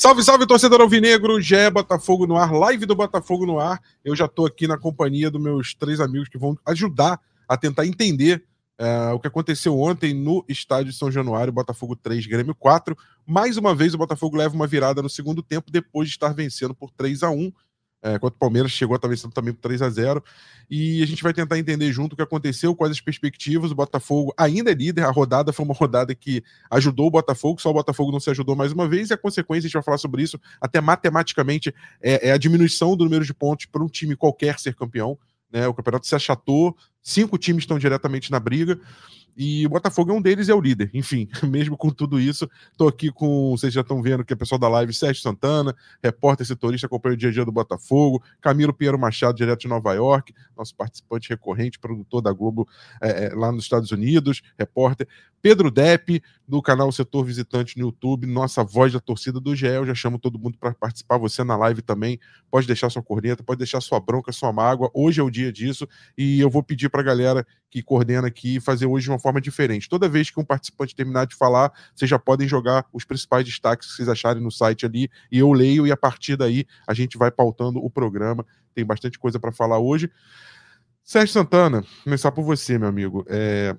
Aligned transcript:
Salve, 0.00 0.22
salve, 0.22 0.46
torcedor 0.46 0.80
alvinegro, 0.80 1.42
Gé 1.42 1.68
Botafogo 1.68 2.26
no 2.26 2.38
ar, 2.38 2.50
live 2.50 2.86
do 2.86 2.96
Botafogo 2.96 3.44
no 3.44 3.60
ar. 3.60 3.78
Eu 4.02 4.16
já 4.16 4.24
estou 4.24 4.46
aqui 4.46 4.66
na 4.66 4.78
companhia 4.78 5.30
dos 5.30 5.42
meus 5.42 5.74
três 5.74 6.00
amigos 6.00 6.26
que 6.26 6.38
vão 6.38 6.58
ajudar 6.64 7.20
a 7.46 7.54
tentar 7.54 7.84
entender 7.84 8.42
uh, 8.80 9.12
o 9.14 9.20
que 9.20 9.28
aconteceu 9.28 9.78
ontem 9.78 10.14
no 10.14 10.42
estádio 10.48 10.90
São 10.90 11.12
Januário, 11.12 11.52
Botafogo 11.52 11.94
3, 11.94 12.24
Grêmio 12.24 12.54
4. 12.54 12.96
Mais 13.26 13.58
uma 13.58 13.74
vez, 13.74 13.92
o 13.92 13.98
Botafogo 13.98 14.38
leva 14.38 14.54
uma 14.54 14.66
virada 14.66 15.02
no 15.02 15.10
segundo 15.10 15.42
tempo, 15.42 15.70
depois 15.70 16.08
de 16.08 16.14
estar 16.14 16.32
vencendo 16.32 16.74
por 16.74 16.90
3 16.92 17.22
a 17.22 17.28
1 17.28 17.52
é, 18.02 18.14
enquanto 18.14 18.34
o 18.34 18.38
Palmeiras 18.38 18.72
chegou 18.72 18.94
a 18.94 19.14
estar 19.14 19.30
também 19.30 19.52
por 19.52 19.60
3 19.60 19.82
a 19.82 19.90
0 19.90 20.24
E 20.70 21.02
a 21.02 21.06
gente 21.06 21.22
vai 21.22 21.34
tentar 21.34 21.58
entender 21.58 21.92
junto 21.92 22.14
o 22.14 22.16
que 22.16 22.22
aconteceu, 22.22 22.74
quais 22.74 22.92
as 22.92 23.00
perspectivas. 23.00 23.70
O 23.70 23.74
Botafogo 23.74 24.32
ainda 24.36 24.70
é 24.70 24.74
líder, 24.74 25.04
a 25.04 25.10
rodada 25.10 25.52
foi 25.52 25.64
uma 25.64 25.74
rodada 25.74 26.14
que 26.14 26.42
ajudou 26.70 27.08
o 27.08 27.10
Botafogo, 27.10 27.60
só 27.60 27.70
o 27.70 27.74
Botafogo 27.74 28.10
não 28.10 28.20
se 28.20 28.30
ajudou 28.30 28.56
mais 28.56 28.72
uma 28.72 28.88
vez, 28.88 29.10
e 29.10 29.14
a 29.14 29.18
consequência, 29.18 29.66
a 29.66 29.68
gente 29.68 29.74
vai 29.74 29.82
falar 29.82 29.98
sobre 29.98 30.22
isso, 30.22 30.40
até 30.60 30.80
matematicamente, 30.80 31.74
é, 32.02 32.28
é 32.28 32.32
a 32.32 32.38
diminuição 32.38 32.96
do 32.96 33.04
número 33.04 33.24
de 33.24 33.34
pontos 33.34 33.66
para 33.66 33.82
um 33.82 33.88
time 33.88 34.16
qualquer 34.16 34.58
ser 34.58 34.74
campeão. 34.74 35.18
Né? 35.52 35.66
O 35.66 35.74
campeonato 35.74 36.06
se 36.06 36.14
achatou, 36.14 36.76
cinco 37.02 37.36
times 37.36 37.64
estão 37.64 37.78
diretamente 37.78 38.30
na 38.30 38.40
briga. 38.40 38.78
E 39.36 39.66
o 39.66 39.70
Botafogo 39.70 40.10
é 40.10 40.14
um 40.14 40.20
deles, 40.20 40.48
é 40.48 40.54
o 40.54 40.60
líder. 40.60 40.90
Enfim, 40.92 41.28
mesmo 41.48 41.76
com 41.76 41.90
tudo 41.90 42.20
isso, 42.20 42.48
estou 42.72 42.88
aqui 42.88 43.10
com, 43.10 43.50
vocês 43.50 43.72
já 43.72 43.80
estão 43.80 44.02
vendo 44.02 44.24
que 44.24 44.32
é 44.32 44.36
pessoal 44.36 44.58
da 44.58 44.68
live, 44.68 44.92
Sérgio 44.92 45.22
Santana, 45.22 45.74
repórter 46.02 46.46
setorista, 46.46 46.86
acompanha 46.86 47.14
o 47.14 47.16
dia 47.16 47.28
a 47.28 47.32
dia 47.32 47.44
do 47.44 47.52
Botafogo, 47.52 48.22
Camilo 48.40 48.72
Pinheiro 48.72 48.98
Machado, 48.98 49.36
direto 49.36 49.60
de 49.60 49.68
Nova 49.68 49.92
York, 49.94 50.34
nosso 50.56 50.74
participante 50.74 51.28
recorrente, 51.28 51.78
produtor 51.78 52.22
da 52.22 52.32
Globo 52.32 52.68
é, 53.02 53.26
é, 53.26 53.34
lá 53.34 53.50
nos 53.52 53.64
Estados 53.64 53.90
Unidos, 53.90 54.42
repórter. 54.58 55.08
Pedro 55.42 55.70
Depp, 55.70 56.22
do 56.46 56.60
canal 56.60 56.92
Setor 56.92 57.24
Visitante 57.24 57.78
no 57.78 57.86
YouTube, 57.86 58.26
nossa 58.26 58.62
voz 58.62 58.92
da 58.92 59.00
torcida 59.00 59.40
do 59.40 59.56
GEL. 59.56 59.86
Já 59.86 59.94
chamo 59.94 60.18
todo 60.18 60.38
mundo 60.38 60.58
para 60.58 60.74
participar, 60.74 61.16
você 61.16 61.42
na 61.42 61.56
live 61.56 61.80
também. 61.80 62.20
Pode 62.50 62.66
deixar 62.66 62.90
sua 62.90 63.02
corneta, 63.02 63.42
pode 63.42 63.58
deixar 63.58 63.80
sua 63.80 63.98
bronca, 63.98 64.32
sua 64.32 64.52
mágoa. 64.52 64.90
Hoje 64.92 65.20
é 65.20 65.24
o 65.24 65.30
dia 65.30 65.50
disso 65.50 65.88
e 66.16 66.40
eu 66.40 66.50
vou 66.50 66.62
pedir 66.62 66.90
para 66.90 67.00
a 67.00 67.04
galera 67.04 67.46
que 67.70 67.82
coordena 67.82 68.28
aqui 68.28 68.60
fazer 68.60 68.84
hoje 68.84 69.04
de 69.04 69.10
uma 69.10 69.18
forma 69.18 69.40
diferente. 69.40 69.88
Toda 69.88 70.08
vez 70.08 70.30
que 70.30 70.38
um 70.38 70.44
participante 70.44 70.94
terminar 70.94 71.26
de 71.26 71.34
falar, 71.34 71.72
vocês 71.94 72.10
já 72.10 72.18
podem 72.18 72.46
jogar 72.46 72.84
os 72.92 73.04
principais 73.04 73.44
destaques 73.44 73.88
que 73.88 73.94
vocês 73.94 74.08
acharem 74.08 74.42
no 74.42 74.50
site 74.50 74.84
ali 74.84 75.08
e 75.32 75.38
eu 75.38 75.50
leio 75.52 75.86
e 75.86 75.92
a 75.92 75.96
partir 75.96 76.36
daí 76.36 76.66
a 76.86 76.92
gente 76.92 77.16
vai 77.16 77.30
pautando 77.30 77.78
o 77.78 77.88
programa. 77.88 78.44
Tem 78.74 78.84
bastante 78.84 79.18
coisa 79.18 79.40
para 79.40 79.52
falar 79.52 79.78
hoje. 79.78 80.10
Sérgio 81.02 81.32
Santana, 81.32 81.82
começar 82.04 82.30
por 82.30 82.44
você, 82.44 82.78
meu 82.78 82.88
amigo. 82.88 83.24
É, 83.28 83.74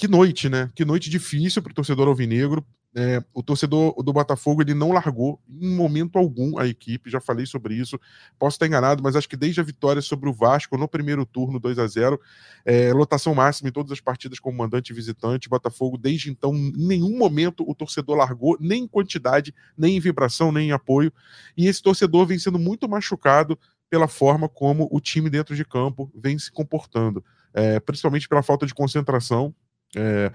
que 0.00 0.08
noite, 0.08 0.48
né? 0.48 0.70
Que 0.74 0.82
noite 0.82 1.10
difícil 1.10 1.60
para 1.60 1.72
o 1.72 1.74
torcedor 1.74 2.08
alvinegro. 2.08 2.64
É, 2.96 3.22
o 3.34 3.42
torcedor 3.42 4.02
do 4.02 4.14
Botafogo 4.14 4.62
ele 4.62 4.72
não 4.72 4.92
largou 4.92 5.38
em 5.46 5.76
momento 5.76 6.18
algum 6.18 6.58
a 6.58 6.66
equipe, 6.66 7.10
já 7.10 7.20
falei 7.20 7.44
sobre 7.44 7.74
isso. 7.74 8.00
Posso 8.38 8.54
estar 8.54 8.66
enganado, 8.66 9.02
mas 9.02 9.14
acho 9.14 9.28
que 9.28 9.36
desde 9.36 9.60
a 9.60 9.62
vitória 9.62 10.00
sobre 10.00 10.26
o 10.26 10.32
Vasco 10.32 10.78
no 10.78 10.88
primeiro 10.88 11.26
turno 11.26 11.60
2 11.60 11.78
a 11.78 11.86
0 11.86 12.18
é, 12.64 12.94
lotação 12.94 13.34
máxima 13.34 13.68
em 13.68 13.72
todas 13.72 13.92
as 13.92 14.00
partidas 14.00 14.40
como 14.40 14.56
mandante 14.56 14.90
e 14.90 14.96
visitante. 14.96 15.50
Botafogo, 15.50 15.98
desde 15.98 16.30
então, 16.30 16.56
em 16.56 16.72
nenhum 16.72 17.18
momento 17.18 17.62
o 17.68 17.74
torcedor 17.74 18.16
largou, 18.16 18.56
nem 18.58 18.84
em 18.84 18.88
quantidade, 18.88 19.54
nem 19.76 19.98
em 19.98 20.00
vibração, 20.00 20.50
nem 20.50 20.70
em 20.70 20.72
apoio. 20.72 21.12
E 21.54 21.66
esse 21.68 21.82
torcedor 21.82 22.24
vem 22.24 22.38
sendo 22.38 22.58
muito 22.58 22.88
machucado 22.88 23.56
pela 23.90 24.08
forma 24.08 24.48
como 24.48 24.88
o 24.90 24.98
time 24.98 25.28
dentro 25.28 25.54
de 25.54 25.64
campo 25.64 26.10
vem 26.14 26.38
se 26.38 26.50
comportando, 26.50 27.22
é, 27.52 27.78
principalmente 27.78 28.26
pela 28.26 28.42
falta 28.42 28.64
de 28.64 28.72
concentração 28.72 29.54
é, 29.96 30.30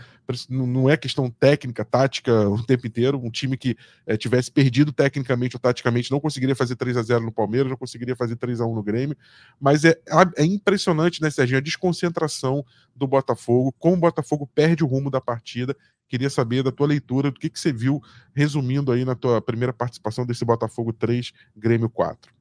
não 0.49 0.89
é 0.89 0.97
questão 0.97 1.29
técnica, 1.29 1.85
tática 1.85 2.31
o 2.49 2.61
tempo 2.63 2.85
inteiro. 2.87 3.19
Um 3.23 3.29
time 3.29 3.57
que 3.57 3.77
é, 4.05 4.17
tivesse 4.17 4.51
perdido 4.51 4.91
tecnicamente 4.91 5.55
ou 5.55 5.59
taticamente 5.59 6.11
não 6.11 6.19
conseguiria 6.19 6.55
fazer 6.55 6.75
3 6.75 6.97
a 6.97 7.01
0 7.01 7.23
no 7.23 7.31
Palmeiras, 7.31 7.69
não 7.69 7.77
conseguiria 7.77 8.15
fazer 8.15 8.35
3 8.35 8.61
a 8.61 8.65
1 8.65 8.75
no 8.75 8.83
Grêmio. 8.83 9.15
Mas 9.59 9.85
é, 9.85 9.99
é 10.37 10.43
impressionante, 10.43 11.21
né, 11.21 11.29
Serginho, 11.29 11.57
a 11.57 11.61
desconcentração 11.61 12.65
do 12.95 13.07
Botafogo, 13.07 13.73
como 13.79 13.95
o 13.95 13.99
Botafogo 13.99 14.49
perde 14.53 14.83
o 14.83 14.87
rumo 14.87 15.09
da 15.09 15.21
partida. 15.21 15.75
Queria 16.07 16.29
saber 16.29 16.61
da 16.61 16.71
tua 16.71 16.87
leitura, 16.87 17.31
do 17.31 17.39
que, 17.39 17.49
que 17.49 17.59
você 17.59 17.73
viu, 17.73 18.01
resumindo 18.35 18.91
aí 18.91 19.03
na 19.03 19.15
tua 19.15 19.41
primeira 19.41 19.73
participação 19.73 20.25
desse 20.25 20.45
Botafogo 20.45 20.93
3, 20.93 21.31
Grêmio 21.55 21.89
4. 21.89 22.31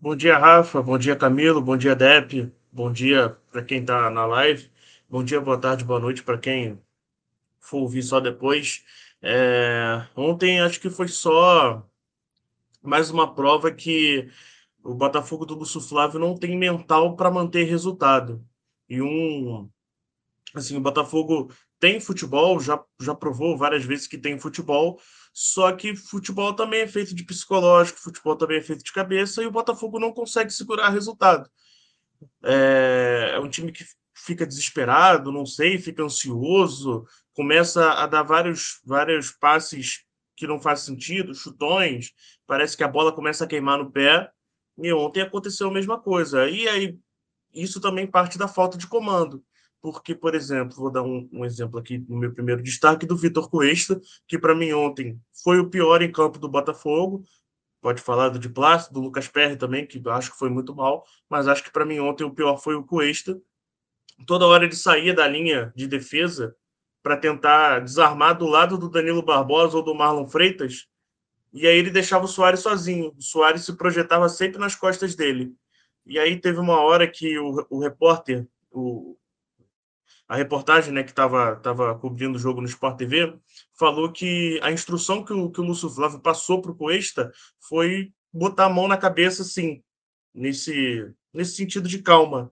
Bom 0.00 0.16
dia, 0.16 0.38
Rafa. 0.38 0.82
Bom 0.82 0.98
dia, 0.98 1.16
Camilo. 1.16 1.60
Bom 1.60 1.76
dia, 1.76 1.94
Dep. 1.94 2.50
Bom 2.70 2.92
dia 2.92 3.36
para 3.50 3.62
quem 3.62 3.80
está 3.80 4.10
na 4.10 4.26
live. 4.26 4.68
Bom 5.14 5.22
dia, 5.22 5.40
boa 5.40 5.56
tarde, 5.56 5.84
boa 5.84 6.00
noite 6.00 6.24
para 6.24 6.36
quem 6.36 6.76
for 7.60 7.82
ouvir 7.82 8.02
só 8.02 8.18
depois. 8.18 8.82
É, 9.22 10.04
ontem 10.16 10.60
acho 10.60 10.80
que 10.80 10.90
foi 10.90 11.06
só 11.06 11.88
mais 12.82 13.10
uma 13.10 13.32
prova 13.32 13.70
que 13.70 14.28
o 14.82 14.92
Botafogo 14.92 15.46
do 15.46 15.54
Lúcio 15.54 15.80
Flávio 15.80 16.18
não 16.18 16.36
tem 16.36 16.58
mental 16.58 17.14
para 17.14 17.30
manter 17.30 17.62
resultado. 17.62 18.44
E 18.88 19.00
um. 19.00 19.70
Assim, 20.52 20.76
o 20.76 20.80
Botafogo 20.80 21.48
tem 21.78 22.00
futebol, 22.00 22.58
já, 22.58 22.84
já 23.00 23.14
provou 23.14 23.56
várias 23.56 23.84
vezes 23.84 24.08
que 24.08 24.18
tem 24.18 24.36
futebol, 24.36 25.00
só 25.32 25.70
que 25.70 25.94
futebol 25.94 26.52
também 26.54 26.80
é 26.80 26.88
feito 26.88 27.14
de 27.14 27.22
psicológico, 27.22 28.00
futebol 28.00 28.34
também 28.34 28.58
é 28.58 28.62
feito 28.62 28.82
de 28.82 28.92
cabeça, 28.92 29.44
e 29.44 29.46
o 29.46 29.52
Botafogo 29.52 30.00
não 30.00 30.12
consegue 30.12 30.50
segurar 30.50 30.88
resultado. 30.90 31.48
É, 32.42 33.34
é 33.34 33.38
um 33.38 33.48
time 33.48 33.70
que 33.70 33.84
fica 34.24 34.46
desesperado, 34.46 35.30
não 35.30 35.44
sei, 35.44 35.78
fica 35.78 36.02
ansioso, 36.02 37.06
começa 37.34 37.92
a 37.92 38.06
dar 38.06 38.22
vários, 38.22 38.80
vários 38.84 39.30
passes 39.30 40.04
que 40.36 40.46
não 40.46 40.58
faz 40.58 40.80
sentido, 40.80 41.34
chutões, 41.34 42.12
parece 42.46 42.76
que 42.76 42.82
a 42.82 42.88
bola 42.88 43.12
começa 43.12 43.44
a 43.44 43.46
queimar 43.46 43.78
no 43.78 43.90
pé. 43.90 44.30
E 44.78 44.92
ontem 44.92 45.20
aconteceu 45.20 45.68
a 45.68 45.72
mesma 45.72 46.00
coisa. 46.00 46.48
E 46.48 46.66
aí, 46.68 46.98
isso 47.52 47.80
também 47.80 48.06
parte 48.06 48.36
da 48.36 48.48
falta 48.48 48.76
de 48.76 48.88
comando. 48.88 49.44
Porque, 49.80 50.14
por 50.14 50.34
exemplo, 50.34 50.76
vou 50.76 50.90
dar 50.90 51.02
um, 51.02 51.28
um 51.30 51.44
exemplo 51.44 51.78
aqui 51.78 51.98
no 51.98 52.16
meu 52.16 52.32
primeiro 52.32 52.62
destaque 52.62 53.06
do 53.06 53.16
Vitor 53.16 53.48
Cuesta, 53.48 54.00
que 54.26 54.38
para 54.38 54.54
mim 54.54 54.72
ontem 54.72 55.20
foi 55.44 55.60
o 55.60 55.68
pior 55.68 56.02
em 56.02 56.10
campo 56.10 56.38
do 56.38 56.48
Botafogo. 56.48 57.22
Pode 57.80 58.00
falar 58.00 58.30
do 58.30 58.38
de 58.38 58.48
do 58.48 59.00
Lucas 59.00 59.28
Perry 59.28 59.56
também, 59.56 59.86
que 59.86 60.02
acho 60.08 60.32
que 60.32 60.38
foi 60.38 60.48
muito 60.48 60.74
mal, 60.74 61.04
mas 61.28 61.46
acho 61.46 61.62
que 61.62 61.70
para 61.70 61.84
mim 61.84 61.98
ontem 62.00 62.24
o 62.24 62.34
pior 62.34 62.56
foi 62.56 62.74
o 62.74 62.82
Cuesta 62.82 63.38
toda 64.26 64.46
hora 64.46 64.64
ele 64.64 64.76
saía 64.76 65.14
da 65.14 65.26
linha 65.26 65.72
de 65.74 65.86
defesa 65.86 66.54
para 67.02 67.16
tentar 67.16 67.80
desarmar 67.80 68.36
do 68.36 68.46
lado 68.46 68.78
do 68.78 68.88
Danilo 68.88 69.22
Barbosa 69.22 69.76
ou 69.76 69.82
do 69.82 69.94
Marlon 69.94 70.26
Freitas, 70.26 70.88
e 71.54 71.68
aí 71.68 71.78
ele 71.78 71.90
deixava 71.90 72.24
o 72.24 72.28
Soares 72.28 72.60
sozinho. 72.60 73.14
O 73.16 73.22
Soares 73.22 73.64
se 73.64 73.76
projetava 73.76 74.28
sempre 74.28 74.58
nas 74.58 74.74
costas 74.74 75.14
dele. 75.14 75.54
E 76.04 76.18
aí 76.18 76.38
teve 76.38 76.58
uma 76.58 76.80
hora 76.80 77.06
que 77.06 77.38
o, 77.38 77.64
o 77.70 77.78
repórter, 77.78 78.48
o, 78.72 79.16
a 80.28 80.34
reportagem 80.34 80.92
né, 80.92 81.04
que 81.04 81.10
estava 81.10 81.54
tava 81.56 81.96
cobrindo 81.96 82.36
o 82.36 82.40
jogo 82.40 82.60
no 82.60 82.66
Sport 82.66 82.98
TV, 82.98 83.38
falou 83.78 84.10
que 84.10 84.58
a 84.64 84.72
instrução 84.72 85.24
que 85.24 85.32
o, 85.32 85.48
que 85.48 85.60
o 85.60 85.64
Lúcio 85.64 85.88
Flávio 85.88 86.18
passou 86.18 86.60
para 86.60 86.72
o 86.72 86.74
Cuesta 86.74 87.32
foi 87.60 88.12
botar 88.32 88.64
a 88.66 88.70
mão 88.70 88.88
na 88.88 88.96
cabeça, 88.96 89.42
assim, 89.42 89.80
nesse, 90.34 91.08
nesse 91.32 91.54
sentido 91.54 91.88
de 91.88 92.02
calma. 92.02 92.50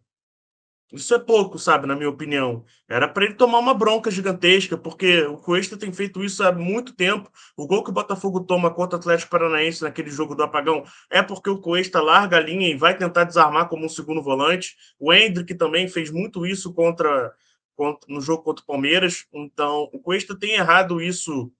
Isso 0.92 1.14
é 1.14 1.18
pouco, 1.18 1.58
sabe, 1.58 1.86
na 1.86 1.96
minha 1.96 2.10
opinião. 2.10 2.64
Era 2.86 3.08
para 3.08 3.24
ele 3.24 3.34
tomar 3.34 3.58
uma 3.58 3.72
bronca 3.72 4.10
gigantesca, 4.10 4.76
porque 4.76 5.22
o 5.22 5.38
Cuesta 5.38 5.74
tem 5.74 5.90
feito 5.90 6.22
isso 6.22 6.44
há 6.44 6.52
muito 6.52 6.94
tempo. 6.94 7.30
O 7.56 7.66
gol 7.66 7.82
que 7.82 7.88
o 7.88 7.94
Botafogo 7.94 8.40
toma 8.40 8.70
contra 8.70 8.98
o 8.98 9.00
Atlético 9.00 9.30
Paranaense 9.30 9.82
naquele 9.82 10.10
jogo 10.10 10.34
do 10.34 10.42
apagão 10.42 10.84
é 11.10 11.22
porque 11.22 11.48
o 11.48 11.58
Cuesta 11.58 12.02
larga 12.02 12.36
a 12.36 12.40
linha 12.40 12.68
e 12.68 12.76
vai 12.76 12.96
tentar 12.96 13.24
desarmar 13.24 13.68
como 13.70 13.86
um 13.86 13.88
segundo 13.88 14.22
volante. 14.22 14.76
O 14.98 15.10
Hendrick 15.12 15.54
também 15.54 15.88
fez 15.88 16.10
muito 16.10 16.44
isso 16.44 16.74
contra, 16.74 17.32
contra 17.74 18.12
no 18.12 18.20
jogo 18.20 18.42
contra 18.42 18.62
o 18.62 18.66
Palmeiras. 18.66 19.24
Então, 19.32 19.88
o 19.94 19.98
Cuesta 19.98 20.38
tem 20.38 20.52
errado 20.52 21.00
isso 21.00 21.50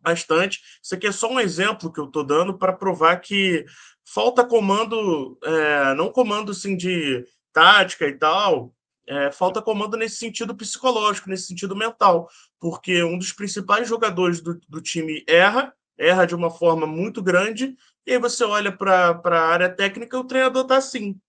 bastante. 0.00 0.60
Isso 0.80 0.94
aqui 0.94 1.08
é 1.08 1.12
só 1.12 1.28
um 1.28 1.40
exemplo 1.40 1.92
que 1.92 1.98
eu 1.98 2.04
estou 2.04 2.22
dando 2.22 2.56
para 2.56 2.72
provar 2.72 3.16
que 3.16 3.64
falta 4.04 4.44
comando, 4.44 5.36
é, 5.42 5.94
não 5.94 6.10
comando 6.10 6.52
assim 6.52 6.76
de 6.76 7.24
tática 7.52 8.06
e 8.06 8.16
tal, 8.16 8.74
é, 9.10 9.32
falta 9.32 9.60
comando 9.60 9.96
nesse 9.96 10.16
sentido 10.16 10.54
psicológico, 10.54 11.28
nesse 11.28 11.48
sentido 11.48 11.74
mental, 11.74 12.28
porque 12.60 13.02
um 13.02 13.18
dos 13.18 13.32
principais 13.32 13.88
jogadores 13.88 14.40
do, 14.40 14.60
do 14.68 14.80
time 14.80 15.24
erra, 15.26 15.74
erra 15.98 16.26
de 16.26 16.34
uma 16.34 16.50
forma 16.50 16.86
muito 16.86 17.20
grande, 17.20 17.76
e 18.06 18.12
aí 18.12 18.18
você 18.18 18.44
olha 18.44 18.70
para 18.70 19.20
a 19.24 19.48
área 19.48 19.68
técnica 19.68 20.18
o 20.18 20.24
treinador 20.24 20.62
está 20.62 20.76
assim. 20.76 21.20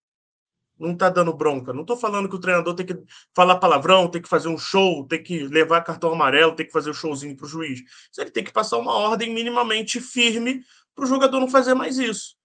Não 0.79 0.93
está 0.93 1.09
dando 1.09 1.33
bronca. 1.33 1.73
Não 1.73 1.81
estou 1.81 1.95
falando 1.95 2.27
que 2.27 2.35
o 2.35 2.39
treinador 2.39 2.73
tem 2.73 2.85
que 2.85 2.97
falar 3.35 3.57
palavrão, 3.57 4.07
tem 4.07 4.21
que 4.21 4.29
fazer 4.29 4.47
um 4.47 4.57
show, 4.57 5.05
tem 5.07 5.21
que 5.21 5.47
levar 5.47 5.81
cartão 5.81 6.11
amarelo, 6.11 6.55
tem 6.55 6.65
que 6.65 6.71
fazer 6.71 6.89
o 6.89 6.91
um 6.91 6.95
showzinho 6.95 7.35
para 7.35 7.45
o 7.45 7.49
juiz. 7.49 7.81
Ele 8.17 8.31
tem 8.31 8.43
que 8.43 8.51
passar 8.51 8.77
uma 8.77 8.93
ordem 8.93 9.31
minimamente 9.31 10.01
firme 10.01 10.63
para 10.95 11.03
o 11.05 11.07
jogador 11.07 11.39
não 11.39 11.47
fazer 11.47 11.75
mais 11.75 11.99
isso 11.99 12.40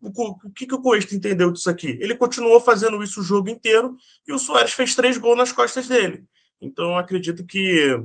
o 0.00 0.50
que, 0.50 0.66
que 0.66 0.74
o 0.74 0.80
Coesta 0.80 1.14
entendeu 1.14 1.50
disso 1.50 1.68
aqui? 1.68 1.98
Ele 2.00 2.14
continuou 2.14 2.60
fazendo 2.60 3.02
isso 3.02 3.20
o 3.20 3.24
jogo 3.24 3.50
inteiro 3.50 3.96
e 4.26 4.32
o 4.32 4.38
Soares 4.38 4.72
fez 4.72 4.94
três 4.94 5.18
gols 5.18 5.36
nas 5.36 5.52
costas 5.52 5.86
dele. 5.86 6.24
Então, 6.60 6.96
acredito 6.96 7.44
que 7.44 8.02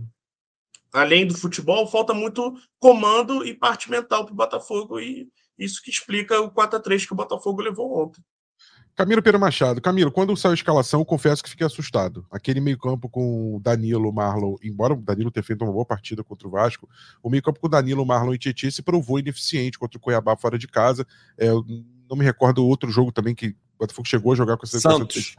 além 0.96 1.28
do 1.28 1.38
futebol, 1.38 1.86
falta 1.88 2.14
muito 2.14 2.58
comando 2.80 3.46
e 3.46 3.54
parte 3.54 3.92
mental 3.92 4.26
para 4.26 4.34
o 4.34 4.38
Botafogo, 4.38 5.00
e 5.00 5.28
isso 5.58 5.82
que 5.84 5.90
explica 5.90 6.40
o 6.40 6.50
4 6.50 6.78
a 6.78 6.82
3 6.82 7.06
que 7.06 7.14
o 7.14 7.16
Botafogo 7.16 7.62
levou 7.62 8.04
ontem. 8.04 8.24
Camilo 8.96 9.22
Pedro 9.22 9.40
Machado. 9.40 9.82
Camilo, 9.82 10.10
quando 10.10 10.36
saiu 10.38 10.52
a 10.52 10.56
escalação, 10.56 11.02
eu 11.02 11.06
confesso 11.06 11.44
que 11.44 11.50
fiquei 11.50 11.68
assustado. 11.68 12.26
Aquele 12.32 12.62
meio-campo 12.62 13.10
com 13.10 13.60
Danilo, 13.62 14.12
Marlon, 14.14 14.56
embora 14.64 14.94
o 14.94 15.02
Danilo 15.02 15.30
tenha 15.30 15.44
feito 15.44 15.64
uma 15.64 15.74
boa 15.74 15.86
partida 15.86 16.24
contra 16.24 16.48
o 16.48 16.52
Vasco, 16.52 16.88
o 17.22 17.30
meio-campo 17.30 17.60
com 17.60 17.68
Danilo, 17.68 18.06
Marlon 18.06 18.34
e 18.34 18.38
Tietchan 18.38 18.72
se 18.72 18.82
provou 18.82 19.20
ineficiente 19.20 19.78
contra 19.78 19.98
o 19.98 20.02
Cuiabá 20.02 20.38
fora 20.38 20.58
de 20.58 20.68
casa. 20.68 21.06
É, 21.38 21.48
não 21.52 22.16
me 22.16 22.24
recordo 22.24 22.66
outro 22.66 22.90
jogo 22.90 23.12
também 23.12 23.36
que 23.36 23.48
o 23.50 23.56
Botafogo 23.80 24.08
chegou 24.08 24.32
a 24.32 24.36
jogar 24.36 24.56
com 24.56 24.66
essa 24.66 24.80
Santos. 24.80 25.36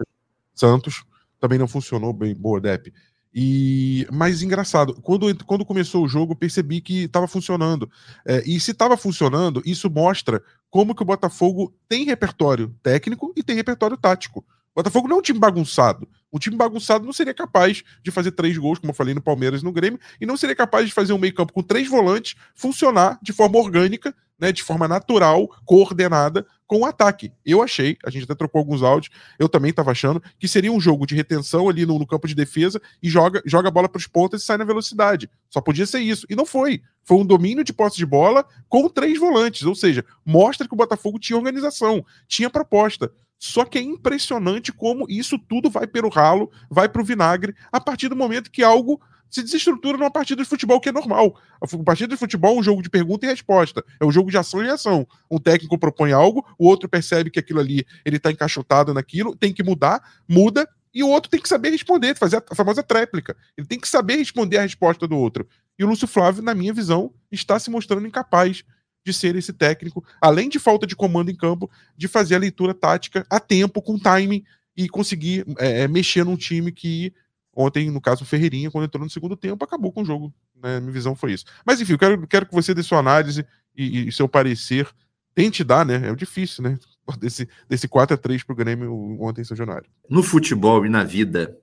Santos 0.55 1.05
também 1.41 1.59
não 1.59 1.67
funcionou 1.67 2.13
bem, 2.13 2.35
boa, 2.35 2.61
Dep. 2.61 2.93
E 3.39 4.07
mas 4.11 4.43
engraçado, 4.43 4.95
quando, 5.03 5.45
quando 5.45 5.63
começou 5.63 6.03
o 6.03 6.09
jogo, 6.09 6.35
percebi 6.35 6.81
que 6.81 7.05
estava 7.05 7.29
funcionando. 7.29 7.91
É, 8.27 8.43
e 8.47 8.59
se 8.59 8.71
estava 8.71 8.97
funcionando, 8.97 9.63
isso 9.65 9.91
mostra 9.91 10.43
como 10.71 10.95
que 10.95 11.03
o 11.03 11.07
Botafogo 11.07 11.75
tem 11.89 12.05
repertório 12.05 12.75
técnico 12.83 13.33
e 13.37 13.43
tem 13.43 13.57
repertório 13.57 13.97
tático. 13.97 14.41
O 14.41 14.83
Botafogo 14.83 15.09
não 15.09 15.17
é 15.17 15.19
um 15.21 15.23
time 15.23 15.39
bagunçado. 15.39 16.07
Um 16.31 16.39
time 16.39 16.55
bagunçado 16.55 17.07
não 17.07 17.13
seria 17.13 17.33
capaz 17.33 17.83
de 18.03 18.11
fazer 18.11 18.33
três 18.33 18.59
gols, 18.59 18.79
como 18.79 18.91
eu 18.91 18.95
falei 18.95 19.15
no 19.15 19.23
Palmeiras 19.23 19.63
e 19.63 19.65
no 19.65 19.73
Grêmio, 19.73 19.99
e 20.21 20.27
não 20.27 20.37
seria 20.37 20.55
capaz 20.55 20.87
de 20.87 20.93
fazer 20.93 21.15
um 21.15 21.19
meio-campo 21.19 21.53
com 21.53 21.63
três 21.63 21.89
volantes 21.89 22.37
funcionar 22.55 23.19
de 23.23 23.33
forma 23.33 23.59
orgânica, 23.59 24.15
né, 24.39 24.53
de 24.53 24.63
forma 24.63 24.87
natural, 24.87 25.49
coordenada 25.65 26.47
com 26.67 26.81
o 26.81 26.85
ataque. 26.85 27.33
Eu 27.45 27.63
achei, 27.63 27.97
a 28.05 28.11
gente 28.11 28.25
até 28.25 28.35
trocou 28.35 28.59
alguns 28.59 28.83
áudios, 28.83 29.15
eu 29.39 29.49
também 29.49 29.71
estava 29.71 29.93
achando 29.93 30.23
que 30.39 30.49
seria 30.49 30.73
um 30.73 30.81
jogo 30.81 31.07
de 31.07 31.15
retenção 31.15 31.69
ali 31.69 31.87
no, 31.87 31.99
no 31.99 32.07
campo 32.07 32.27
de 32.27 32.35
defesa 32.35 32.81
e 33.03 33.09
joga, 33.09 33.41
joga 33.47 33.69
a 33.69 33.71
bola 33.71 33.89
para 33.89 33.99
os 33.99 34.07
pontas 34.07 34.43
e 34.43 34.45
sai 34.45 34.57
na 34.57 34.65
velocidade. 34.65 35.31
Só 35.49 35.61
podia 35.61 35.87
ser 35.87 36.01
isso. 36.01 36.27
E 36.29 36.35
não 36.35 36.45
foi. 36.45 36.83
Foi 37.05 37.19
um 37.19 37.25
domínio 37.25 37.63
de 37.63 37.73
posse 37.73 37.97
de 37.97 38.07
bola 38.07 38.45
com 38.69 38.89
três 38.89 39.19
volantes, 39.19 39.63
ou 39.63 39.75
seja, 39.75 40.05
mostra 40.25 40.67
que 40.67 40.75
o 40.75 40.77
Botafogo 40.77 41.19
tinha 41.19 41.37
organização, 41.37 42.05
tinha 42.27 42.51
proposta. 42.51 43.11
Só 43.39 43.65
que 43.65 43.79
é 43.79 43.83
impressionante 43.83 44.73
como 44.73 45.07
isso 45.09 45.39
tudo 45.39 45.71
vai 45.71 45.87
pelo 45.87 46.09
ralo, 46.09 46.51
vai 46.71 46.89
para 46.89 47.03
o 47.03 47.05
vinagre, 47.05 47.55
a 47.71 47.81
partir 47.81 48.09
do 48.09 48.17
momento 48.17 48.51
que 48.51 48.63
algo 48.63 49.01
se 49.31 49.43
desestrutura 49.43 49.99
numa 49.99 50.11
partida 50.11 50.43
de 50.43 50.49
futebol 50.49 50.81
que 50.81 50.89
é 50.89 50.93
normal. 50.93 51.39
A 51.61 51.85
partida 51.85 52.09
de 52.09 52.17
futebol 52.17 52.57
é 52.57 52.61
um 52.61 52.63
jogo 52.63 52.83
de 52.83 52.91
pergunta 52.91 53.27
e 53.27 53.29
resposta, 53.29 53.85
é 54.01 54.05
um 54.05 54.11
jogo 54.11 54.31
de 54.31 54.39
ação 54.39 54.63
e 54.63 54.67
reação. 54.67 55.07
Um 55.31 55.39
técnico 55.39 55.79
propõe 55.79 56.13
algo, 56.13 56.47
o 56.59 56.67
outro 56.67 56.89
percebe 56.89 57.31
que 57.31 57.39
aquilo 57.39 57.61
ali 57.61 57.85
ele 58.05 58.17
está 58.17 58.31
encaixotado 58.31 58.93
naquilo, 58.95 59.37
tem 59.37 59.53
que 59.53 59.63
mudar, 59.63 60.03
muda, 60.29 60.69
e 60.95 61.03
o 61.03 61.09
outro 61.09 61.31
tem 61.31 61.41
que 61.41 61.49
saber 61.49 61.71
responder, 61.71 62.17
fazer 62.17 62.43
a 62.51 62.55
famosa 62.55 62.83
tréplica. 62.83 63.37
Ele 63.57 63.67
tem 63.67 63.79
que 63.79 63.89
saber 63.89 64.17
responder 64.17 64.57
a 64.57 64.63
resposta 64.63 65.07
do 65.07 65.17
outro. 65.17 65.47
E 65.79 65.85
o 65.85 65.87
Lúcio 65.87 66.09
Flávio, 66.09 66.43
na 66.43 66.55
minha 66.55 66.73
visão, 66.73 67.13
está 67.31 67.59
se 67.59 67.71
mostrando 67.71 68.07
incapaz 68.07 68.65
de 69.05 69.13
ser 69.13 69.37
esse 69.37 69.53
técnico, 69.53 70.05
além 70.21 70.49
de 70.49 70.59
falta 70.59 70.87
de 70.87 70.97
comando 70.97 71.31
em 71.31 71.37
campo, 71.37 71.71
de 71.97 72.09
fazer 72.09 72.35
a 72.35 72.39
leitura 72.39 72.75
tática 72.75 73.27
a 73.29 73.39
tempo, 73.39 73.83
com 73.83 73.99
timing, 73.99 74.43
e 74.77 74.89
conseguir 74.89 75.45
é, 75.59 75.83
é, 75.83 75.89
mexer 75.89 76.25
num 76.25 76.37
time 76.37 76.71
que 76.71 77.13
ontem, 77.57 77.91
no 77.91 78.01
caso, 78.01 78.23
o 78.23 78.27
Ferreirinha, 78.27 78.71
quando 78.71 78.85
entrou 78.85 79.03
no 79.03 79.11
segundo 79.11 79.35
tempo, 79.35 79.65
acabou 79.65 79.91
com 79.91 80.03
o 80.03 80.05
jogo. 80.05 80.33
Né? 80.63 80.79
Minha 80.79 80.93
visão 80.93 81.17
foi 81.17 81.33
isso. 81.33 81.47
Mas 81.65 81.81
enfim, 81.81 81.93
eu 81.93 81.99
quero, 81.99 82.27
quero 82.27 82.47
que 82.47 82.55
você 82.55 82.75
dê 82.75 82.83
sua 82.83 82.99
análise 82.99 83.45
e, 83.75 84.09
e 84.09 84.13
seu 84.13 84.29
parecer. 84.29 84.87
Tente 85.35 85.65
dar, 85.65 85.85
né? 85.85 86.09
É 86.09 86.15
difícil, 86.15 86.63
né? 86.63 86.79
Desse, 87.21 87.49
desse 87.69 87.87
4 87.87 88.15
a 88.15 88.19
3 88.19 88.43
para 88.43 88.53
o 88.53 88.57
Grêmio 88.57 89.23
ontem 89.23 89.43
em 89.43 89.45
São 89.45 89.57
Januário. 89.57 89.89
No 90.11 90.25
futebol 90.25 90.85
e 90.85 90.89
na 90.89 91.05
vida, 91.05 91.57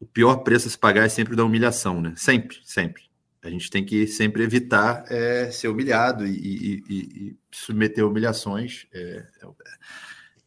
o 0.00 0.06
pior 0.06 0.36
preço 0.36 0.68
a 0.68 0.70
se 0.70 0.78
pagar 0.78 1.04
é 1.04 1.08
sempre 1.10 1.36
da 1.36 1.44
humilhação, 1.44 2.00
né? 2.00 2.14
Sempre, 2.16 2.56
sempre. 2.64 3.02
A 3.42 3.50
gente 3.50 3.70
tem 3.70 3.84
que 3.84 4.06
sempre 4.06 4.42
evitar 4.42 5.04
é, 5.08 5.50
ser 5.50 5.68
humilhado 5.68 6.26
e, 6.26 6.32
e, 6.32 6.82
e, 6.88 7.36
submeter 7.50 8.02
a 8.02 8.06
humilhações, 8.06 8.86
é, 8.92 9.22
é, 9.42 9.46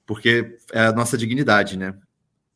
porque 0.04 0.58
é 0.72 0.88
a 0.88 0.92
nossa 0.92 1.16
dignidade, 1.16 1.78
né? 1.78 1.96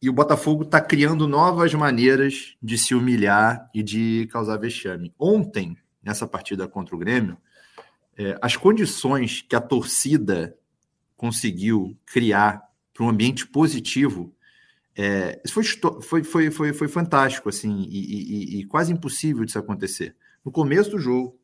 E 0.04 0.10
o 0.10 0.14
Botafogo 0.14 0.64
está 0.64 0.82
criando 0.82 1.30
novas 1.30 1.74
maneiras 1.74 2.58
de 2.62 2.78
se 2.78 2.94
humilhar 2.94 3.70
e 3.74 3.82
de 3.82 4.28
causar 4.34 4.58
vexame. 4.58 5.14
Ontem, 5.18 5.78
nessa 6.04 6.28
partida 6.28 6.68
contra 6.68 6.94
o 6.94 7.00
Grêmio, 7.00 7.38
é, 8.18 8.38
as 8.42 8.58
condições 8.58 9.42
que 9.42 9.56
a 9.56 9.62
torcida 9.62 10.58
conseguiu 11.16 11.98
criar 12.06 12.62
para 12.94 13.06
um 13.06 13.08
ambiente 13.08 13.48
positivo 13.48 14.36
é, 14.94 15.42
foi, 16.02 16.22
foi, 16.22 16.52
foi, 16.52 16.74
foi 16.74 16.88
fantástico 16.90 17.48
assim 17.48 17.88
e, 17.90 18.58
e, 18.58 18.60
e, 18.60 18.66
quase 18.66 18.92
impossível 18.92 19.46
disso 19.46 19.58
acontecer. 19.58 20.18
No 20.44 20.52
começo 20.52 20.92
do 20.92 21.00
jogo, 21.00 21.40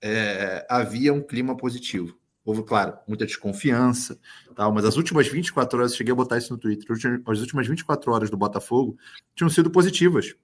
é, 0.00 0.64
havia 0.70 1.12
um 1.12 1.20
clima 1.20 1.56
positivo. 1.56 2.16
Houve, 2.44 2.62
claro, 2.62 2.98
muita 3.08 3.24
desconfiança, 3.24 4.18
tal, 4.54 4.70
mas 4.70 4.84
as 4.84 4.96
últimas 4.96 5.26
24 5.26 5.78
horas, 5.78 5.96
cheguei 5.96 6.12
a 6.12 6.16
botar 6.16 6.36
isso 6.36 6.52
no 6.52 6.58
Twitter, 6.58 6.86
as 7.26 7.40
últimas 7.40 7.66
24 7.66 8.12
horas 8.12 8.28
do 8.28 8.36
Botafogo 8.36 8.98
tinham 9.34 9.48
sido 9.48 9.70
positivas. 9.70 10.34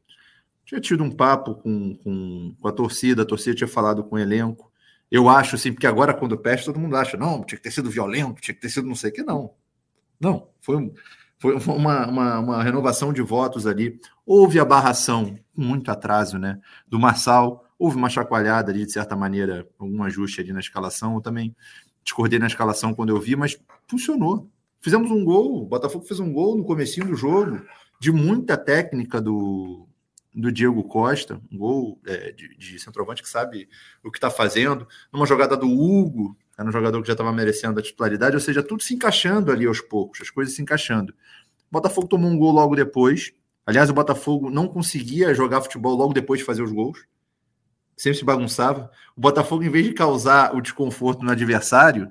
Tinha 0.65 0.81
tido 0.81 1.05
um 1.05 1.11
papo 1.11 1.57
com, 1.57 1.95
com, 1.97 2.55
com 2.59 2.69
a 2.69 2.73
torcida, 2.73 3.23
a 3.23 3.27
torcida 3.27 3.55
tinha 3.55 3.69
falado 3.69 4.03
com 4.03 4.17
o 4.17 4.19
elenco. 4.19 4.73
Eu 5.11 5.29
acho, 5.29 5.57
assim, 5.57 5.73
porque 5.73 5.87
agora, 5.87 6.15
quando 6.15 6.39
peste, 6.39 6.67
todo 6.67 6.79
mundo 6.79 6.97
acha, 6.97 7.17
não, 7.17 7.45
tinha 7.45 7.59
que 7.59 7.65
ter 7.65 7.73
sido 7.73 7.91
violento, 7.91 8.41
tinha 8.41 8.55
que 8.55 8.61
ter 8.61 8.71
sido 8.71 8.87
não 8.87 8.95
sei 8.95 9.11
o 9.11 9.13
que, 9.13 9.23
não. 9.23 9.53
Não, 10.19 10.49
foi, 10.61 10.93
foi 11.39 11.57
uma, 11.57 12.07
uma, 12.07 12.39
uma 12.39 12.63
renovação 12.63 13.13
de 13.13 13.21
votos 13.21 13.67
ali. 13.67 13.99
Houve 14.25 14.59
a 14.59 14.65
barração, 14.65 15.39
muito 15.55 15.91
atraso, 15.91 16.39
né, 16.39 16.61
do 16.89 16.99
Marçal, 16.99 17.67
Houve 17.81 17.97
uma 17.97 18.11
chacoalhada 18.11 18.71
ali, 18.71 18.85
de 18.85 18.93
certa 18.93 19.17
maneira, 19.17 19.67
algum 19.79 20.03
ajuste 20.03 20.39
ali 20.39 20.53
na 20.53 20.61
escalação. 20.61 21.15
Eu 21.15 21.23
também 21.23 21.57
discordei 22.03 22.39
na 22.39 22.47
escalação 22.47 22.95
quando 22.95 23.11
eu 23.11 23.21
vi, 23.21 23.37
mas 23.37 23.59
funcionou. 23.87 24.49
Fizemos 24.81 25.11
um 25.11 25.25
gol, 25.25 25.63
o 25.63 25.67
Botafogo 25.67 26.05
fez 26.05 26.21
um 26.21 26.33
gol 26.33 26.57
no 26.57 26.65
comecinho 26.65 27.07
do 27.07 27.15
jogo, 27.15 27.61
de 28.01 28.11
muita 28.11 28.57
técnica 28.57 29.21
do, 29.21 29.87
do 30.35 30.51
Diego 30.51 30.83
Costa, 30.85 31.41
um 31.53 31.59
gol 31.59 32.01
é, 32.07 32.33
de, 32.33 32.57
de, 32.57 32.79
centroavante 32.79 33.23
que 33.23 33.29
sabe 33.29 33.69
o 34.03 34.11
que 34.11 34.17
está 34.17 34.31
fazendo, 34.31 34.89
numa 35.13 35.27
jogada 35.27 35.57
do 35.57 35.69
Hugo, 35.69 36.37
era 36.57 36.69
um 36.69 36.73
jogador 36.73 37.01
que 37.03 37.07
já 37.07 37.13
estava 37.13 37.33
merecendo 37.33 37.79
a 37.79 37.83
titularidade, 37.83 38.37
ou 38.37 38.41
seja, 38.41 38.63
tudo 38.63 38.83
se 38.83 38.95
encaixando 38.95 39.53
ali 39.53 39.67
aos 39.67 39.81
poucos, 39.81 40.21
as 40.23 40.31
coisas 40.31 40.55
se 40.55 40.63
encaixando. 40.63 41.13
O 41.13 41.73
Botafogo 41.73 42.09
tomou 42.09 42.31
um 42.31 42.39
gol 42.39 42.53
logo 42.53 42.75
depois. 42.75 43.33
Aliás, 43.65 43.89
o 43.89 43.95
Botafogo 43.95 44.51
não 44.51 44.67
conseguia 44.67 45.33
jogar 45.35 45.63
futebol 45.63 45.95
logo 45.95 46.13
depois 46.13 46.41
de 46.41 46.47
fazer 46.47 46.63
os 46.63 46.73
gols 46.73 47.07
sempre 48.01 48.19
se 48.19 48.25
bagunçava. 48.25 48.91
O 49.15 49.21
Botafogo, 49.21 49.63
em 49.63 49.69
vez 49.69 49.85
de 49.85 49.93
causar 49.93 50.57
o 50.57 50.63
desconforto 50.63 51.23
no 51.23 51.31
adversário, 51.31 52.11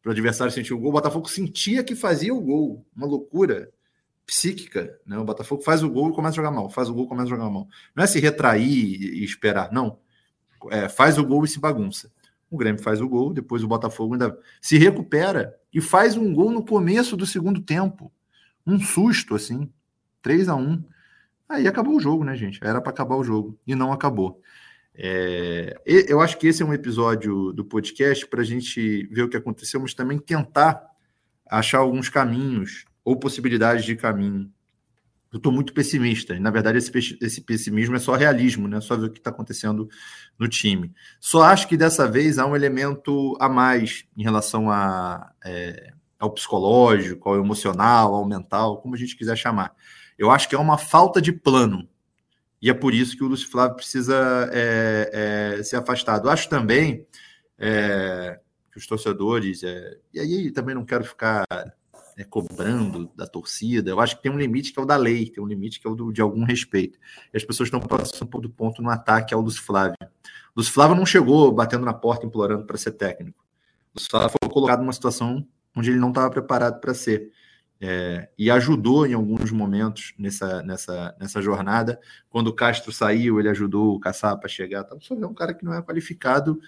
para 0.00 0.10
o 0.10 0.12
adversário 0.12 0.52
sentir 0.52 0.72
o 0.72 0.78
gol, 0.78 0.90
o 0.90 0.92
Botafogo 0.92 1.28
sentia 1.28 1.82
que 1.82 1.96
fazia 1.96 2.32
o 2.32 2.40
gol. 2.40 2.86
Uma 2.94 3.06
loucura 3.06 3.68
psíquica. 4.24 4.96
Né? 5.04 5.18
O 5.18 5.24
Botafogo 5.24 5.62
faz 5.62 5.82
o 5.82 5.90
gol 5.90 6.10
e 6.10 6.14
começa 6.14 6.34
a 6.34 6.36
jogar 6.36 6.52
mal. 6.52 6.70
Faz 6.70 6.88
o 6.88 6.94
gol 6.94 7.06
e 7.06 7.08
começa 7.08 7.26
a 7.26 7.30
jogar 7.30 7.50
mal. 7.50 7.66
Não 7.96 8.04
é 8.04 8.06
se 8.06 8.20
retrair 8.20 8.62
e 8.62 9.24
esperar, 9.24 9.72
não. 9.72 9.98
É, 10.70 10.88
faz 10.88 11.18
o 11.18 11.24
gol 11.24 11.44
e 11.44 11.48
se 11.48 11.58
bagunça. 11.58 12.12
O 12.48 12.56
Grêmio 12.56 12.80
faz 12.80 13.00
o 13.00 13.08
gol, 13.08 13.32
depois 13.32 13.64
o 13.64 13.68
Botafogo 13.68 14.14
ainda 14.14 14.38
se 14.62 14.78
recupera 14.78 15.58
e 15.72 15.80
faz 15.80 16.16
um 16.16 16.32
gol 16.32 16.52
no 16.52 16.64
começo 16.64 17.16
do 17.16 17.26
segundo 17.26 17.60
tempo. 17.60 18.12
Um 18.64 18.78
susto, 18.78 19.34
assim. 19.34 19.68
3 20.22 20.48
a 20.48 20.54
1 20.54 20.84
Aí 21.48 21.66
acabou 21.66 21.96
o 21.96 22.00
jogo, 22.00 22.24
né, 22.24 22.36
gente? 22.36 22.60
Era 22.62 22.80
para 22.80 22.90
acabar 22.90 23.16
o 23.16 23.24
jogo. 23.24 23.58
E 23.66 23.74
não 23.74 23.92
acabou. 23.92 24.40
É, 24.96 25.76
eu 25.84 26.20
acho 26.20 26.38
que 26.38 26.46
esse 26.46 26.62
é 26.62 26.66
um 26.66 26.72
episódio 26.72 27.52
do 27.52 27.64
podcast 27.64 28.26
para 28.28 28.42
a 28.42 28.44
gente 28.44 29.06
ver 29.08 29.22
o 29.22 29.28
que 29.28 29.36
aconteceu, 29.36 29.80
mas 29.80 29.92
também 29.92 30.18
tentar 30.18 30.84
achar 31.50 31.78
alguns 31.78 32.08
caminhos 32.08 32.84
ou 33.04 33.18
possibilidades 33.18 33.84
de 33.84 33.96
caminho. 33.96 34.50
Eu 35.32 35.38
estou 35.38 35.50
muito 35.50 35.74
pessimista, 35.74 36.34
e 36.34 36.38
na 36.38 36.50
verdade 36.50 36.78
esse, 36.78 37.18
esse 37.20 37.40
pessimismo 37.40 37.96
é 37.96 37.98
só 37.98 38.14
realismo, 38.14 38.68
né? 38.68 38.80
só 38.80 38.96
ver 38.96 39.06
o 39.06 39.10
que 39.10 39.18
está 39.18 39.30
acontecendo 39.30 39.88
no 40.38 40.46
time. 40.46 40.94
Só 41.20 41.42
acho 41.42 41.66
que 41.66 41.76
dessa 41.76 42.08
vez 42.08 42.38
há 42.38 42.46
um 42.46 42.54
elemento 42.54 43.36
a 43.40 43.48
mais 43.48 44.04
em 44.16 44.22
relação 44.22 44.70
a, 44.70 45.32
é, 45.44 45.92
ao 46.20 46.30
psicológico, 46.30 47.28
ao 47.28 47.36
emocional, 47.36 48.14
ao 48.14 48.24
mental, 48.24 48.80
como 48.80 48.94
a 48.94 48.98
gente 48.98 49.16
quiser 49.16 49.36
chamar. 49.36 49.74
Eu 50.16 50.30
acho 50.30 50.48
que 50.48 50.54
é 50.54 50.58
uma 50.58 50.78
falta 50.78 51.20
de 51.20 51.32
plano 51.32 51.88
e 52.64 52.70
é 52.70 52.72
por 52.72 52.94
isso 52.94 53.14
que 53.14 53.22
o 53.22 53.26
Lúcio 53.26 53.50
Flávio 53.50 53.76
precisa 53.76 54.48
é, 54.50 55.58
é, 55.58 55.62
ser 55.62 55.76
afastado. 55.76 56.30
Acho 56.30 56.48
também 56.48 57.06
é, 57.58 58.40
que 58.72 58.78
os 58.78 58.86
torcedores, 58.86 59.62
é, 59.62 59.98
e 60.14 60.18
aí 60.18 60.50
também 60.50 60.74
não 60.74 60.82
quero 60.82 61.04
ficar 61.04 61.44
é, 62.16 62.24
cobrando 62.24 63.12
da 63.14 63.26
torcida, 63.26 63.90
eu 63.90 64.00
acho 64.00 64.16
que 64.16 64.22
tem 64.22 64.32
um 64.32 64.38
limite 64.38 64.72
que 64.72 64.80
é 64.80 64.82
o 64.82 64.86
da 64.86 64.96
lei, 64.96 65.28
tem 65.28 65.44
um 65.44 65.46
limite 65.46 65.78
que 65.78 65.86
é 65.86 65.90
o 65.90 65.94
do, 65.94 66.10
de 66.10 66.22
algum 66.22 66.42
respeito. 66.42 66.98
E 67.34 67.36
as 67.36 67.44
pessoas 67.44 67.66
estão 67.66 67.80
passando 67.80 68.40
do 68.40 68.48
ponto 68.48 68.80
no 68.80 68.88
ataque 68.88 69.34
ao 69.34 69.42
Lúcio 69.42 69.62
Flávio. 69.62 69.98
O 70.00 70.60
Lúcio 70.60 70.72
Flávio 70.72 70.96
não 70.96 71.04
chegou 71.04 71.52
batendo 71.52 71.84
na 71.84 71.92
porta 71.92 72.24
implorando 72.24 72.64
para 72.64 72.78
ser 72.78 72.92
técnico. 72.92 73.44
O 73.92 73.98
Lúcio 73.98 74.10
Flávio 74.10 74.30
foi 74.40 74.50
colocado 74.50 74.80
numa 74.80 74.94
situação 74.94 75.46
onde 75.76 75.90
ele 75.90 76.00
não 76.00 76.08
estava 76.08 76.30
preparado 76.30 76.80
para 76.80 76.94
ser. 76.94 77.30
É, 77.86 78.30
e 78.38 78.50
ajudou 78.50 79.06
em 79.06 79.12
alguns 79.12 79.50
momentos 79.50 80.14
nessa, 80.18 80.62
nessa, 80.62 81.14
nessa 81.20 81.42
jornada. 81.42 82.00
Quando 82.30 82.48
o 82.48 82.54
Castro 82.54 82.90
saiu, 82.90 83.38
ele 83.38 83.50
ajudou 83.50 83.94
o 83.94 84.00
Caçapa 84.00 84.46
a 84.46 84.48
chegar. 84.48 84.84
Então, 84.86 84.98
só 85.02 85.14
é 85.14 85.26
um 85.26 85.34
cara 85.34 85.52
que 85.52 85.66
não 85.66 85.74
é 85.74 85.82
qualificado 85.82 86.58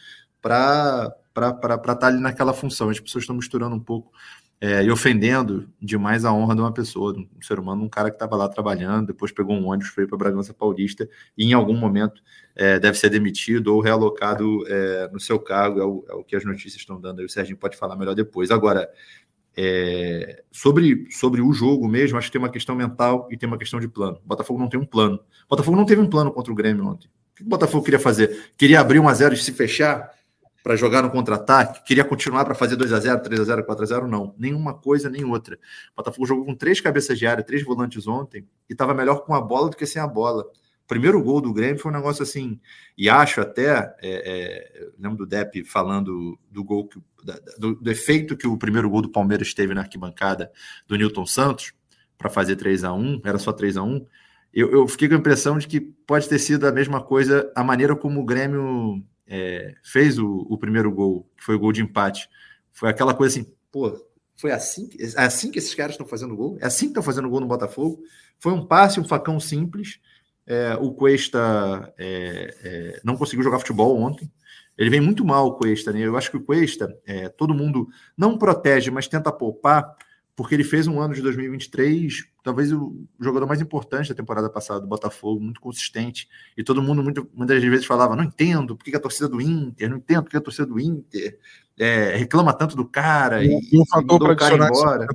para 0.42 1.16
estar 1.34 1.94
tá 1.94 2.06
ali 2.06 2.20
naquela 2.20 2.52
função. 2.52 2.90
As 2.90 3.00
pessoas 3.00 3.22
estão 3.22 3.34
misturando 3.34 3.74
um 3.74 3.80
pouco 3.80 4.12
é, 4.60 4.82
e 4.84 4.90
ofendendo 4.90 5.70
demais 5.80 6.26
a 6.26 6.32
honra 6.34 6.54
de 6.54 6.60
uma 6.60 6.72
pessoa, 6.72 7.14
de 7.14 7.20
um 7.20 7.42
ser 7.42 7.58
humano, 7.58 7.82
um 7.82 7.88
cara 7.88 8.10
que 8.10 8.16
estava 8.16 8.36
lá 8.36 8.46
trabalhando, 8.46 9.06
depois 9.06 9.32
pegou 9.32 9.54
um 9.56 9.66
ônibus, 9.66 9.88
foi 9.88 10.06
para 10.06 10.18
Bragança 10.18 10.52
Paulista 10.52 11.08
e 11.36 11.46
em 11.46 11.52
algum 11.54 11.74
momento 11.74 12.22
é, 12.54 12.78
deve 12.78 12.98
ser 12.98 13.08
demitido 13.10 13.74
ou 13.74 13.80
realocado 13.80 14.66
é, 14.66 15.08
no 15.12 15.20
seu 15.20 15.38
cargo, 15.38 15.80
é 15.80 15.84
o, 15.84 16.04
é 16.08 16.14
o, 16.14 16.24
que 16.24 16.36
as 16.36 16.44
notícias 16.44 16.76
estão 16.76 17.00
dando. 17.00 17.20
Aí 17.20 17.26
o 17.26 17.28
Serginho 17.28 17.58
pode 17.58 17.76
falar 17.76 17.96
melhor 17.96 18.14
depois. 18.14 18.50
Agora, 18.50 18.90
é, 19.56 20.42
sobre, 20.52 21.06
sobre 21.10 21.40
o 21.40 21.52
jogo 21.52 21.88
mesmo, 21.88 22.18
acho 22.18 22.28
que 22.28 22.32
tem 22.32 22.40
uma 22.40 22.50
questão 22.50 22.74
mental 22.74 23.26
e 23.30 23.36
tem 23.36 23.48
uma 23.48 23.58
questão 23.58 23.80
de 23.80 23.88
plano. 23.88 24.18
O 24.24 24.28
Botafogo 24.28 24.58
não 24.58 24.68
tem 24.68 24.78
um 24.78 24.84
plano. 24.84 25.16
O 25.16 25.48
Botafogo 25.48 25.76
não 25.76 25.86
teve 25.86 26.00
um 26.00 26.10
plano 26.10 26.32
contra 26.32 26.52
o 26.52 26.54
Grêmio 26.54 26.86
ontem. 26.86 27.08
O 27.32 27.36
que 27.36 27.42
o 27.42 27.48
Botafogo 27.48 27.84
queria 27.84 27.98
fazer? 27.98 28.52
Queria 28.56 28.80
abrir 28.80 28.98
1 28.98 29.08
a 29.08 29.14
0 29.14 29.34
e 29.34 29.38
se 29.38 29.52
fechar? 29.52 30.14
para 30.66 30.74
jogar 30.74 31.00
no 31.00 31.10
contra-ataque, 31.12 31.84
queria 31.84 32.04
continuar 32.04 32.44
para 32.44 32.52
fazer 32.52 32.74
2 32.74 32.92
a 32.92 32.98
0 32.98 33.22
3 33.22 33.40
a 33.40 33.44
0 33.44 33.64
4 33.64 33.84
a 33.84 33.86
0 33.86 34.08
não. 34.08 34.34
Nenhuma 34.36 34.74
coisa, 34.74 35.08
nem 35.08 35.24
outra. 35.24 35.54
O 35.92 35.96
Botafogo 35.98 36.26
jogou 36.26 36.44
com 36.44 36.56
três 36.56 36.80
cabeças 36.80 37.16
de 37.16 37.24
área, 37.24 37.44
três 37.44 37.62
volantes 37.62 38.08
ontem, 38.08 38.44
e 38.68 38.72
estava 38.72 38.92
melhor 38.92 39.24
com 39.24 39.32
a 39.32 39.40
bola 39.40 39.70
do 39.70 39.76
que 39.76 39.86
sem 39.86 40.02
a 40.02 40.08
bola. 40.08 40.42
O 40.42 40.88
primeiro 40.88 41.22
gol 41.22 41.40
do 41.40 41.52
Grêmio 41.52 41.78
foi 41.78 41.92
um 41.92 41.94
negócio 41.94 42.24
assim, 42.24 42.58
e 42.98 43.08
acho 43.08 43.40
até, 43.40 43.94
é, 44.02 44.02
é, 44.02 44.88
lembro 44.98 45.18
do 45.18 45.26
Depp 45.26 45.62
falando 45.62 46.36
do 46.50 46.64
gol, 46.64 46.88
que, 46.88 47.00
do, 47.58 47.74
do, 47.76 47.90
efeito 47.90 48.36
que 48.36 48.46
o 48.46 48.56
primeiro 48.56 48.88
gol 48.88 49.02
do 49.02 49.10
Palmeiras 49.10 49.52
teve 49.52 49.74
na 49.74 49.82
arquibancada 49.82 50.50
do 50.86 50.96
Newton 50.96 51.26
Santos, 51.26 51.72
para 52.16 52.30
fazer 52.30 52.56
3 52.56 52.84
a 52.84 52.92
1 52.92 53.20
era 53.24 53.38
só 53.38 53.52
3 53.52 53.76
a 53.76 53.82
1 53.82 54.06
eu, 54.56 54.72
eu 54.72 54.88
fiquei 54.88 55.06
com 55.06 55.14
a 55.14 55.18
impressão 55.18 55.58
de 55.58 55.66
que 55.66 55.80
pode 55.80 56.26
ter 56.28 56.38
sido 56.38 56.66
a 56.66 56.72
mesma 56.72 57.02
coisa, 57.02 57.52
a 57.54 57.62
maneira 57.62 57.94
como 57.94 58.20
o 58.22 58.24
Grêmio 58.24 59.04
é, 59.26 59.74
fez 59.82 60.18
o, 60.18 60.46
o, 60.48 60.56
primeiro 60.56 60.90
gol, 60.90 61.30
que 61.36 61.44
foi 61.44 61.56
o 61.56 61.58
gol 61.58 61.72
de 61.72 61.82
empate, 61.82 62.26
foi 62.72 62.88
aquela 62.88 63.12
coisa 63.12 63.38
assim, 63.38 63.52
pô, 63.70 64.02
foi 64.34 64.52
assim, 64.52 64.88
é 64.98 65.24
assim 65.24 65.50
que 65.50 65.58
esses 65.58 65.74
caras 65.74 65.92
estão 65.92 66.06
fazendo 66.06 66.34
gol? 66.34 66.56
É 66.58 66.66
assim 66.66 66.86
que 66.86 66.92
estão 66.92 67.02
fazendo 67.02 67.28
gol 67.28 67.40
no 67.40 67.46
Botafogo? 67.46 68.02
Foi 68.38 68.52
um 68.52 68.64
passe, 68.64 68.98
um 68.98 69.04
facão 69.04 69.38
simples. 69.38 69.98
É, 70.46 70.74
o 70.74 70.92
Cuesta 70.92 71.92
é, 71.98 72.54
é, 72.62 73.00
não 73.02 73.16
conseguiu 73.16 73.42
jogar 73.42 73.58
futebol 73.58 73.98
ontem. 73.98 74.30
Ele 74.76 74.90
vem 74.90 75.00
muito 75.00 75.24
mal, 75.24 75.46
o 75.46 75.54
Cuesta, 75.54 75.92
né? 75.92 76.00
Eu 76.00 76.16
acho 76.16 76.30
que 76.30 76.36
o 76.36 76.44
Cuesta, 76.44 76.96
é, 77.06 77.28
todo 77.28 77.54
mundo 77.54 77.88
não 78.16 78.36
protege, 78.36 78.90
mas 78.90 79.08
tenta 79.08 79.32
poupar, 79.32 79.94
porque 80.36 80.54
ele 80.54 80.64
fez 80.64 80.86
um 80.86 81.00
ano 81.00 81.14
de 81.14 81.22
2023, 81.22 82.26
talvez 82.42 82.70
o 82.70 82.94
jogador 83.18 83.46
mais 83.46 83.62
importante 83.62 84.10
da 84.10 84.14
temporada 84.14 84.50
passada 84.50 84.78
do 84.78 84.86
Botafogo, 84.86 85.40
muito 85.40 85.60
consistente, 85.62 86.28
e 86.54 86.62
todo 86.62 86.82
mundo 86.82 87.02
muito, 87.02 87.26
muitas 87.32 87.62
vezes 87.64 87.86
falava, 87.86 88.14
não 88.14 88.22
entendo 88.22 88.76
por 88.76 88.84
que 88.84 88.94
a 88.94 89.00
torcida 89.00 89.30
do 89.30 89.40
Inter, 89.40 89.88
não 89.88 89.96
entendo 89.96 90.24
por 90.24 90.30
que 90.30 90.36
a 90.36 90.40
torcida 90.40 90.66
do 90.66 90.78
Inter 90.78 91.38
é, 91.78 92.16
reclama 92.16 92.52
tanto 92.52 92.76
do 92.76 92.84
cara 92.84 93.42
e, 93.42 93.48
e, 93.72 93.80
um 93.80 93.86
fator 93.86 94.18
para 94.18 94.32
adicionar 94.32 94.68
embora. 94.68 95.06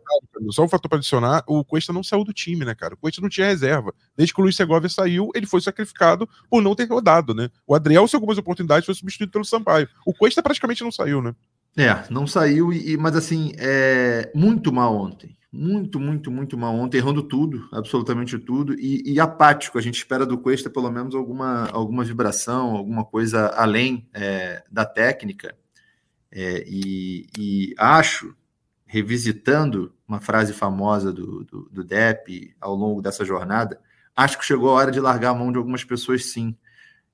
Só 0.50 0.64
um 0.64 0.68
fator 0.68 0.90
para 0.90 0.98
adicionar, 0.98 1.44
o 1.48 1.64
Cuesta 1.64 1.94
não 1.94 2.04
saiu 2.04 2.24
do 2.24 2.34
time, 2.34 2.66
né, 2.66 2.74
cara? 2.74 2.96
O 2.96 2.98
Cuesta 2.98 3.22
não 3.22 3.30
tinha 3.30 3.46
reserva. 3.46 3.94
Desde 4.18 4.34
que 4.34 4.42
o 4.42 4.44
Luiz 4.44 4.56
Segovia 4.56 4.90
saiu, 4.90 5.30
ele 5.36 5.46
foi 5.46 5.62
sacrificado 5.62 6.28
por 6.50 6.64
não 6.64 6.74
ter 6.74 6.86
rodado, 6.86 7.34
né? 7.36 7.50
O 7.68 7.76
Adriel, 7.76 8.08
se 8.08 8.16
algumas 8.16 8.40
oportunidades, 8.40 8.88
foi 8.88 8.96
substituído 8.96 9.32
pelo 9.32 9.46
Sampaio. 9.46 9.88
O 10.04 10.14
Cuesta 10.14 10.42
praticamente 10.42 10.84
não 10.84 10.92
saiu, 10.92 11.22
né? 11.22 11.36
É, 11.78 12.04
não 12.10 12.28
saiu, 12.28 12.74
e, 12.74 12.98
mas 12.98 13.16
assim, 13.16 13.54
é 13.58 14.32
muito 14.36 14.72
mal 14.72 14.96
ontem. 14.96 15.38
Muito, 15.52 16.00
muito, 16.00 16.32
muito 16.32 16.58
mal 16.58 16.74
ontem, 16.76 16.98
errando 16.98 17.24
tudo, 17.24 17.68
absolutamente 17.74 18.40
tudo, 18.40 18.74
e, 18.80 19.04
e 19.06 19.20
apático. 19.20 19.78
A 19.78 19.82
gente 19.82 19.98
espera 19.98 20.26
do 20.26 20.38
Cuesta 20.38 20.70
pelo 20.70 20.90
menos 20.90 21.14
alguma, 21.14 21.68
alguma 21.72 22.06
vibração, 22.06 22.76
alguma 22.76 23.04
coisa 23.04 23.48
além 23.48 24.08
é, 24.14 24.64
da 24.72 24.86
técnica. 24.86 25.56
É, 26.32 26.64
e, 26.66 27.28
e, 27.38 27.76
acho, 27.78 28.34
revisitando 28.86 29.94
uma 30.08 30.22
frase 30.22 30.54
famosa 30.54 31.12
do, 31.12 31.44
do, 31.44 31.70
do 31.70 31.84
Depp 31.84 32.56
ao 32.60 32.74
longo 32.74 33.02
dessa 33.02 33.26
jornada, 33.26 33.80
acho 34.16 34.38
que 34.38 34.46
chegou 34.46 34.70
a 34.70 34.74
hora 34.74 34.92
de 34.92 35.02
largar 35.02 35.32
a 35.32 35.36
mão 35.36 35.52
de 35.52 35.58
algumas 35.58 35.84
pessoas, 35.84 36.26
sim. 36.32 36.56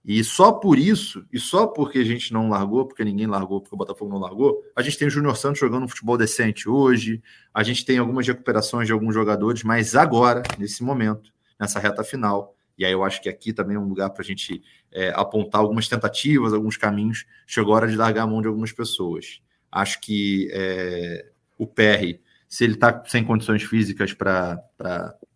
E 0.07 0.23
só 0.23 0.53
por 0.53 0.79
isso, 0.79 1.25
e 1.33 1.37
só 1.37 1.67
porque 1.67 1.99
a 1.99 2.03
gente 2.05 2.31
não 2.31 2.47
largou, 2.47 2.85
porque 2.85 3.03
ninguém 3.03 3.27
largou, 3.27 3.59
porque 3.59 3.75
o 3.75 3.77
Botafogo 3.77 4.09
não 4.09 4.19
largou, 4.19 4.63
a 4.73 4.81
gente 4.81 4.97
tem 4.97 5.09
o 5.09 5.11
Júnior 5.11 5.35
Santos 5.35 5.59
jogando 5.59 5.83
um 5.83 5.87
futebol 5.89 6.17
decente 6.17 6.69
hoje, 6.69 7.21
a 7.53 7.61
gente 7.61 7.83
tem 7.83 7.97
algumas 7.97 8.25
recuperações 8.25 8.87
de 8.87 8.93
alguns 8.93 9.13
jogadores, 9.13 9.63
mas 9.63 9.97
agora, 9.97 10.43
nesse 10.57 10.81
momento, 10.81 11.33
nessa 11.59 11.77
reta 11.77 12.05
final, 12.05 12.55
e 12.77 12.85
aí 12.85 12.91
eu 12.93 13.03
acho 13.03 13.21
que 13.21 13.27
aqui 13.27 13.51
também 13.51 13.75
é 13.75 13.79
um 13.79 13.89
lugar 13.89 14.09
para 14.11 14.21
a 14.21 14.25
gente 14.25 14.63
é, 14.93 15.09
apontar 15.09 15.59
algumas 15.59 15.89
tentativas, 15.89 16.53
alguns 16.53 16.77
caminhos, 16.77 17.25
chegou 17.45 17.73
a 17.73 17.75
hora 17.75 17.87
de 17.89 17.97
largar 17.97 18.23
a 18.23 18.27
mão 18.27 18.41
de 18.41 18.47
algumas 18.47 18.71
pessoas. 18.71 19.41
Acho 19.69 19.99
que 19.99 20.47
é, 20.53 21.25
o 21.57 21.67
PR, 21.67 22.17
se 22.47 22.63
ele 22.63 22.75
está 22.75 23.03
sem 23.07 23.25
condições 23.25 23.63
físicas 23.63 24.13
para 24.13 24.57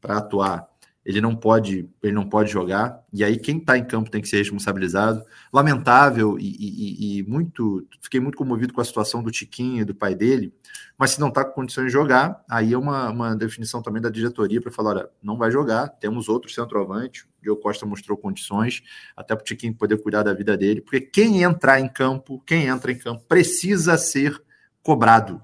atuar, 0.03 0.70
ele 1.05 1.19
não 1.19 1.35
pode 1.35 1.89
ele 2.01 2.13
não 2.13 2.27
pode 2.27 2.51
jogar. 2.51 3.03
E 3.11 3.23
aí 3.23 3.37
quem 3.37 3.57
está 3.57 3.77
em 3.77 3.83
campo 3.83 4.09
tem 4.09 4.21
que 4.21 4.27
ser 4.27 4.37
responsabilizado. 4.37 5.23
Lamentável 5.51 6.37
e, 6.39 6.55
e, 6.59 7.19
e, 7.19 7.23
muito 7.23 7.87
fiquei 8.01 8.19
muito 8.19 8.37
comovido 8.37 8.73
com 8.73 8.81
a 8.81 8.85
situação 8.85 9.23
do 9.23 9.31
Tiquinho 9.31 9.81
e 9.81 9.85
do 9.85 9.95
pai 9.95 10.15
dele 10.15 10.53
mas 10.97 11.11
se 11.11 11.19
não 11.19 11.29
está 11.29 11.43
com 11.43 11.53
condições 11.53 11.87
de 11.87 11.91
jogar 11.91 12.43
aí 12.49 12.73
é 12.73 12.77
uma, 12.77 13.09
uma 13.09 13.35
definição 13.35 13.81
também 13.81 14.01
da 14.01 14.09
diretoria 14.09 14.61
para 14.61 14.71
falar 14.71 14.91
olha, 14.91 15.09
não 15.21 15.37
vai 15.37 15.51
jogar 15.51 15.89
temos 15.89 16.29
outro 16.29 16.51
centroavante. 16.51 17.23
O 17.23 17.43
Diogo 17.43 17.61
Costa 17.61 17.85
mostrou 17.85 18.17
condições 18.17 18.83
até 19.15 19.35
para 19.35 19.41
o 19.41 19.45
Tiquinho 19.45 19.73
poder 19.73 19.97
cuidar 20.01 20.23
da 20.23 20.33
vida 20.33 20.55
dele 20.55 20.81
porque 20.81 21.01
quem 21.01 21.41
entrar 21.43 21.79
em 21.79 21.87
campo 21.87 22.41
quem 22.45 22.67
entra 22.67 22.91
em 22.91 22.97
campo 22.97 23.23
precisa 23.27 23.97
ser 23.97 24.41
cobrado 24.83 25.41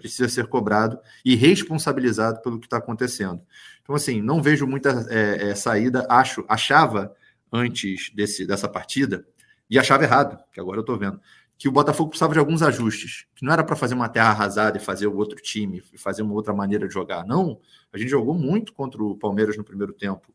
precisa 0.00 0.28
ser 0.28 0.46
cobrado 0.46 0.98
e 1.22 1.36
responsabilizado 1.36 2.40
pelo 2.40 2.58
que 2.58 2.66
está 2.66 2.78
acontecendo. 2.78 3.42
Então, 3.82 3.94
assim, 3.94 4.20
não 4.20 4.42
vejo 4.42 4.66
muita 4.66 5.06
é, 5.08 5.50
é, 5.50 5.54
saída. 5.54 6.06
Acho, 6.08 6.44
achava 6.48 7.14
antes 7.52 8.10
desse, 8.14 8.46
dessa 8.46 8.68
partida, 8.68 9.26
e 9.68 9.78
achava 9.78 10.04
errado, 10.04 10.38
que 10.52 10.60
agora 10.60 10.78
eu 10.78 10.82
estou 10.82 10.98
vendo, 10.98 11.20
que 11.56 11.68
o 11.68 11.72
Botafogo 11.72 12.10
precisava 12.10 12.32
de 12.32 12.38
alguns 12.38 12.62
ajustes, 12.62 13.26
que 13.34 13.44
não 13.44 13.52
era 13.52 13.62
para 13.62 13.76
fazer 13.76 13.94
uma 13.94 14.08
terra 14.08 14.30
arrasada 14.30 14.78
e 14.78 14.80
fazer 14.80 15.06
o 15.06 15.16
outro 15.16 15.36
time, 15.40 15.82
e 15.92 15.98
fazer 15.98 16.22
uma 16.22 16.32
outra 16.32 16.54
maneira 16.54 16.88
de 16.88 16.94
jogar. 16.94 17.24
Não, 17.26 17.60
a 17.92 17.98
gente 17.98 18.08
jogou 18.08 18.34
muito 18.34 18.72
contra 18.72 19.02
o 19.02 19.16
Palmeiras 19.16 19.56
no 19.56 19.64
primeiro 19.64 19.92
tempo. 19.92 20.32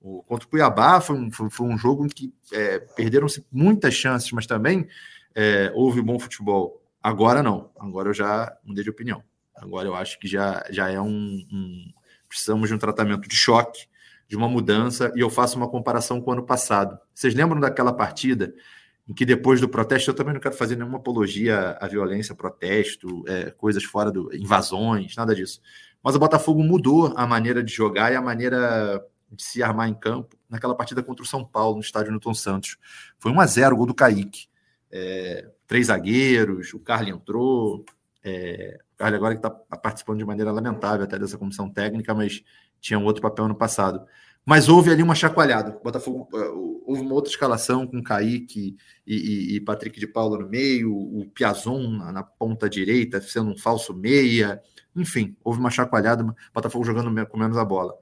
O, 0.00 0.22
contra 0.22 0.46
o 0.46 0.50
Cuiabá 0.50 1.00
foi 1.00 1.16
um, 1.16 1.30
foi, 1.32 1.48
foi 1.48 1.66
um 1.66 1.78
jogo 1.78 2.04
em 2.04 2.08
que 2.08 2.32
é, 2.52 2.78
perderam-se 2.78 3.44
muitas 3.50 3.94
chances, 3.94 4.30
mas 4.32 4.46
também 4.46 4.86
é, 5.34 5.72
houve 5.74 6.02
bom 6.02 6.18
futebol. 6.18 6.82
Agora 7.02 7.42
não. 7.42 7.70
Agora 7.78 8.10
eu 8.10 8.14
já 8.14 8.54
mudei 8.62 8.84
de 8.84 8.90
opinião. 8.90 9.22
Agora 9.54 9.88
eu 9.88 9.94
acho 9.94 10.18
que 10.18 10.28
já, 10.28 10.62
já 10.70 10.90
é 10.90 11.00
um, 11.00 11.08
um, 11.50 11.90
Precisamos 12.36 12.68
de 12.68 12.74
um 12.74 12.78
tratamento 12.78 13.26
de 13.26 13.34
choque, 13.34 13.86
de 14.28 14.36
uma 14.36 14.46
mudança, 14.46 15.10
e 15.16 15.20
eu 15.20 15.30
faço 15.30 15.56
uma 15.56 15.66
comparação 15.66 16.20
com 16.20 16.30
o 16.30 16.32
ano 16.34 16.44
passado. 16.44 16.98
Vocês 17.14 17.34
lembram 17.34 17.58
daquela 17.58 17.94
partida 17.94 18.54
em 19.08 19.14
que 19.14 19.24
depois 19.24 19.58
do 19.58 19.70
protesto, 19.70 20.10
eu 20.10 20.14
também 20.14 20.34
não 20.34 20.40
quero 20.40 20.54
fazer 20.54 20.76
nenhuma 20.76 20.98
apologia 20.98 21.78
à 21.80 21.86
violência, 21.86 22.34
protesto, 22.34 23.24
é, 23.26 23.50
coisas 23.52 23.84
fora 23.84 24.12
do. 24.12 24.34
invasões, 24.36 25.16
nada 25.16 25.34
disso. 25.34 25.62
Mas 26.02 26.14
o 26.14 26.18
Botafogo 26.18 26.62
mudou 26.62 27.14
a 27.16 27.26
maneira 27.26 27.62
de 27.62 27.72
jogar 27.72 28.12
e 28.12 28.16
a 28.16 28.20
maneira 28.20 29.02
de 29.32 29.42
se 29.42 29.62
armar 29.62 29.88
em 29.88 29.94
campo 29.94 30.36
naquela 30.50 30.74
partida 30.74 31.02
contra 31.02 31.22
o 31.22 31.26
São 31.26 31.42
Paulo, 31.42 31.76
no 31.76 31.80
estádio 31.80 32.10
Newton 32.10 32.34
Santos. 32.34 32.76
Foi 33.18 33.32
1 33.32 33.40
a 33.40 33.46
0 33.46 33.74
o 33.74 33.78
gol 33.78 33.86
do 33.86 33.94
Kaique. 33.94 34.46
É, 34.92 35.48
três 35.66 35.86
zagueiros, 35.86 36.74
o 36.74 36.80
Carly 36.80 37.10
entrou. 37.10 37.82
É, 38.22 38.78
o 38.96 38.98
Carly 38.98 39.16
agora 39.16 39.34
que 39.34 39.46
está 39.46 39.50
participando 39.50 40.18
de 40.18 40.24
maneira 40.24 40.50
lamentável 40.50 41.04
até 41.04 41.18
dessa 41.18 41.36
comissão 41.36 41.70
técnica, 41.70 42.14
mas 42.14 42.42
tinha 42.80 42.98
um 42.98 43.04
outro 43.04 43.20
papel 43.20 43.46
no 43.46 43.54
passado. 43.54 44.06
Mas 44.44 44.68
houve 44.68 44.90
ali 44.90 45.02
uma 45.02 45.14
chacoalhada. 45.14 45.76
O 45.76 45.82
Botafogo 45.82 46.28
é, 46.34 46.48
houve 46.86 47.02
uma 47.02 47.14
outra 47.14 47.30
escalação 47.30 47.86
com 47.86 48.02
Kaique 48.02 48.76
e, 49.06 49.14
e, 49.14 49.56
e 49.56 49.60
Patrick 49.60 49.98
de 49.98 50.06
Paula 50.06 50.38
no 50.38 50.48
meio, 50.48 50.94
o 50.94 51.28
Piazon 51.34 51.90
na, 51.90 52.12
na, 52.12 52.22
ponta 52.22 52.70
direita, 52.70 53.20
sendo 53.20 53.50
um 53.50 53.58
falso 53.58 53.92
meia. 53.92 54.62
Enfim, 54.94 55.36
houve 55.44 55.58
uma 55.58 55.70
chacoalhada, 55.70 56.24
o 56.24 56.34
Botafogo 56.54 56.84
jogando 56.84 57.26
com 57.26 57.38
menos 57.38 57.58
a 57.58 57.64
bola. 57.64 57.92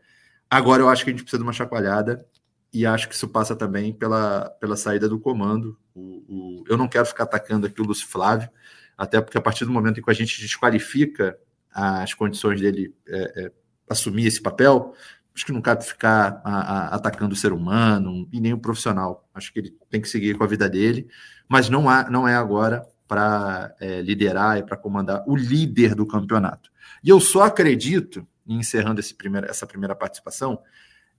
Agora 0.49 0.83
eu 0.83 0.89
acho 0.89 1.03
que 1.03 1.11
a 1.11 1.13
gente 1.13 1.23
precisa 1.23 1.39
de 1.39 1.45
uma 1.45 1.53
chacoalhada 1.53 2.25
e 2.73 2.85
acho 2.85 3.09
que 3.09 3.15
isso 3.15 3.29
passa 3.29 3.57
também 3.57 3.93
pela, 3.93 4.51
pela 4.61 4.77
saída 4.77 5.09
do 5.09 5.19
comando. 5.19 5.79
O, 5.95 6.01
o, 6.61 6.65
eu 6.69 6.77
não 6.77 6.87
quero 6.87 7.07
ficar 7.07 7.25
atacando 7.25 7.67
aqui 7.67 7.81
o 7.81 7.85
Lúcio 7.85 8.07
Flávio, 8.07 8.51
até 8.97 9.21
porque 9.21 9.39
a 9.39 9.41
partir 9.41 9.65
do 9.65 9.73
momento 9.73 10.01
em 10.01 10.03
que 10.03 10.11
a 10.11 10.15
gente 10.15 10.41
desqualifica 10.41 11.39
as 11.71 12.15
condições 12.15 12.61
dele 12.61 12.95
é, 13.09 13.45
é, 13.45 13.53
assumir 13.89 14.27
esse 14.27 14.41
papel, 14.41 14.95
acho 15.35 15.45
que 15.45 15.53
não 15.53 15.61
cabe 15.61 15.85
ficar 15.85 16.41
a, 16.45 16.61
a, 16.61 16.95
atacando 16.95 17.35
o 17.35 17.37
ser 17.37 17.53
humano 17.53 18.29
e 18.33 18.41
nem 18.41 18.53
o 18.53 18.59
profissional. 18.59 19.29
Acho 19.35 19.53
que 19.53 19.59
ele 19.59 19.77
tem 19.91 20.01
que 20.01 20.09
seguir 20.09 20.37
com 20.39 20.45
a 20.45 20.47
vida 20.47 20.69
dele, 20.69 21.09
mas 21.49 21.69
não, 21.69 21.89
há, 21.89 22.09
não 22.09 22.29
é 22.29 22.37
agora 22.37 22.87
para 23.09 23.75
é, 23.81 24.01
liderar 24.01 24.59
e 24.59 24.63
para 24.63 24.77
comandar 24.77 25.25
o 25.27 25.37
líder 25.37 25.95
do 25.95 26.07
campeonato. 26.07 26.71
E 27.03 27.09
eu 27.09 27.21
só 27.21 27.43
acredito, 27.43 28.27
encerrando 28.47 29.01
esse 29.01 29.15
primeiro, 29.15 29.49
essa 29.49 29.67
primeira 29.67 29.95
participação, 29.95 30.61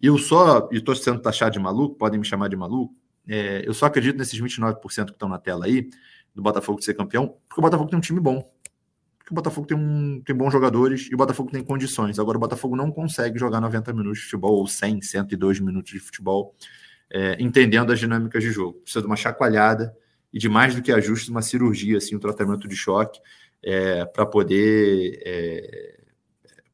eu 0.02 0.18
só, 0.18 0.70
e 0.72 0.78
estou 0.78 0.96
sendo 0.96 1.20
taxado 1.20 1.52
de 1.52 1.60
maluco, 1.60 1.96
podem 1.96 2.20
me 2.20 2.26
chamar 2.26 2.48
de 2.48 2.56
maluco, 2.56 2.96
é, 3.28 3.64
eu 3.66 3.74
só 3.74 3.88
acredito 3.88 4.18
nesses 4.18 4.40
29% 4.40 5.06
que 5.06 5.12
estão 5.12 5.30
na 5.30 5.40
tela 5.40 5.66
aí, 5.66 5.90
do 6.36 6.42
Botafogo 6.42 6.80
de 6.80 6.86
ser 6.86 6.94
campeão, 6.94 7.38
porque 7.48 7.60
o 7.60 7.64
Botafogo 7.64 7.90
tem 7.90 7.98
um 7.98 8.02
time 8.02 8.20
bom. 8.20 8.42
Porque 9.18 9.34
o 9.34 9.36
Botafogo 9.36 9.66
tem, 9.66 9.76
um, 9.76 10.22
tem 10.24 10.36
bons 10.36 10.52
jogadores 10.52 11.08
e 11.10 11.16
o 11.16 11.18
Botafogo 11.18 11.50
tem 11.50 11.64
condições. 11.64 12.20
Agora, 12.20 12.38
o 12.38 12.40
Botafogo 12.40 12.76
não 12.76 12.92
consegue 12.92 13.40
jogar 13.40 13.60
90 13.60 13.92
minutos 13.94 14.20
de 14.20 14.26
futebol, 14.26 14.54
ou 14.58 14.68
100, 14.68 15.02
102 15.02 15.60
minutos 15.60 15.92
de 15.92 16.00
futebol, 16.00 16.54
é, 17.10 17.36
entendendo 17.40 17.92
as 17.92 18.00
dinâmicas 18.00 18.44
de 18.44 18.52
jogo. 18.52 18.82
Precisa 18.82 19.02
de 19.02 19.08
uma 19.08 19.16
chacoalhada 19.16 19.96
e 20.32 20.38
de 20.38 20.50
mais 20.50 20.76
do 20.76 20.82
que 20.82 20.92
ajustes, 20.92 21.30
uma 21.30 21.42
cirurgia, 21.42 21.98
assim, 21.98 22.16
um 22.16 22.20
tratamento 22.20 22.68
de 22.68 22.76
choque 22.76 23.20
é, 23.64 24.06
para 24.06 24.26
poder 24.26 25.20
é, 25.26 25.96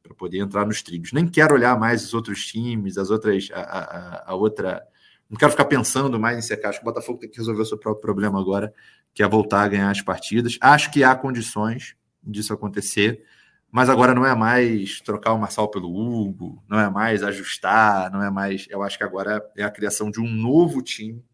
para 0.02 0.14
poder 0.14 0.38
entrar 0.38 0.66
nos 0.66 0.82
trilhos. 0.82 1.12
Nem 1.12 1.26
quero 1.26 1.54
olhar 1.54 1.78
mais 1.78 2.04
os 2.04 2.12
outros 2.12 2.44
times, 2.44 2.98
as 2.98 3.08
outras 3.08 3.48
a, 3.52 3.60
a, 3.60 4.32
a 4.32 4.34
outra 4.34 4.82
não 5.32 5.38
quero 5.38 5.50
ficar 5.50 5.64
pensando 5.64 6.20
mais 6.20 6.36
em 6.36 6.42
secar. 6.42 6.68
Acho 6.68 6.80
que 6.80 6.84
o 6.84 6.92
Botafogo 6.92 7.18
tem 7.18 7.30
que 7.30 7.38
resolver 7.38 7.62
o 7.62 7.64
seu 7.64 7.78
próprio 7.78 8.02
problema 8.02 8.38
agora, 8.38 8.70
que 9.14 9.22
é 9.22 9.26
voltar 9.26 9.62
a 9.62 9.68
ganhar 9.68 9.90
as 9.90 10.02
partidas. 10.02 10.58
Acho 10.60 10.90
que 10.90 11.02
há 11.02 11.14
condições 11.14 11.96
disso 12.22 12.52
acontecer, 12.52 13.24
mas 13.70 13.88
agora 13.88 14.14
não 14.14 14.26
é 14.26 14.34
mais 14.34 15.00
trocar 15.00 15.32
o 15.32 15.38
Marçal 15.38 15.70
pelo 15.70 15.88
Hugo, 15.88 16.62
não 16.68 16.78
é 16.78 16.90
mais 16.90 17.22
ajustar, 17.22 18.12
não 18.12 18.22
é 18.22 18.30
mais. 18.30 18.66
Eu 18.68 18.82
acho 18.82 18.98
que 18.98 19.04
agora 19.04 19.42
é 19.56 19.64
a 19.64 19.70
criação 19.70 20.10
de 20.10 20.20
um 20.20 20.28
novo 20.28 20.82
time, 20.82 21.24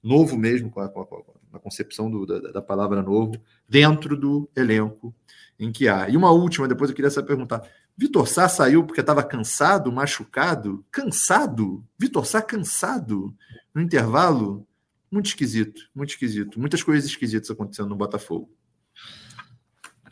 novo 0.00 0.38
mesmo, 0.38 0.70
com 0.70 0.80
a, 0.80 0.88
com 0.88 1.00
a, 1.00 1.06
com 1.06 1.34
a 1.52 1.58
concepção 1.58 2.08
do, 2.08 2.24
da, 2.24 2.52
da, 2.52 2.62
palavra 2.62 3.02
novo, 3.02 3.32
dentro 3.68 4.16
do 4.16 4.48
elenco 4.54 5.12
em 5.60 5.70
que 5.70 5.86
há. 5.86 6.08
E 6.08 6.16
uma 6.16 6.30
última, 6.30 6.66
depois 6.66 6.88
eu 6.88 6.96
queria 6.96 7.10
só 7.10 7.22
perguntar: 7.22 7.62
Vitor 7.96 8.26
Sá 8.26 8.48
saiu 8.48 8.82
porque 8.82 9.02
estava 9.02 9.22
cansado, 9.22 9.92
machucado? 9.92 10.84
Cansado? 10.90 11.84
Vitor 11.98 12.24
Sá 12.24 12.40
cansado 12.40 13.32
no 13.74 13.82
intervalo? 13.82 14.66
Muito 15.10 15.26
esquisito, 15.26 15.82
muito 15.94 16.10
esquisito. 16.10 16.58
Muitas 16.58 16.82
coisas 16.82 17.08
esquisitas 17.08 17.50
acontecendo 17.50 17.90
no 17.90 17.96
Botafogo. 17.96 18.50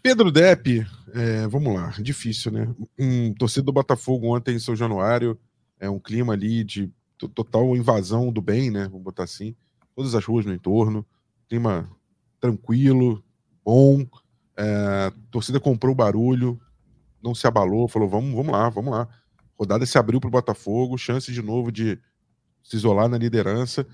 Pedro 0.03 0.31
Depp, 0.31 0.87
é, 1.15 1.47
vamos 1.49 1.75
lá, 1.75 1.91
difícil, 1.99 2.53
né? 2.53 2.73
Um 2.99 3.33
torcedor 3.35 3.67
do 3.67 3.73
Botafogo 3.73 4.35
ontem 4.37 4.55
em 4.55 4.61
São 4.61 4.77
Januário, 4.77 5.39
é 5.81 5.89
um 5.89 5.99
clima 5.99 6.35
ali 6.35 6.63
de 6.63 6.93
total 7.17 7.77
invasão 7.77 8.31
do 8.33 8.43
bem, 8.43 8.71
né? 8.71 8.85
Vamos 8.85 9.03
botar 9.03 9.25
assim. 9.25 9.57
Todas 9.97 10.15
as 10.15 10.25
ruas 10.25 10.45
no 10.45 10.53
entorno, 10.53 11.07
clima 11.49 11.91
tranquilo, 12.41 13.25
bom. 13.65 14.07
É, 14.59 15.13
torcida 15.31 15.61
comprou 15.61 15.95
barulho, 15.95 16.61
não 17.23 17.35
se 17.35 17.47
abalou, 17.47 17.89
falou: 17.89 18.09
vamos, 18.09 18.35
vamos 18.35 18.53
lá, 18.53 18.69
vamos 18.69 18.91
lá. 18.93 19.09
Rodada 19.59 19.87
se 19.87 19.99
abriu 19.99 20.21
para 20.21 20.29
o 20.29 20.33
Botafogo, 20.33 20.99
chance 20.99 21.33
de 21.33 21.43
novo 21.43 21.71
de 21.71 21.99
se 22.63 22.77
isolar 22.77 23.09
na 23.09 23.19
liderança. 23.19 23.87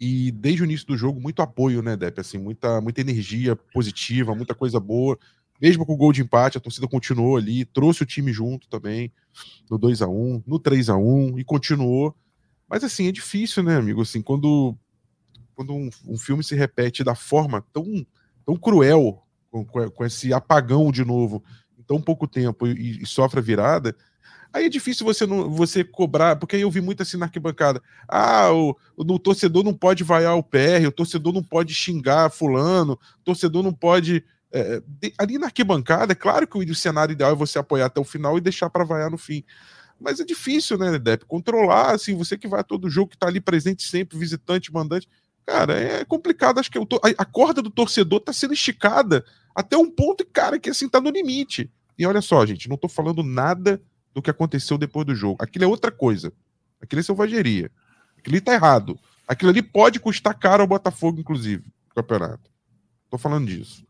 E 0.00 0.32
desde 0.32 0.62
o 0.62 0.64
início 0.64 0.86
do 0.86 0.96
jogo, 0.96 1.20
muito 1.20 1.42
apoio, 1.42 1.82
né, 1.82 1.96
Depp? 1.96 2.20
Assim, 2.20 2.38
muita, 2.38 2.80
muita 2.80 3.02
energia 3.02 3.54
positiva, 3.54 4.34
muita 4.34 4.54
coisa 4.54 4.80
boa. 4.80 5.18
Mesmo 5.60 5.84
com 5.84 5.92
o 5.92 5.96
gol 5.96 6.12
de 6.12 6.22
empate, 6.22 6.56
a 6.56 6.60
torcida 6.60 6.88
continuou 6.88 7.36
ali, 7.36 7.66
trouxe 7.66 8.02
o 8.02 8.06
time 8.06 8.32
junto 8.32 8.66
também, 8.68 9.12
no 9.70 9.76
2 9.76 10.00
a 10.00 10.08
1 10.08 10.42
no 10.46 10.58
3 10.58 10.88
a 10.88 10.96
1 10.96 11.38
e 11.38 11.44
continuou. 11.44 12.16
Mas 12.68 12.82
assim, 12.82 13.08
é 13.08 13.12
difícil, 13.12 13.62
né, 13.62 13.76
amigo? 13.76 14.00
Assim, 14.00 14.22
quando, 14.22 14.74
quando 15.54 15.74
um, 15.74 15.90
um 16.06 16.16
filme 16.16 16.42
se 16.42 16.54
repete 16.54 17.04
da 17.04 17.14
forma 17.14 17.62
tão, 17.72 17.84
tão 18.46 18.56
cruel, 18.56 19.22
com, 19.50 19.64
com 19.64 20.04
esse 20.04 20.32
apagão 20.32 20.90
de 20.92 21.04
novo, 21.04 21.42
tão 21.86 22.00
pouco 22.00 22.26
tempo 22.26 22.66
e, 22.66 23.02
e 23.02 23.06
sofre 23.06 23.40
a 23.40 23.42
virada, 23.42 23.96
aí 24.52 24.66
é 24.66 24.68
difícil 24.68 25.04
você 25.04 25.26
não 25.26 25.50
você 25.50 25.82
cobrar, 25.82 26.36
porque 26.36 26.56
aí 26.56 26.62
eu 26.62 26.70
vi 26.70 26.80
muito 26.80 27.02
assim 27.02 27.16
na 27.16 27.26
arquibancada. 27.26 27.82
Ah, 28.08 28.52
o, 28.52 28.76
o, 28.96 29.12
o 29.12 29.18
torcedor 29.18 29.64
não 29.64 29.74
pode 29.74 30.04
vaiar 30.04 30.36
o 30.36 30.42
PR, 30.42 30.86
o 30.86 30.92
torcedor 30.92 31.32
não 31.32 31.42
pode 31.42 31.74
xingar 31.74 32.30
fulano, 32.30 32.92
o 32.92 33.24
torcedor 33.24 33.62
não 33.62 33.72
pode. 33.72 34.24
É, 34.52 34.82
de, 34.86 35.14
ali 35.16 35.38
na 35.38 35.46
arquibancada, 35.46 36.12
é 36.12 36.16
claro 36.16 36.46
que 36.46 36.58
o, 36.58 36.60
o, 36.60 36.74
cenário 36.74 37.12
ideal 37.12 37.32
é 37.32 37.36
você 37.36 37.58
apoiar 37.58 37.86
até 37.86 38.00
o 38.00 38.04
final 38.04 38.36
e 38.36 38.40
deixar 38.40 38.68
para 38.68 38.84
vaiar 38.84 39.10
no 39.10 39.18
fim. 39.18 39.44
Mas 40.00 40.18
é 40.18 40.24
difícil, 40.24 40.78
né, 40.78 40.98
Depp? 40.98 41.26
Controlar, 41.26 41.94
assim, 41.94 42.16
você 42.16 42.36
que 42.36 42.48
vai 42.48 42.60
a 42.60 42.64
todo 42.64 42.88
jogo, 42.88 43.10
que 43.10 43.18
tá 43.18 43.26
ali 43.26 43.40
presente 43.40 43.82
sempre, 43.82 44.18
visitante, 44.18 44.72
mandante. 44.72 45.08
Cara, 45.46 45.78
é 45.78 46.04
complicado. 46.04 46.58
Acho 46.58 46.70
que 46.70 46.78
a, 46.78 46.82
a 47.18 47.24
corda 47.24 47.60
do 47.60 47.70
torcedor 47.70 48.20
tá 48.20 48.32
sendo 48.32 48.54
esticada 48.54 49.24
até 49.54 49.76
um 49.76 49.90
ponto, 49.90 50.24
cara, 50.26 50.58
que 50.58 50.70
assim 50.70 50.88
tá 50.88 51.00
no 51.00 51.10
limite. 51.10 51.70
E 51.98 52.06
olha 52.06 52.20
só, 52.20 52.44
gente, 52.46 52.68
não 52.68 52.76
tô 52.76 52.88
falando 52.88 53.22
nada 53.22 53.80
do 54.14 54.22
que 54.22 54.30
aconteceu 54.30 54.78
depois 54.78 55.06
do 55.06 55.14
jogo. 55.14 55.36
Aquilo 55.40 55.64
é 55.64 55.68
outra 55.68 55.90
coisa. 55.90 56.32
Aquilo 56.80 57.00
é 57.00 57.02
selvageria. 57.02 57.70
Aquilo 58.18 58.36
ali 58.36 58.40
tá 58.40 58.54
errado. 58.54 58.98
Aquilo 59.26 59.50
ali 59.50 59.62
pode 59.62 60.00
custar 60.00 60.38
caro 60.38 60.62
ao 60.62 60.66
Botafogo, 60.66 61.20
inclusive, 61.20 61.64
o 61.90 61.94
campeonato. 61.94 62.50
Tô 63.08 63.18
falando 63.18 63.46
disso. 63.46 63.86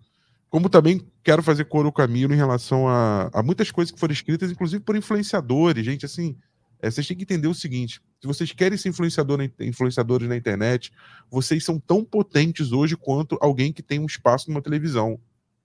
Como 0.48 0.68
também 0.68 1.06
quero 1.22 1.42
fazer 1.42 1.64
coro 1.66 1.88
o 1.88 1.92
caminho 1.92 2.32
em 2.32 2.36
relação 2.36 2.88
a, 2.88 3.30
a, 3.32 3.42
muitas 3.42 3.70
coisas 3.70 3.92
que 3.92 4.00
foram 4.00 4.12
escritas, 4.12 4.50
inclusive 4.50 4.82
por 4.82 4.96
influenciadores. 4.96 5.84
Gente, 5.84 6.04
assim, 6.04 6.36
é, 6.80 6.90
vocês 6.90 7.06
têm 7.06 7.16
que 7.16 7.22
entender 7.22 7.46
o 7.46 7.54
seguinte: 7.54 8.02
se 8.20 8.26
vocês 8.26 8.52
querem 8.52 8.76
ser 8.76 8.88
influenciador 8.88 9.38
na, 9.38 9.48
influenciadores 9.60 10.28
na 10.28 10.36
internet, 10.36 10.92
vocês 11.30 11.64
são 11.64 11.78
tão 11.78 12.04
potentes 12.04 12.72
hoje 12.72 12.96
quanto 12.96 13.38
alguém 13.40 13.72
que 13.72 13.82
tem 13.82 14.00
um 14.00 14.06
espaço 14.06 14.50
numa 14.50 14.60
televisão, 14.60 15.20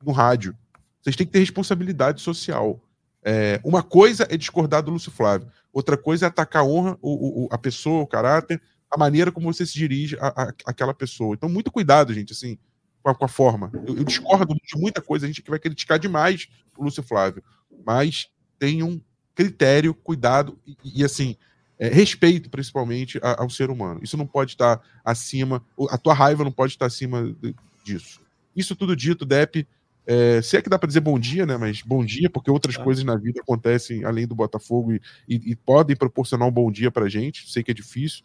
no 0.05 0.11
rádio. 0.11 0.55
Vocês 1.01 1.15
têm 1.15 1.25
que 1.25 1.33
ter 1.33 1.39
responsabilidade 1.39 2.21
social. 2.21 2.79
É, 3.23 3.59
uma 3.63 3.81
coisa 3.81 4.27
é 4.29 4.37
discordar 4.37 4.83
do 4.83 4.91
Lúcio 4.91 5.11
Flávio, 5.11 5.47
outra 5.73 5.97
coisa 5.97 6.25
é 6.25 6.27
atacar 6.27 6.61
a 6.61 6.65
honra, 6.65 6.97
o, 7.01 7.45
o, 7.45 7.47
a 7.51 7.57
pessoa, 7.57 8.03
o 8.03 8.07
caráter, 8.07 8.61
a 8.89 8.97
maneira 8.97 9.31
como 9.31 9.51
você 9.51 9.65
se 9.65 9.73
dirige 9.73 10.15
a, 10.19 10.27
a, 10.27 10.53
àquela 10.67 10.93
pessoa. 10.93 11.33
Então, 11.33 11.49
muito 11.49 11.71
cuidado, 11.71 12.13
gente, 12.13 12.33
assim, 12.33 12.57
com 13.01 13.09
a, 13.09 13.15
com 13.15 13.25
a 13.25 13.27
forma. 13.27 13.71
Eu, 13.85 13.97
eu, 13.97 14.03
discordo 14.03 14.53
de 14.53 14.79
muita 14.79 15.01
coisa, 15.01 15.25
a 15.25 15.27
gente 15.27 15.43
vai 15.47 15.59
criticar 15.59 15.97
demais 15.97 16.47
o 16.77 16.83
Lúcio 16.83 17.01
Flávio, 17.01 17.43
mas 17.85 18.29
tenham 18.59 19.01
critério, 19.33 19.93
cuidado 19.93 20.57
e, 20.65 21.01
e 21.01 21.03
assim, 21.03 21.35
é, 21.77 21.87
respeito 21.87 22.49
principalmente 22.49 23.19
ao 23.21 23.49
ser 23.49 23.69
humano. 23.69 23.99
Isso 24.03 24.17
não 24.17 24.25
pode 24.25 24.51
estar 24.51 24.81
acima, 25.03 25.63
a 25.89 25.97
tua 25.97 26.13
raiva 26.13 26.43
não 26.43 26.51
pode 26.51 26.73
estar 26.73 26.85
acima 26.85 27.35
disso. 27.83 28.21
Isso 28.55 28.75
tudo 28.75 28.95
dito, 28.95 29.25
Depp, 29.25 29.67
é, 30.07 30.41
se 30.41 30.55
é 30.55 30.61
que 30.61 30.69
dá 30.69 30.77
para 30.77 30.87
dizer 30.87 30.99
bom 30.99 31.17
dia, 31.17 31.45
né? 31.45 31.57
Mas 31.57 31.81
bom 31.81 32.05
dia, 32.05 32.29
porque 32.29 32.51
outras 32.51 32.77
ah. 32.77 32.83
coisas 32.83 33.03
na 33.03 33.15
vida 33.15 33.41
acontecem 33.41 34.03
além 34.03 34.27
do 34.27 34.35
Botafogo 34.35 34.93
e, 34.93 35.01
e, 35.27 35.51
e 35.51 35.55
podem 35.55 35.95
proporcionar 35.95 36.47
um 36.47 36.51
bom 36.51 36.71
dia 36.71 36.91
para 36.91 37.09
gente. 37.09 37.51
Sei 37.51 37.63
que 37.63 37.71
é 37.71 37.73
difícil, 37.73 38.23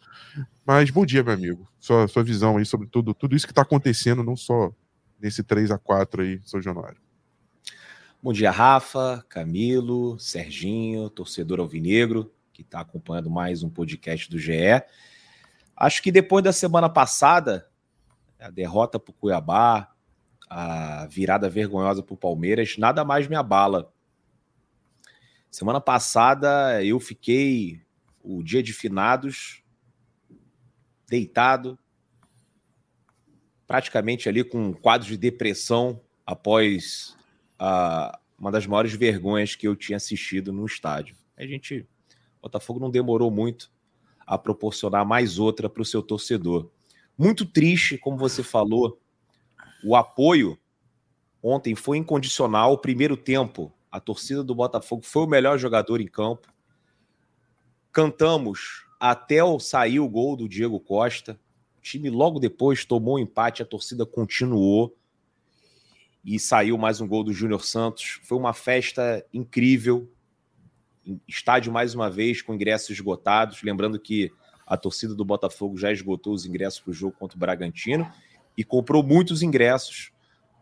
mas 0.65 0.89
bom 0.91 1.05
dia, 1.05 1.23
meu 1.23 1.33
amigo. 1.33 1.67
Sua, 1.79 2.07
sua 2.07 2.23
visão 2.23 2.57
aí 2.57 2.65
sobre 2.65 2.87
tudo, 2.87 3.13
tudo 3.13 3.35
isso 3.35 3.47
que 3.47 3.51
está 3.51 3.63
acontecendo, 3.63 4.23
não 4.23 4.35
só 4.35 4.71
nesse 5.19 5.43
3 5.43 5.71
a 5.71 5.77
4 5.77 6.21
aí, 6.21 6.41
São 6.43 6.61
Januário. 6.61 6.99
Bom 8.21 8.31
dia, 8.31 8.51
Rafa, 8.51 9.25
Camilo, 9.27 10.19
Serginho, 10.19 11.09
torcedor 11.09 11.59
alvinegro, 11.59 12.31
que 12.53 12.61
está 12.61 12.81
acompanhando 12.81 13.31
mais 13.31 13.63
um 13.63 13.69
podcast 13.69 14.29
do 14.29 14.37
GE. 14.37 14.83
Acho 15.75 16.03
que 16.03 16.11
depois 16.11 16.43
da 16.43 16.53
semana 16.53 16.87
passada, 16.87 17.67
a 18.39 18.51
derrota 18.51 18.99
para 18.99 19.09
o 19.09 19.13
Cuiabá, 19.15 19.90
a 20.53 21.05
virada 21.05 21.49
vergonhosa 21.49 22.03
para 22.03 22.13
o 22.13 22.17
Palmeiras, 22.17 22.75
nada 22.77 23.05
mais 23.05 23.25
me 23.25 23.37
abala. 23.37 23.89
Semana 25.49 25.79
passada 25.79 26.83
eu 26.83 26.99
fiquei 26.99 27.81
o 28.21 28.43
dia 28.43 28.61
de 28.61 28.73
finados 28.73 29.63
deitado, 31.07 31.79
praticamente 33.65 34.27
ali 34.27 34.43
com 34.43 34.61
um 34.61 34.73
quadro 34.73 35.07
de 35.07 35.15
depressão 35.15 36.01
após 36.25 37.15
a, 37.57 38.19
uma 38.37 38.51
das 38.51 38.67
maiores 38.67 38.93
vergonhas 38.93 39.55
que 39.55 39.65
eu 39.65 39.73
tinha 39.73 39.95
assistido 39.95 40.51
no 40.51 40.65
estádio. 40.65 41.15
A 41.37 41.45
gente, 41.45 41.87
Botafogo 42.41 42.77
não 42.77 42.91
demorou 42.91 43.31
muito 43.31 43.71
a 44.27 44.37
proporcionar 44.37 45.05
mais 45.05 45.39
outra 45.39 45.69
para 45.69 45.81
o 45.81 45.85
seu 45.85 46.03
torcedor. 46.03 46.69
Muito 47.17 47.45
triste, 47.45 47.97
como 47.97 48.17
você 48.17 48.43
falou, 48.43 48.99
o 49.83 49.95
apoio 49.95 50.57
ontem 51.41 51.75
foi 51.75 51.97
incondicional. 51.97 52.73
O 52.73 52.77
primeiro 52.77 53.17
tempo, 53.17 53.73
a 53.91 53.99
torcida 53.99 54.43
do 54.43 54.55
Botafogo 54.55 55.03
foi 55.03 55.23
o 55.23 55.27
melhor 55.27 55.57
jogador 55.57 56.01
em 56.01 56.07
campo. 56.07 56.47
Cantamos 57.91 58.85
até 58.99 59.37
sair 59.59 59.99
o 59.99 60.07
gol 60.07 60.35
do 60.35 60.47
Diego 60.47 60.79
Costa. 60.79 61.39
O 61.77 61.81
time 61.81 62.09
logo 62.09 62.39
depois 62.39 62.85
tomou 62.85 63.15
um 63.15 63.19
empate, 63.19 63.63
a 63.63 63.65
torcida 63.65 64.05
continuou 64.05 64.95
e 66.23 66.39
saiu 66.39 66.77
mais 66.77 67.01
um 67.01 67.07
gol 67.07 67.23
do 67.23 67.33
Júnior 67.33 67.65
Santos. 67.65 68.19
Foi 68.23 68.37
uma 68.37 68.53
festa 68.53 69.25
incrível. 69.33 70.07
Estádio 71.27 71.71
mais 71.71 71.95
uma 71.95 72.09
vez 72.09 72.43
com 72.43 72.53
ingressos 72.53 72.91
esgotados. 72.91 73.63
Lembrando 73.63 73.99
que 73.99 74.31
a 74.67 74.77
torcida 74.77 75.15
do 75.15 75.25
Botafogo 75.25 75.75
já 75.75 75.91
esgotou 75.91 76.33
os 76.33 76.45
ingressos 76.45 76.79
para 76.79 76.91
o 76.91 76.93
jogo 76.93 77.15
contra 77.17 77.35
o 77.35 77.39
Bragantino 77.39 78.09
e 78.57 78.63
comprou 78.63 79.03
muitos 79.03 79.41
ingressos 79.41 80.11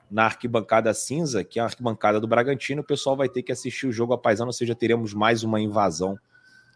na 0.10 0.26
arquibancada 0.26 0.94
cinza, 0.94 1.44
que 1.44 1.60
é 1.60 1.62
a 1.62 1.66
arquibancada 1.66 2.20
do 2.20 2.28
Bragantino, 2.28 2.82
o 2.82 2.86
pessoal 2.86 3.16
vai 3.16 3.30
ter 3.30 3.44
que 3.44 3.52
assistir 3.52 3.88
o 3.88 3.92
jogo 3.92 4.14
a 4.14 4.18
paisano, 4.18 4.50
ou 4.50 4.54
seja, 4.54 4.74
teremos 4.74 5.14
mais 5.14 5.44
uma 5.44 5.62
invasão 5.62 6.18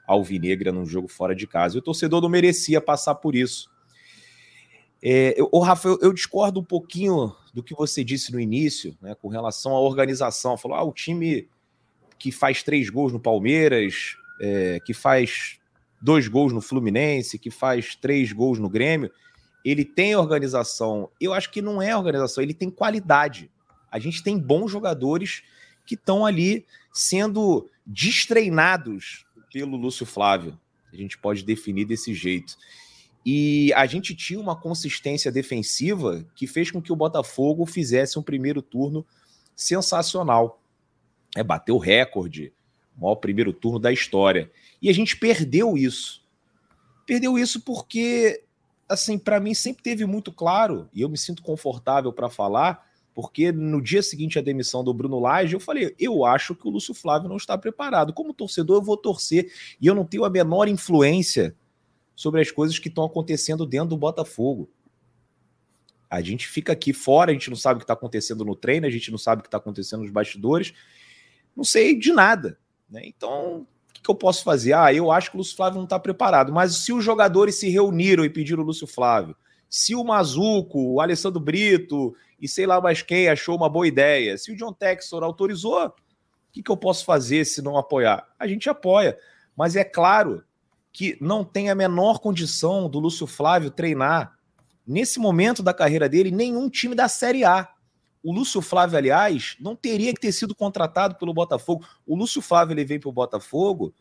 alvinegra 0.07 0.71
num 0.71 0.85
jogo 0.85 1.07
fora 1.07 1.35
de 1.35 1.47
casa. 1.47 1.75
E 1.75 1.79
o 1.79 1.81
torcedor 1.81 2.21
não 2.21 2.29
merecia 2.29 2.79
passar 2.79 3.15
por 3.15 3.35
isso. 3.35 3.71
É, 5.01 5.35
eu, 5.37 5.59
Rafa, 5.59 5.87
eu, 5.87 5.99
eu, 6.01 6.13
discordo 6.13 6.59
um 6.59 6.63
pouquinho 6.63 7.35
do 7.53 7.63
que 7.63 7.75
você 7.75 8.03
disse 8.03 8.31
no 8.31 8.39
início, 8.39 8.97
né, 9.01 9.15
com 9.15 9.27
relação 9.27 9.73
à 9.73 9.79
organização. 9.79 10.57
Falou, 10.57 10.77
ah, 10.77 10.83
o 10.83 10.93
time 10.93 11.49
que 12.17 12.31
faz 12.31 12.63
três 12.63 12.89
gols 12.89 13.11
no 13.11 13.19
Palmeiras, 13.19 14.15
é, 14.39 14.79
que 14.85 14.93
faz 14.93 15.59
dois 16.01 16.27
gols 16.27 16.53
no 16.53 16.61
Fluminense, 16.61 17.37
que 17.37 17.51
faz 17.51 17.95
três 17.95 18.31
gols 18.31 18.59
no 18.59 18.69
Grêmio, 18.69 19.11
ele 19.63 19.85
tem 19.85 20.15
organização. 20.15 21.09
Eu 21.19 21.33
acho 21.33 21.51
que 21.51 21.61
não 21.61 21.81
é 21.81 21.95
organização, 21.95 22.43
ele 22.43 22.53
tem 22.53 22.69
qualidade. 22.69 23.49
A 23.91 23.99
gente 23.99 24.23
tem 24.23 24.37
bons 24.37 24.71
jogadores 24.71 25.43
que 25.85 25.95
estão 25.95 26.25
ali 26.25 26.65
sendo 26.91 27.69
destreinados 27.85 29.25
pelo 29.51 29.77
Lúcio 29.77 30.05
Flávio. 30.05 30.59
A 30.91 30.95
gente 30.95 31.17
pode 31.17 31.43
definir 31.43 31.85
desse 31.85 32.13
jeito. 32.13 32.55
E 33.25 33.71
a 33.73 33.85
gente 33.85 34.13
tinha 34.13 34.39
uma 34.39 34.55
consistência 34.55 35.31
defensiva 35.31 36.25
que 36.35 36.45
fez 36.45 36.69
com 36.69 36.81
que 36.81 36.91
o 36.91 36.95
Botafogo 36.95 37.65
fizesse 37.65 38.19
um 38.19 38.23
primeiro 38.23 38.61
turno 38.61 39.05
sensacional. 39.55 40.61
É, 41.35 41.43
bateu 41.43 41.75
o 41.75 41.79
recorde, 41.79 42.53
maior 42.97 43.15
primeiro 43.15 43.53
turno 43.53 43.79
da 43.79 43.91
história. 43.91 44.51
E 44.81 44.89
a 44.89 44.93
gente 44.93 45.17
perdeu 45.17 45.77
isso. 45.77 46.21
Perdeu 47.05 47.37
isso 47.37 47.61
porque 47.61 48.43
assim, 48.93 49.17
para 49.17 49.39
mim 49.39 49.53
sempre 49.53 49.83
teve 49.83 50.05
muito 50.05 50.31
claro, 50.31 50.89
e 50.93 51.01
eu 51.01 51.09
me 51.09 51.17
sinto 51.17 51.41
confortável 51.41 52.13
para 52.13 52.29
falar, 52.29 52.87
porque 53.13 53.51
no 53.51 53.81
dia 53.81 54.01
seguinte 54.01 54.39
à 54.39 54.41
demissão 54.41 54.83
do 54.83 54.93
Bruno 54.93 55.19
Lage, 55.19 55.53
eu 55.53 55.59
falei, 55.59 55.95
eu 55.99 56.25
acho 56.25 56.55
que 56.55 56.67
o 56.67 56.71
Lúcio 56.71 56.93
Flávio 56.93 57.29
não 57.29 57.37
está 57.37 57.57
preparado. 57.57 58.11
Como 58.11 58.33
torcedor, 58.33 58.77
eu 58.77 58.81
vou 58.81 58.97
torcer, 58.97 59.51
e 59.79 59.85
eu 59.85 59.93
não 59.93 60.05
tenho 60.05 60.25
a 60.25 60.29
menor 60.29 60.67
influência 60.67 61.55
sobre 62.15 62.41
as 62.41 62.49
coisas 62.49 62.79
que 62.79 62.87
estão 62.87 63.03
acontecendo 63.03 63.65
dentro 63.65 63.89
do 63.89 63.97
Botafogo. 63.97 64.69
A 66.09 66.21
gente 66.21 66.47
fica 66.47 66.73
aqui 66.73 66.93
fora, 66.93 67.31
a 67.31 67.33
gente 67.33 67.49
não 67.49 67.57
sabe 67.57 67.77
o 67.77 67.79
que 67.79 67.83
está 67.83 67.93
acontecendo 67.93 68.45
no 68.45 68.55
treino, 68.55 68.85
a 68.85 68.89
gente 68.89 69.09
não 69.11 69.17
sabe 69.17 69.39
o 69.39 69.43
que 69.43 69.47
está 69.47 69.57
acontecendo 69.57 70.01
nos 70.01 70.11
bastidores, 70.11 70.73
não 71.55 71.63
sei 71.63 71.97
de 71.97 72.13
nada. 72.13 72.57
Né? 72.89 73.01
Então, 73.05 73.67
que 74.03 74.11
eu 74.11 74.15
posso 74.15 74.43
fazer? 74.43 74.73
Ah, 74.73 74.93
eu 74.93 75.11
acho 75.11 75.31
que 75.31 75.37
o 75.37 75.39
Lúcio 75.39 75.55
Flávio 75.55 75.77
não 75.77 75.85
está 75.85 75.97
preparado. 75.97 76.51
Mas 76.51 76.75
se 76.77 76.91
os 76.91 77.03
jogadores 77.03 77.55
se 77.55 77.69
reuniram 77.69 78.25
e 78.25 78.29
pediram 78.29 78.61
o 78.61 78.65
Lúcio 78.65 78.85
Flávio, 78.85 79.35
se 79.69 79.95
o 79.95 80.03
Mazuco, 80.03 80.79
o 80.79 81.01
Alessandro 81.01 81.39
Brito 81.39 82.13
e 82.39 82.47
sei 82.47 82.65
lá 82.65 82.79
mais 82.81 83.01
quem 83.01 83.29
achou 83.29 83.55
uma 83.55 83.69
boa 83.69 83.87
ideia, 83.87 84.37
se 84.37 84.51
o 84.51 84.55
John 84.55 84.73
Textor 84.73 85.23
autorizou, 85.23 85.87
o 85.87 85.93
que, 86.51 86.61
que 86.61 86.69
eu 86.69 86.77
posso 86.77 87.05
fazer 87.05 87.45
se 87.45 87.61
não 87.61 87.77
apoiar? 87.77 88.27
A 88.37 88.45
gente 88.45 88.69
apoia. 88.69 89.17
Mas 89.55 89.75
é 89.75 89.83
claro 89.83 90.43
que 90.91 91.17
não 91.19 91.43
tem 91.43 91.69
a 91.69 91.75
menor 91.75 92.19
condição 92.19 92.89
do 92.89 92.99
Lúcio 92.99 93.25
Flávio 93.25 93.71
treinar, 93.71 94.37
nesse 94.85 95.17
momento 95.17 95.63
da 95.63 95.73
carreira 95.73 96.07
dele, 96.07 96.29
nenhum 96.29 96.69
time 96.69 96.93
da 96.93 97.07
Série 97.07 97.43
A. 97.43 97.69
O 98.23 98.31
Lúcio 98.31 98.61
Flávio, 98.61 98.97
aliás, 98.97 99.57
não 99.59 99.75
teria 99.75 100.13
que 100.13 100.21
ter 100.21 100.31
sido 100.31 100.55
contratado 100.55 101.15
pelo 101.15 101.33
Botafogo. 101.33 101.85
O 102.07 102.15
Lúcio 102.15 102.41
Flávio 102.41 102.73
ele 102.73 102.85
veio 102.85 103.01
para 103.01 103.09
o 103.09 103.13
Botafogo 103.13 103.93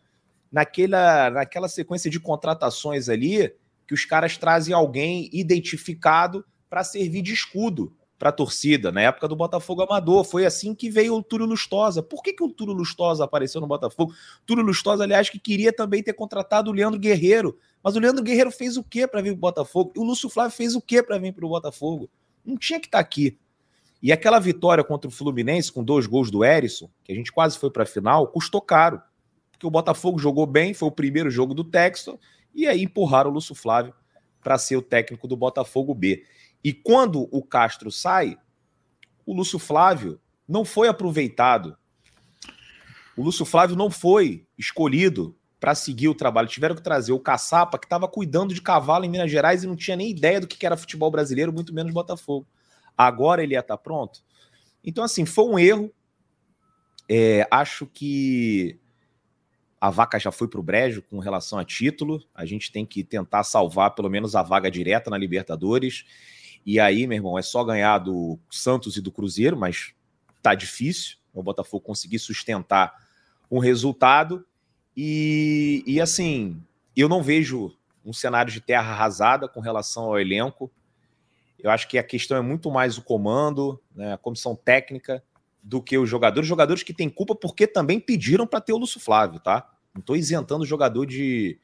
naquela, 0.50 1.28
naquela 1.30 1.68
sequência 1.68 2.08
de 2.08 2.20
contratações 2.20 3.08
ali 3.08 3.52
que 3.86 3.94
os 3.94 4.04
caras 4.04 4.36
trazem 4.36 4.72
alguém 4.72 5.28
identificado 5.32 6.44
para 6.70 6.84
servir 6.84 7.22
de 7.22 7.32
escudo 7.32 7.94
para 8.22 8.28
a 8.28 8.32
torcida. 8.32 8.92
Na 8.92 9.00
época 9.00 9.26
do 9.26 9.34
Botafogo 9.34 9.82
Amador, 9.82 10.22
foi 10.22 10.46
assim 10.46 10.76
que 10.76 10.88
veio 10.88 11.16
o 11.16 11.22
Túlio 11.24 11.44
Lustosa. 11.44 12.00
Por 12.00 12.22
que, 12.22 12.32
que 12.32 12.44
o 12.44 12.48
Túlio 12.48 12.72
Lustosa 12.72 13.24
apareceu 13.24 13.60
no 13.60 13.66
Botafogo? 13.66 14.14
Túlio 14.46 14.64
Lustosa, 14.64 15.02
aliás, 15.02 15.28
que 15.28 15.40
queria 15.40 15.72
também 15.72 16.04
ter 16.04 16.12
contratado 16.12 16.70
o 16.70 16.72
Leandro 16.72 17.00
Guerreiro. 17.00 17.58
Mas 17.82 17.96
o 17.96 17.98
Leandro 17.98 18.22
Guerreiro 18.22 18.52
fez 18.52 18.76
o 18.76 18.84
quê 18.84 19.08
para 19.08 19.20
vir 19.20 19.30
para 19.30 19.38
o 19.38 19.40
Botafogo? 19.40 19.92
E 19.96 19.98
o 19.98 20.04
Lúcio 20.04 20.28
Flávio 20.28 20.56
fez 20.56 20.76
o 20.76 20.80
quê 20.80 21.02
para 21.02 21.18
vir 21.18 21.34
para 21.34 21.44
o 21.44 21.48
Botafogo? 21.48 22.08
Não 22.46 22.56
tinha 22.56 22.78
que 22.78 22.86
estar 22.86 22.98
tá 22.98 23.02
aqui. 23.02 23.36
E 24.02 24.10
aquela 24.10 24.40
vitória 24.40 24.82
contra 24.82 25.08
o 25.08 25.12
Fluminense, 25.12 25.70
com 25.70 25.84
dois 25.84 26.06
gols 26.06 26.28
do 26.28 26.44
Erisson, 26.44 26.90
que 27.04 27.12
a 27.12 27.14
gente 27.14 27.30
quase 27.30 27.56
foi 27.56 27.70
para 27.70 27.84
a 27.84 27.86
final, 27.86 28.26
custou 28.26 28.60
caro. 28.60 29.00
Porque 29.52 29.64
o 29.64 29.70
Botafogo 29.70 30.18
jogou 30.18 30.44
bem, 30.44 30.74
foi 30.74 30.88
o 30.88 30.92
primeiro 30.92 31.30
jogo 31.30 31.54
do 31.54 31.62
Texton, 31.62 32.18
e 32.52 32.66
aí 32.66 32.82
empurraram 32.82 33.30
o 33.30 33.34
Lúcio 33.34 33.54
Flávio 33.54 33.94
para 34.42 34.58
ser 34.58 34.76
o 34.76 34.82
técnico 34.82 35.28
do 35.28 35.36
Botafogo 35.36 35.94
B. 35.94 36.24
E 36.64 36.72
quando 36.72 37.28
o 37.30 37.44
Castro 37.44 37.92
sai, 37.92 38.36
o 39.24 39.32
Lúcio 39.32 39.60
Flávio 39.60 40.20
não 40.48 40.64
foi 40.64 40.88
aproveitado. 40.88 41.76
O 43.16 43.22
Lúcio 43.22 43.44
Flávio 43.44 43.76
não 43.76 43.88
foi 43.88 44.44
escolhido 44.58 45.36
para 45.60 45.76
seguir 45.76 46.08
o 46.08 46.14
trabalho. 46.14 46.48
Tiveram 46.48 46.74
que 46.74 46.82
trazer 46.82 47.12
o 47.12 47.20
Caçapa, 47.20 47.78
que 47.78 47.86
estava 47.86 48.08
cuidando 48.08 48.52
de 48.52 48.60
cavalo 48.60 49.04
em 49.04 49.08
Minas 49.08 49.30
Gerais 49.30 49.62
e 49.62 49.66
não 49.68 49.76
tinha 49.76 49.96
nem 49.96 50.10
ideia 50.10 50.40
do 50.40 50.48
que 50.48 50.66
era 50.66 50.76
futebol 50.76 51.08
brasileiro, 51.08 51.52
muito 51.52 51.72
menos 51.72 51.92
Botafogo 51.92 52.48
agora 53.06 53.42
ele 53.42 53.54
ia 53.54 53.60
estar 53.60 53.76
tá 53.76 53.82
pronto. 53.82 54.22
Então, 54.84 55.04
assim, 55.04 55.24
foi 55.24 55.44
um 55.44 55.58
erro. 55.58 55.92
É, 57.08 57.46
acho 57.50 57.86
que 57.86 58.78
a 59.80 59.90
vaca 59.90 60.18
já 60.18 60.30
foi 60.30 60.46
para 60.46 60.60
o 60.60 60.62
brejo 60.62 61.02
com 61.02 61.18
relação 61.18 61.58
a 61.58 61.64
título. 61.64 62.22
A 62.34 62.44
gente 62.44 62.70
tem 62.70 62.86
que 62.86 63.02
tentar 63.02 63.42
salvar 63.42 63.94
pelo 63.94 64.08
menos 64.08 64.36
a 64.36 64.42
vaga 64.42 64.70
direta 64.70 65.10
na 65.10 65.18
Libertadores. 65.18 66.04
E 66.64 66.78
aí, 66.78 67.06
meu 67.06 67.16
irmão, 67.16 67.38
é 67.38 67.42
só 67.42 67.64
ganhar 67.64 67.98
do 67.98 68.38
Santos 68.48 68.96
e 68.96 69.00
do 69.00 69.10
Cruzeiro, 69.10 69.56
mas 69.56 69.92
tá 70.40 70.54
difícil 70.54 71.16
o 71.34 71.42
Botafogo 71.42 71.84
conseguir 71.84 72.18
sustentar 72.18 72.94
um 73.50 73.58
resultado. 73.58 74.46
E, 74.96 75.82
e 75.86 76.00
assim, 76.00 76.62
eu 76.96 77.08
não 77.08 77.22
vejo 77.22 77.76
um 78.04 78.12
cenário 78.12 78.52
de 78.52 78.60
terra 78.60 78.92
arrasada 78.92 79.48
com 79.48 79.60
relação 79.60 80.04
ao 80.04 80.18
elenco. 80.18 80.70
Eu 81.62 81.70
acho 81.70 81.88
que 81.88 81.96
a 81.96 82.02
questão 82.02 82.36
é 82.36 82.40
muito 82.40 82.70
mais 82.70 82.98
o 82.98 83.02
comando, 83.02 83.80
né, 83.94 84.14
a 84.14 84.18
comissão 84.18 84.56
técnica, 84.56 85.22
do 85.62 85.80
que 85.80 85.96
os 85.96 86.10
jogadores. 86.10 86.48
Jogadores 86.48 86.82
que 86.82 86.92
têm 86.92 87.08
culpa 87.08 87.36
porque 87.36 87.68
também 87.68 88.00
pediram 88.00 88.46
para 88.46 88.60
ter 88.60 88.72
o 88.72 88.78
Lúcio 88.78 88.98
Flávio, 88.98 89.38
tá? 89.38 89.70
Não 89.94 90.00
estou 90.00 90.16
isentando 90.16 90.64
o 90.64 90.66
jogador 90.66 91.06
de, 91.06 91.60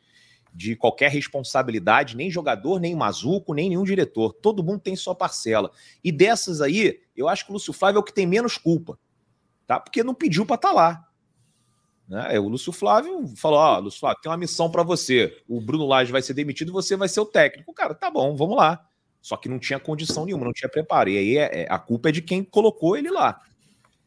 de 0.55 0.77
qualquer 0.77 1.11
responsabilidade, 1.11 2.17
nem 2.17 2.31
jogador, 2.31 2.79
nem 2.79 2.95
Mazuco, 2.95 3.53
nem 3.53 3.71
nenhum 3.71 3.83
diretor. 3.83 4.33
Todo 4.35 4.63
mundo 4.63 4.79
tem 4.79 4.95
sua 4.95 5.17
parcela. 5.17 5.73
E 6.05 6.13
dessas 6.13 6.61
aí, 6.61 7.01
eu 7.17 7.27
acho 7.27 7.45
que 7.45 7.51
o 7.51 7.55
Lúcio 7.55 7.73
Flávio 7.73 7.99
é 7.99 8.01
o 8.01 8.05
que 8.05 8.15
tem 8.15 8.27
menos 8.27 8.57
culpa, 8.57 8.97
tá? 9.67 9.81
Porque 9.81 10.05
não 10.05 10.15
pediu 10.15 10.47
para 10.47 10.57
estar 10.57 10.69
tá 10.69 10.75
lá. 10.75 11.09
Né? 12.07 12.39
O 12.39 12.49
Lúcio 12.49 12.73
Flávio 12.73 13.27
falou: 13.37 13.59
Ó, 13.59 13.77
oh, 13.77 13.81
Lúcio 13.81 14.01
Flávio, 14.01 14.23
tem 14.23 14.31
uma 14.31 14.39
missão 14.39 14.71
para 14.71 14.85
você. 14.85 15.43
O 15.49 15.61
Bruno 15.61 15.87
Lage 15.87 16.13
vai 16.13 16.23
ser 16.23 16.35
demitido, 16.35 16.73
você 16.73 16.97
vai 16.97 17.09
ser 17.09 17.21
o 17.21 17.27
técnico. 17.27 17.75
Cara, 17.75 17.95
tá 17.95 18.11
bom, 18.11 18.37
vamos 18.37 18.57
lá. 18.57 18.89
Só 19.21 19.37
que 19.37 19.49
não 19.49 19.59
tinha 19.59 19.79
condição 19.79 20.25
nenhuma, 20.25 20.45
não 20.45 20.53
tinha 20.53 20.69
preparo. 20.69 21.11
E 21.11 21.19
aí 21.19 21.37
é, 21.37 21.63
é, 21.63 21.67
a 21.69 21.79
culpa 21.79 22.09
é 22.09 22.13
de 22.13 22.23
quem 22.23 22.43
colocou 22.43 22.97
ele 22.97 23.11
lá. 23.11 23.41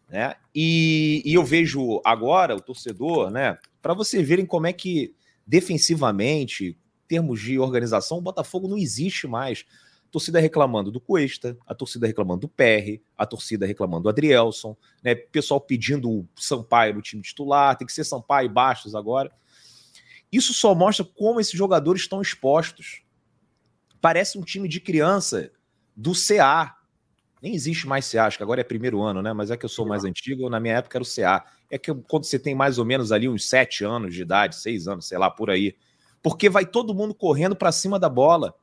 Né? 0.10 0.36
E, 0.54 1.22
e 1.26 1.34
eu 1.34 1.44
vejo 1.44 2.02
agora 2.04 2.56
o 2.56 2.62
torcedor, 2.62 3.30
né? 3.30 3.58
Para 3.82 3.94
você 3.94 4.22
verem 4.22 4.46
como 4.46 4.68
é 4.68 4.74
que 4.74 5.16
defensivamente, 5.48 6.70
em 6.70 7.08
termos 7.08 7.40
de 7.40 7.58
organização, 7.58 8.18
o 8.18 8.22
Botafogo 8.22 8.68
não 8.68 8.78
existe 8.78 9.28
mais. 9.28 9.66
A 10.08 10.12
torcida 10.12 10.40
reclamando 10.40 10.92
do 10.92 11.00
Cuesta, 11.00 11.58
a 11.66 11.74
torcida 11.74 12.06
reclamando 12.06 12.42
do 12.42 12.50
PR, 12.50 13.02
a 13.18 13.26
torcida 13.26 13.66
reclamando 13.66 14.04
do 14.04 14.10
Adrielson, 14.10 14.76
né? 15.02 15.16
Pessoal 15.16 15.62
pedindo 15.62 16.10
o 16.10 16.28
Sampaio 16.36 16.96
no 16.96 17.02
time 17.02 17.22
titular, 17.22 17.78
tem 17.78 17.88
que 17.88 17.94
ser 17.94 18.04
Sampaio 18.04 18.48
e 18.48 18.50
Bastos 18.50 18.94
agora. 18.94 19.32
Isso 20.32 20.54
só 20.54 20.74
mostra 20.76 21.06
como 21.06 21.40
esses 21.40 21.58
jogadores 21.58 22.02
estão 22.02 22.22
expostos 22.22 23.04
Parece 24.02 24.38
um 24.38 24.42
time 24.42 24.68
de 24.68 24.80
criança 24.80 25.52
do 25.96 26.14
CA. 26.14 26.76
Nem 27.42 27.54
existe 27.54 27.88
mais 27.88 28.10
CA, 28.10 28.26
acho 28.26 28.38
que 28.38 28.44
agora 28.44 28.62
é 28.62 28.64
primeiro 28.64 29.02
ano, 29.02 29.22
né? 29.22 29.32
Mas 29.32 29.52
é 29.52 29.58
que 29.58 29.66
eu 29.66 29.70
sou 29.70 29.86
mais 29.86 30.04
antigo, 30.04 30.50
na 30.50 30.60
minha 30.60 30.78
época 30.78 30.98
era 30.98 31.04
o 31.04 31.08
CA. 31.08 31.46
É 31.70 31.78
que 31.78 31.94
quando 31.94 32.26
você 32.26 32.38
tem 32.38 32.56
mais 32.56 32.78
ou 32.78 32.86
menos 32.86 33.12
ali 33.12 33.30
uns 33.30 33.48
sete 33.48 33.84
anos 33.84 34.14
de 34.14 34.22
idade, 34.22 34.56
seis 34.56 34.88
anos, 34.88 35.08
sei 35.08 35.18
lá, 35.18 35.30
por 35.30 35.50
aí. 35.50 35.76
Porque 36.22 36.50
vai 36.50 36.66
todo 36.66 36.94
mundo 36.94 37.14
correndo 37.14 37.56
para 37.56 37.72
cima 37.72 38.00
da 38.00 38.10
bola. 38.10 38.54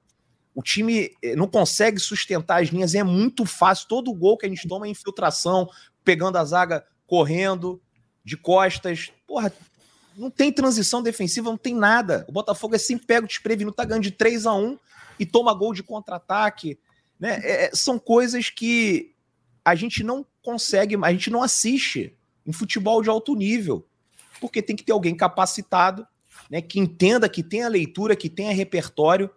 O 0.55 0.63
time 0.63 1.13
eh, 1.23 1.37
não 1.37 1.47
consegue 1.47 2.01
sustentar 2.01 2.63
as 2.63 2.69
linhas, 2.69 2.95
é 2.95 3.03
muito 3.03 3.47
fácil. 3.47 3.89
Todo 3.89 4.13
gol 4.13 4.37
que 4.37 4.47
a 4.47 4.49
gente 4.49 4.67
toma 4.67 4.87
é 4.87 4.91
infiltração, 4.91 5.69
pegando 6.05 6.37
a 6.37 6.45
zaga, 6.45 6.85
correndo, 7.07 7.81
de 8.25 8.37
costas. 8.37 9.13
Porra, 9.27 9.53
não 10.17 10.31
tem 10.31 10.53
transição 10.53 11.03
defensiva, 11.03 11.49
não 11.49 11.57
tem 11.57 11.75
nada. 11.75 12.25
O 12.29 12.33
Botafogo 12.33 12.75
é 12.75 12.79
sempre 12.79 13.07
pego 13.07 13.27
desprevenido, 13.27 13.73
tá 13.73 13.85
ganhando 13.85 14.03
de 14.03 14.11
3 14.11 14.47
a 14.47 14.55
1 14.55 14.79
e 15.19 15.27
toma 15.27 15.55
gol 15.55 15.73
de 15.73 15.83
contra-ataque. 15.83 16.79
Né? 17.19 17.41
É, 17.43 17.65
é, 17.65 17.71
são 17.73 17.99
coisas 17.99 18.51
que 18.51 19.15
a 19.65 19.75
gente 19.75 20.03
não 20.03 20.25
consegue, 20.43 20.97
a 21.03 21.13
gente 21.13 21.31
não 21.31 21.43
assiste 21.43 22.17
em 22.47 22.53
futebol 22.53 23.03
de 23.03 23.11
alto 23.11 23.35
nível, 23.35 23.87
porque 24.41 24.63
tem 24.63 24.75
que 24.75 24.85
ter 24.85 24.93
alguém 24.93 25.15
capacitado, 25.15 26.07
né, 26.49 26.63
que 26.63 26.81
entenda, 26.81 27.29
que 27.29 27.43
tenha 27.43 27.69
leitura, 27.69 28.17
que 28.17 28.31
tenha 28.31 28.53
repertório 28.53 29.31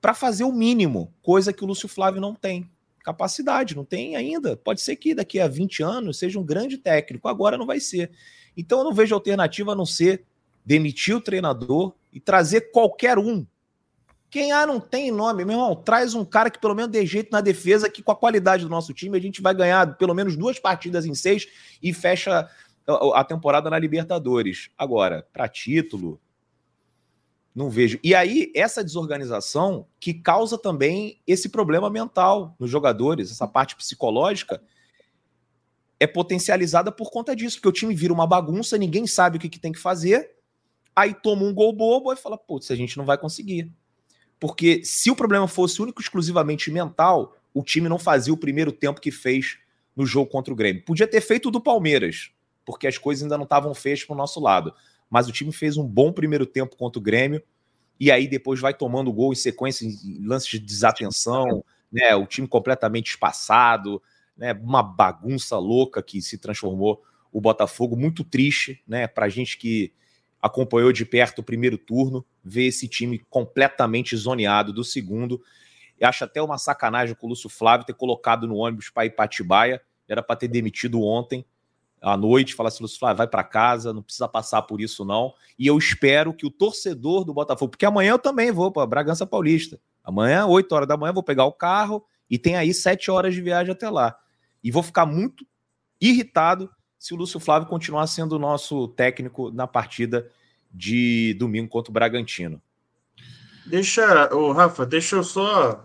para 0.00 0.12
fazer 0.12 0.44
o 0.44 0.52
mínimo, 0.52 1.14
coisa 1.22 1.52
que 1.52 1.64
o 1.64 1.66
Lúcio 1.66 1.88
Flávio 1.88 2.20
não 2.20 2.34
tem. 2.34 2.68
capacidade, 3.04 3.74
não 3.74 3.84
tem 3.84 4.14
ainda. 4.14 4.56
Pode 4.56 4.80
ser 4.80 4.94
que 4.94 5.12
daqui 5.12 5.40
a 5.40 5.48
20 5.48 5.82
anos 5.82 6.18
seja 6.18 6.38
um 6.38 6.44
grande 6.44 6.78
técnico, 6.78 7.26
agora 7.26 7.56
não 7.56 7.66
vai 7.66 7.80
ser. 7.80 8.12
Então 8.56 8.78
eu 8.78 8.84
não 8.84 8.92
vejo 8.92 9.14
alternativa 9.14 9.72
a 9.72 9.74
não 9.74 9.86
ser 9.86 10.24
demitir 10.64 11.16
o 11.16 11.20
treinador 11.20 11.94
e 12.12 12.20
trazer 12.20 12.70
qualquer 12.72 13.18
um. 13.18 13.46
Quem 14.32 14.50
ah, 14.50 14.66
não 14.66 14.80
tem 14.80 15.10
nome, 15.10 15.44
meu 15.44 15.58
irmão, 15.58 15.76
traz 15.76 16.14
um 16.14 16.24
cara 16.24 16.48
que 16.48 16.58
pelo 16.58 16.74
menos 16.74 16.90
dê 16.90 17.04
jeito 17.04 17.30
na 17.30 17.42
defesa, 17.42 17.90
que 17.90 18.02
com 18.02 18.12
a 18.12 18.16
qualidade 18.16 18.64
do 18.64 18.70
nosso 18.70 18.94
time 18.94 19.18
a 19.18 19.20
gente 19.20 19.42
vai 19.42 19.54
ganhar 19.54 19.98
pelo 19.98 20.14
menos 20.14 20.38
duas 20.38 20.58
partidas 20.58 21.04
em 21.04 21.14
seis 21.14 21.46
e 21.82 21.92
fecha 21.92 22.48
a 23.14 23.24
temporada 23.24 23.68
na 23.68 23.78
Libertadores. 23.78 24.70
Agora, 24.78 25.28
para 25.34 25.46
título, 25.50 26.18
não 27.54 27.68
vejo. 27.68 28.00
E 28.02 28.14
aí, 28.14 28.50
essa 28.56 28.82
desorganização 28.82 29.86
que 30.00 30.14
causa 30.14 30.56
também 30.56 31.20
esse 31.26 31.50
problema 31.50 31.90
mental 31.90 32.56
nos 32.58 32.70
jogadores, 32.70 33.30
essa 33.30 33.46
parte 33.46 33.76
psicológica, 33.76 34.62
é 36.00 36.06
potencializada 36.06 36.90
por 36.90 37.10
conta 37.10 37.36
disso, 37.36 37.56
porque 37.56 37.68
o 37.68 37.72
time 37.72 37.94
vira 37.94 38.14
uma 38.14 38.26
bagunça, 38.26 38.78
ninguém 38.78 39.06
sabe 39.06 39.36
o 39.36 39.40
que, 39.40 39.50
que 39.50 39.60
tem 39.60 39.72
que 39.72 39.78
fazer, 39.78 40.36
aí 40.96 41.12
toma 41.12 41.42
um 41.42 41.52
gol 41.52 41.70
bobo 41.74 42.10
e 42.14 42.16
fala, 42.16 42.38
putz, 42.38 42.70
a 42.70 42.74
gente 42.74 42.96
não 42.96 43.04
vai 43.04 43.18
conseguir. 43.18 43.70
Porque 44.42 44.84
se 44.84 45.08
o 45.08 45.16
problema 45.16 45.46
fosse 45.46 45.80
único 45.80 46.02
exclusivamente 46.02 46.68
mental, 46.68 47.36
o 47.54 47.62
time 47.62 47.88
não 47.88 47.98
fazia 47.98 48.34
o 48.34 48.36
primeiro 48.36 48.72
tempo 48.72 49.00
que 49.00 49.12
fez 49.12 49.58
no 49.94 50.04
jogo 50.04 50.28
contra 50.28 50.52
o 50.52 50.56
Grêmio. 50.56 50.84
Podia 50.84 51.06
ter 51.06 51.20
feito 51.20 51.48
o 51.48 51.50
do 51.52 51.60
Palmeiras, 51.60 52.32
porque 52.64 52.88
as 52.88 52.98
coisas 52.98 53.22
ainda 53.22 53.36
não 53.36 53.44
estavam 53.44 53.72
feitas 53.72 54.04
para 54.04 54.14
o 54.14 54.16
nosso 54.16 54.40
lado 54.40 54.74
mas 55.12 55.28
o 55.28 55.32
time 55.32 55.52
fez 55.52 55.76
um 55.76 55.86
bom 55.86 56.10
primeiro 56.10 56.46
tempo 56.46 56.74
contra 56.74 56.98
o 56.98 57.02
Grêmio 57.02 57.42
e 58.00 58.10
aí 58.10 58.26
depois 58.26 58.58
vai 58.58 58.72
tomando 58.72 59.12
gol 59.12 59.30
em 59.30 59.36
sequência, 59.36 59.84
em 59.84 60.24
lances 60.24 60.48
de 60.48 60.58
desatenção, 60.58 61.62
né? 61.92 62.16
O 62.16 62.24
time 62.24 62.48
completamente 62.48 63.10
espaçado, 63.10 64.02
né? 64.34 64.54
Uma 64.54 64.82
bagunça 64.82 65.58
louca 65.58 66.02
que 66.02 66.22
se 66.22 66.38
transformou 66.38 67.02
o 67.30 67.42
Botafogo, 67.42 67.94
muito 67.94 68.24
triste, 68.24 68.82
né? 68.88 69.06
Para 69.06 69.28
gente 69.28 69.58
que 69.58 69.92
acompanhou 70.42 70.92
de 70.92 71.06
perto 71.06 71.38
o 71.38 71.44
primeiro 71.44 71.78
turno, 71.78 72.26
ver 72.42 72.66
esse 72.66 72.88
time 72.88 73.20
completamente 73.30 74.16
zoneado 74.16 74.72
do 74.72 74.82
segundo. 74.82 75.40
Eu 75.98 76.08
acho 76.08 76.24
até 76.24 76.42
uma 76.42 76.58
sacanagem 76.58 77.14
com 77.14 77.26
o 77.26 77.30
Lúcio 77.30 77.48
Flávio 77.48 77.86
ter 77.86 77.94
colocado 77.94 78.48
no 78.48 78.56
ônibus 78.56 78.90
para 78.90 79.06
ir 79.06 79.10
para 79.10 79.24
Atibaia, 79.24 79.80
era 80.08 80.20
para 80.20 80.34
ter 80.34 80.48
demitido 80.48 81.00
ontem 81.00 81.46
à 82.02 82.16
noite, 82.16 82.56
falar 82.56 82.68
assim, 82.68 82.82
Lúcio 82.82 82.98
Flávio, 82.98 83.18
vai 83.18 83.28
para 83.28 83.44
casa, 83.44 83.92
não 83.92 84.02
precisa 84.02 84.26
passar 84.26 84.62
por 84.62 84.80
isso 84.80 85.04
não. 85.04 85.32
E 85.56 85.68
eu 85.68 85.78
espero 85.78 86.34
que 86.34 86.44
o 86.44 86.50
torcedor 86.50 87.24
do 87.24 87.32
Botafogo, 87.32 87.70
porque 87.70 87.86
amanhã 87.86 88.10
eu 88.10 88.18
também 88.18 88.50
vou 88.50 88.72
para 88.72 88.84
Bragança 88.84 89.24
Paulista. 89.24 89.80
Amanhã, 90.02 90.44
8 90.46 90.74
horas 90.74 90.88
da 90.88 90.96
manhã, 90.96 91.12
vou 91.12 91.22
pegar 91.22 91.44
o 91.44 91.52
carro 91.52 92.04
e 92.28 92.36
tem 92.36 92.56
aí 92.56 92.74
7 92.74 93.08
horas 93.08 93.32
de 93.32 93.40
viagem 93.40 93.70
até 93.70 93.88
lá. 93.88 94.18
E 94.64 94.72
vou 94.72 94.82
ficar 94.82 95.06
muito 95.06 95.46
irritado 96.00 96.68
se 97.02 97.12
o 97.12 97.16
Lúcio 97.16 97.40
Flávio 97.40 97.66
continuar 97.66 98.06
sendo 98.06 98.36
o 98.36 98.38
nosso 98.38 98.86
técnico 98.86 99.50
na 99.50 99.66
partida 99.66 100.30
de 100.72 101.34
domingo 101.34 101.68
contra 101.68 101.90
o 101.90 101.92
Bragantino. 101.92 102.62
Deixa, 103.66 104.32
ô 104.32 104.52
Rafa, 104.52 104.86
deixa 104.86 105.16
eu 105.16 105.24
só 105.24 105.84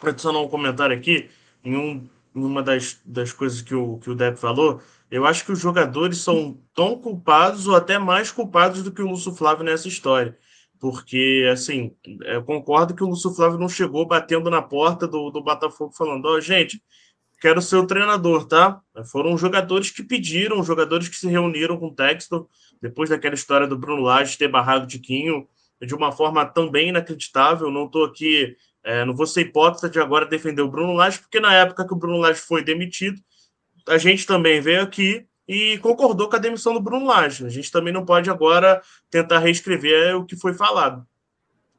adicionar 0.00 0.38
um 0.38 0.48
comentário 0.48 0.96
aqui 0.96 1.28
em, 1.64 1.76
um, 1.76 2.08
uma 2.32 2.62
das, 2.62 3.00
das 3.04 3.32
coisas 3.32 3.62
que 3.62 3.74
o, 3.74 3.98
que 3.98 4.08
o 4.08 4.14
Depp 4.14 4.38
falou. 4.38 4.80
Eu 5.10 5.26
acho 5.26 5.44
que 5.44 5.50
os 5.50 5.58
jogadores 5.58 6.18
são 6.18 6.56
tão 6.72 7.00
culpados 7.00 7.66
ou 7.66 7.74
até 7.74 7.98
mais 7.98 8.30
culpados 8.30 8.84
do 8.84 8.92
que 8.92 9.02
o 9.02 9.08
Lúcio 9.08 9.34
Flávio 9.34 9.64
nessa 9.64 9.88
história. 9.88 10.38
Porque, 10.78 11.50
assim, 11.52 11.96
eu 12.26 12.44
concordo 12.44 12.94
que 12.94 13.02
o 13.02 13.08
Lúcio 13.08 13.34
Flávio 13.34 13.58
não 13.58 13.68
chegou 13.68 14.06
batendo 14.06 14.48
na 14.48 14.62
porta 14.62 15.08
do, 15.08 15.30
do 15.30 15.42
Botafogo 15.42 15.92
falando: 15.92 16.26
Ó, 16.26 16.36
oh, 16.36 16.40
gente, 16.40 16.80
quero 17.44 17.60
ser 17.60 17.76
o 17.76 17.86
treinador, 17.86 18.46
tá? 18.46 18.80
Foram 19.12 19.36
jogadores 19.36 19.90
que 19.90 20.02
pediram, 20.02 20.64
jogadores 20.64 21.08
que 21.08 21.16
se 21.16 21.28
reuniram 21.28 21.76
com 21.76 21.88
o 21.88 21.94
Textor, 21.94 22.46
depois 22.80 23.10
daquela 23.10 23.34
história 23.34 23.66
do 23.66 23.76
Bruno 23.76 24.00
Lage 24.00 24.38
ter 24.38 24.48
barrado 24.48 24.84
o 24.84 24.86
Tiquinho 24.86 25.46
de 25.78 25.94
uma 25.94 26.10
forma 26.10 26.46
também 26.46 26.88
inacreditável. 26.88 27.70
Não 27.70 27.84
estou 27.84 28.06
aqui, 28.06 28.56
é, 28.82 29.04
não 29.04 29.14
vou 29.14 29.26
ser 29.26 29.42
hipócrita 29.42 29.90
de 29.90 30.00
agora 30.00 30.24
defender 30.24 30.62
o 30.62 30.70
Bruno 30.70 30.94
Lage, 30.94 31.18
porque 31.18 31.38
na 31.38 31.52
época 31.52 31.86
que 31.86 31.92
o 31.92 31.96
Bruno 31.96 32.16
Lage 32.16 32.40
foi 32.40 32.64
demitido, 32.64 33.20
a 33.86 33.98
gente 33.98 34.24
também 34.24 34.62
veio 34.62 34.80
aqui 34.80 35.26
e 35.46 35.76
concordou 35.82 36.30
com 36.30 36.36
a 36.36 36.38
demissão 36.38 36.72
do 36.72 36.80
Bruno 36.80 37.04
Lage. 37.04 37.44
A 37.44 37.50
gente 37.50 37.70
também 37.70 37.92
não 37.92 38.06
pode 38.06 38.30
agora 38.30 38.80
tentar 39.10 39.40
reescrever 39.40 40.16
o 40.16 40.24
que 40.24 40.34
foi 40.34 40.54
falado. 40.54 41.06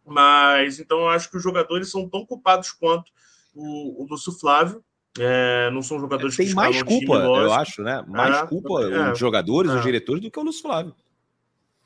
Mas 0.06 0.80
então 0.80 1.00
eu 1.00 1.10
acho 1.10 1.28
que 1.28 1.38
os 1.38 1.42
jogadores 1.42 1.90
são 1.90 2.08
tão 2.08 2.24
culpados 2.24 2.70
quanto 2.72 3.12
o, 3.56 4.04
o 4.04 4.08
Lúcio 4.08 4.32
Flávio. 4.32 4.86
É, 5.18 5.70
não 5.72 5.82
são 5.82 6.00
jogadores 6.00 6.36
Tem 6.36 6.48
que 6.48 6.54
mais 6.54 6.84
culpa, 6.84 7.14
eu 7.16 7.54
acho, 7.54 7.82
né? 7.82 8.04
Mais 8.08 8.36
é, 8.36 8.46
culpa 8.48 8.82
é, 8.82 9.12
os 9.12 9.20
jogadores, 9.20 9.72
os 9.72 9.78
é. 9.78 9.82
diretores, 9.82 10.22
do 10.22 10.30
que 10.30 10.40
o 10.40 10.44
Lúcio 10.44 10.62
Flávio. 10.62 10.94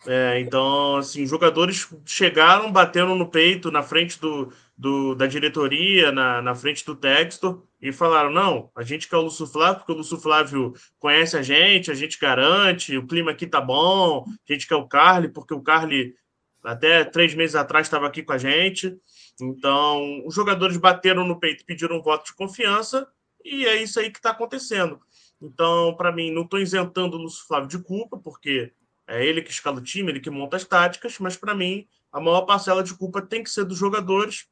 É, 0.07 0.39
então, 0.39 0.95
assim, 0.95 1.25
jogadores 1.27 1.87
chegaram 2.05 2.71
batendo 2.71 3.13
no 3.15 3.27
peito 3.29 3.69
na 3.69 3.83
frente 3.83 4.19
do, 4.19 4.51
do, 4.77 5.13
da 5.13 5.27
diretoria, 5.27 6.11
na, 6.11 6.41
na 6.41 6.55
frente 6.55 6.85
do 6.85 6.95
Textor, 6.95 7.63
e 7.81 7.91
falaram: 7.91 8.31
não, 8.31 8.71
a 8.75 8.81
gente 8.81 9.07
quer 9.07 9.17
o 9.17 9.21
Lúcio 9.21 9.45
Flávio, 9.45 9.79
porque 9.79 9.91
o 9.91 9.97
Lúcio 9.97 10.17
Flávio 10.17 10.73
conhece 10.97 11.37
a 11.37 11.41
gente, 11.41 11.91
a 11.91 11.93
gente 11.93 12.17
garante, 12.17 12.97
o 12.97 13.05
clima 13.05 13.31
aqui 13.31 13.45
tá 13.45 13.59
bom, 13.59 14.25
a 14.27 14.53
gente 14.53 14.67
quer 14.67 14.75
o 14.75 14.87
Carly, 14.87 15.27
porque 15.27 15.53
o 15.53 15.61
Carly 15.61 16.15
até 16.63 17.03
três 17.03 17.35
meses 17.35 17.55
atrás 17.55 17.87
estava 17.87 18.07
aqui 18.07 18.23
com 18.23 18.33
a 18.33 18.37
gente. 18.37 18.97
Então, 19.41 20.25
os 20.25 20.33
jogadores 20.33 20.77
bateram 20.77 21.25
no 21.25 21.39
peito, 21.39 21.65
pediram 21.65 21.97
um 21.97 22.01
voto 22.01 22.25
de 22.25 22.35
confiança, 22.35 23.07
e 23.43 23.65
é 23.65 23.81
isso 23.81 23.99
aí 23.99 24.11
que 24.11 24.19
está 24.19 24.31
acontecendo. 24.31 24.99
Então, 25.41 25.95
para 25.95 26.11
mim, 26.11 26.31
não 26.31 26.43
estou 26.43 26.59
isentando 26.59 27.17
o 27.17 27.21
Lúcio 27.21 27.45
Flávio 27.47 27.69
de 27.69 27.79
culpa, 27.79 28.17
porque 28.17 28.73
é 29.07 29.25
ele 29.25 29.41
que 29.41 29.51
escala 29.51 29.77
o 29.77 29.83
time, 29.83 30.11
ele 30.11 30.19
que 30.19 30.29
monta 30.29 30.57
as 30.57 30.65
táticas, 30.65 31.17
mas 31.19 31.37
para 31.37 31.55
mim, 31.55 31.87
a 32.11 32.19
maior 32.19 32.41
parcela 32.41 32.83
de 32.83 32.93
culpa 32.93 33.21
tem 33.21 33.43
que 33.43 33.49
ser 33.49 33.65
dos 33.65 33.77
jogadores 33.77 34.47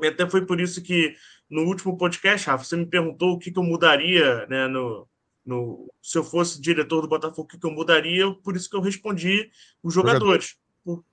e 0.00 0.06
até 0.06 0.28
foi 0.28 0.46
por 0.46 0.60
isso 0.60 0.82
que 0.82 1.14
no 1.50 1.62
último 1.62 1.96
podcast, 1.96 2.46
Rafa, 2.48 2.64
você 2.64 2.76
me 2.76 2.86
perguntou 2.86 3.32
o 3.32 3.38
que, 3.38 3.50
que 3.50 3.58
eu 3.58 3.62
mudaria, 3.62 4.46
né, 4.46 4.66
no, 4.66 5.06
no, 5.44 5.92
se 6.00 6.16
eu 6.16 6.24
fosse 6.24 6.60
diretor 6.60 7.02
do 7.02 7.08
Botafogo, 7.08 7.42
o 7.42 7.46
que, 7.46 7.58
que 7.58 7.66
eu 7.66 7.70
mudaria, 7.70 8.32
por 8.42 8.56
isso 8.56 8.70
que 8.70 8.76
eu 8.76 8.80
respondi 8.80 9.50
os 9.82 9.92
jogadores. 9.92 10.56
Jogador. 10.84 11.04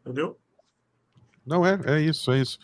Entendeu? 0.00 0.40
Não, 1.44 1.66
é, 1.66 1.78
é 1.84 2.00
isso, 2.00 2.32
é 2.32 2.40
isso. 2.40 2.58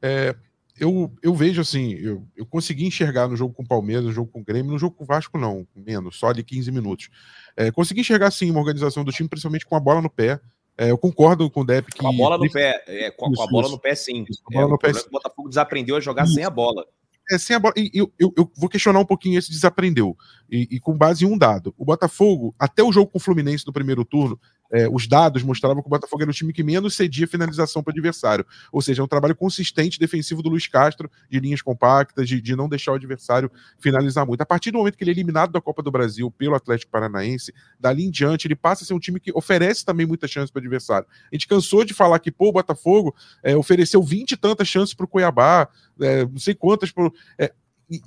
É, 0.00 0.34
eu, 0.82 1.12
eu 1.22 1.32
vejo 1.32 1.60
assim, 1.60 1.92
eu, 1.92 2.26
eu 2.36 2.44
consegui 2.44 2.84
enxergar 2.84 3.28
no 3.28 3.36
jogo 3.36 3.54
com 3.54 3.62
o 3.62 3.66
Palmeiras, 3.66 4.04
no 4.04 4.10
jogo 4.10 4.28
com 4.32 4.40
o 4.40 4.44
Grêmio, 4.44 4.72
no 4.72 4.78
jogo 4.78 4.96
com 4.96 5.04
o 5.04 5.06
Vasco, 5.06 5.38
não, 5.38 5.64
menos, 5.76 6.16
só 6.16 6.32
de 6.32 6.42
15 6.42 6.72
minutos. 6.72 7.08
É, 7.56 7.70
consegui 7.70 8.00
enxergar 8.00 8.32
sim 8.32 8.50
uma 8.50 8.58
organização 8.58 9.04
do 9.04 9.12
time, 9.12 9.28
principalmente 9.28 9.64
com 9.64 9.76
a 9.76 9.80
bola 9.80 10.02
no 10.02 10.10
pé, 10.10 10.40
é, 10.76 10.90
eu 10.90 10.98
concordo 10.98 11.48
com 11.48 11.60
o 11.60 11.64
Depp 11.64 11.92
que. 11.92 11.98
Com 12.00 12.08
a 12.08 12.12
bola 12.12 12.36
no 12.36 12.50
pé. 12.50 12.82
É, 12.88 13.10
com, 13.12 13.30
isso, 13.30 13.36
com, 13.36 13.42
a 13.42 13.46
bola 13.46 13.66
isso. 13.66 13.72
no 13.72 13.78
pé, 13.78 13.94
sim. 13.94 14.24
Isso, 14.28 14.42
é, 14.50 14.66
no 14.66 14.76
pé, 14.76 14.90
o 14.90 15.10
Botafogo 15.10 15.48
desaprendeu 15.48 15.94
a 15.94 16.00
jogar 16.00 16.26
sem 16.26 16.42
a 16.42 16.50
bola. 16.50 16.84
É, 17.30 17.38
sem 17.38 17.54
a 17.54 17.60
bola. 17.60 17.74
E 17.76 17.90
eu, 17.94 18.12
eu, 18.18 18.32
eu, 18.36 18.50
vou 18.56 18.68
questionar 18.68 18.98
um 18.98 19.04
pouquinho 19.04 19.38
esse 19.38 19.52
desaprendeu. 19.52 20.16
E, 20.50 20.66
e, 20.68 20.80
com 20.80 20.96
base 20.96 21.24
em 21.24 21.28
um 21.28 21.38
dado. 21.38 21.72
O 21.78 21.84
Botafogo, 21.84 22.54
até 22.58 22.82
o 22.82 22.90
jogo 22.90 23.08
com 23.08 23.18
o 23.18 23.20
Fluminense 23.20 23.64
do 23.64 23.72
primeiro 23.72 24.04
turno, 24.04 24.40
é, 24.72 24.88
os 24.88 25.06
dados 25.06 25.42
mostravam 25.42 25.82
que 25.82 25.86
o 25.86 25.90
Botafogo 25.90 26.22
era 26.22 26.30
o 26.30 26.34
time 26.34 26.52
que 26.52 26.62
menos 26.62 26.94
cedia 26.94 27.26
finalização 27.26 27.82
para 27.82 27.90
o 27.90 27.94
adversário. 27.94 28.46
Ou 28.72 28.80
seja, 28.80 29.02
é 29.02 29.04
um 29.04 29.08
trabalho 29.08 29.36
consistente 29.36 29.98
defensivo 29.98 30.42
do 30.42 30.48
Luiz 30.48 30.66
Castro, 30.66 31.10
de 31.30 31.38
linhas 31.38 31.60
compactas, 31.60 32.26
de, 32.26 32.40
de 32.40 32.56
não 32.56 32.68
deixar 32.68 32.92
o 32.92 32.94
adversário 32.94 33.50
finalizar 33.78 34.26
muito. 34.26 34.40
A 34.40 34.46
partir 34.46 34.70
do 34.70 34.78
momento 34.78 34.96
que 34.96 35.04
ele 35.04 35.10
é 35.10 35.14
eliminado 35.14 35.52
da 35.52 35.60
Copa 35.60 35.82
do 35.82 35.90
Brasil 35.90 36.30
pelo 36.30 36.54
Atlético 36.54 36.90
Paranaense, 36.90 37.52
dali 37.78 38.04
em 38.04 38.10
diante, 38.10 38.46
ele 38.46 38.56
passa 38.56 38.84
a 38.84 38.86
ser 38.86 38.94
um 38.94 38.98
time 38.98 39.20
que 39.20 39.30
oferece 39.34 39.84
também 39.84 40.06
muitas 40.06 40.30
chances 40.30 40.50
para 40.50 40.60
o 40.60 40.62
adversário. 40.62 41.06
A 41.30 41.34
gente 41.34 41.46
cansou 41.46 41.84
de 41.84 41.92
falar 41.92 42.18
que, 42.18 42.30
pô, 42.30 42.48
o 42.48 42.52
Botafogo 42.52 43.14
é, 43.42 43.54
ofereceu 43.54 44.02
20 44.02 44.32
e 44.32 44.36
tantas 44.36 44.68
chances 44.68 44.94
para 44.94 45.04
o 45.04 45.08
Cuiabá, 45.08 45.68
é, 46.00 46.24
não 46.24 46.38
sei 46.38 46.54
quantas. 46.54 46.90
Pro, 46.90 47.12
é, 47.38 47.52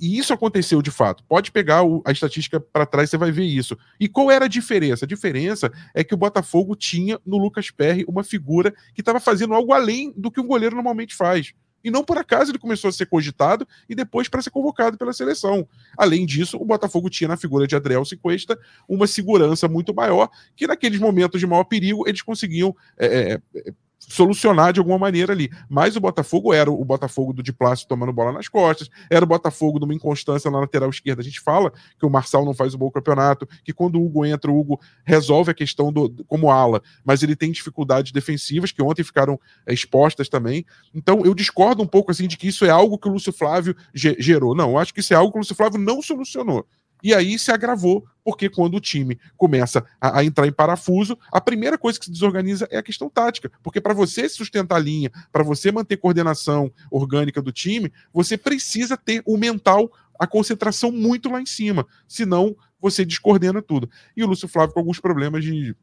e, 0.00 0.18
isso 0.18 0.32
aconteceu 0.32 0.82
de 0.82 0.90
fato. 0.90 1.22
Pode 1.24 1.52
pegar 1.52 1.82
o, 1.84 2.02
a 2.04 2.10
estatística 2.10 2.58
para 2.58 2.86
trás, 2.86 3.10
você 3.10 3.16
vai 3.16 3.30
ver 3.30 3.44
isso. 3.44 3.76
E 4.00 4.08
qual 4.08 4.30
era 4.30 4.46
a 4.46 4.48
diferença? 4.48 5.04
A 5.04 5.08
diferença 5.08 5.70
é 5.94 6.02
que 6.02 6.14
o 6.14 6.16
Botafogo 6.16 6.74
tinha 6.74 7.20
no 7.24 7.36
Lucas 7.36 7.70
Perry 7.70 8.04
uma 8.08 8.24
figura 8.24 8.74
que 8.94 9.00
estava 9.00 9.20
fazendo 9.20 9.54
algo 9.54 9.72
além 9.72 10.12
do 10.16 10.30
que 10.30 10.40
um 10.40 10.46
goleiro 10.46 10.74
normalmente 10.74 11.14
faz. 11.14 11.52
E 11.84 11.90
não 11.90 12.02
por 12.02 12.18
acaso 12.18 12.50
ele 12.50 12.58
começou 12.58 12.88
a 12.88 12.92
ser 12.92 13.06
cogitado 13.06 13.66
e 13.88 13.94
depois 13.94 14.28
para 14.28 14.42
ser 14.42 14.50
convocado 14.50 14.98
pela 14.98 15.12
seleção. 15.12 15.68
Além 15.96 16.26
disso, 16.26 16.56
o 16.56 16.64
Botafogo 16.64 17.08
tinha 17.08 17.28
na 17.28 17.36
figura 17.36 17.64
de 17.64 17.76
Adriel 17.76 18.02
Cuesta 18.20 18.58
uma 18.88 19.06
segurança 19.06 19.68
muito 19.68 19.94
maior, 19.94 20.28
que 20.56 20.66
naqueles 20.66 20.98
momentos 20.98 21.38
de 21.38 21.46
maior 21.46 21.62
perigo 21.62 22.02
eles 22.08 22.22
conseguiam 22.22 22.74
é, 22.98 23.06
é, 23.06 23.40
é 23.54 23.72
solucionar 24.08 24.72
de 24.72 24.80
alguma 24.80 24.98
maneira 24.98 25.32
ali. 25.32 25.50
Mas 25.68 25.96
o 25.96 26.00
Botafogo 26.00 26.52
era 26.52 26.70
o 26.70 26.84
Botafogo 26.84 27.32
do 27.32 27.42
Diplácio 27.42 27.86
tomando 27.88 28.12
bola 28.12 28.32
nas 28.32 28.48
costas, 28.48 28.88
era 29.10 29.24
o 29.24 29.28
Botafogo 29.28 29.78
de 29.78 29.84
uma 29.84 29.94
inconstância 29.94 30.50
na 30.50 30.60
lateral 30.60 30.88
esquerda. 30.90 31.20
A 31.20 31.24
gente 31.24 31.40
fala 31.40 31.72
que 31.98 32.06
o 32.06 32.10
Marçal 32.10 32.44
não 32.44 32.54
faz 32.54 32.74
o 32.74 32.78
bom 32.78 32.90
campeonato, 32.90 33.46
que 33.64 33.72
quando 33.72 33.96
o 33.96 34.04
Hugo 34.04 34.24
entra, 34.24 34.50
o 34.50 34.58
Hugo 34.58 34.80
resolve 35.04 35.50
a 35.50 35.54
questão 35.54 35.92
do 35.92 36.10
como 36.26 36.50
ala, 36.50 36.82
mas 37.04 37.22
ele 37.22 37.36
tem 37.36 37.50
dificuldades 37.50 38.12
defensivas 38.12 38.72
que 38.72 38.82
ontem 38.82 39.02
ficaram 39.02 39.38
é, 39.66 39.72
expostas 39.72 40.28
também. 40.28 40.64
Então 40.94 41.22
eu 41.24 41.34
discordo 41.34 41.82
um 41.82 41.86
pouco 41.86 42.10
assim 42.10 42.26
de 42.26 42.36
que 42.36 42.48
isso 42.48 42.64
é 42.64 42.70
algo 42.70 42.98
que 42.98 43.08
o 43.08 43.12
Lúcio 43.12 43.32
Flávio 43.32 43.76
gerou. 43.94 44.54
Não, 44.54 44.70
eu 44.70 44.78
acho 44.78 44.94
que 44.94 45.00
isso 45.00 45.12
é 45.12 45.16
algo 45.16 45.32
que 45.32 45.38
o 45.38 45.40
Lúcio 45.40 45.54
Flávio 45.54 45.78
não 45.78 46.00
solucionou. 46.00 46.66
E 47.02 47.14
aí 47.14 47.38
se 47.38 47.52
agravou, 47.52 48.06
porque 48.24 48.48
quando 48.48 48.76
o 48.76 48.80
time 48.80 49.18
começa 49.36 49.84
a, 50.00 50.18
a, 50.18 50.24
entrar 50.24 50.46
em 50.46 50.52
parafuso, 50.52 51.16
a 51.30 51.40
primeira 51.40 51.78
coisa 51.78 51.98
que 51.98 52.06
se 52.06 52.10
desorganiza 52.10 52.66
é 52.70 52.78
a 52.78 52.82
questão 52.82 53.08
tática. 53.08 53.50
Porque 53.62 53.80
para 53.80 53.94
você 53.94 54.28
sustentar 54.28 54.76
a 54.76 54.80
linha, 54.80 55.10
para 55.30 55.44
você 55.44 55.70
manter 55.70 55.96
coordenação 55.96 56.72
orgânica 56.90 57.40
do 57.40 57.52
time, 57.52 57.92
você 58.12 58.36
precisa 58.36 58.96
ter 58.96 59.22
o 59.24 59.36
mental, 59.36 59.90
a 60.18 60.26
concentração 60.26 60.90
muito 60.90 61.30
lá 61.30 61.40
em 61.40 61.46
cima. 61.46 61.86
Senão 62.08 62.56
você 62.80 63.04
descoordena 63.04 63.62
tudo. 63.62 63.88
E 64.16 64.24
o 64.24 64.26
Lúcio 64.26 64.48
Flávio 64.48 64.74
com 64.74 64.80
alguns 64.80 65.00
problemas 65.00 65.44
de. 65.44 65.74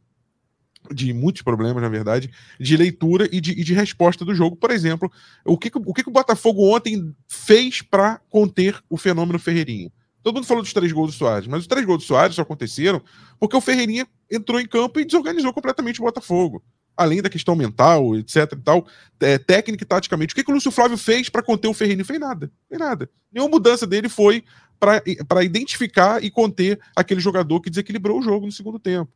De 0.94 1.14
muitos 1.14 1.42
problemas, 1.42 1.82
na 1.82 1.88
verdade, 1.88 2.30
de 2.60 2.76
leitura 2.76 3.30
e 3.32 3.40
de, 3.40 3.52
e 3.52 3.64
de 3.64 3.74
resposta 3.74 4.26
do 4.26 4.36
jogo. 4.36 4.58
Por 4.58 4.70
exemplo, 4.70 5.10
o 5.46 5.58
que, 5.58 5.72
o 5.74 5.94
que 5.94 6.04
o 6.06 6.12
Botafogo 6.12 6.76
ontem 6.76 7.16
fez 7.26 7.82
para 7.82 8.20
conter 8.30 8.84
o 8.90 8.98
fenômeno 8.98 9.40
Ferreirinha? 9.40 9.90
Todo 10.24 10.36
mundo 10.36 10.48
falou 10.48 10.64
dos 10.64 10.72
três 10.72 10.92
gols 10.92 11.12
do 11.12 11.18
Soares, 11.18 11.48
mas 11.48 11.62
os 11.62 11.68
três 11.68 11.86
gols 11.86 12.04
do 12.04 12.08
Soares 12.08 12.36
só 12.36 12.42
aconteceram 12.42 13.02
porque 13.40 13.58
o 13.58 13.62
Ferreirinha 13.62 14.08
entrou 14.32 14.60
em 14.60 14.66
campo 14.66 15.00
e 15.00 15.06
desorganizou 15.06 15.54
completamente 15.54 16.00
o 16.00 16.06
Botafogo. 16.06 16.64
Além 16.96 17.22
da 17.22 17.30
questão 17.30 17.56
mental, 17.56 18.16
etc 18.16 18.54
e 18.54 18.56
tal, 18.56 18.88
é, 19.20 19.38
técnica 19.38 19.84
e 19.84 19.88
taticamente. 19.88 20.34
O 20.34 20.36
que, 20.36 20.44
que 20.44 20.52
o 20.52 20.54
Lúcio 20.54 20.72
Flávio 20.72 20.98
fez 20.98 21.28
para 21.28 21.44
conter 21.44 21.68
o 21.68 21.74
Ferreirinha? 21.74 22.06
Fez 22.06 22.20
nada. 22.20 22.52
Fez 22.70 22.80
nada. 22.80 23.10
Nenhuma 23.32 23.52
mudança 23.52 23.86
dele 23.86 24.08
foi 24.08 24.44
para 24.80 25.44
identificar 25.44 26.24
e 26.24 26.30
conter 26.30 26.80
aquele 26.96 27.20
jogador 27.20 27.62
que 27.62 27.70
desequilibrou 27.70 28.20
o 28.20 28.22
jogo 28.22 28.46
no 28.46 28.52
segundo 28.52 28.80
tempo. 28.80 29.12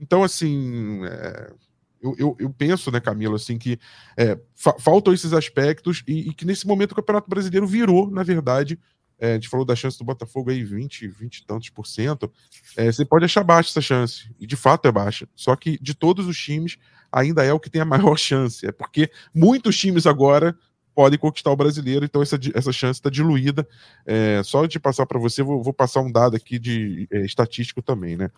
Então, 0.00 0.24
assim, 0.24 1.04
é, 1.04 1.52
eu, 2.00 2.14
eu, 2.18 2.36
eu, 2.38 2.50
penso, 2.50 2.90
né, 2.90 3.00
Camilo, 3.00 3.34
assim, 3.34 3.58
que 3.58 3.78
é, 4.16 4.38
fa 4.54 4.74
faltam 4.78 5.12
esses 5.12 5.32
aspectos 5.32 6.02
e, 6.08 6.30
e, 6.30 6.34
que 6.34 6.46
nesse 6.46 6.66
momento 6.66 6.92
o 6.92 6.94
Campeonato 6.94 7.28
Brasileiro 7.28 7.66
virou, 7.66 8.10
na 8.10 8.22
verdade, 8.22 8.78
é, 9.20 9.32
a 9.32 9.34
gente 9.34 9.48
falou 9.48 9.66
da 9.66 9.76
chance 9.76 9.98
do 9.98 10.04
Botafogo 10.04 10.50
aí, 10.50 10.64
20, 10.64 11.06
20 11.06 11.36
e 11.36 11.46
tantos 11.46 11.68
por 11.68 11.86
cento. 11.86 12.32
É, 12.74 12.90
você 12.90 13.04
pode 13.04 13.26
achar 13.26 13.44
baixa 13.44 13.68
essa 13.68 13.82
chance, 13.82 14.34
e 14.40 14.46
de 14.46 14.56
fato 14.56 14.88
é 14.88 14.92
baixa. 14.92 15.28
Só 15.36 15.54
que 15.54 15.78
de 15.80 15.94
todos 15.94 16.26
os 16.26 16.38
times, 16.38 16.78
ainda 17.12 17.44
é 17.44 17.52
o 17.52 17.60
que 17.60 17.68
tem 17.68 17.82
a 17.82 17.84
maior 17.86 18.16
chance. 18.16 18.66
É 18.66 18.72
porque 18.72 19.10
muitos 19.34 19.76
times 19.76 20.06
agora 20.06 20.56
podem 20.94 21.18
conquistar 21.18 21.50
o 21.50 21.56
brasileiro, 21.56 22.04
então 22.04 22.20
essa, 22.22 22.38
essa 22.54 22.72
chance 22.72 22.98
está 22.98 23.10
diluída. 23.10 23.68
É, 24.06 24.42
só 24.42 24.64
de 24.66 24.80
passar 24.80 25.04
para 25.06 25.18
você, 25.18 25.42
vou, 25.42 25.62
vou, 25.62 25.72
passar 25.72 26.00
um 26.00 26.10
dado 26.10 26.34
aqui 26.36 26.58
de 26.58 27.06
é, 27.10 27.20
estatístico 27.20 27.82
também, 27.82 28.16
né? 28.16 28.30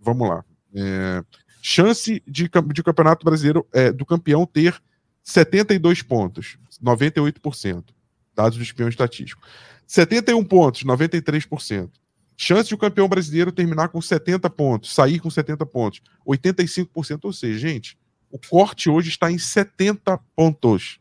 Vamos 0.00 0.28
lá. 0.28 0.44
É, 0.74 1.22
chance 1.60 2.22
de, 2.26 2.48
de 2.48 2.82
campeonato 2.82 3.24
brasileiro 3.24 3.66
é, 3.72 3.92
do 3.92 4.06
campeão 4.06 4.46
ter 4.46 4.80
72 5.22 6.02
pontos, 6.02 6.56
98%. 6.82 7.84
Dados 8.34 8.56
do 8.56 8.62
espião 8.62 8.88
estatístico. 8.88 9.42
71 9.92 10.42
pontos, 10.44 10.84
93%. 10.84 11.90
Chance 12.34 12.68
de 12.70 12.74
o 12.74 12.78
campeão 12.78 13.06
brasileiro 13.06 13.52
terminar 13.52 13.90
com 13.90 14.00
70 14.00 14.48
pontos, 14.48 14.94
sair 14.94 15.20
com 15.20 15.28
70 15.28 15.66
pontos, 15.66 16.00
85%. 16.26 17.20
Ou 17.24 17.32
seja, 17.32 17.58
gente, 17.58 17.98
o 18.30 18.38
corte 18.38 18.88
hoje 18.88 19.10
está 19.10 19.30
em 19.30 19.36
70 19.36 20.18
pontos. 20.34 20.98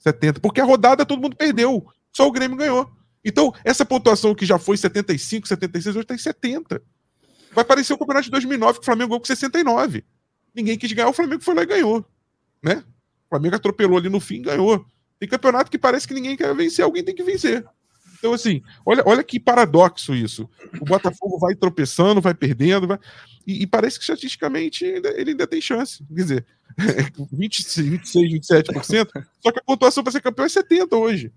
70. 0.00 0.40
Porque 0.40 0.60
a 0.60 0.64
rodada 0.64 1.06
todo 1.06 1.22
mundo 1.22 1.36
perdeu, 1.36 1.86
só 2.12 2.26
o 2.26 2.32
Grêmio 2.32 2.56
ganhou. 2.56 2.90
Então, 3.24 3.54
essa 3.62 3.84
pontuação 3.84 4.34
que 4.34 4.44
já 4.44 4.58
foi 4.58 4.76
75, 4.76 5.46
76, 5.46 5.94
hoje 5.94 6.02
está 6.02 6.14
em 6.16 6.18
70. 6.18 6.82
Vai 7.52 7.64
parecer 7.64 7.92
o 7.92 7.98
campeonato 7.98 8.24
de 8.24 8.32
2009 8.32 8.80
que 8.80 8.82
o 8.82 8.84
Flamengo 8.84 9.10
ganhou 9.10 9.20
com 9.20 9.26
69. 9.26 10.04
Ninguém 10.52 10.76
quis 10.76 10.92
ganhar, 10.92 11.08
o 11.08 11.12
Flamengo 11.12 11.44
foi 11.44 11.54
lá 11.54 11.62
e 11.62 11.66
ganhou. 11.66 12.04
Né? 12.60 12.82
O 13.26 13.28
Flamengo 13.28 13.54
atropelou 13.54 13.96
ali 13.96 14.08
no 14.08 14.18
fim 14.18 14.38
e 14.38 14.42
ganhou. 14.42 14.84
Tem 15.20 15.28
campeonato 15.28 15.70
que 15.70 15.78
parece 15.78 16.08
que 16.08 16.14
ninguém 16.14 16.36
quer 16.36 16.52
vencer, 16.52 16.84
alguém 16.84 17.04
tem 17.04 17.14
que 17.14 17.22
vencer. 17.22 17.64
Então, 18.18 18.32
assim, 18.32 18.62
olha, 18.84 19.02
olha 19.06 19.22
que 19.22 19.38
paradoxo 19.40 20.14
isso. 20.14 20.48
O 20.80 20.84
Botafogo 20.84 21.38
vai 21.38 21.54
tropeçando, 21.54 22.20
vai 22.20 22.34
perdendo, 22.34 22.86
vai... 22.86 22.98
E, 23.46 23.62
e, 23.62 23.66
parece 23.66 23.98
que 23.98 24.02
estatisticamente 24.02 24.84
ele, 24.84 25.30
ainda 25.30 25.46
tem 25.46 25.60
chance. 25.60 26.02
Quer 26.06 26.14
dizer, 26.14 26.46
26, 27.32 27.88
26, 27.88 28.32
27%, 28.32 29.26
só 29.40 29.52
que 29.52 29.58
a 29.58 29.62
pontuação 29.62 30.02
para 30.02 30.12
ser 30.12 30.22
campeão 30.22 30.46
é 30.46 30.48
70 30.48 30.96
hoje. 30.96 31.32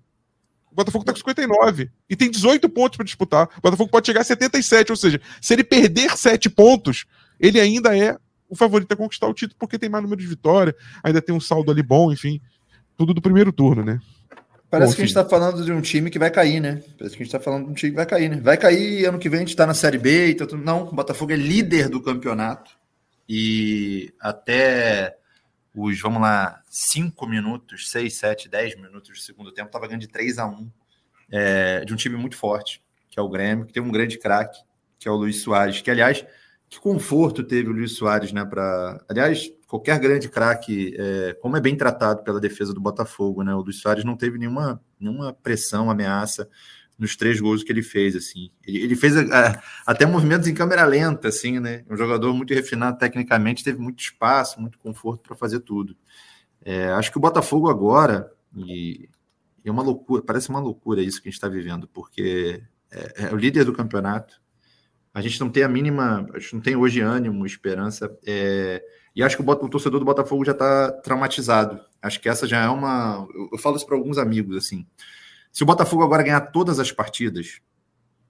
O 0.71 0.75
Botafogo 0.75 1.01
está 1.03 1.11
com 1.11 1.17
59 1.17 1.89
e 2.09 2.15
tem 2.15 2.29
18 2.29 2.69
pontos 2.69 2.97
para 2.97 3.05
disputar. 3.05 3.49
O 3.57 3.61
Botafogo 3.61 3.89
pode 3.89 4.05
chegar 4.05 4.21
a 4.21 4.23
77, 4.23 4.91
ou 4.91 4.95
seja, 4.95 5.19
se 5.41 5.53
ele 5.53 5.63
perder 5.63 6.15
7 6.15 6.49
pontos, 6.49 7.05
ele 7.39 7.59
ainda 7.59 7.97
é 7.97 8.17
o 8.49 8.55
favorito 8.55 8.91
a 8.91 8.95
conquistar 8.95 9.27
o 9.27 9.33
título 9.33 9.57
porque 9.59 9.77
tem 9.77 9.89
mais 9.89 10.03
número 10.03 10.21
de 10.21 10.27
vitória, 10.27 10.75
ainda 11.03 11.21
tem 11.21 11.35
um 11.35 11.39
saldo 11.39 11.71
ali 11.71 11.83
bom, 11.83 12.11
enfim, 12.11 12.39
tudo 12.95 13.13
do 13.13 13.21
primeiro 13.21 13.51
turno, 13.51 13.83
né? 13.83 13.99
Parece 14.69 14.91
Bom, 14.91 14.95
que 14.95 15.01
a 15.01 15.05
gente 15.05 15.17
está 15.17 15.25
falando 15.27 15.63
de 15.63 15.71
um 15.71 15.79
time 15.79 16.09
que 16.09 16.19
vai 16.19 16.29
cair, 16.29 16.59
né? 16.59 16.83
Parece 16.97 17.15
que 17.15 17.23
a 17.23 17.25
gente 17.25 17.27
está 17.27 17.39
falando 17.39 17.65
de 17.65 17.71
um 17.71 17.73
time 17.73 17.91
que 17.91 17.95
vai 17.95 18.05
cair, 18.05 18.29
né? 18.29 18.39
Vai 18.41 18.57
cair 18.57 19.05
ano 19.05 19.17
que 19.17 19.29
vem 19.29 19.37
a 19.37 19.39
gente 19.41 19.49
está 19.49 19.65
na 19.65 19.73
Série 19.73 19.97
B. 19.97 20.31
Então, 20.31 20.45
não, 20.57 20.83
o 20.83 20.93
Botafogo 20.93 21.31
é 21.31 21.37
líder 21.37 21.87
do 21.87 22.01
campeonato. 22.01 22.71
E 23.29 24.13
até 24.19 25.17
os, 25.73 25.99
vamos 26.01 26.21
lá, 26.21 26.61
5 26.69 27.27
minutos, 27.27 27.89
6, 27.91 28.13
7, 28.13 28.49
10 28.49 28.75
minutos 28.75 29.09
do 29.09 29.17
segundo 29.17 29.51
tempo, 29.53 29.67
estava 29.67 29.87
ganhando 29.87 30.01
de 30.01 30.07
3 30.07 30.39
a 30.39 30.47
1 30.47 30.71
é, 31.31 31.85
de 31.85 31.93
um 31.93 31.95
time 31.95 32.17
muito 32.17 32.35
forte, 32.35 32.81
que 33.09 33.19
é 33.19 33.21
o 33.21 33.29
Grêmio, 33.29 33.65
que 33.65 33.73
tem 33.73 33.83
um 33.83 33.91
grande 33.91 34.17
craque, 34.17 34.59
que 34.99 35.07
é 35.07 35.11
o 35.11 35.15
Luiz 35.15 35.41
Soares, 35.41 35.81
que, 35.81 35.91
aliás, 35.91 36.25
que 36.69 36.79
conforto 36.79 37.43
teve 37.43 37.69
o 37.69 37.73
Luiz 37.73 37.93
Soares, 37.93 38.31
né? 38.31 38.43
Para, 38.43 39.03
aliás, 39.07 39.51
qualquer 39.67 39.99
grande 39.99 40.27
craque, 40.29 40.95
é, 40.97 41.33
como 41.41 41.55
é 41.55 41.61
bem 41.61 41.75
tratado 41.75 42.23
pela 42.23 42.39
defesa 42.39 42.73
do 42.73 42.81
Botafogo, 42.81 43.43
né? 43.43 43.53
O 43.53 43.61
Luiz 43.61 43.79
Soares 43.79 44.03
não 44.03 44.17
teve 44.17 44.37
nenhuma, 44.37 44.81
nenhuma 44.99 45.33
pressão, 45.33 45.89
ameaça 45.89 46.49
nos 46.97 47.15
três 47.15 47.39
gols 47.39 47.63
que 47.63 47.71
ele 47.71 47.83
fez, 47.83 48.15
assim. 48.15 48.49
Ele, 48.65 48.79
ele 48.79 48.95
fez 48.95 49.15
a, 49.15 49.61
até 49.85 50.05
movimentos 50.05 50.47
em 50.47 50.53
câmera 50.53 50.83
lenta, 50.85 51.27
assim, 51.27 51.59
né? 51.59 51.85
Um 51.89 51.95
jogador 51.95 52.33
muito 52.33 52.53
refinado 52.53 52.97
tecnicamente, 52.97 53.63
teve 53.63 53.79
muito 53.79 53.99
espaço, 54.01 54.59
muito 54.59 54.77
conforto 54.79 55.21
para 55.21 55.35
fazer 55.35 55.59
tudo. 55.59 55.95
É, 56.63 56.89
acho 56.91 57.11
que 57.11 57.17
o 57.17 57.21
Botafogo 57.21 57.69
agora, 57.69 58.31
e 58.55 59.07
é 59.63 59.71
uma 59.71 59.83
loucura, 59.83 60.23
parece 60.23 60.49
uma 60.49 60.59
loucura 60.59 61.01
isso 61.01 61.21
que 61.21 61.29
a 61.29 61.31
gente 61.31 61.37
está 61.37 61.47
vivendo, 61.47 61.87
porque 61.87 62.61
é, 62.91 63.25
é 63.25 63.33
o 63.33 63.37
líder 63.37 63.63
do 63.63 63.73
campeonato, 63.73 64.41
a 65.17 65.21
gente 65.21 65.39
não 65.39 65.49
tem 65.49 65.63
a 65.63 65.67
mínima, 65.67 66.29
a 66.31 66.37
gente 66.37 66.53
não 66.53 66.61
tem 66.61 66.75
hoje 66.75 67.01
ânimo, 67.01 67.43
esperança. 67.43 68.15
É, 68.23 68.83
e 69.15 69.23
acho 69.23 69.35
que 69.35 69.41
o, 69.41 69.49
o, 69.49 69.67
torcedor 69.67 69.99
do 69.99 70.05
Botafogo 70.05 70.45
já 70.45 70.51
está 70.51 70.91
traumatizado. 70.91 71.81
Acho 71.99 72.21
que 72.21 72.29
essa 72.29 72.45
já 72.45 72.65
é 72.65 72.69
uma. 72.69 73.27
Eu, 73.33 73.49
eu 73.53 73.57
falo 73.57 73.77
isso 73.77 73.85
para 73.87 73.95
alguns 73.95 74.19
amigos 74.19 74.55
assim. 74.55 74.85
Se 75.51 75.63
o 75.63 75.65
Botafogo 75.65 76.03
agora 76.03 76.21
ganhar 76.21 76.39
todas 76.41 76.79
as 76.79 76.91
partidas, 76.91 77.59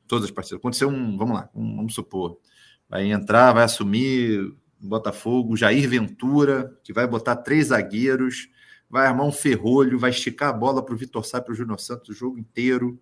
todas 0.08 0.24
as 0.24 0.32
partidas, 0.32 0.60
aconteceu 0.60 0.88
um, 0.88 1.18
vamos 1.18 1.36
lá, 1.36 1.50
um, 1.54 1.76
vamos 1.76 1.94
supor, 1.94 2.40
vai 2.88 3.12
entrar, 3.12 3.52
vai 3.52 3.66
assumir 3.66 4.56
Botafogo, 4.80 5.58
Jair 5.58 5.90
Ventura, 5.90 6.74
que 6.86 6.94
vai 6.94 7.06
botar 7.06 7.36
três 7.36 7.68
zagueiros, 7.68 8.48
vai 8.90 9.08
armar 9.08 9.26
um 9.26 9.32
ferrolho, 9.34 10.00
vai 10.00 10.12
esticar 10.12 10.52
a 10.52 10.54
bola 10.54 10.82
para 10.82 10.96
o 10.96 10.98
Vitor 10.98 11.26
Sá 11.26 11.42
para 11.42 11.52
o 11.52 11.56
Júnior 11.56 11.82
Santos 11.82 12.08
o 12.08 12.14
jogo 12.14 12.40
inteiro 12.40 12.98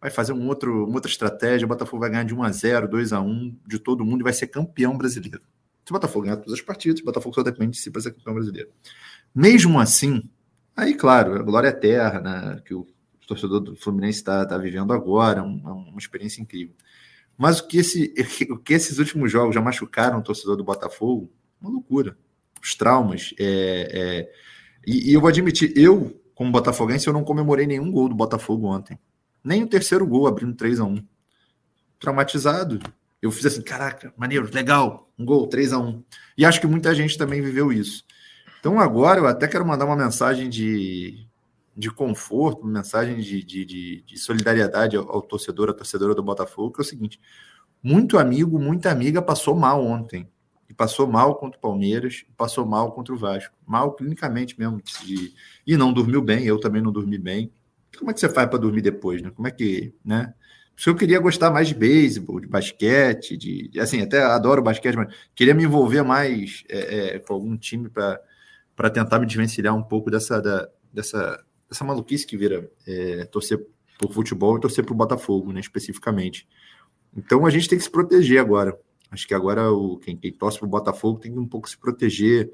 vai 0.00 0.10
fazer 0.10 0.32
um 0.32 0.48
outro, 0.48 0.86
uma 0.86 0.94
outra 0.94 1.10
estratégia, 1.10 1.66
o 1.66 1.68
Botafogo 1.68 2.00
vai 2.00 2.10
ganhar 2.10 2.24
de 2.24 2.34
1 2.34 2.42
a 2.42 2.50
0 2.50 2.88
2 2.88 3.12
a 3.12 3.20
1 3.20 3.56
de 3.66 3.78
todo 3.78 4.04
mundo 4.04 4.20
e 4.20 4.24
vai 4.24 4.32
ser 4.32 4.46
campeão 4.46 4.96
brasileiro. 4.96 5.42
Se 5.84 5.90
o 5.90 5.94
Botafogo 5.94 6.24
ganhar 6.24 6.36
todas 6.36 6.54
as 6.54 6.60
partidas, 6.60 7.00
o 7.00 7.04
Botafogo 7.04 7.34
só 7.34 7.42
depende 7.42 7.72
de 7.72 7.78
si 7.78 7.90
para 7.90 8.00
ser 8.00 8.12
campeão 8.12 8.34
brasileiro. 8.34 8.70
Mesmo 9.34 9.78
assim, 9.78 10.22
aí, 10.76 10.94
claro, 10.94 11.34
a 11.34 11.42
glória 11.42 11.68
eterna 11.68 12.62
que 12.64 12.74
o 12.74 12.86
torcedor 13.26 13.60
do 13.60 13.76
Fluminense 13.76 14.18
está 14.18 14.44
tá 14.44 14.58
vivendo 14.58 14.92
agora, 14.92 15.42
uma, 15.42 15.72
uma 15.72 15.98
experiência 15.98 16.42
incrível. 16.42 16.74
Mas 17.36 17.60
o 17.60 17.66
que, 17.68 17.78
esse, 17.78 18.12
o 18.50 18.58
que 18.58 18.74
esses 18.74 18.98
últimos 18.98 19.30
jogos 19.30 19.54
já 19.54 19.60
machucaram 19.60 20.18
o 20.18 20.22
torcedor 20.22 20.56
do 20.56 20.64
Botafogo, 20.64 21.30
uma 21.60 21.70
loucura. 21.70 22.16
Os 22.62 22.74
traumas. 22.74 23.34
É, 23.38 23.88
é... 23.92 24.32
E, 24.86 25.10
e, 25.10 25.14
eu 25.14 25.20
vou 25.20 25.28
admitir, 25.28 25.72
eu, 25.76 26.20
como 26.34 26.50
botafoguense, 26.50 27.06
eu 27.06 27.12
não 27.12 27.24
comemorei 27.24 27.66
nenhum 27.66 27.90
gol 27.90 28.08
do 28.08 28.14
Botafogo 28.14 28.66
ontem. 28.66 28.98
Nem 29.42 29.62
o 29.62 29.68
terceiro 29.68 30.06
gol, 30.06 30.26
abrindo 30.26 30.54
3 30.54 30.80
a 30.80 30.84
1 30.84 31.04
Traumatizado. 31.98 32.80
Eu 33.20 33.30
fiz 33.30 33.44
assim, 33.44 33.62
caraca, 33.62 34.12
maneiro, 34.16 34.48
legal, 34.52 35.10
um 35.18 35.24
gol, 35.24 35.46
3 35.46 35.72
a 35.72 35.78
1 35.78 36.02
E 36.38 36.44
acho 36.44 36.60
que 36.60 36.66
muita 36.66 36.94
gente 36.94 37.18
também 37.18 37.42
viveu 37.42 37.72
isso. 37.72 38.04
Então 38.58 38.78
agora 38.78 39.20
eu 39.20 39.26
até 39.26 39.48
quero 39.48 39.66
mandar 39.66 39.86
uma 39.86 39.96
mensagem 39.96 40.48
de, 40.48 41.26
de 41.76 41.90
conforto, 41.90 42.62
uma 42.62 42.72
mensagem 42.72 43.18
de, 43.18 43.42
de, 43.42 43.64
de, 43.64 44.02
de 44.02 44.18
solidariedade 44.18 44.96
ao, 44.96 45.10
ao, 45.10 45.22
torcedor, 45.22 45.70
à 45.70 45.74
torcedora 45.74 46.14
do 46.14 46.22
Botafogo, 46.22 46.72
que 46.74 46.80
é 46.80 46.84
o 46.84 46.86
seguinte: 46.86 47.20
muito 47.82 48.18
amigo, 48.18 48.58
muita 48.58 48.90
amiga 48.90 49.22
passou 49.22 49.56
mal 49.56 49.84
ontem. 49.84 50.28
e 50.68 50.74
passou 50.74 51.06
mal 51.06 51.36
contra 51.36 51.58
o 51.58 51.60
Palmeiras, 51.60 52.24
passou 52.36 52.66
mal 52.66 52.92
contra 52.92 53.14
o 53.14 53.18
Vasco. 53.18 53.54
Mal 53.66 53.92
clinicamente 53.94 54.58
mesmo. 54.58 54.80
E, 55.06 55.34
e 55.66 55.76
não 55.76 55.92
dormiu 55.92 56.22
bem, 56.22 56.44
eu 56.44 56.60
também 56.60 56.82
não 56.82 56.92
dormi 56.92 57.18
bem. 57.18 57.50
Como 58.00 58.10
é 58.10 58.14
que 58.14 58.20
você 58.20 58.30
faz 58.30 58.48
para 58.48 58.58
dormir 58.58 58.80
depois, 58.80 59.20
né? 59.20 59.30
Como 59.30 59.46
é 59.46 59.50
que, 59.50 59.94
né? 60.02 60.32
Se 60.74 60.88
eu 60.88 60.96
queria 60.96 61.20
gostar 61.20 61.50
mais 61.50 61.68
de 61.68 61.74
beisebol, 61.74 62.40
de 62.40 62.46
basquete, 62.46 63.36
de, 63.36 63.70
assim, 63.78 64.00
até 64.00 64.22
adoro 64.22 64.62
basquete, 64.62 64.96
mas 64.96 65.14
queria 65.34 65.54
me 65.54 65.64
envolver 65.64 66.02
mais 66.02 66.64
é, 66.70 67.16
é, 67.16 67.18
com 67.18 67.34
algum 67.34 67.54
time 67.58 67.90
para 67.90 68.90
tentar 68.90 69.18
me 69.18 69.26
desvencilhar 69.26 69.76
um 69.76 69.82
pouco 69.82 70.10
dessa, 70.10 70.40
da, 70.40 70.66
dessa, 70.90 71.44
dessa 71.68 71.84
maluquice 71.84 72.26
que 72.26 72.34
vira 72.34 72.70
é, 72.86 73.26
torcer 73.26 73.60
por 73.98 74.10
futebol 74.14 74.56
e 74.56 74.60
torcer 74.60 74.82
para 74.82 74.94
o 74.94 74.96
Botafogo, 74.96 75.52
né, 75.52 75.60
especificamente. 75.60 76.48
Então 77.14 77.44
a 77.44 77.50
gente 77.50 77.68
tem 77.68 77.76
que 77.76 77.84
se 77.84 77.90
proteger 77.90 78.40
agora. 78.40 78.74
Acho 79.10 79.28
que 79.28 79.34
agora 79.34 79.70
o, 79.70 79.98
quem, 79.98 80.16
quem 80.16 80.32
torce 80.32 80.58
para 80.58 80.66
o 80.66 80.70
Botafogo 80.70 81.20
tem 81.20 81.30
que 81.30 81.38
um 81.38 81.46
pouco 81.46 81.68
se 81.68 81.76
proteger 81.76 82.50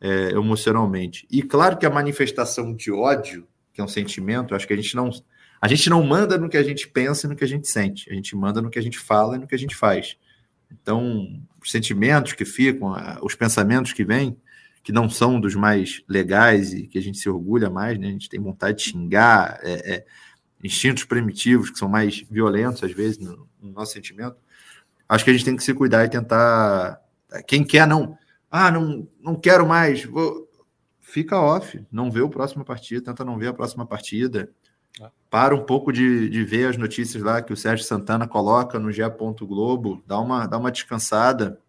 é, 0.00 0.30
emocionalmente. 0.30 1.28
E 1.30 1.44
claro 1.44 1.78
que 1.78 1.86
a 1.86 1.90
manifestação 1.90 2.74
de 2.74 2.90
ódio, 2.90 3.46
que 3.78 3.82
é 3.82 3.84
um 3.84 3.88
sentimento, 3.88 4.56
acho 4.56 4.66
que 4.66 4.72
a 4.72 4.76
gente 4.76 4.96
não. 4.96 5.08
A 5.60 5.68
gente 5.68 5.88
não 5.88 6.04
manda 6.04 6.36
no 6.36 6.48
que 6.48 6.56
a 6.56 6.62
gente 6.62 6.88
pensa 6.88 7.26
e 7.26 7.30
no 7.30 7.36
que 7.36 7.44
a 7.44 7.48
gente 7.48 7.68
sente. 7.68 8.10
A 8.10 8.14
gente 8.14 8.34
manda 8.34 8.60
no 8.60 8.70
que 8.70 8.78
a 8.78 8.82
gente 8.82 8.98
fala 8.98 9.36
e 9.36 9.38
no 9.38 9.46
que 9.46 9.54
a 9.54 9.58
gente 9.58 9.74
faz. 9.74 10.16
Então, 10.70 11.42
os 11.60 11.70
sentimentos 11.70 12.32
que 12.32 12.44
ficam, 12.44 12.94
os 13.22 13.34
pensamentos 13.34 13.92
que 13.92 14.04
vêm, 14.04 14.36
que 14.82 14.92
não 14.92 15.08
são 15.08 15.40
dos 15.40 15.54
mais 15.54 16.02
legais 16.08 16.72
e 16.72 16.86
que 16.86 16.98
a 16.98 17.02
gente 17.02 17.18
se 17.18 17.28
orgulha 17.28 17.68
mais, 17.68 17.98
né? 17.98 18.08
A 18.08 18.10
gente 18.10 18.28
tem 18.28 18.40
vontade 18.40 18.78
de 18.78 18.84
xingar, 18.84 19.58
é, 19.62 19.94
é, 19.94 20.06
instintos 20.62 21.04
primitivos 21.04 21.70
que 21.70 21.78
são 21.78 21.88
mais 21.88 22.24
violentos 22.30 22.82
às 22.84 22.92
vezes 22.92 23.18
no, 23.18 23.48
no 23.60 23.72
nosso 23.72 23.92
sentimento 23.92 24.36
acho 25.08 25.24
que 25.24 25.30
a 25.30 25.32
gente 25.32 25.44
tem 25.44 25.56
que 25.56 25.64
se 25.64 25.72
cuidar 25.72 26.04
e 26.04 26.10
tentar. 26.10 27.00
Quem 27.46 27.64
quer, 27.64 27.86
não. 27.86 28.16
Ah, 28.50 28.70
não, 28.70 29.08
não 29.20 29.34
quero 29.34 29.66
mais. 29.66 30.04
Vou... 30.04 30.47
Fica 31.10 31.40
off, 31.40 31.80
não 31.90 32.10
vê 32.10 32.20
o 32.20 32.28
próximo 32.28 32.64
partido, 32.64 33.02
tenta 33.02 33.24
não 33.24 33.38
ver 33.38 33.48
a 33.48 33.54
próxima 33.54 33.86
partida. 33.86 34.50
Ah. 35.00 35.10
Para 35.30 35.54
um 35.54 35.64
pouco 35.64 35.92
de, 35.92 36.28
de 36.28 36.44
ver 36.44 36.68
as 36.68 36.76
notícias 36.76 37.22
lá 37.22 37.40
que 37.40 37.52
o 37.52 37.56
Sérgio 37.56 37.86
Santana 37.86 38.26
coloca 38.26 38.78
no 38.78 38.92
GE. 38.92 39.02
Globo, 39.40 40.02
dá 40.06 40.18
uma, 40.18 40.46
dá 40.46 40.58
uma 40.58 40.70
descansada. 40.70 41.60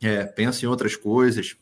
É, 0.00 0.24
pensa 0.24 0.64
em 0.64 0.68
outras 0.68 0.96
coisas, 0.96 1.56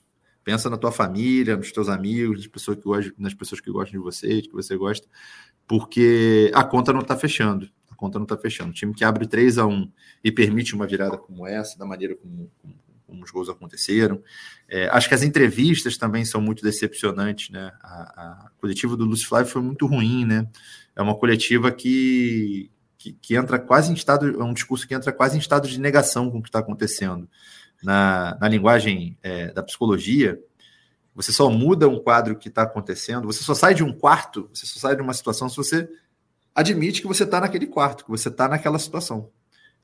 pensa 0.45 0.71
na 0.71 0.77
tua 0.77 0.93
família, 0.93 1.57
nos 1.57 1.73
teus 1.73 1.89
amigos, 1.89 2.39
nas 2.39 2.47
pessoas 2.47 2.77
que 2.77 2.85
gostam, 2.85 3.14
nas 3.19 3.35
pessoas 3.35 3.61
que 3.61 3.71
gostam 3.71 3.99
de 3.99 4.05
você, 4.05 4.43
que 4.43 4.53
você 4.53 4.77
gosta, 4.77 5.09
porque 5.66 6.51
a 6.55 6.62
conta 6.62 6.93
não 6.93 7.01
está 7.01 7.16
fechando 7.16 7.69
conta 7.99 8.19
não 8.19 8.25
está 8.25 8.39
fechando. 8.39 8.71
Um 8.71 8.73
time 8.73 8.95
que 8.95 9.05
abre 9.05 9.27
3 9.27 9.59
a 9.59 9.66
1 9.66 9.91
e 10.23 10.31
permite 10.31 10.75
uma 10.75 10.87
virada 10.87 11.19
como 11.19 11.47
essa, 11.47 11.77
da 11.77 11.85
maneira 11.85 12.14
como, 12.14 12.51
como, 12.62 12.75
os 13.09 13.31
gols 13.31 13.49
aconteceram. 13.49 14.23
É, 14.69 14.89
acho 14.89 15.09
que 15.09 15.15
as 15.15 15.23
entrevistas 15.23 15.97
também 15.97 16.25
são 16.25 16.41
muito 16.41 16.63
decepcionantes, 16.63 17.51
né? 17.51 17.73
A, 17.83 18.47
a 18.47 18.51
coletiva 18.59 18.97
do 18.97 19.05
Lúcio 19.05 19.29
Flávio 19.29 19.51
foi 19.51 19.63
muito 19.63 19.87
ruim, 19.87 20.25
né? 20.25 20.47
É 20.95 21.03
uma 21.03 21.15
coletiva 21.15 21.71
que, 21.71 22.71
que, 22.99 23.13
que, 23.15 23.37
entra 23.37 23.59
quase 23.59 23.91
em 23.91 23.95
estado, 23.95 24.41
é 24.41 24.45
um 24.45 24.53
discurso 24.53 24.87
que 24.87 24.95
entra 24.95 25.13
quase 25.13 25.37
em 25.37 25.41
estado 25.41 25.69
de 25.69 25.81
negação 25.81 26.31
com 26.31 26.39
o 26.39 26.43
que 26.43 26.49
está 26.49 26.59
acontecendo. 26.59 27.29
Na, 27.83 28.37
na 28.41 28.49
linguagem 28.49 29.17
é, 29.23 29.53
da 29.53 29.63
psicologia, 29.63 30.39
você 31.15 31.33
só 31.33 31.49
muda 31.49 31.89
um 31.89 31.99
quadro 31.99 32.37
que 32.37 32.49
está 32.49 32.63
acontecendo, 32.63 33.27
você 33.27 33.43
só 33.43 33.55
sai 33.55 33.75
de 33.75 33.85
um 33.85 33.93
quarto, 33.93 34.51
você 34.53 34.67
só 34.67 34.81
sai 34.81 34.97
de 34.97 35.03
uma 35.03 35.15
situação 35.15 35.49
se 35.49 35.57
você 35.57 35.89
admite 36.55 37.01
que 37.01 37.07
você 37.07 37.23
está 37.23 37.41
naquele 37.41 37.67
quarto, 37.67 38.05
que 38.05 38.11
você 38.11 38.29
está 38.29 38.49
naquela 38.49 38.79
situação. 38.79 39.31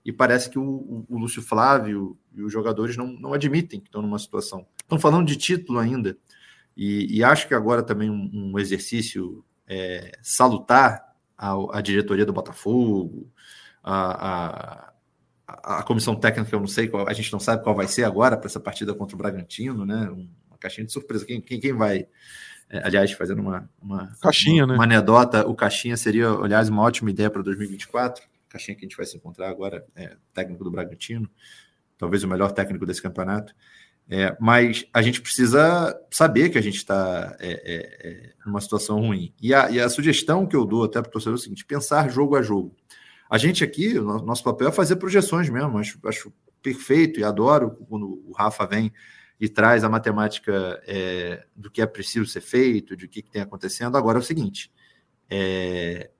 E 0.04 0.12
parece 0.12 0.50
que 0.50 0.58
o, 0.58 0.62
o, 0.62 1.06
o, 1.08 1.18
Lúcio 1.18 1.40
Flávio 1.40 2.18
e 2.34 2.42
os 2.42 2.52
jogadores 2.52 2.96
não, 2.96 3.06
não 3.06 3.32
admitem 3.32 3.80
que 3.80 3.88
estão 3.88 4.02
numa 4.02 4.18
situação. 4.18 4.66
Estão 4.82 4.98
falando 4.98 5.26
de 5.26 5.36
título 5.36 5.78
ainda. 5.78 6.16
E, 6.76 7.18
e 7.18 7.24
acho 7.24 7.48
que 7.48 7.54
agora 7.54 7.82
também 7.82 8.10
um, 8.10 8.30
um 8.32 8.58
exercício 8.58 9.44
é, 9.66 10.12
salutar 10.22 11.14
a, 11.38 11.78
a, 11.78 11.80
diretoria 11.80 12.26
do 12.26 12.32
Botafogo, 12.32 13.30
a, 13.82 14.92
a, 15.46 15.78
a, 15.78 15.82
comissão 15.84 16.14
técnica, 16.14 16.54
eu 16.54 16.60
não 16.60 16.66
sei, 16.66 16.88
qual, 16.88 17.08
a 17.08 17.12
gente 17.12 17.32
não 17.32 17.40
sabe 17.40 17.62
qual 17.62 17.74
vai 17.74 17.88
ser 17.88 18.04
agora 18.04 18.36
para 18.36 18.46
essa 18.46 18.60
partida 18.60 18.92
contra 18.92 19.14
o 19.14 19.18
Bragantino, 19.18 19.86
né? 19.86 20.10
Uma 20.10 20.58
caixinha 20.58 20.86
de 20.86 20.92
surpresa. 20.92 21.24
Quem, 21.24 21.40
quem, 21.40 21.58
quem 21.58 21.72
vai 21.72 22.06
é, 22.68 22.84
aliás, 22.84 23.12
fazendo 23.12 23.40
uma, 23.40 23.68
uma, 23.80 24.12
caixinha, 24.20 24.64
uma, 24.64 24.72
né? 24.72 24.74
uma 24.74 24.84
anedota, 24.84 25.46
o 25.46 25.54
Caixinha 25.54 25.96
seria, 25.96 26.28
aliás, 26.28 26.68
uma 26.68 26.82
ótima 26.82 27.10
ideia 27.10 27.30
para 27.30 27.42
2024. 27.42 28.22
Caixinha 28.54 28.76
que 28.76 28.84
a 28.84 28.88
gente 28.88 28.96
vai 28.96 29.04
se 29.04 29.16
encontrar 29.16 29.50
agora, 29.50 29.84
é, 29.96 30.16
técnico 30.32 30.62
do 30.62 30.70
Bragantino, 30.70 31.28
talvez 31.98 32.22
o 32.22 32.28
melhor 32.28 32.52
técnico 32.52 32.86
desse 32.86 33.02
campeonato. 33.02 33.52
É, 34.08 34.36
mas 34.38 34.84
a 34.92 35.02
gente 35.02 35.20
precisa 35.20 35.98
saber 36.10 36.50
que 36.50 36.58
a 36.58 36.60
gente 36.60 36.76
está 36.76 37.36
é, 37.40 37.52
é, 37.52 38.08
é, 38.08 38.32
numa 38.46 38.60
situação 38.60 39.00
ruim. 39.00 39.34
E 39.40 39.52
a, 39.52 39.70
e 39.70 39.80
a, 39.80 39.88
sugestão 39.88 40.46
que 40.46 40.54
eu 40.54 40.64
dou 40.64 40.84
até 40.84 41.00
para 41.00 41.08
o 41.08 41.12
torcedor 41.12 41.34
é 41.34 41.40
o 41.40 41.42
seguinte: 41.42 41.64
pensar 41.64 42.10
jogo 42.10 42.36
a 42.36 42.42
jogo. 42.42 42.76
A 43.28 43.38
gente 43.38 43.64
aqui, 43.64 43.98
o 43.98 44.04
nosso 44.22 44.44
papel 44.44 44.68
é 44.68 44.72
fazer 44.72 44.96
projeções 44.96 45.48
mesmo. 45.48 45.78
Acho, 45.78 45.98
acho 46.04 46.32
perfeito 46.62 47.18
e 47.18 47.24
adoro 47.24 47.72
quando 47.88 48.22
o 48.26 48.32
Rafa 48.32 48.66
vem 48.66 48.92
e 49.40 49.48
traz 49.48 49.82
a 49.82 49.88
matemática 49.88 50.80
é, 50.86 51.44
do 51.56 51.70
que 51.70 51.82
é 51.82 51.86
preciso 51.86 52.26
ser 52.26 52.42
feito, 52.42 52.96
de 52.96 53.06
o 53.06 53.08
que, 53.08 53.22
que 53.22 53.30
tem 53.30 53.42
acontecendo. 53.42 53.96
Agora 53.96 54.18
é 54.18 54.20
o 54.20 54.24
seguinte: 54.24 54.70
é, 55.28 56.10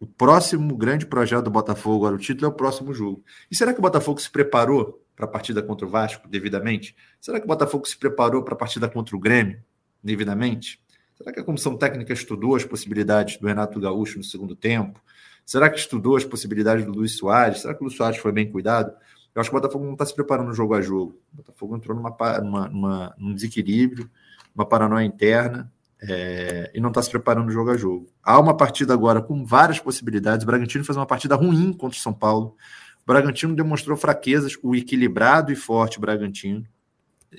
o 0.00 0.06
próximo 0.06 0.76
grande 0.76 1.06
projeto 1.06 1.44
do 1.44 1.50
Botafogo, 1.50 2.06
agora 2.06 2.14
o 2.14 2.18
título, 2.18 2.46
é 2.46 2.48
o 2.48 2.52
próximo 2.52 2.92
jogo. 2.92 3.24
E 3.50 3.56
será 3.56 3.72
que 3.72 3.78
o 3.78 3.82
Botafogo 3.82 4.20
se 4.20 4.30
preparou 4.30 5.02
para 5.16 5.24
a 5.24 5.28
partida 5.28 5.62
contra 5.62 5.86
o 5.86 5.90
Vasco 5.90 6.28
devidamente? 6.28 6.96
Será 7.20 7.40
que 7.40 7.44
o 7.44 7.48
Botafogo 7.48 7.86
se 7.86 7.98
preparou 7.98 8.42
para 8.44 8.54
a 8.54 8.56
partida 8.56 8.88
contra 8.88 9.16
o 9.16 9.18
Grêmio 9.18 9.60
devidamente? 10.02 10.80
Será 11.16 11.32
que 11.32 11.40
a 11.40 11.44
comissão 11.44 11.76
técnica 11.76 12.12
estudou 12.12 12.54
as 12.54 12.64
possibilidades 12.64 13.38
do 13.38 13.48
Renato 13.48 13.80
Gaúcho 13.80 14.18
no 14.18 14.24
segundo 14.24 14.54
tempo? 14.54 15.02
Será 15.44 15.68
que 15.68 15.78
estudou 15.78 16.14
as 16.14 16.24
possibilidades 16.24 16.84
do 16.84 16.92
Luiz 16.92 17.16
Soares? 17.16 17.62
Será 17.62 17.74
que 17.74 17.80
o 17.80 17.84
Luiz 17.84 17.96
Soares 17.96 18.18
foi 18.18 18.30
bem 18.30 18.48
cuidado? 18.48 18.94
Eu 19.34 19.40
acho 19.40 19.50
que 19.50 19.56
o 19.56 19.60
Botafogo 19.60 19.84
não 19.84 19.94
está 19.94 20.06
se 20.06 20.14
preparando 20.14 20.52
jogo 20.52 20.74
a 20.74 20.80
jogo. 20.80 21.18
O 21.32 21.36
Botafogo 21.38 21.76
entrou 21.76 21.96
numa, 21.96 22.16
numa, 22.40 22.68
numa 22.68 23.14
num 23.18 23.34
desequilíbrio, 23.34 24.08
uma 24.54 24.64
paranoia 24.64 25.04
interna, 25.04 25.72
é, 26.00 26.70
e 26.74 26.80
não 26.80 26.90
está 26.90 27.02
se 27.02 27.10
preparando 27.10 27.50
jogo 27.50 27.70
a 27.70 27.76
jogo. 27.76 28.08
Há 28.22 28.38
uma 28.38 28.56
partida 28.56 28.94
agora 28.94 29.20
com 29.20 29.44
várias 29.44 29.80
possibilidades. 29.80 30.44
O 30.44 30.46
Bragantino 30.46 30.84
fez 30.84 30.96
uma 30.96 31.06
partida 31.06 31.34
ruim 31.34 31.72
contra 31.72 31.98
o 31.98 32.00
São 32.00 32.12
Paulo. 32.12 32.56
O 33.02 33.06
Bragantino 33.06 33.54
demonstrou 33.54 33.96
fraquezas, 33.96 34.56
o 34.62 34.74
equilibrado 34.74 35.52
e 35.52 35.56
forte 35.56 36.00
Bragantino. 36.00 36.64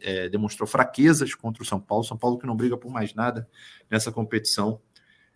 É, 0.02 0.30
demonstrou 0.30 0.68
fraquezas 0.68 1.34
contra 1.34 1.64
o 1.64 1.66
São 1.66 1.80
Paulo. 1.80 2.04
São 2.04 2.18
Paulo 2.18 2.38
que 2.38 2.46
não 2.46 2.56
briga 2.56 2.78
por 2.78 2.92
mais 2.92 3.14
nada 3.14 3.48
nessa 3.90 4.12
competição. 4.12 4.82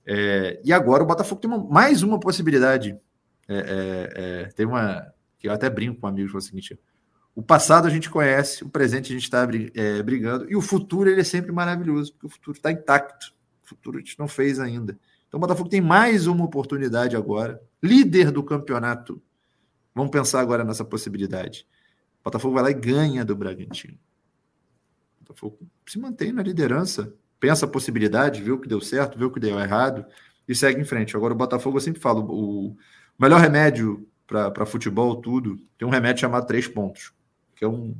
É, 0.05 0.59
e 0.63 0.73
agora 0.73 1.03
o 1.03 1.05
Botafogo 1.07 1.39
tem 1.39 1.49
uma, 1.49 1.63
mais 1.63 2.03
uma 2.03 2.19
possibilidade. 2.19 2.97
É, 3.47 3.55
é, 3.55 4.11
é 4.15 4.45
tem 4.49 4.65
uma, 4.65 5.13
que 5.39 5.47
eu 5.47 5.53
até 5.53 5.69
brinco 5.69 6.01
com 6.01 6.07
amigos, 6.07 6.33
é 6.33 6.37
o 6.37 6.41
seguinte: 6.41 6.77
o 7.35 7.41
passado 7.41 7.87
a 7.87 7.89
gente 7.89 8.09
conhece, 8.09 8.63
o 8.63 8.69
presente 8.69 9.11
a 9.11 9.15
gente 9.15 9.23
está 9.23 9.47
é, 9.73 10.03
brigando, 10.03 10.49
e 10.49 10.55
o 10.55 10.61
futuro 10.61 11.09
ele 11.09 11.21
é 11.21 11.23
sempre 11.23 11.51
maravilhoso, 11.51 12.13
porque 12.13 12.27
o 12.27 12.29
futuro 12.29 12.57
está 12.57 12.71
intacto. 12.71 13.33
O 13.63 13.67
futuro 13.67 13.97
a 13.97 13.99
gente 13.99 14.19
não 14.19 14.27
fez 14.27 14.59
ainda. 14.59 14.97
Então 15.27 15.39
o 15.39 15.41
Botafogo 15.41 15.69
tem 15.69 15.81
mais 15.81 16.27
uma 16.27 16.45
oportunidade 16.45 17.15
agora, 17.15 17.59
líder 17.81 18.29
do 18.29 18.43
campeonato. 18.43 19.21
Vamos 19.95 20.11
pensar 20.11 20.41
agora 20.41 20.63
nessa 20.63 20.85
possibilidade. 20.85 21.67
O 22.21 22.23
Botafogo 22.25 22.53
vai 22.53 22.63
lá 22.63 22.71
e 22.71 22.75
ganha 22.75 23.25
do 23.25 23.35
Bragantino. 23.35 23.97
O 25.19 25.25
Botafogo 25.25 25.59
se 25.87 25.97
mantém 25.97 26.31
na 26.31 26.43
liderança, 26.43 27.13
pensa 27.39 27.65
a 27.65 27.69
possibilidade, 27.69 28.43
vê 28.43 28.51
o 28.51 28.59
que 28.59 28.67
deu 28.67 28.79
certo, 28.79 29.17
vê 29.17 29.25
o 29.25 29.31
que 29.31 29.39
deu 29.39 29.59
errado 29.59 30.05
e 30.47 30.53
segue 30.53 30.79
em 30.79 30.85
frente. 30.85 31.15
Agora 31.15 31.33
o 31.33 31.37
Botafogo, 31.37 31.77
eu 31.77 31.81
sempre 31.81 31.99
falo, 31.99 32.25
o 32.29 32.77
melhor 33.19 33.41
remédio 33.41 34.07
para 34.27 34.65
futebol, 34.65 35.15
tudo, 35.15 35.57
tem 35.77 35.87
um 35.87 35.91
remédio 35.91 36.21
chamado 36.21 36.45
três 36.47 36.67
pontos, 36.67 37.13
que 37.63 37.65
é, 37.65 37.67
um, 37.67 37.95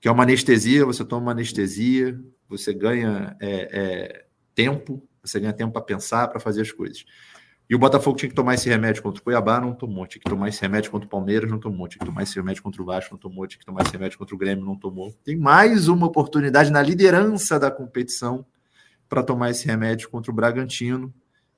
que 0.00 0.08
é 0.08 0.10
uma 0.10 0.22
anestesia, 0.22 0.86
você 0.86 1.04
toma 1.04 1.26
uma 1.26 1.32
anestesia, 1.32 2.18
você 2.48 2.72
ganha 2.72 3.36
é, 3.38 3.68
é, 3.70 4.24
tempo, 4.54 5.06
você 5.22 5.38
ganha 5.38 5.52
tempo 5.52 5.72
para 5.72 5.82
pensar, 5.82 6.28
para 6.28 6.40
fazer 6.40 6.62
as 6.62 6.72
coisas. 6.72 7.04
E 7.68 7.74
o 7.74 7.78
Botafogo 7.78 8.16
tinha 8.16 8.28
que 8.28 8.34
tomar 8.34 8.54
esse 8.54 8.68
remédio 8.68 9.02
contra 9.02 9.20
o 9.20 9.24
Cuiabá, 9.24 9.60
não 9.60 9.74
tomou. 9.74 10.06
Tinha 10.06 10.22
que 10.22 10.30
tomar 10.30 10.48
esse 10.48 10.62
remédio 10.62 10.90
contra 10.90 11.06
o 11.06 11.10
Palmeiras, 11.10 11.50
não 11.50 11.58
tomou. 11.58 11.88
Tinha 11.88 11.98
que 11.98 12.06
tomar 12.06 12.22
esse 12.22 12.36
remédio 12.36 12.62
contra 12.62 12.80
o 12.80 12.84
Vasco, 12.84 13.12
não 13.12 13.18
tomou. 13.18 13.44
Tinha 13.46 13.58
que 13.58 13.66
tomar 13.66 13.82
esse 13.82 13.90
remédio 13.90 14.16
contra 14.16 14.34
o 14.36 14.38
Grêmio, 14.38 14.64
não 14.64 14.76
tomou. 14.78 15.12
Tem 15.24 15.36
mais 15.36 15.88
uma 15.88 16.06
oportunidade 16.06 16.70
na 16.70 16.80
liderança 16.80 17.58
da 17.58 17.68
competição 17.68 18.46
para 19.08 19.22
tomar 19.22 19.50
esse 19.50 19.66
remédio 19.66 20.08
contra 20.08 20.30
o 20.30 20.34
Bragantino, 20.34 21.12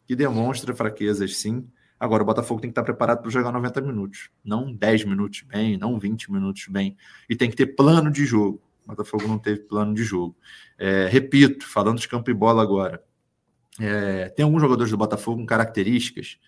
que 0.07 0.17
demonstra 0.17 0.75
fraquezas, 0.75 1.37
sim, 1.37 1.69
Agora, 1.99 2.23
o 2.23 2.27
Botafogo 2.27 2.61
tem 2.61 2.71
que 2.71 2.73
estar 2.73 2.85
preparado 2.85 3.23
para 3.23 3.31
jogar 3.31 3.51
90 3.51 3.81
minutos, 3.81 4.31
não 4.45 4.73
10 4.73 5.05
minutos 5.05 5.43
bem, 5.43 5.77
não 5.77 5.99
20 5.99 6.31
minutos 6.31 6.67
bem. 6.69 6.97
E 7.29 7.35
tem 7.35 7.51
que 7.51 7.57
ter 7.57 7.67
plano 7.67 8.11
de 8.11 8.25
jogo. 8.25 8.63
O 8.85 8.89
Botafogo 8.89 9.27
não 9.27 9.39
teve 9.39 9.61
plano 9.61 9.93
de 9.93 10.05
jogo. 10.05 10.37
É, 10.79 11.09
repito, 11.11 11.67
falando 11.67 11.99
de 11.99 12.09
campo 12.09 12.31
e 12.31 12.35
bola 12.35 12.63
agora, 12.63 13.03
é, 13.81 14.29
tem 14.31 14.45
alguns 14.45 14.61
jogadores 14.61 14.91
do 14.91 14.97
Botafogo 14.97 15.41
com 15.41 15.47
características 15.47 16.39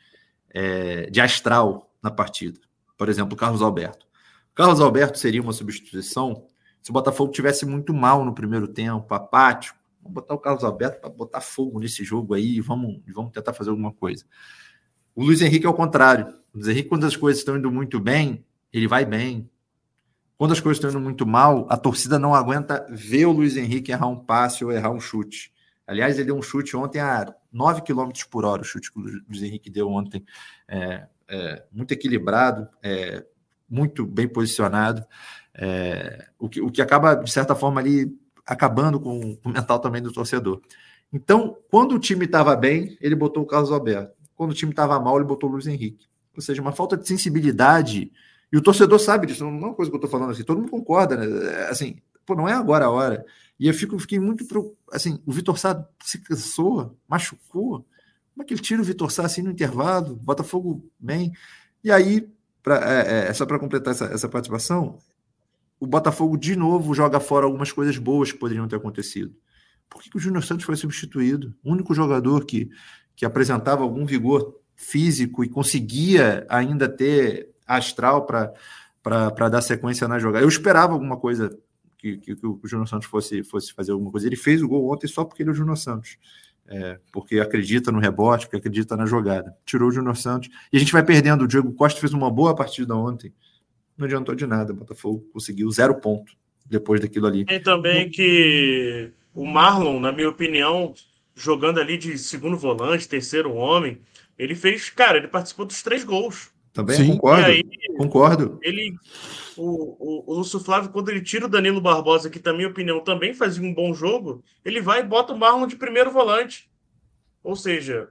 é, 0.51 1.11
de 1.11 1.21
astral 1.21 1.93
na 2.03 2.11
partida. 2.11 2.61
Por 2.97 3.09
exemplo, 3.09 3.37
Carlos 3.37 3.63
Alberto. 3.63 4.07
Carlos 4.55 4.81
Alberto 4.81 5.19
seria 5.19 5.41
uma 5.41 5.53
substituição 5.53 6.47
Se 6.83 6.91
o 6.91 6.93
Botafogo 6.93 7.33
tivesse 7.33 7.65
muito 7.67 7.93
mal 7.93 8.25
no 8.25 8.35
primeiro 8.35 8.67
tempo, 8.69 9.15
apático, 9.15 9.79
vamos 10.03 10.15
botar 10.15 10.35
o 10.35 10.39
Carlos 10.39 10.65
Alberto 10.65 11.01
para 11.01 11.11
botar 11.11 11.41
fogo 11.41 11.79
nesse 11.79 12.03
jogo 12.05 12.35
aí, 12.35 12.61
vamos, 12.61 13.01
vamos 13.13 13.33
tentar 13.33 13.53
fazer 13.53 13.71
alguma 13.71 13.93
coisa. 13.93 14.25
O 15.15 15.25
Luiz 15.25 15.41
Henrique 15.41 15.67
é 15.67 15.69
o 15.69 15.75
contrário. 15.75 16.27
O 16.53 16.57
Luiz 16.57 16.69
Henrique, 16.69 16.89
quando 16.89 17.07
as 17.07 17.17
coisas 17.17 17.41
estão 17.41 17.57
indo 17.57 17.71
muito 17.71 17.99
bem, 18.01 18.45
ele 18.73 18.87
vai 18.87 19.05
bem. 19.05 19.49
Quando 20.37 20.53
as 20.53 20.61
coisas 20.61 20.79
estão 20.79 20.91
indo 20.91 21.01
muito 21.01 21.27
mal, 21.27 21.67
a 21.69 21.77
torcida 21.77 22.19
não 22.19 22.35
aguenta 22.35 22.87
ver 22.91 23.27
o 23.27 23.33
Luiz 23.33 23.57
Henrique 23.57 23.93
errar 23.93 24.07
um 24.07 24.19
passe 24.19 24.65
ou 24.65 24.73
errar 24.73 24.91
um 24.91 25.01
chute. 25.01 25.53
Aliás, 25.87 26.17
ele 26.17 26.27
deu 26.27 26.37
um 26.37 26.43
chute 26.43 26.77
ontem 26.77 27.01
a 27.01 27.35
9 27.53 27.83
km 27.83 28.11
por 28.31 28.45
hora, 28.45 28.63
o 28.63 28.65
chute 28.65 28.93
que 28.93 28.99
o 28.99 29.03
Luiz 29.03 29.43
Henrique 29.43 29.69
deu 29.69 29.89
ontem. 29.89 30.25
É, 30.69 31.07
é, 31.29 31.65
muito 31.73 31.93
equilibrado, 31.93 32.69
é, 32.83 33.25
muito 33.69 34.05
bem 34.05 34.29
posicionado, 34.29 35.05
é, 35.55 36.29
o, 36.39 36.49
que, 36.49 36.61
o 36.61 36.71
que 36.71 36.83
acaba, 36.83 37.15
de 37.15 37.31
certa 37.31 37.55
forma, 37.55 37.81
ali 37.81 38.17
acabando 38.45 38.99
com 38.99 39.39
o 39.45 39.49
mental 39.49 39.79
também 39.79 40.03
do 40.03 40.13
torcedor. 40.13 40.61
Então, 41.13 41.57
quando 41.71 41.95
o 41.95 41.99
time 41.99 42.25
estava 42.25 42.55
bem, 42.57 42.97
ele 43.01 43.15
botou 43.15 43.43
o 43.43 43.47
Carlos 43.47 43.71
Alberto. 43.71 44.20
Quando 44.41 44.53
o 44.53 44.55
time 44.55 44.73
estava 44.73 44.99
mal, 44.99 45.17
ele 45.17 45.27
botou 45.27 45.51
o 45.51 45.53
Luiz 45.53 45.67
Henrique. 45.67 46.07
Ou 46.35 46.41
seja, 46.41 46.63
uma 46.63 46.73
falta 46.73 46.97
de 46.97 47.07
sensibilidade. 47.07 48.11
E 48.51 48.57
o 48.57 48.63
torcedor 48.63 48.99
sabe 48.99 49.27
disso, 49.27 49.45
não 49.45 49.51
é 49.51 49.67
uma 49.67 49.75
coisa 49.75 49.91
que 49.91 49.95
eu 49.95 49.99
estou 49.99 50.11
falando 50.11 50.31
assim, 50.31 50.43
todo 50.43 50.63
mundo 50.63 50.71
concorda, 50.71 51.15
né? 51.15 51.65
Assim, 51.65 51.99
pô, 52.25 52.35
não 52.35 52.49
é 52.49 52.55
agora 52.55 52.87
a 52.87 52.91
hora. 52.91 53.23
E 53.59 53.69
eu 53.69 53.75
fico, 53.75 53.99
fiquei 53.99 54.19
muito. 54.19 54.43
Assim, 54.91 55.21
o 55.27 55.33
Vitor 55.33 55.59
Sá 55.59 55.87
se 56.03 56.21
cansou, 56.21 56.97
machucou. 57.07 57.85
Como 58.33 58.43
é 58.43 58.45
que 58.47 58.55
ele 58.55 58.63
tira 58.63 58.81
o 58.81 58.85
Vitor 58.85 59.11
Sá 59.11 59.27
assim 59.27 59.43
no 59.43 59.51
intervalo? 59.51 60.17
Botafogo 60.17 60.91
bem. 60.99 61.33
E 61.85 61.93
aí, 61.93 62.27
pra, 62.63 62.77
é, 62.77 63.29
é, 63.29 63.35
só 63.35 63.45
para 63.45 63.59
completar 63.59 63.93
essa, 63.93 64.07
essa 64.07 64.27
participação, 64.27 64.97
o 65.79 65.87
Botafogo 65.87 66.39
de 66.39 66.57
novo 66.57 66.95
joga 66.95 67.21
fora 67.21 67.45
algumas 67.45 67.71
coisas 67.73 67.99
boas 67.99 68.33
que 68.33 68.39
poderiam 68.39 68.67
ter 68.67 68.77
acontecido. 68.77 69.37
Por 69.91 70.01
que, 70.01 70.09
que 70.09 70.17
o 70.17 70.21
Júnior 70.21 70.43
Santos 70.43 70.65
foi 70.65 70.77
substituído? 70.77 71.55
O 71.63 71.71
único 71.73 71.93
jogador 71.93 72.47
que, 72.47 72.71
que 73.21 73.27
apresentava 73.27 73.83
algum 73.83 74.07
vigor 74.07 74.59
físico 74.75 75.45
e 75.45 75.49
conseguia 75.51 76.47
ainda 76.49 76.89
ter 76.89 77.51
astral 77.67 78.25
para 78.25 79.49
dar 79.51 79.61
sequência 79.61 80.09
na 80.09 80.19
jogada. 80.19 80.43
Eu 80.43 80.49
esperava 80.49 80.95
alguma 80.95 81.19
coisa 81.19 81.55
que, 81.99 82.17
que, 82.17 82.35
que, 82.35 82.47
o 82.47 82.59
Júnior 82.65 82.89
Santos 82.89 83.07
fosse, 83.07 83.43
fosse 83.43 83.75
fazer 83.75 83.93
alguma 83.93 84.11
coisa. 84.11 84.27
Ele 84.27 84.37
fez 84.37 84.63
o 84.63 84.69
gol 84.69 84.91
ontem 84.91 85.07
só 85.07 85.23
porque 85.23 85.43
ele 85.43 85.51
é 85.51 85.53
o 85.53 85.55
Júnior 85.55 85.77
Santos. 85.77 86.17
É, 86.67 86.99
porque 87.13 87.39
acredita 87.41 87.93
no 87.93 87.99
rebote, 87.99 88.47
porque 88.47 88.57
acredita 88.57 88.97
na 88.97 89.05
jogada. 89.05 89.55
Tirou 89.67 89.91
o 89.91 89.93
Júnior 89.93 90.17
Santos. 90.17 90.49
E 90.73 90.79
a 90.79 90.81
gente 90.81 90.93
vai 90.93 91.03
perdendo. 91.03 91.45
O 91.45 91.47
Diego 91.47 91.71
Costa 91.75 92.01
fez 92.01 92.15
uma 92.15 92.31
boa 92.31 92.55
partida 92.55 92.97
ontem. 92.97 93.35
Não 93.99 94.07
adiantou 94.07 94.35
de 94.35 94.47
nada. 94.47 94.73
O 94.73 94.77
Botafogo 94.77 95.29
conseguiu 95.31 95.71
zero 95.71 95.95
ponto 95.97 96.33
depois 96.65 97.03
daquilo 97.03 97.27
ali. 97.27 97.45
Tem 97.45 97.63
também 97.63 98.09
que 98.09 99.13
o 99.35 99.45
Marlon, 99.45 100.01
na 100.01 100.11
minha 100.11 100.31
opinião, 100.31 100.95
jogando 101.35 101.81
ali 101.81 101.97
de 101.97 102.19
segundo 102.19 102.57
volante, 102.57 103.09
terceiro 103.09 103.55
homem, 103.55 104.01
ele 104.39 104.55
fez, 104.55 104.89
cara, 104.89 105.19
ele 105.19 105.29
participou 105.29 105.67
dos 105.67 105.83
três 105.83 106.05
gols. 106.05 106.51
Também 106.73 106.97
Sim. 106.97 107.13
concordo. 107.13 107.47
Aí, 107.47 107.65
concordo. 107.99 108.59
Ele, 108.63 108.95
o, 109.57 109.97
o, 109.99 110.33
o 110.33 110.35
Lúcio 110.37 110.61
Flávio, 110.61 110.91
quando 110.91 111.09
ele 111.09 111.21
tira 111.21 111.47
o 111.47 111.49
Danilo 111.49 111.81
Barbosa, 111.81 112.31
que, 112.31 112.41
na 112.45 112.53
minha 112.53 112.69
opinião, 112.69 113.01
também 113.01 113.35
fazia 113.35 113.67
um 113.67 113.75
bom 113.75 113.93
jogo, 113.93 114.43
ele 114.65 114.81
vai 114.81 115.01
e 115.01 115.05
bota 115.05 115.33
o 115.33 115.39
Marlon 115.39 115.67
de 115.67 115.77
primeiro 115.77 116.11
volante. 116.11 116.71
Ou 117.43 117.57
seja, 117.57 118.11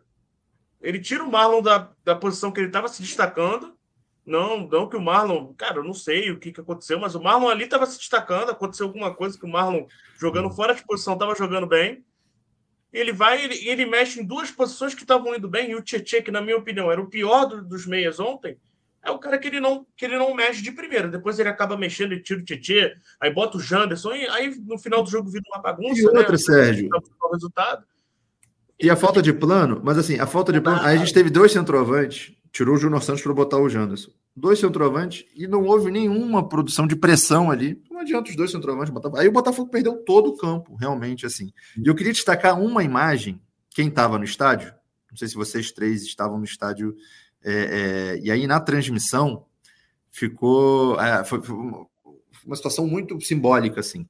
ele 0.81 0.99
tira 0.99 1.23
o 1.23 1.31
Marlon 1.31 1.61
da, 1.61 1.89
da 2.03 2.15
posição 2.15 2.51
que 2.51 2.59
ele 2.59 2.67
estava 2.67 2.87
se 2.87 3.01
destacando. 3.01 3.73
Não, 4.25 4.67
não 4.67 4.87
que 4.87 4.95
o 4.95 5.01
Marlon, 5.01 5.53
cara, 5.53 5.77
eu 5.77 5.83
não 5.83 5.93
sei 5.93 6.29
o 6.29 6.39
que, 6.39 6.51
que 6.51 6.61
aconteceu, 6.61 6.99
mas 6.99 7.15
o 7.15 7.23
Marlon 7.23 7.49
ali 7.49 7.63
estava 7.63 7.85
se 7.85 7.97
destacando. 7.97 8.51
Aconteceu 8.51 8.85
alguma 8.85 9.13
coisa 9.13 9.37
que 9.37 9.45
o 9.45 9.49
Marlon, 9.49 9.85
jogando 10.19 10.51
fora 10.51 10.75
de 10.75 10.85
posição, 10.85 11.13
estava 11.13 11.33
jogando 11.33 11.65
bem. 11.65 12.03
Ele 12.91 13.13
vai 13.13 13.39
e 13.39 13.43
ele, 13.45 13.69
ele, 13.69 13.85
mexe 13.85 14.19
em 14.19 14.25
duas 14.25 14.49
posições 14.49 14.95
que 14.95 15.03
estavam 15.03 15.35
indo 15.35 15.47
bem. 15.47 15.71
E 15.71 15.75
o 15.75 15.81
Tietchan, 15.81 16.21
que 16.21 16.31
na 16.31 16.41
minha 16.41 16.57
opinião 16.57 16.91
era 16.91 16.99
o 16.99 17.09
pior 17.09 17.45
do, 17.45 17.63
dos 17.63 17.85
meias 17.85 18.19
ontem, 18.19 18.57
é 19.03 19.11
o 19.11 19.19
cara 19.19 19.37
que 19.37 19.47
ele 19.47 19.59
não 19.59 19.85
que 19.95 20.05
ele 20.05 20.17
não 20.17 20.33
mexe 20.33 20.61
de 20.61 20.71
primeira. 20.71 21.07
Depois 21.07 21.37
ele 21.39 21.49
acaba 21.49 21.77
mexendo 21.77 22.13
e 22.13 22.21
tira 22.21 22.39
o 22.39 22.43
Tietchan, 22.43 22.91
aí 23.19 23.31
bota 23.31 23.57
o 23.57 23.61
Janderson, 23.61 24.13
e 24.13 24.27
aí 24.27 24.55
no 24.65 24.77
final 24.77 25.03
do 25.03 25.09
jogo 25.09 25.29
vira 25.29 25.43
uma 25.53 25.61
bagunça. 25.61 26.01
E 26.01 26.05
outra, 26.05 26.31
né? 26.31 26.37
Sérgio. 26.37 26.89
O 27.21 27.31
resultado. 27.31 27.85
E 28.79 28.89
a 28.89 28.95
falta 28.95 29.21
de 29.21 29.33
plano, 29.33 29.81
mas 29.83 29.97
assim, 29.97 30.19
a 30.19 30.25
falta 30.25 30.51
de 30.51 30.61
plano. 30.61 30.81
Aí 30.81 30.95
a 30.95 30.99
gente 30.99 31.13
teve 31.13 31.29
dois 31.29 31.51
centroavantes, 31.51 32.33
tirou 32.51 32.75
o 32.75 32.77
Júnior 32.77 33.03
Santos 33.03 33.21
para 33.21 33.33
botar 33.33 33.57
o 33.57 33.69
Janderson. 33.69 34.11
Dois 34.39 34.59
centroavantes 34.59 35.25
e 35.35 35.47
não 35.47 35.63
houve 35.65 35.91
nenhuma 35.91 36.47
produção 36.47 36.87
de 36.87 36.95
pressão 36.95 37.51
ali. 37.51 37.81
Não 37.91 37.99
adianta 37.99 38.29
os 38.29 38.35
dois 38.35 38.51
centroavantes 38.51 38.93
botar. 38.93 39.11
Aí 39.19 39.27
o 39.27 39.31
Botafogo 39.31 39.69
perdeu 39.69 39.97
todo 39.97 40.29
o 40.29 40.37
campo, 40.37 40.75
realmente, 40.75 41.25
assim. 41.25 41.51
E 41.77 41.87
eu 41.87 41.93
queria 41.93 42.13
destacar 42.13 42.59
uma 42.59 42.83
imagem, 42.83 43.39
quem 43.69 43.89
estava 43.89 44.17
no 44.17 44.23
estádio, 44.23 44.73
não 45.11 45.17
sei 45.17 45.27
se 45.27 45.35
vocês 45.35 45.71
três 45.71 46.03
estavam 46.03 46.37
no 46.37 46.45
estádio 46.45 46.95
é, 47.43 47.53
é, 47.53 48.19
e 48.19 48.31
aí 48.31 48.47
na 48.47 48.59
transmissão 48.59 49.45
ficou. 50.09 50.99
É, 50.99 51.23
foi, 51.23 51.41
foi, 51.41 51.55
uma 52.45 52.55
situação 52.55 52.87
muito 52.87 53.19
simbólica, 53.21 53.79
assim. 53.79 54.07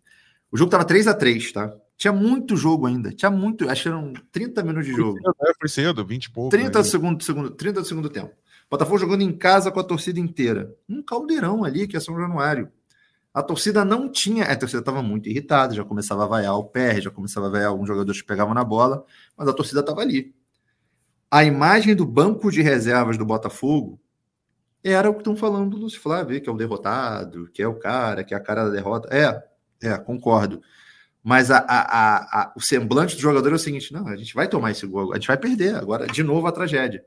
O 0.52 0.58
jogo 0.58 0.68
estava 0.68 0.86
3 0.86 1.08
a 1.08 1.14
3 1.14 1.52
tá? 1.52 1.74
Tinha 1.98 2.14
muito 2.14 2.56
jogo 2.56 2.86
ainda. 2.86 3.12
Tinha 3.12 3.30
muito. 3.30 3.70
Acho 3.70 3.84
que 3.84 3.88
eram 3.90 4.14
30 4.32 4.64
minutos 4.64 4.88
de 4.88 4.96
jogo. 4.96 5.20
Foi 5.22 5.34
cedo, 5.34 5.56
foi 5.60 5.70
cedo 5.70 6.06
20 6.06 6.26
e 6.26 6.32
pouco. 6.32 6.50
30 6.50 6.78
né? 6.78 6.84
segundo, 6.86 7.24
segundo, 7.24 7.52
30 7.52 7.82
do 7.82 7.88
segundo 7.88 8.10
tempo. 8.10 8.34
Botafogo 8.70 8.98
jogando 8.98 9.22
em 9.22 9.36
casa 9.36 9.72
com 9.72 9.80
a 9.80 9.84
torcida 9.84 10.20
inteira. 10.20 10.76
Um 10.88 11.02
caldeirão 11.02 11.64
ali, 11.64 11.88
que 11.88 11.98
é 11.98 12.00
São 12.00 12.20
Januário. 12.20 12.72
A 13.34 13.42
torcida 13.42 13.84
não 13.84 14.12
tinha. 14.12 14.46
A 14.46 14.56
torcida 14.56 14.80
estava 14.80 15.02
muito 15.02 15.30
irritada, 15.30 15.74
já 15.74 15.84
começava 15.84 16.24
a 16.24 16.28
vaiar 16.28 16.58
o 16.58 16.66
PR, 16.66 17.02
já 17.02 17.12
começava 17.12 17.48
a 17.48 17.50
vaiar 17.50 17.70
alguns 17.70 17.88
jogadores 17.88 18.22
que 18.22 18.28
pegavam 18.28 18.54
na 18.54 18.64
bola, 18.64 19.06
mas 19.38 19.48
a 19.48 19.54
torcida 19.54 19.80
estava 19.80 20.02
ali 20.02 20.34
a 21.32 21.44
imagem 21.44 21.96
do 21.96 22.06
banco 22.06 22.52
de 22.52 22.62
reservas 22.62 23.18
do 23.18 23.26
Botafogo 23.26 24.00
era 24.84 25.10
o 25.10 25.14
que 25.14 25.20
estão 25.20 25.36
falando 25.36 25.72
do 25.72 25.78
Lúcio 25.78 26.00
Flávio, 26.00 26.42
que 26.42 26.50
é 26.50 26.52
o 26.52 26.58
derrotado, 26.58 27.50
que 27.54 27.62
é 27.62 27.68
o 27.68 27.76
cara, 27.76 28.24
que 28.24 28.34
é 28.34 28.38
a 28.38 28.40
cara 28.40 28.66
da 28.66 28.72
derrota. 28.72 29.10
É, 29.14 29.44
é, 29.88 29.98
concordo. 29.98 30.62
Mas 31.22 31.52
a, 31.52 31.58
a, 31.58 32.42
a, 32.42 32.54
o 32.56 32.62
semblante 32.62 33.16
do 33.16 33.22
jogador 33.22 33.52
é 33.52 33.56
o 33.56 33.60
seguinte: 33.60 33.92
não, 33.92 34.08
a 34.08 34.16
gente 34.16 34.34
vai 34.34 34.48
tomar 34.48 34.72
esse 34.72 34.88
gol, 34.88 35.12
a 35.12 35.16
gente 35.16 35.28
vai 35.28 35.38
perder 35.38 35.76
agora, 35.76 36.08
de 36.08 36.24
novo 36.24 36.48
a 36.48 36.52
tragédia. 36.52 37.04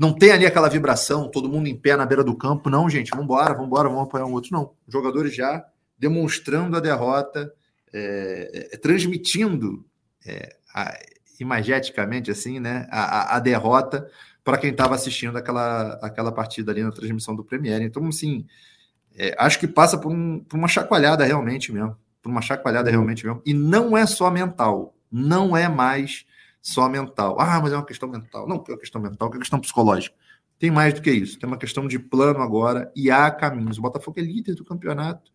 Não 0.00 0.14
tem 0.14 0.30
ali 0.30 0.46
aquela 0.46 0.70
vibração, 0.70 1.28
todo 1.28 1.46
mundo 1.46 1.66
em 1.66 1.76
pé 1.76 1.94
na 1.94 2.06
beira 2.06 2.24
do 2.24 2.34
campo, 2.34 2.70
não, 2.70 2.88
gente, 2.88 3.10
vamos 3.10 3.26
embora, 3.26 3.52
vamos 3.52 3.66
embora, 3.66 3.86
vamos 3.86 4.04
apoiar 4.04 4.24
um 4.24 4.32
outro. 4.32 4.50
Não, 4.50 4.72
os 4.86 4.90
jogadores 4.94 5.36
já 5.36 5.62
demonstrando 5.98 6.74
a 6.74 6.80
derrota, 6.80 7.52
é, 7.92 8.68
é, 8.72 8.76
transmitindo 8.78 9.84
é, 10.24 10.56
a, 10.74 10.98
imageticamente, 11.38 12.30
assim, 12.30 12.58
né, 12.58 12.88
a, 12.90 13.36
a 13.36 13.40
derrota 13.40 14.08
para 14.42 14.56
quem 14.56 14.70
estava 14.70 14.94
assistindo 14.94 15.36
aquela, 15.36 15.98
aquela 16.00 16.32
partida 16.32 16.72
ali 16.72 16.82
na 16.82 16.90
transmissão 16.90 17.36
do 17.36 17.44
Premier. 17.44 17.82
Então, 17.82 18.06
assim, 18.08 18.46
é, 19.14 19.36
acho 19.38 19.58
que 19.58 19.68
passa 19.68 19.98
por, 19.98 20.10
um, 20.10 20.40
por, 20.40 20.56
uma 20.56 20.66
chacoalhada 20.66 21.26
realmente 21.26 21.70
mesmo. 21.70 21.94
Por 22.22 22.30
uma 22.30 22.40
chacoalhada 22.40 22.90
realmente 22.90 23.26
mesmo. 23.26 23.42
E 23.44 23.52
não 23.52 23.94
é 23.94 24.06
só 24.06 24.30
mental. 24.30 24.94
Não 25.12 25.54
é 25.54 25.68
mais 25.68 26.24
só 26.62 26.88
mental. 26.88 27.40
Ah, 27.40 27.60
mas 27.60 27.72
é 27.72 27.76
uma 27.76 27.86
questão 27.86 28.08
mental. 28.08 28.48
Não, 28.48 28.56
é 28.66 28.72
uma 28.72 28.78
questão 28.78 29.00
mental, 29.00 29.28
é 29.28 29.32
uma 29.32 29.38
questão 29.38 29.60
psicológica. 29.60 30.16
Tem 30.58 30.70
mais 30.70 30.92
do 30.94 31.00
que 31.00 31.10
isso. 31.10 31.38
Tem 31.38 31.48
uma 31.48 31.56
questão 31.56 31.88
de 31.88 31.98
plano 31.98 32.40
agora 32.40 32.92
e 32.94 33.10
há 33.10 33.30
caminhos. 33.30 33.78
O 33.78 33.82
Botafogo 33.82 34.20
é 34.20 34.22
líder 34.22 34.54
do 34.54 34.64
campeonato. 34.64 35.32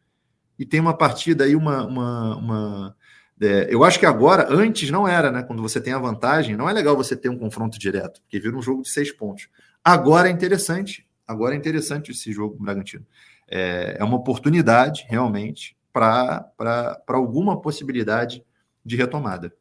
E 0.58 0.66
tem 0.66 0.80
uma 0.80 0.96
partida 0.96 1.44
aí, 1.44 1.56
uma, 1.56 1.86
uma, 1.86 2.36
uma 2.38 2.96
é, 3.42 3.68
eu 3.70 3.84
acho 3.84 4.00
que 4.00 4.06
agora, 4.06 4.48
antes 4.50 4.90
não 4.90 5.08
era, 5.08 5.32
né? 5.32 5.44
Quando 5.44 5.62
você 5.62 5.82
tem 5.82 5.94
a 5.94 6.00
vantagem, 6.00 6.56
não 6.56 6.70
é 6.70 6.74
legal 6.74 6.96
você 6.96 7.16
ter 7.16 7.30
um 7.30 7.38
confronto 7.38 7.78
direto, 7.78 8.22
porque 8.22 8.40
vira 8.40 8.56
um 8.56 8.62
jogo 8.62 8.82
de 8.82 8.90
seis 8.90 9.12
pontos. 9.12 9.50
Agora 9.84 10.30
é 10.30 10.32
interessante, 10.32 11.06
agora 11.28 11.54
é 11.54 11.58
interessante 11.58 12.12
esse 12.12 12.32
jogo 12.32 12.58
Bragantino. 12.60 13.06
É, 13.48 13.98
é 14.00 14.04
uma 14.04 14.16
oportunidade, 14.16 15.06
realmente, 15.10 15.78
para 15.92 16.50
alguma 17.08 17.62
possibilidade 17.62 18.44
de 18.86 18.96
retomada. 18.96 19.54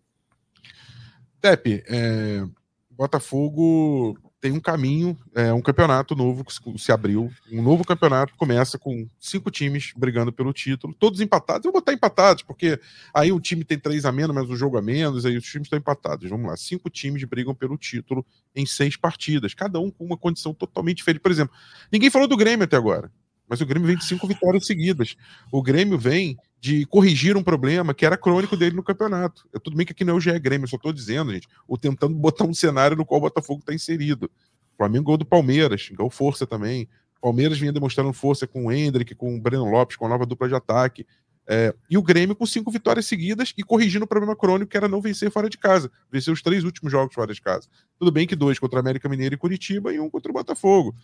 Tepe, 1.45 1.85
é, 1.87 2.43
Botafogo 2.89 4.19
tem 4.41 4.51
um 4.51 4.61
caminho, 4.61 5.15
é, 5.35 5.53
um 5.53 5.61
campeonato 5.61 6.17
novo 6.17 6.43
que 6.43 6.79
se 6.79 6.91
abriu. 6.91 7.31
Um 7.53 7.61
novo 7.61 7.85
campeonato 7.85 8.35
começa 8.35 8.79
com 8.79 9.07
cinco 9.21 9.51
times 9.51 9.93
brigando 9.95 10.33
pelo 10.33 10.55
título, 10.55 10.95
todos 10.95 11.21
empatados. 11.21 11.67
Eu 11.67 11.71
vou 11.71 11.83
botar 11.83 11.93
empatados, 11.93 12.43
porque 12.43 12.81
aí 13.13 13.31
o 13.31 13.39
time 13.39 13.63
tem 13.63 13.79
três 13.79 14.07
a 14.07 14.13
menos, 14.13 14.35
mas 14.35 14.49
o 14.49 14.57
jogo 14.57 14.79
a 14.79 14.83
menos, 14.83 15.27
aí 15.27 15.37
os 15.37 15.45
times 15.45 15.67
estão 15.67 15.79
empatados. 15.79 16.31
Vamos 16.31 16.47
lá, 16.47 16.57
cinco 16.57 16.89
times 16.89 17.23
brigam 17.25 17.55
pelo 17.55 17.77
título 17.77 18.25
em 18.57 18.65
seis 18.65 18.97
partidas, 18.97 19.53
cada 19.53 19.79
um 19.79 19.91
com 19.91 20.03
uma 20.03 20.17
condição 20.17 20.55
totalmente 20.55 20.97
diferente. 20.99 21.21
Por 21.21 21.31
exemplo, 21.31 21.55
ninguém 21.93 22.09
falou 22.09 22.27
do 22.27 22.39
Grêmio 22.39 22.65
até 22.65 22.77
agora, 22.77 23.13
mas 23.47 23.61
o 23.61 23.67
Grêmio 23.67 23.87
vem 23.87 23.99
de 23.99 24.05
cinco 24.07 24.27
vitórias 24.27 24.67
seguidas. 24.67 25.15
O 25.53 25.63
Grêmio 25.63 25.99
vem 25.99 26.39
de 26.65 26.87
corrigir 26.87 27.37
um 27.37 27.43
problema 27.43 27.93
que 27.93 28.07
era 28.07 28.17
crônico 28.17 28.57
dele 28.57 28.75
no 28.75 28.83
campeonato. 28.83 29.47
É 29.55 29.59
tudo 29.59 29.77
bem 29.77 29.85
que 29.85 29.93
aqui 29.93 30.03
não 30.03 30.15
é 30.15 30.17
o 30.17 30.21
GE 30.21 30.39
Grêmio, 30.39 30.65
eu 30.65 30.69
só 30.69 30.77
estou 30.77 30.95
dizendo, 30.95 31.31
gente, 31.31 31.47
ou 31.69 31.77
tentando 31.77 32.15
botar 32.17 32.45
um 32.45 32.55
cenário 32.55 32.97
no 32.97 33.05
qual 33.05 33.19
o 33.19 33.25
Botafogo 33.25 33.61
está 33.61 33.75
inserido. 33.75 34.31
O 34.73 34.77
Flamengo 34.79 35.05
gol 35.05 35.19
do 35.19 35.27
Palmeiras, 35.27 35.91
ganhou 35.91 36.09
força 36.09 36.47
também. 36.47 36.89
O 37.19 37.21
Palmeiras 37.21 37.59
vinha 37.59 37.71
demonstrando 37.71 38.11
força 38.15 38.47
com 38.47 38.65
o 38.65 38.73
Hendrick, 38.73 39.15
com 39.15 39.37
o 39.37 39.39
Breno 39.39 39.67
Lopes, 39.67 39.99
com 39.99 40.07
a 40.07 40.09
nova 40.09 40.25
dupla 40.25 40.49
de 40.49 40.55
ataque. 40.55 41.07
É, 41.47 41.75
e 41.91 41.99
o 41.99 42.03
Grêmio 42.03 42.35
com 42.35 42.47
cinco 42.47 42.71
vitórias 42.71 43.05
seguidas 43.05 43.53
e 43.59 43.62
corrigindo 43.62 44.07
o 44.07 44.09
problema 44.09 44.35
crônico 44.35 44.71
que 44.71 44.77
era 44.79 44.89
não 44.89 45.03
vencer 45.03 45.31
fora 45.31 45.51
de 45.51 45.59
casa. 45.59 45.93
Venceu 46.11 46.33
os 46.33 46.41
três 46.41 46.65
últimos 46.65 46.91
jogos 46.91 47.15
fora 47.15 47.35
de 47.35 47.43
casa. 47.43 47.69
Tudo 47.99 48.11
bem 48.11 48.27
que 48.27 48.35
dois 48.35 48.59
contra 48.59 48.79
o 48.79 48.81
América 48.81 49.07
Mineiro 49.07 49.35
e 49.35 49.39
Curitiba 49.39 49.93
e 49.93 50.01
um 50.01 50.09
contra 50.09 50.31
o 50.31 50.35
Botafogo. 50.35 50.95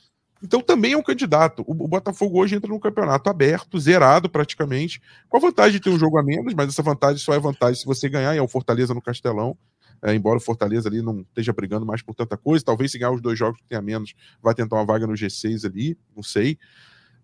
Então 0.43 0.61
também 0.61 0.93
é 0.93 0.97
um 0.97 1.03
candidato. 1.03 1.62
O, 1.66 1.74
Botafogo 1.74 2.41
hoje 2.41 2.57
entra 2.57 2.70
num 2.70 2.78
campeonato 2.78 3.28
aberto, 3.28 3.78
zerado 3.78 4.28
praticamente, 4.28 5.01
com 5.28 5.36
a 5.36 5.41
vantagem 5.41 5.72
de 5.72 5.80
ter 5.80 5.91
um 5.91 5.99
jogo 5.99 6.18
a 6.18 6.22
menos, 6.22 6.55
mas 6.55 6.68
essa 6.68 6.82
vantagem 6.82 7.18
só 7.18 7.34
é 7.34 7.38
vantagem 7.38 7.76
se 7.76 7.84
você 7.84 8.09
ganhar, 8.09 8.34
e 8.34 8.38
é 8.38 8.43
o 8.43 8.49
Fortaleza 8.49 8.95
no 8.95 9.03
Castelão. 9.03 9.57
É, 10.03 10.14
embora 10.14 10.38
o 10.38 10.41
Fortaleza 10.41 10.88
ali 10.88 11.03
não 11.03 11.20
esteja 11.20 11.53
brigando 11.53 11.84
mais 11.84 12.01
por 12.01 12.14
tanta 12.14 12.36
coisa, 12.36 12.64
talvez 12.64 12.91
se 12.91 12.99
ganhar 12.99 13.12
os 13.12 13.20
dois 13.20 13.38
jogos 13.38 13.61
que 13.61 13.68
tem 13.68 13.76
a 13.76 13.82
menos, 13.82 14.14
vai 14.43 14.55
tentar 14.55 14.76
uma 14.76 14.84
vaga 14.86 15.07
no 15.07 15.12
G6 15.12 15.66
ali, 15.66 15.99
não 16.16 16.22
sei. 16.22 16.59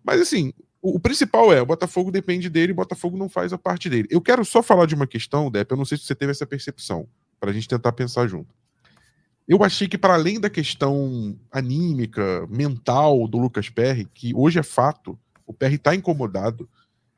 Mas 0.03 0.21
assim, 0.21 0.53
o, 0.79 0.97
o, 0.97 0.99
principal 0.99 1.51
é, 1.51 1.59
o 1.59 1.65
Botafogo 1.65 2.11
depende 2.11 2.49
dele, 2.49 2.73
o 2.73 2.75
Botafogo 2.75 3.17
não 3.17 3.27
faz 3.27 3.51
a 3.51 3.57
parte 3.57 3.89
dele. 3.89 4.07
Eu 4.11 4.21
quero 4.21 4.45
só 4.45 4.61
falar 4.61 4.85
de 4.85 4.93
uma 4.93 5.07
questão, 5.07 5.49
Depp, 5.49 5.71
eu 5.71 5.77
não 5.77 5.85
sei 5.85 5.97
se 5.97 6.05
você 6.05 6.13
teve 6.13 6.31
essa 6.31 6.45
percepção, 6.45 7.07
para 7.39 7.49
a 7.49 7.53
gente 7.53 7.67
tentar 7.67 7.91
pensar 7.93 8.27
junto. 8.27 8.53
Eu 9.47 9.63
achei 9.63 9.87
que, 9.87 9.97
para 9.97 10.13
além 10.13 10.39
da 10.39 10.49
questão 10.49 11.39
anímica, 11.51 12.45
mental 12.49 13.27
do 13.27 13.37
Lucas 13.37 13.69
Perry, 13.69 14.05
que 14.05 14.33
hoje 14.35 14.59
é 14.59 14.63
fato, 14.63 15.17
o 15.45 15.53
Perry 15.53 15.75
está 15.75 15.95
incomodado, 15.95 16.69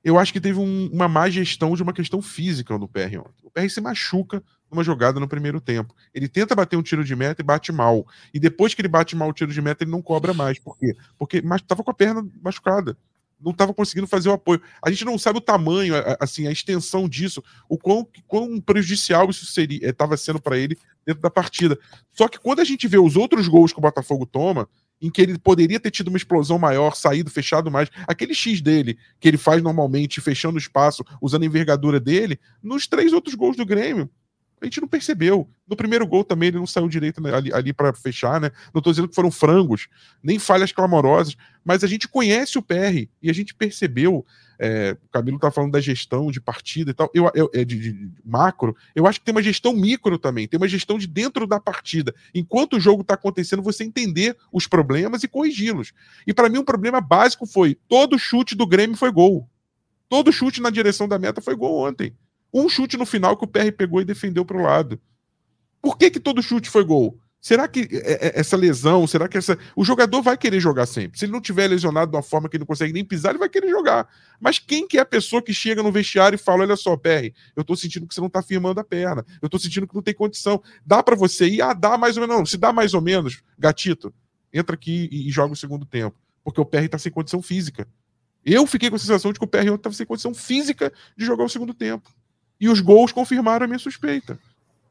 eu 0.04 0.18
acho 0.18 0.32
que 0.32 0.40
teve 0.40 0.60
um, 0.60 0.90
uma 0.94 1.08
má 1.08 1.28
gestão 1.30 1.76
de 1.76 1.82
uma 1.82 1.92
questão 1.92 2.22
física 2.22 2.78
no 2.78 2.88
Perry 2.88 3.18
ontem. 3.18 3.44
O 3.44 3.50
Perry 3.50 3.70
se 3.70 3.82
machuca 3.82 4.44
numa 4.72 4.84
jogada 4.84 5.20
no 5.20 5.28
primeiro 5.28 5.60
tempo. 5.60 5.94
Ele 6.14 6.30
tenta 6.30 6.56
bater 6.56 6.78
um 6.78 6.84
tiro 6.84 7.04
de 7.04 7.16
meta 7.16 7.42
e 7.42 7.44
bate 7.44 7.72
mal. 7.72 8.06
E 8.34 8.40
depois 8.40 8.74
que 8.74 8.82
ele 8.82 8.88
bate 8.88 9.16
mal 9.16 9.30
o 9.30 9.34
tiro 9.34 9.52
de 9.52 9.62
meta, 9.62 9.84
ele 9.84 9.92
não 9.92 10.02
cobra 10.02 10.34
mais. 10.34 10.60
Por 10.60 10.78
quê? 10.78 10.96
Porque 11.18 11.38
estava 11.38 11.84
com 11.84 11.92
a 11.92 11.94
perna 11.94 12.26
machucada 12.42 12.96
não 13.42 13.52
estava 13.52 13.74
conseguindo 13.74 14.08
fazer 14.08 14.30
o 14.30 14.34
apoio. 14.34 14.62
A 14.84 14.90
gente 14.90 15.06
não 15.06 15.18
sabe 15.18 15.38
o 15.38 15.42
tamanho, 15.42 15.94
assim, 16.20 16.48
a 16.48 16.52
extensão 16.52 17.08
disso, 17.08 17.44
o 17.68 17.78
quão, 17.78 18.08
quão 18.28 18.60
prejudicial 18.60 19.30
isso 19.30 19.46
seria 19.46 19.90
estava 19.90 20.16
eh, 20.16 20.18
sendo 20.18 20.42
para 20.42 20.58
ele 20.58 20.78
dentro 21.06 21.22
da 21.22 21.30
partida. 21.30 21.78
Só 22.12 22.28
que 22.28 22.40
quando 22.40 22.60
a 22.60 22.64
gente 22.64 22.88
vê 22.88 22.98
os 22.98 23.16
outros 23.16 23.48
gols 23.48 23.72
que 23.72 23.80
o 23.80 23.82
Botafogo 23.82 24.26
toma, 24.26 24.68
em 25.02 25.10
que 25.10 25.22
ele 25.22 25.38
poderia 25.38 25.80
ter 25.80 25.92
tido 25.92 26.10
uma 26.10 26.18
explosão 26.18 26.60
maior, 26.60 26.96
saído, 26.96 27.30
fechado 27.30 27.72
mais, 27.72 27.90
aquele 28.08 28.34
X 28.34 28.62
dele, 28.62 28.98
que 29.20 29.28
ele 29.28 29.38
faz 29.38 29.64
normalmente, 29.64 30.20
fechando 30.20 30.56
o 30.56 30.60
espaço, 30.60 31.06
usando 31.22 31.44
a 31.44 31.46
envergadura 31.46 32.00
dele, 32.00 32.38
nos 32.62 32.88
três 32.88 33.14
outros 33.14 33.36
gols 33.36 33.56
do 33.56 33.66
Grêmio, 33.66 34.10
a 34.62 34.66
gente 34.66 34.82
não 34.82 34.88
percebeu. 34.88 35.50
No 35.68 35.76
primeiro 35.76 36.06
gol 36.06 36.24
também 36.24 36.50
ele 36.50 36.58
não 36.58 36.68
saiu 36.68 36.88
direito 36.88 37.22
né, 37.22 37.34
ali, 37.34 37.54
ali 37.54 37.74
para 37.74 37.94
fechar, 37.94 38.40
né? 38.42 38.52
Não 38.74 38.80
estou 38.80 38.92
dizendo 38.92 39.08
que 39.08 39.16
foram 39.16 39.32
frangos, 39.32 39.88
nem 40.22 40.38
falhas 40.40 40.72
clamorosas, 40.72 41.36
mas 41.64 41.84
a 41.84 41.88
gente 41.88 42.08
conhece 42.08 42.58
o 42.58 42.62
PR 42.62 43.08
e 43.22 43.30
a 43.30 43.34
gente 43.34 43.54
percebeu. 43.54 44.26
É, 44.62 44.98
o 45.06 45.10
Camilo 45.10 45.38
está 45.38 45.50
falando 45.50 45.72
da 45.72 45.80
gestão 45.80 46.30
de 46.30 46.42
partida 46.42 46.92
e 46.92 46.94
tal, 46.94 47.10
eu, 47.14 47.32
eu 47.34 47.50
é, 47.54 47.64
de, 47.64 47.80
de, 47.80 48.12
macro. 48.26 48.76
Eu 48.94 49.08
acho 49.08 49.20
que 49.20 49.26
tem 49.26 49.34
uma 49.34 49.42
gestão 49.42 49.74
micro 49.74 50.20
também, 50.20 50.48
tem 50.48 50.58
uma 50.58 50.68
gestão 50.68 50.98
de 50.98 51.08
dentro 51.08 51.48
da 51.48 51.62
partida. 51.62 52.14
Enquanto 52.36 52.76
o 52.76 52.80
jogo 52.80 53.02
está 53.02 53.14
acontecendo, 53.14 53.64
você 53.64 53.86
entender 53.86 54.36
os 54.52 54.68
problemas 54.68 55.24
e 55.24 55.30
corrigi-los. 55.30 55.94
E 56.28 56.34
para 56.34 56.50
mim, 56.50 56.58
um 56.58 56.66
problema 56.66 57.00
básico 57.00 57.46
foi: 57.46 57.76
todo 57.88 58.20
chute 58.20 58.54
do 58.54 58.68
Grêmio 58.68 58.98
foi 58.98 59.12
gol. 59.12 59.50
Todo 60.10 60.32
chute 60.32 60.60
na 60.60 60.70
direção 60.70 61.08
da 61.08 61.20
meta 61.20 61.40
foi 61.40 61.56
gol 61.56 61.88
ontem. 61.88 62.14
Um 62.54 62.68
chute 62.68 62.98
no 62.98 63.06
final 63.06 63.38
que 63.38 63.46
o 63.46 63.48
PR 63.48 63.72
pegou 63.76 64.02
e 64.02 64.06
defendeu 64.06 64.44
para 64.44 64.58
o 64.58 64.62
lado. 64.62 65.00
Por 65.82 65.98
que, 65.98 66.10
que 66.10 66.20
todo 66.20 66.42
chute 66.42 66.70
foi 66.70 66.84
gol? 66.84 67.20
Será 67.42 67.70
que 67.70 67.88
é, 67.92 68.28
é, 68.28 68.40
essa 68.40 68.58
lesão, 68.58 69.08
será 69.08 69.28
que 69.28 69.38
essa. 69.38 69.58
O 69.74 69.86
jogador 69.86 70.22
vai 70.22 70.38
querer 70.38 70.60
jogar 70.60 70.86
sempre. 70.86 71.18
Se 71.18 71.24
ele 71.24 71.32
não 71.32 71.40
tiver 71.40 71.68
lesionado 71.70 72.12
de 72.12 72.18
uma 72.18 72.24
forma 72.24 72.50
que 72.50 72.58
ele 72.58 72.64
não 72.64 72.68
consegue 72.68 72.92
nem 72.92 73.06
pisar, 73.06 73.30
ele 73.30 73.40
vai 73.40 73.48
querer 73.48 73.70
jogar. 73.70 74.10
Mas 74.42 74.60
quem 74.60 74.86
que 74.86 74.98
é 74.98 75.02
a 75.02 75.06
pessoa 75.06 75.42
que 75.42 75.54
chega 75.54 75.82
no 75.82 75.92
vestiário 75.92 76.36
e 76.36 76.38
fala: 76.38 76.64
olha 76.64 76.76
só, 76.76 76.98
PR, 76.98 77.32
eu 77.56 77.64
tô 77.64 77.78
sentindo 77.78 78.06
que 78.06 78.14
você 78.14 78.20
não 78.20 78.30
tá 78.30 78.44
firmando 78.44 78.82
a 78.82 78.84
perna, 78.84 79.26
eu 79.42 79.48
tô 79.48 79.58
sentindo 79.58 79.88
que 79.88 79.96
não 79.96 80.02
tem 80.02 80.14
condição. 80.14 80.62
Dá 80.86 81.02
para 81.02 81.16
você 81.16 81.48
ir? 81.48 81.62
Ah, 81.62 81.74
dá 81.74 81.98
mais 81.98 82.18
ou 82.18 82.22
menos. 82.22 82.36
Não, 82.36 82.46
se 82.46 82.58
dá 82.58 82.74
mais 82.74 82.94
ou 82.94 83.02
menos, 83.02 83.42
gatito, 83.58 84.14
entra 84.52 84.76
aqui 84.76 85.08
e, 85.10 85.30
e 85.30 85.32
joga 85.32 85.54
o 85.54 85.58
segundo 85.58 85.86
tempo. 85.86 86.20
Porque 86.44 86.60
o 86.60 86.66
PR 86.66 86.90
tá 86.90 86.98
sem 86.98 87.12
condição 87.12 87.42
física. 87.42 87.88
Eu 88.44 88.68
fiquei 88.68 88.90
com 88.90 88.98
a 88.98 89.00
sensação 89.00 89.32
de 89.32 89.40
que 89.40 89.46
o 89.46 89.48
PR 89.48 89.74
estava 89.74 89.96
sem 89.96 90.06
condição 90.06 90.34
física 90.34 90.92
de 91.18 91.26
jogar 91.26 91.46
o 91.46 91.50
segundo 91.50 91.74
tempo. 91.74 92.10
E 92.60 92.68
os 92.68 92.80
gols 92.80 93.12
confirmaram 93.12 93.66
a 93.66 93.68
minha 93.68 93.80
suspeita. 93.80 94.40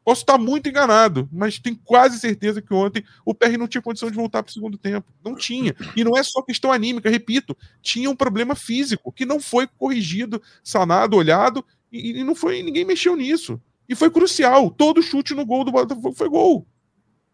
Posso 0.04 0.22
estar 0.22 0.38
muito 0.38 0.68
enganado, 0.68 1.28
mas 1.30 1.58
tenho 1.58 1.78
quase 1.84 2.18
certeza 2.18 2.62
que 2.62 2.72
ontem 2.72 3.04
o 3.26 3.34
PR 3.34 3.58
não 3.58 3.68
tinha 3.68 3.82
condição 3.82 4.10
de 4.10 4.16
voltar 4.16 4.42
para 4.42 4.48
o 4.48 4.52
segundo 4.54 4.78
tempo. 4.78 5.12
Não 5.22 5.34
tinha. 5.34 5.76
E 5.94 6.02
não 6.02 6.16
é 6.16 6.22
só 6.22 6.40
questão 6.40 6.72
anímica, 6.72 7.10
repito, 7.10 7.54
tinha 7.82 8.08
um 8.08 8.16
problema 8.16 8.54
físico 8.54 9.12
que 9.12 9.26
não 9.26 9.38
foi 9.38 9.66
corrigido, 9.66 10.40
sanado, 10.64 11.14
olhado, 11.14 11.62
e, 11.92 12.20
e 12.20 12.24
não 12.24 12.34
foi, 12.34 12.62
ninguém 12.62 12.86
mexeu 12.86 13.14
nisso. 13.14 13.60
E 13.86 13.94
foi 13.94 14.10
crucial. 14.10 14.70
Todo 14.70 15.02
chute 15.02 15.34
no 15.34 15.44
gol 15.44 15.62
do 15.62 15.72
Botafogo 15.72 16.14
foi 16.14 16.28
gol. 16.30 16.66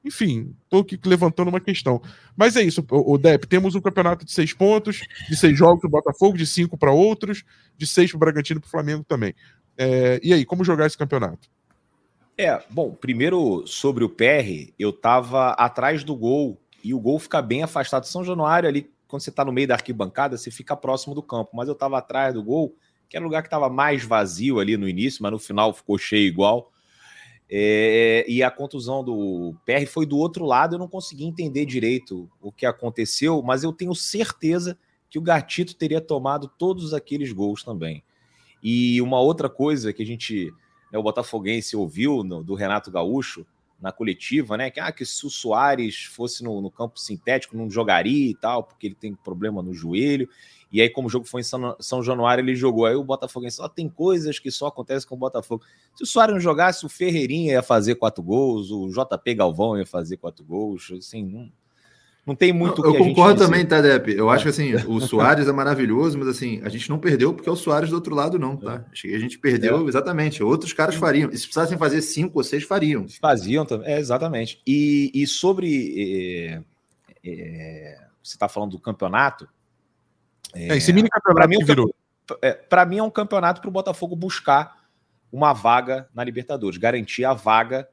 Enfim, 0.04 0.54
estou 0.64 0.80
aqui 0.80 0.98
levantando 1.06 1.48
uma 1.48 1.60
questão. 1.60 2.02
Mas 2.36 2.56
é 2.56 2.62
isso, 2.62 2.84
o, 2.90 3.16
Dep. 3.16 3.46
Temos 3.46 3.74
um 3.74 3.80
campeonato 3.80 4.24
de 4.24 4.32
seis 4.32 4.52
pontos, 4.52 5.00
de 5.28 5.36
seis 5.36 5.56
jogos 5.56 5.80
para 5.80 5.88
o 5.88 5.90
Botafogo, 5.90 6.36
de 6.36 6.46
cinco 6.46 6.76
para 6.76 6.92
outros, 6.92 7.42
de 7.76 7.86
seis 7.86 8.10
para 8.10 8.16
o 8.16 8.20
Bragantino 8.20 8.58
e 8.58 8.60
para 8.60 8.68
o 8.68 8.70
Flamengo 8.70 9.02
também. 9.04 9.34
É, 9.76 10.20
e 10.22 10.32
aí, 10.32 10.44
como 10.44 10.64
jogar 10.64 10.86
esse 10.86 10.96
campeonato? 10.96 11.48
É, 12.36 12.60
bom, 12.68 12.92
primeiro 12.92 13.64
sobre 13.66 14.02
o 14.02 14.08
PR, 14.08 14.72
eu 14.78 14.92
tava 14.92 15.50
atrás 15.50 16.02
do 16.02 16.16
gol 16.16 16.58
e 16.82 16.92
o 16.92 16.98
gol 16.98 17.18
fica 17.18 17.40
bem 17.40 17.62
afastado. 17.62 18.06
São 18.06 18.24
Januário 18.24 18.68
ali, 18.68 18.90
quando 19.06 19.22
você 19.22 19.30
tá 19.30 19.44
no 19.44 19.52
meio 19.52 19.68
da 19.68 19.74
arquibancada, 19.74 20.36
você 20.36 20.50
fica 20.50 20.76
próximo 20.76 21.14
do 21.14 21.22
campo, 21.22 21.50
mas 21.54 21.68
eu 21.68 21.74
tava 21.74 21.96
atrás 21.98 22.34
do 22.34 22.42
gol, 22.42 22.74
que 23.08 23.16
era 23.16 23.24
o 23.24 23.28
lugar 23.28 23.42
que 23.42 23.50
tava 23.50 23.68
mais 23.68 24.04
vazio 24.04 24.58
ali 24.58 24.76
no 24.76 24.88
início, 24.88 25.22
mas 25.22 25.30
no 25.30 25.38
final 25.38 25.72
ficou 25.72 25.96
cheio 25.96 26.26
igual. 26.26 26.72
É, 27.48 28.24
e 28.26 28.42
a 28.42 28.50
contusão 28.50 29.04
do 29.04 29.54
PR 29.64 29.86
foi 29.86 30.04
do 30.04 30.18
outro 30.18 30.44
lado, 30.44 30.74
eu 30.74 30.78
não 30.78 30.88
consegui 30.88 31.24
entender 31.24 31.64
direito 31.64 32.28
o 32.40 32.50
que 32.50 32.66
aconteceu, 32.66 33.42
mas 33.42 33.62
eu 33.62 33.72
tenho 33.72 33.94
certeza 33.94 34.76
que 35.08 35.18
o 35.18 35.22
Gatito 35.22 35.76
teria 35.76 36.00
tomado 36.00 36.48
todos 36.58 36.92
aqueles 36.92 37.30
gols 37.30 37.62
também. 37.62 38.02
E 38.64 39.02
uma 39.02 39.20
outra 39.20 39.50
coisa 39.50 39.92
que 39.92 40.02
a 40.02 40.06
gente, 40.06 40.50
né, 40.90 40.98
o 40.98 41.02
Botafoguense 41.02 41.76
ouviu 41.76 42.24
no, 42.24 42.42
do 42.42 42.54
Renato 42.54 42.90
Gaúcho 42.90 43.46
na 43.78 43.92
coletiva, 43.92 44.56
né? 44.56 44.70
Que, 44.70 44.80
ah, 44.80 44.90
que 44.90 45.04
se 45.04 45.26
o 45.26 45.30
Soares 45.30 46.04
fosse 46.04 46.42
no, 46.42 46.62
no, 46.62 46.70
campo 46.70 46.98
sintético, 46.98 47.54
não 47.54 47.70
jogaria 47.70 48.30
e 48.30 48.34
tal, 48.34 48.64
porque 48.64 48.86
ele 48.86 48.94
tem 48.94 49.14
problema 49.14 49.62
no 49.62 49.74
joelho. 49.74 50.26
E 50.72 50.80
aí, 50.80 50.88
como 50.88 51.06
o 51.06 51.10
jogo 51.10 51.26
foi 51.26 51.42
em 51.42 51.44
São, 51.44 51.76
São 51.78 52.02
Januário, 52.02 52.42
ele 52.42 52.56
jogou. 52.56 52.86
Aí 52.86 52.94
o 52.94 53.04
Botafoguense 53.04 53.56
só 53.56 53.68
tem 53.68 53.86
coisas 53.86 54.38
que 54.38 54.50
só 54.50 54.68
acontecem 54.68 55.06
com 55.06 55.14
o 55.14 55.18
Botafogo. 55.18 55.62
Se 55.94 56.02
o 56.02 56.06
Soares 56.06 56.32
não 56.32 56.40
jogasse, 56.40 56.86
o 56.86 56.88
Ferreirinha 56.88 57.52
ia 57.52 57.62
fazer 57.62 57.96
quatro 57.96 58.22
gols, 58.22 58.70
o 58.70 58.88
JP 58.88 59.34
Galvão 59.34 59.78
ia 59.78 59.86
fazer 59.86 60.16
quatro 60.16 60.42
gols. 60.42 60.90
Assim, 60.96 61.22
não, 61.22 61.52
não 62.26 62.34
tem 62.34 62.52
muito 62.52 62.82
Eu 62.84 62.96
concordo 62.96 63.44
também, 63.44 63.66
tá, 63.66 63.82
Depp? 63.82 64.12
Eu 64.12 64.30
é. 64.30 64.34
acho 64.34 64.44
que 64.44 64.48
assim, 64.48 64.74
o 64.74 65.00
Soares 65.00 65.46
é 65.46 65.52
maravilhoso, 65.52 66.18
mas 66.18 66.28
assim, 66.28 66.60
a 66.64 66.70
gente 66.70 66.88
não 66.88 66.98
perdeu 66.98 67.34
porque 67.34 67.48
é 67.48 67.52
o 67.52 67.56
Soares 67.56 67.90
do 67.90 67.96
outro 67.96 68.14
lado, 68.14 68.38
não, 68.38 68.56
tá? 68.56 68.84
Acho 68.90 69.02
que 69.02 69.14
a 69.14 69.18
gente 69.18 69.38
perdeu, 69.38 69.84
é. 69.84 69.88
exatamente. 69.88 70.42
Outros 70.42 70.72
caras 70.72 70.94
fariam. 70.94 71.30
E 71.30 71.36
se 71.36 71.44
precisassem 71.44 71.76
fazer 71.76 72.00
cinco 72.00 72.38
ou 72.38 72.44
seis, 72.44 72.64
fariam. 72.64 73.06
Faziam 73.20 73.66
também, 73.66 73.92
é, 73.92 73.98
exatamente. 73.98 74.62
E, 74.66 75.10
e 75.14 75.26
sobre. 75.26 76.62
É, 77.22 77.30
é, 77.30 77.98
você 78.22 78.36
está 78.36 78.48
falando 78.48 78.70
do 78.72 78.78
campeonato. 78.78 79.46
É, 80.54 80.76
esse 80.76 80.92
mini 80.94 81.10
campeonato 81.10 81.48
mim, 81.48 81.58
que 81.58 81.64
virou. 81.64 81.94
Para 82.70 82.86
mim 82.86 82.98
é 82.98 83.02
um 83.02 83.10
campeonato 83.10 83.60
para 83.60 83.68
o 83.68 83.72
Botafogo 83.72 84.16
buscar 84.16 84.84
uma 85.30 85.52
vaga 85.52 86.08
na 86.14 86.24
Libertadores, 86.24 86.78
garantir 86.78 87.24
a 87.24 87.34
vaga 87.34 87.88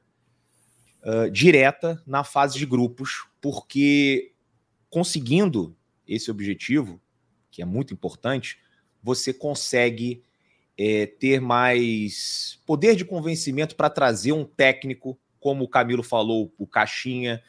direta 1.32 2.02
na 2.06 2.22
fase 2.22 2.58
de 2.58 2.66
grupos, 2.66 3.26
porque 3.40 4.32
conseguindo 4.88 5.76
esse 6.06 6.30
objetivo, 6.30 7.00
que 7.50 7.62
é 7.62 7.64
muito 7.64 7.92
importante, 7.92 8.58
você 9.02 9.32
consegue 9.32 10.22
é, 10.78 11.06
ter 11.06 11.40
mais 11.40 12.60
poder 12.66 12.94
de 12.94 13.04
convencimento 13.04 13.74
para 13.74 13.90
trazer 13.90 14.32
um 14.32 14.44
técnico, 14.44 15.18
como 15.40 15.64
o 15.64 15.68
Camilo 15.68 16.02
falou, 16.02 16.52
o 16.58 16.66
Caixinha 16.66 17.42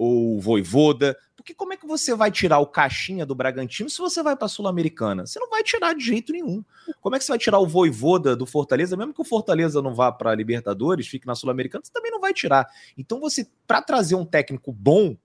ou 0.00 0.38
o 0.38 0.40
Voivoda, 0.40 1.14
porque 1.36 1.52
como 1.52 1.74
é 1.74 1.76
que 1.76 1.86
você 1.86 2.14
vai 2.14 2.30
tirar 2.30 2.58
o 2.58 2.66
caixinha 2.66 3.26
do 3.26 3.34
Bragantino 3.34 3.90
se 3.90 3.98
você 3.98 4.22
vai 4.22 4.34
para 4.34 4.46
a 4.46 4.48
Sul-Americana? 4.48 5.26
Você 5.26 5.38
não 5.38 5.50
vai 5.50 5.62
tirar 5.62 5.94
de 5.94 6.02
jeito 6.02 6.32
nenhum. 6.32 6.64
Como 7.02 7.14
é 7.14 7.18
que 7.18 7.24
você 7.26 7.32
vai 7.32 7.38
tirar 7.38 7.58
o 7.58 7.66
Voivoda 7.66 8.34
do 8.34 8.46
Fortaleza, 8.46 8.96
mesmo 8.96 9.12
que 9.12 9.20
o 9.20 9.24
Fortaleza 9.26 9.82
não 9.82 9.94
vá 9.94 10.10
para 10.10 10.34
Libertadores, 10.34 11.06
fique 11.06 11.26
na 11.26 11.34
Sul-Americana, 11.34 11.84
você 11.84 11.92
também 11.92 12.10
não 12.10 12.18
vai 12.18 12.32
tirar. 12.32 12.66
Então 12.96 13.20
você, 13.20 13.46
para 13.66 13.82
trazer 13.82 14.14
um 14.14 14.24
técnico 14.24 14.72
bom, 14.72 15.18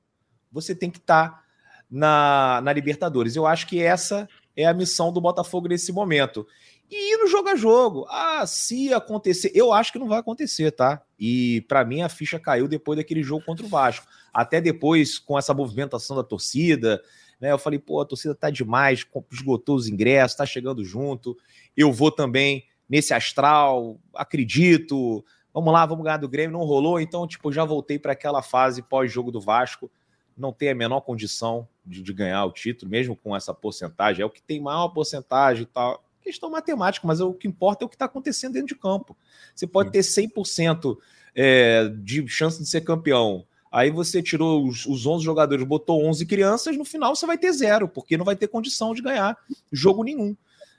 você 0.51 0.76
tem 0.76 0.91
que 0.91 0.97
estar 0.97 1.30
tá 1.30 1.43
na, 1.89 2.59
na 2.61 2.73
Libertadores. 2.73 3.38
Eu 3.38 3.47
acho 3.47 3.67
que 3.67 3.82
essa 3.82 4.28
é 4.57 4.65
a 4.65 4.73
missão 4.73 5.09
do 5.09 5.21
Botafogo 5.21 5.69
nesse 5.69 5.93
momento. 5.93 6.45
E 6.89 7.13
ir 7.13 7.17
no 7.17 7.27
jogo 7.27 7.49
a 7.49 7.55
jogo. 7.55 8.05
Ah, 8.09 8.45
se 8.45 8.93
acontecer, 8.93 9.51
eu 9.55 9.73
acho 9.73 9.91
que 9.91 9.99
não 9.99 10.07
vai 10.07 10.19
acontecer, 10.19 10.71
tá? 10.71 11.01
E 11.19 11.61
para 11.67 11.83
mim 11.83 12.01
a 12.01 12.09
ficha 12.09 12.39
caiu 12.39 12.67
depois 12.67 12.97
daquele 12.97 13.23
jogo 13.23 13.43
contra 13.45 13.65
o 13.65 13.69
Vasco. 13.69 14.05
Até 14.33 14.61
depois 14.61 15.17
com 15.17 15.38
essa 15.38 15.53
movimentação 15.53 16.15
da 16.15 16.23
torcida, 16.23 17.01
né? 17.39 17.51
Eu 17.51 17.57
falei, 17.57 17.79
pô, 17.79 18.01
a 18.01 18.05
torcida 18.05 18.36
tá 18.36 18.49
demais, 18.49 19.05
esgotou 19.31 19.75
os 19.75 19.88
ingressos, 19.88 20.38
tá 20.38 20.45
chegando 20.45 20.83
junto. 20.83 21.38
Eu 21.75 21.91
vou 21.91 22.11
também 22.11 22.65
nesse 22.88 23.13
astral, 23.13 23.99
acredito. 24.13 25.25
Vamos 25.53 25.73
lá, 25.73 25.86
vamos 25.86 26.03
ganhar 26.03 26.17
do 26.17 26.29
Grêmio, 26.29 26.57
não 26.57 26.65
rolou, 26.65 26.99
então 26.99 27.25
tipo, 27.25 27.51
já 27.51 27.63
voltei 27.63 27.97
para 27.97 28.11
aquela 28.11 28.41
fase 28.41 28.81
pós-jogo 28.81 29.31
do 29.31 29.41
Vasco. 29.41 29.89
Não 30.38 30.51
tem 30.51 30.69
a 30.69 30.75
menor 30.75 30.99
condição 31.01 31.67
de, 31.86 32.03
de 32.03 32.13
ganhar 32.13 32.43
o 32.43 32.51
título, 32.51 32.91
mesmo 32.91 33.15
com 33.15 33.33
essa 33.33 33.53
porcentagem. 33.53 34.21
É 34.21 34.25
o 34.25 34.29
que 34.29 34.41
tem 34.41 34.59
maior 34.59 34.89
porcentagem 34.89 35.63
e 35.63 35.65
tal 35.65 36.04
questão 36.26 36.49
matemática, 36.49 37.07
mas 37.07 37.21
o 37.21 37.34
que 37.34 37.47
importa 37.47 37.84
é 37.84 37.86
o 37.86 37.89
que 37.89 37.95
está 37.95 38.05
acontecendo 38.05 38.53
dentro 38.53 38.69
de 38.69 38.76
campo. 38.76 39.15
Você 39.53 39.67
pode 39.67 39.91
ter 39.91 39.99
100% 39.99 40.97
é, 41.36 41.88
de 41.89 42.28
chance 42.28 42.61
de 42.61 42.67
ser 42.67 42.82
campeão. 42.82 43.45
Aí 43.71 43.91
você 43.91 44.23
tirou 44.23 44.65
os, 44.65 44.86
os 44.86 45.05
11 45.05 45.23
jogadores, 45.23 45.65
botou 45.65 46.03
11 46.03 46.26
crianças, 46.26 46.76
no 46.78 46.86
final 46.86 47.15
você 47.15 47.26
vai 47.26 47.38
ter 47.38 47.51
zero, 47.51 47.88
porque 47.88 48.17
não 48.17 48.26
vai 48.26 48.36
ter 48.36 48.47
condição 48.47 48.93
de 48.93 49.01
ganhar 49.01 49.38
jogo 49.71 50.03
nenhum. 50.03 50.36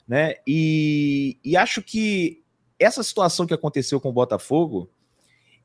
Né? 0.09 0.37
E, 0.47 1.39
e 1.45 1.57
acho 1.57 1.83
que 1.83 2.43
essa 2.79 3.03
situação 3.03 3.47
que 3.47 3.55
aconteceu 3.55 4.01
com 4.01 4.09
o 4.09 4.13
Botafogo, 4.13 4.91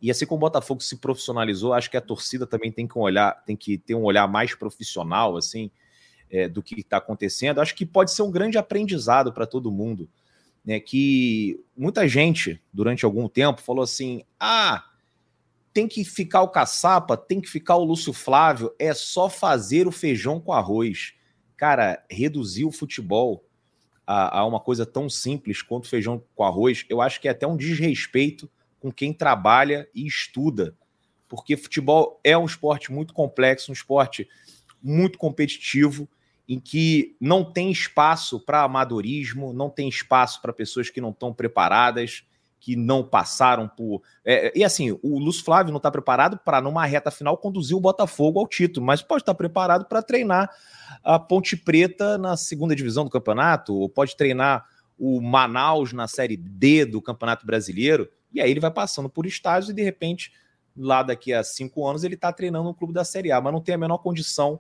e 0.02 0.12
assim 0.12 0.26
como 0.26 0.38
o 0.38 0.42
Botafogo 0.42 0.82
se 0.82 0.98
profissionalizou, 0.98 1.74
acho 1.74 1.90
que 1.90 1.98
a 1.98 2.02
torcida 2.02 2.46
também 2.46 2.72
tem 2.72 2.88
que 2.88 2.98
olhar, 2.98 3.44
tem 3.46 3.56
que 3.56 3.78
ter 3.78 3.96
um 3.96 4.04
olhar 4.04 4.28
mais 4.28 4.54
profissional, 4.54 5.38
assim, 5.38 5.72
é, 6.32 6.48
do 6.48 6.64
que 6.64 6.80
está 6.80 6.98
acontecendo, 6.98 7.60
acho 7.60 7.76
que 7.76 7.86
pode 7.86 8.12
ser 8.12 8.22
um 8.22 8.32
grande 8.32 8.58
aprendizado 8.58 9.34
para 9.34 9.46
todo 9.46 9.72
mundo. 9.72 10.10
Né, 10.64 10.80
que 10.80 11.60
muita 11.76 12.08
gente, 12.08 12.62
durante 12.72 13.04
algum 13.04 13.28
tempo, 13.28 13.62
falou 13.62 13.84
assim: 13.84 14.24
ah, 14.40 14.86
tem 15.74 15.88
que 15.88 16.04
ficar 16.06 16.42
o 16.44 16.50
caçapa, 16.50 17.18
tem 17.18 17.42
que 17.42 17.50
ficar 17.50 17.76
o 17.76 17.84
Lúcio 17.84 18.14
Flávio, 18.14 18.72
é 18.78 18.94
só 18.94 19.28
fazer 19.28 19.88
o 19.88 19.92
feijão 19.92 20.40
com 20.40 20.54
arroz. 20.54 21.14
Cara, 21.58 22.04
reduzir 22.10 22.64
o 22.64 22.72
futebol 22.72 23.44
a, 24.06 24.40
a 24.40 24.46
uma 24.46 24.60
coisa 24.60 24.86
tão 24.86 25.10
simples 25.10 25.62
quanto 25.62 25.90
feijão 25.90 26.24
com 26.36 26.44
arroz, 26.44 26.86
eu 26.90 27.02
acho 27.02 27.20
que 27.20 27.28
é 27.28 27.32
até 27.32 27.48
um 27.48 27.58
desrespeito 27.58 28.50
com 28.80 28.92
quem 28.92 29.14
trabalha 29.14 29.88
e 29.96 30.06
estuda. 30.06 30.76
Porque 31.28 31.58
futebol 31.58 32.20
é 32.24 32.38
um 32.38 32.46
esporte 32.46 32.92
muito 32.92 33.14
complexo, 33.14 33.72
um 33.72 33.74
esporte 33.74 34.28
muito 34.82 35.18
competitivo 35.18 36.08
em 36.52 36.60
que 36.60 37.16
não 37.18 37.45
tem 37.45 37.72
espaço 37.72 38.38
para 38.38 38.64
amadorismo, 38.64 39.54
não 39.54 39.70
tem 39.70 39.88
espaço 39.88 40.41
para 40.41 40.52
pessoas 40.52 40.89
que 40.89 40.99
não 40.99 41.12
estão 41.12 41.34
preparadas, 41.34 42.26
que 42.60 42.76
não 42.76 43.06
passaram 43.06 43.70
por. 43.70 44.02
É, 44.26 44.52
e 44.54 44.62
assim, 44.62 44.91
o 45.02 45.18
Lúcio 45.18 45.45
Flávio 45.45 45.72
não 45.72 45.78
está 45.78 45.89
preparado 45.89 46.38
para, 46.38 46.60
numa 46.60 46.86
reta 46.86 47.10
final, 47.10 47.38
conduzir 47.38 47.78
o 47.78 47.80
Botafogo 47.80 48.38
ao 48.38 48.45
título, 48.45 48.86
mas 48.86 49.02
pode 49.02 49.22
estar 49.22 49.34
preparado 49.34 49.86
para 49.86 50.02
treinar 50.02 50.54
a 51.02 51.18
Ponte 51.18 51.56
Preta 51.56 52.18
na 52.18 52.36
segunda 52.36 52.76
divisão 52.76 53.06
do 53.06 53.10
campeonato, 53.10 53.74
ou 53.74 53.88
pode 53.88 54.18
treinar 54.18 54.66
o 54.99 55.22
Manaus 55.22 55.93
na 55.93 56.06
Série 56.06 56.36
D 56.36 56.84
do 56.84 57.02
Campeonato 57.02 57.45
Brasileiro, 57.45 58.10
e 58.34 58.41
aí 58.41 58.52
ele 58.52 58.60
vai 58.60 58.72
passando 58.72 59.08
por 59.08 59.26
estágios 59.26 59.70
e 59.70 59.74
de 59.74 59.84
repente, 59.84 60.34
lá 60.76 61.02
daqui 61.02 61.32
a 61.32 61.45
cinco 61.45 61.88
anos, 61.88 62.04
ele 62.04 62.16
está 62.16 62.34
treinando 62.34 62.66
no 62.66 62.76
clube 62.76 62.93
da 62.93 63.06
Série 63.06 63.32
A, 63.32 63.39
mas 63.39 63.54
não 63.54 63.62
tem 63.62 63.74
a 63.74 63.78
menor 63.78 63.99
condição. 63.99 64.60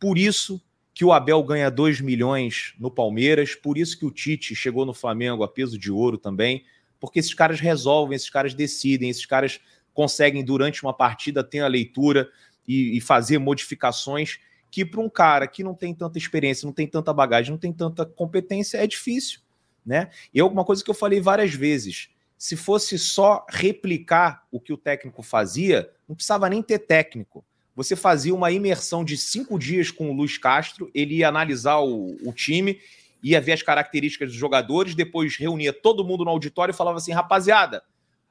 Por 0.00 0.18
isso, 0.18 0.60
que 0.98 1.04
o 1.04 1.12
Abel 1.12 1.40
ganha 1.44 1.70
2 1.70 2.00
milhões 2.00 2.74
no 2.76 2.90
Palmeiras, 2.90 3.54
por 3.54 3.78
isso 3.78 3.96
que 3.96 4.04
o 4.04 4.10
Tite 4.10 4.56
chegou 4.56 4.84
no 4.84 4.92
Flamengo 4.92 5.44
a 5.44 5.48
peso 5.48 5.78
de 5.78 5.92
ouro 5.92 6.18
também, 6.18 6.64
porque 6.98 7.20
esses 7.20 7.32
caras 7.32 7.60
resolvem, 7.60 8.16
esses 8.16 8.28
caras 8.28 8.52
decidem, 8.52 9.08
esses 9.08 9.24
caras 9.24 9.60
conseguem, 9.94 10.44
durante 10.44 10.82
uma 10.82 10.92
partida, 10.92 11.44
ter 11.44 11.60
a 11.60 11.68
leitura 11.68 12.28
e, 12.66 12.96
e 12.96 13.00
fazer 13.00 13.38
modificações 13.38 14.40
que, 14.72 14.84
para 14.84 15.00
um 15.00 15.08
cara 15.08 15.46
que 15.46 15.62
não 15.62 15.72
tem 15.72 15.94
tanta 15.94 16.18
experiência, 16.18 16.66
não 16.66 16.72
tem 16.72 16.88
tanta 16.88 17.12
bagagem, 17.12 17.52
não 17.52 17.58
tem 17.58 17.72
tanta 17.72 18.04
competência, 18.04 18.78
é 18.78 18.86
difícil. 18.88 19.38
Né? 19.86 20.10
E 20.34 20.40
é 20.40 20.44
uma 20.44 20.64
coisa 20.64 20.82
que 20.82 20.90
eu 20.90 20.94
falei 20.94 21.20
várias 21.20 21.54
vezes: 21.54 22.08
se 22.36 22.56
fosse 22.56 22.98
só 22.98 23.46
replicar 23.48 24.48
o 24.50 24.58
que 24.58 24.72
o 24.72 24.76
técnico 24.76 25.22
fazia, 25.22 25.88
não 26.08 26.16
precisava 26.16 26.50
nem 26.50 26.60
ter 26.60 26.80
técnico 26.80 27.44
você 27.78 27.94
fazia 27.94 28.34
uma 28.34 28.50
imersão 28.50 29.04
de 29.04 29.16
cinco 29.16 29.56
dias 29.56 29.92
com 29.92 30.10
o 30.10 30.12
Luiz 30.12 30.36
Castro, 30.36 30.90
ele 30.92 31.18
ia 31.18 31.28
analisar 31.28 31.78
o, 31.78 32.16
o 32.26 32.32
time, 32.32 32.80
ia 33.22 33.40
ver 33.40 33.52
as 33.52 33.62
características 33.62 34.30
dos 34.30 34.36
jogadores, 34.36 34.96
depois 34.96 35.36
reunia 35.36 35.72
todo 35.72 36.04
mundo 36.04 36.24
no 36.24 36.30
auditório 36.32 36.72
e 36.72 36.76
falava 36.76 36.98
assim: 36.98 37.12
rapaziada, 37.12 37.84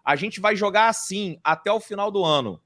a 0.03 0.17
gente 0.17 0.41
vai 0.41 0.53
jogar 0.53 0.89
assim 0.89 1.39
até 1.41 1.71
o 1.71 1.79
final 1.79 2.11
do 2.11 2.25
ano. 2.25 2.59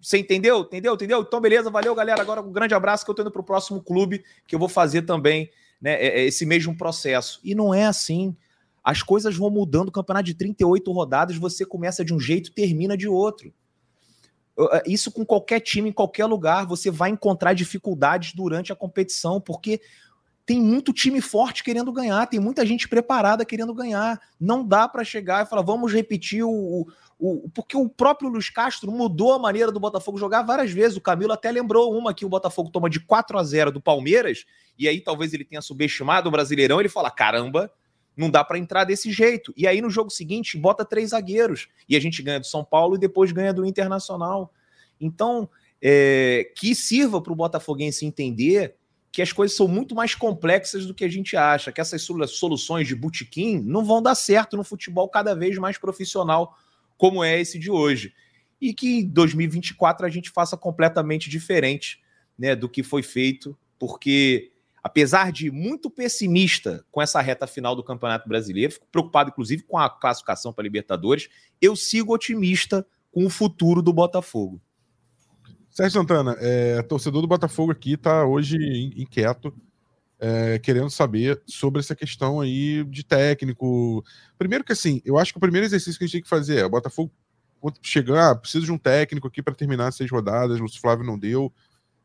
Você 0.00 0.16
entendeu? 0.16 0.60
Entendeu? 0.60 0.94
Entendeu? 0.94 1.20
Então, 1.20 1.42
beleza, 1.42 1.68
valeu, 1.68 1.94
galera. 1.94 2.22
Agora 2.22 2.40
um 2.40 2.50
grande 2.50 2.72
abraço 2.72 3.04
que 3.04 3.10
eu 3.10 3.14
tô 3.14 3.20
indo 3.20 3.30
pro 3.30 3.44
próximo 3.44 3.82
clube, 3.82 4.24
que 4.46 4.54
eu 4.54 4.58
vou 4.58 4.70
fazer 4.70 5.02
também 5.02 5.50
né, 5.78 5.92
é, 6.02 6.20
é 6.20 6.24
esse 6.24 6.46
mesmo 6.46 6.74
processo. 6.74 7.38
E 7.44 7.54
não 7.54 7.74
é 7.74 7.84
assim. 7.84 8.34
As 8.82 9.02
coisas 9.02 9.36
vão 9.36 9.50
mudando. 9.50 9.88
O 9.88 9.92
campeonato 9.92 10.24
de 10.24 10.32
38 10.32 10.90
rodadas, 10.90 11.36
você 11.36 11.66
começa 11.66 12.02
de 12.02 12.14
um 12.14 12.18
jeito 12.18 12.50
termina 12.50 12.96
de 12.96 13.06
outro. 13.06 13.52
É, 14.72 14.82
isso 14.86 15.10
com 15.10 15.24
qualquer 15.24 15.60
time, 15.60 15.90
em 15.90 15.92
qualquer 15.92 16.26
lugar, 16.26 16.66
você 16.66 16.90
vai 16.90 17.10
encontrar 17.10 17.54
dificuldades 17.54 18.34
durante 18.34 18.72
a 18.72 18.76
competição, 18.76 19.40
porque 19.40 19.80
tem 20.44 20.60
muito 20.60 20.92
time 20.92 21.20
forte 21.20 21.62
querendo 21.62 21.92
ganhar, 21.92 22.26
tem 22.26 22.40
muita 22.40 22.66
gente 22.66 22.88
preparada 22.88 23.44
querendo 23.44 23.72
ganhar. 23.72 24.20
Não 24.40 24.66
dá 24.66 24.88
para 24.88 25.04
chegar 25.04 25.44
e 25.44 25.48
falar, 25.48 25.62
vamos 25.62 25.92
repetir 25.92 26.44
o, 26.44 26.86
o, 27.18 27.48
Porque 27.54 27.76
o 27.76 27.88
próprio 27.88 28.28
Luiz 28.28 28.50
Castro 28.50 28.90
mudou 28.90 29.32
a 29.32 29.38
maneira 29.38 29.70
do 29.70 29.78
Botafogo 29.78 30.18
jogar 30.18 30.42
várias 30.42 30.72
vezes. 30.72 30.96
O 30.96 31.00
Camilo 31.00 31.32
até 31.32 31.50
lembrou 31.50 31.96
uma 31.96 32.12
que 32.12 32.24
o 32.24 32.28
Botafogo 32.28 32.70
toma 32.70 32.90
de 32.90 33.00
4 33.00 33.38
a 33.38 33.44
0 33.44 33.70
do 33.70 33.80
Palmeiras, 33.80 34.44
e 34.78 34.88
aí 34.88 35.00
talvez 35.00 35.32
ele 35.32 35.44
tenha 35.44 35.62
subestimado 35.62 36.28
o 36.28 36.32
Brasileirão. 36.32 36.80
Ele 36.80 36.88
fala: 36.88 37.10
caramba, 37.10 37.70
não 38.16 38.30
dá 38.30 38.44
para 38.44 38.58
entrar 38.58 38.84
desse 38.84 39.10
jeito. 39.10 39.52
E 39.56 39.66
aí 39.66 39.80
no 39.80 39.90
jogo 39.90 40.10
seguinte 40.10 40.56
bota 40.56 40.84
três 40.84 41.10
zagueiros 41.10 41.68
e 41.88 41.96
a 41.96 42.00
gente 42.00 42.22
ganha 42.22 42.40
do 42.40 42.46
São 42.46 42.64
Paulo 42.64 42.96
e 42.96 42.98
depois 42.98 43.32
ganha 43.32 43.52
do 43.52 43.64
Internacional. 43.64 44.52
Então, 45.00 45.48
é, 45.80 46.50
que 46.56 46.74
sirva 46.74 47.20
para 47.20 47.32
o 47.32 47.36
Botafoguense 47.36 48.06
entender 48.06 48.76
que 49.10 49.20
as 49.20 49.32
coisas 49.32 49.56
são 49.56 49.68
muito 49.68 49.94
mais 49.94 50.14
complexas 50.14 50.86
do 50.86 50.94
que 50.94 51.04
a 51.04 51.08
gente 51.08 51.36
acha, 51.36 51.70
que 51.70 51.80
essas 51.80 52.02
soluções 52.28 52.88
de 52.88 52.94
butiquim 52.94 53.60
não 53.60 53.84
vão 53.84 54.00
dar 54.00 54.14
certo 54.14 54.56
no 54.56 54.64
futebol 54.64 55.06
cada 55.08 55.34
vez 55.34 55.58
mais 55.58 55.76
profissional 55.76 56.56
como 56.96 57.22
é 57.22 57.38
esse 57.38 57.58
de 57.58 57.70
hoje. 57.70 58.14
E 58.60 58.72
que 58.72 59.00
em 59.00 59.08
2024 59.08 60.06
a 60.06 60.08
gente 60.08 60.30
faça 60.30 60.56
completamente 60.56 61.28
diferente 61.28 62.00
né, 62.38 62.56
do 62.56 62.68
que 62.68 62.82
foi 62.82 63.02
feito, 63.02 63.58
porque 63.78 64.52
apesar 64.82 65.30
de 65.30 65.50
muito 65.50 65.88
pessimista 65.88 66.84
com 66.90 67.00
essa 67.00 67.20
reta 67.20 67.46
final 67.46 67.76
do 67.76 67.84
Campeonato 67.84 68.28
Brasileiro, 68.28 68.72
fico 68.72 68.86
preocupado 68.90 69.30
inclusive 69.30 69.62
com 69.62 69.78
a 69.78 69.88
classificação 69.88 70.52
para 70.52 70.64
Libertadores, 70.64 71.28
eu 71.60 71.76
sigo 71.76 72.12
otimista 72.12 72.84
com 73.12 73.24
o 73.24 73.30
futuro 73.30 73.80
do 73.80 73.92
Botafogo. 73.92 74.60
Sérgio 75.70 76.00
Santana, 76.00 76.36
é, 76.38 76.82
torcedor 76.82 77.22
do 77.22 77.28
Botafogo 77.28 77.72
aqui 77.72 77.94
está 77.94 78.26
hoje 78.26 78.56
inquieto, 78.96 79.54
é, 80.18 80.58
querendo 80.58 80.90
saber 80.90 81.40
sobre 81.46 81.80
essa 81.80 81.96
questão 81.96 82.40
aí 82.40 82.84
de 82.84 83.04
técnico. 83.04 84.04
Primeiro 84.36 84.64
que 84.64 84.72
assim, 84.72 85.00
eu 85.04 85.16
acho 85.18 85.32
que 85.32 85.38
o 85.38 85.40
primeiro 85.40 85.66
exercício 85.66 85.98
que 85.98 86.04
a 86.04 86.06
gente 86.06 86.12
tem 86.14 86.22
que 86.22 86.28
fazer 86.28 86.58
é 86.58 86.64
o 86.64 86.70
Botafogo 86.70 87.10
chegar, 87.80 88.30
ah, 88.30 88.34
precisa 88.34 88.66
de 88.66 88.72
um 88.72 88.78
técnico 88.78 89.28
aqui 89.28 89.42
para 89.42 89.54
terminar 89.54 89.92
seis 89.92 90.10
rodadas, 90.10 90.60
o 90.60 90.80
Flávio 90.80 91.06
não 91.06 91.18
deu, 91.18 91.52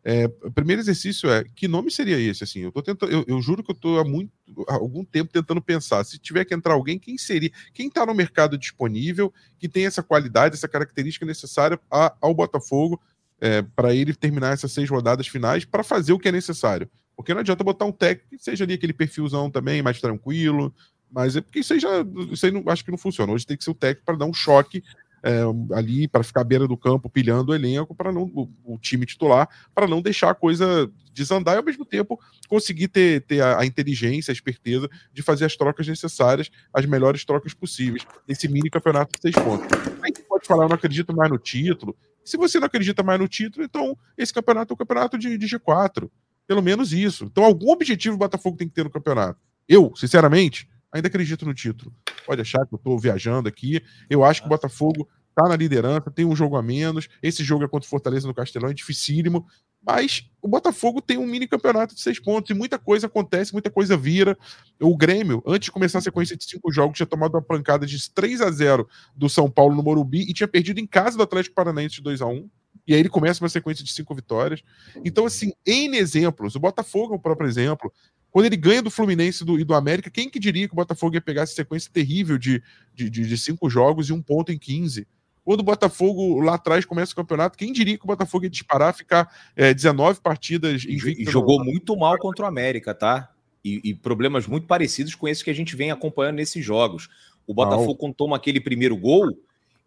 é, 0.10 0.26
o 0.42 0.50
primeiro 0.50 0.82
exercício 0.82 1.30
é 1.30 1.44
que 1.54 1.68
nome 1.68 1.92
seria 1.92 2.18
esse? 2.18 2.42
Assim, 2.42 2.62
eu 2.62 2.72
tô 2.72 2.82
tentando, 2.82 3.12
eu, 3.12 3.26
eu 3.28 3.42
juro 3.42 3.62
que 3.62 3.72
eu 3.72 3.76
estou 3.76 4.00
há 4.00 4.06
muito 4.06 4.32
há 4.70 4.76
algum 4.76 5.04
tempo 5.04 5.34
tentando 5.34 5.62
pensar. 5.62 6.02
Se 6.06 6.18
tiver 6.18 6.46
que 6.46 6.56
entrar 6.56 6.76
alguém, 6.76 6.98
quem 6.98 7.18
seria? 7.18 7.52
Quem 7.74 7.90
está 7.90 8.06
no 8.06 8.16
mercado 8.16 8.58
disponível, 8.58 9.34
que 9.60 9.68
tem 9.68 9.86
essa 9.86 10.02
qualidade, 10.02 10.56
essa 10.56 10.68
característica 10.70 11.26
necessária 11.26 11.78
a, 11.92 12.16
ao 12.22 12.34
Botafogo 12.34 13.02
é, 13.42 13.62
para 13.62 13.94
ele 13.94 14.16
terminar 14.16 14.54
essas 14.54 14.72
seis 14.72 14.90
rodadas 14.90 15.28
finais 15.28 15.66
para 15.66 15.84
fazer 15.84 16.14
o 16.14 16.20
que 16.20 16.30
é 16.30 16.32
necessário. 16.32 16.90
Porque 17.14 17.34
não 17.34 17.42
adianta 17.42 17.62
botar 17.62 17.84
um 17.84 17.92
técnico 17.92 18.30
que 18.38 18.42
seja 18.42 18.64
ali 18.64 18.76
aquele 18.76 18.94
perfilzão 18.94 19.52
também, 19.52 19.82
mais 19.82 20.00
tranquilo. 20.00 20.74
Mas 21.12 21.36
é 21.36 21.42
porque 21.42 21.60
isso 21.60 21.74
aí 21.74 21.82
já 21.82 21.90
isso 22.32 22.46
aí 22.46 22.52
não, 22.54 22.64
acho 22.68 22.86
que 22.86 22.92
não 22.92 22.98
funciona. 22.98 23.34
Hoje 23.34 23.46
tem 23.46 23.58
que 23.58 23.64
ser 23.66 23.72
o 23.72 23.76
técnico 23.76 24.06
para 24.06 24.16
dar 24.16 24.26
um 24.26 24.34
choque 24.34 24.82
é, 25.28 25.76
ali 25.76 26.08
para 26.08 26.24
ficar 26.24 26.40
à 26.40 26.44
beira 26.46 26.66
do 26.66 26.78
campo 26.78 27.10
pilhando 27.10 27.52
o 27.52 27.56
elenco 27.56 27.94
para 27.94 28.14
não 28.14 28.24
o, 28.34 28.50
o, 28.64 28.78
time 28.78 29.06
titular 29.06 29.50
para 29.76 29.86
não 29.86 30.02
deixar 30.02 30.30
a 30.30 30.34
coisa 30.34 30.90
desandar 31.14 31.56
e 31.56 31.58
ao 31.58 31.64
mesmo 31.66 31.84
tempo 31.84 32.18
conseguir 32.48 32.88
ter, 32.88 33.22
ter 33.24 33.42
a, 33.42 33.60
a, 33.60 33.66
inteligência, 33.66 34.32
a 34.32 34.34
esperteza 34.34 34.90
de 35.12 35.22
fazer 35.22 35.44
as 35.44 35.58
trocas 35.58 35.86
necessárias, 35.86 36.50
as 36.74 36.86
melhores 36.86 37.26
trocas 37.26 37.54
possíveis 37.54 38.08
nesse 38.26 38.48
mini 38.48 38.70
campeonato 38.70 39.12
de 39.16 39.22
seis 39.22 39.36
pontos. 39.36 39.68
Aí 40.02 40.14
você 40.16 40.24
pode 40.24 40.48
falar, 40.48 40.64
eu 40.64 40.70
não 40.70 40.76
acredito 40.76 41.14
mais 41.14 41.30
no 41.30 41.38
título. 41.38 41.94
Se 42.24 42.38
você 42.38 42.58
não 42.58 42.68
acredita 42.68 43.04
mais 43.04 43.20
no 43.20 43.28
título, 43.28 43.66
então 43.66 43.98
esse 44.18 44.34
campeonato 44.34 44.72
é 44.72 44.76
um 44.76 44.78
campeonato 44.78 45.18
de, 45.18 45.38
de 45.38 45.46
G4. 45.46 46.10
Pelo 46.48 46.64
menos 46.64 46.94
isso. 46.94 47.26
Então, 47.26 47.44
algum 47.44 47.72
objetivo 47.72 48.16
o 48.16 48.20
Botafogo 48.20 48.56
tem 48.56 48.70
que 48.70 48.74
ter 48.74 48.86
no 48.86 48.90
campeonato. 48.90 49.38
Eu, 49.68 49.92
sinceramente, 49.94 50.70
ainda 50.90 51.10
acredito 51.10 51.46
no 51.46 51.54
título. 51.54 51.94
Pode 52.26 52.42
achar 52.42 52.66
que 52.66 52.74
eu 52.74 52.78
estou 52.78 52.98
viajando 52.98 53.50
aqui. 53.50 53.82
Eu 54.10 54.24
acho 54.24 54.42
que 54.42 54.48
o 54.48 54.50
Botafogo 54.50 55.08
está 55.38 55.48
na 55.48 55.56
liderança, 55.56 56.10
tem 56.10 56.26
um 56.26 56.36
jogo 56.36 56.58
a 56.58 56.64
menos. 56.64 57.08
Esse 57.22 57.44
jogo 57.44 57.64
é 57.64 57.68
contra 57.68 57.86
o 57.86 57.90
Fortaleza 57.90 58.28
no 58.28 58.34
Castelão, 58.34 58.70
é 58.70 58.74
dificílimo. 58.74 59.46
Mas 59.86 60.28
o 60.42 60.48
Botafogo 60.48 61.00
tem 61.00 61.18
um 61.18 61.26
mini 61.26 61.48
campeonato 61.48 61.94
de 61.94 62.02
seis 62.02 62.20
pontos 62.20 62.50
e 62.50 62.54
muita 62.54 62.80
coisa 62.80 63.06
acontece, 63.06 63.54
muita 63.54 63.70
coisa 63.70 63.96
vira. 63.96 64.38
O 64.82 64.98
Grêmio, 64.98 65.44
antes 65.46 65.68
de 65.68 65.72
começar 65.72 66.00
a 66.00 66.02
sequência 66.02 66.36
de 66.36 66.44
cinco 66.44 66.72
jogos, 66.72 66.98
tinha 66.98 67.06
tomado 67.06 67.36
uma 67.36 67.42
pancada 67.42 67.86
de 67.86 68.12
3 68.12 68.42
a 68.42 68.50
0 68.50 68.88
do 69.16 69.30
São 69.30 69.50
Paulo 69.50 69.76
no 69.76 69.84
Morumbi 69.84 70.22
e 70.22 70.34
tinha 70.34 70.48
perdido 70.48 70.80
em 70.80 70.88
casa 70.88 71.16
do 71.16 71.24
Atlético 71.24 71.56
Paranaense 71.56 71.96
de 71.96 72.02
2 72.02 72.22
a 72.22 72.26
1 72.26 72.50
E 72.88 72.94
aí 72.94 73.00
ele 73.00 73.10
começa 73.10 73.42
uma 73.44 73.50
sequência 73.50 73.86
de 73.86 73.94
cinco 73.94 74.16
vitórias. 74.16 74.62
Então, 75.06 75.26
assim, 75.26 75.54
em 75.66 75.96
exemplos, 75.96 76.56
o 76.56 76.60
Botafogo 76.60 77.14
é 77.14 77.18
o 77.18 77.22
próprio 77.22 77.48
exemplo. 77.48 77.94
Quando 78.30 78.46
ele 78.46 78.58
ganha 78.58 78.82
do 78.82 78.92
Fluminense 78.92 79.44
e 79.44 79.64
do 79.64 79.74
América, 79.74 80.10
quem 80.10 80.30
que 80.30 80.40
diria 80.40 80.68
que 80.68 80.74
o 80.74 80.76
Botafogo 80.76 81.16
ia 81.16 81.22
pegar 81.22 81.44
essa 81.44 81.54
sequência 81.54 81.90
terrível 81.94 82.38
de, 82.38 82.62
de, 82.94 83.10
de, 83.10 83.26
de 83.28 83.38
cinco 83.38 83.70
jogos 83.70 84.10
e 84.10 84.14
um 84.14 84.22
ponto 84.22 84.52
em 84.52 84.58
15? 84.58 85.08
Quando 85.48 85.62
o 85.62 85.64
Botafogo 85.64 86.42
lá 86.42 86.56
atrás 86.56 86.84
começa 86.84 87.14
o 87.14 87.16
campeonato, 87.16 87.58
quem 87.58 87.72
diria 87.72 87.98
que 87.98 88.04
o 88.04 88.08
Botafogo 88.08 88.44
ia 88.44 88.50
disparar, 88.50 88.94
ficar 88.94 89.34
é, 89.56 89.74
19 89.74 90.20
partidas 90.20 90.84
invicto? 90.84 91.22
E 91.22 91.32
jogou 91.32 91.64
muito 91.64 91.96
mal 91.96 92.18
contra 92.18 92.44
o 92.44 92.48
América, 92.50 92.94
tá? 92.94 93.32
E, 93.64 93.80
e, 93.82 93.94
problemas 93.94 94.46
muito 94.46 94.68
parecidos 94.68 95.16
com 95.16 95.26
esses 95.26 95.42
que 95.42 95.50
a 95.50 95.56
gente 95.56 95.74
vem 95.74 95.90
acompanhando 95.90 96.36
nesses 96.36 96.66
jogos. 96.66 97.08
O 97.48 97.54
Botafogo, 97.54 97.96
quando 97.96 98.14
toma 98.14 98.36
aquele 98.36 98.60
primeiro 98.60 98.98
gol, 98.98 99.40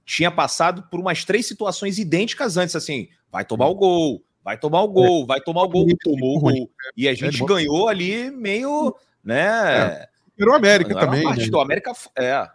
tinha 0.03 0.31
passado 0.31 0.85
por 0.91 0.99
umas 0.99 1.27
três 1.27 1.45
situações 1.45 1.99
idênticas 1.99 2.57
antes, 2.57 2.75
assim, 2.75 3.11
vai 3.31 3.45
tomar 3.45 3.67
o 3.67 3.75
gol, 3.75 4.25
vai 4.43 4.57
tomar 4.57 4.81
o 4.81 4.89
gol, 4.89 5.27
vai 5.27 5.43
tomar 5.43 5.65
o 5.65 5.69
gol, 5.69 5.87
tomou 6.03 6.39
o 6.39 6.41
gol. 6.41 6.71
E 6.97 7.07
a 7.07 7.13
gente 7.13 7.45
ganhou 7.45 7.87
ali 7.87 8.31
meio, 8.31 8.97
né? 9.23 10.09
É. 10.39 10.43
o 10.43 10.55
América 10.55 10.99
também. 10.99 11.23
Né? 11.23 11.49
O 11.53 11.61
América, 11.61 11.93
é 12.17 12.49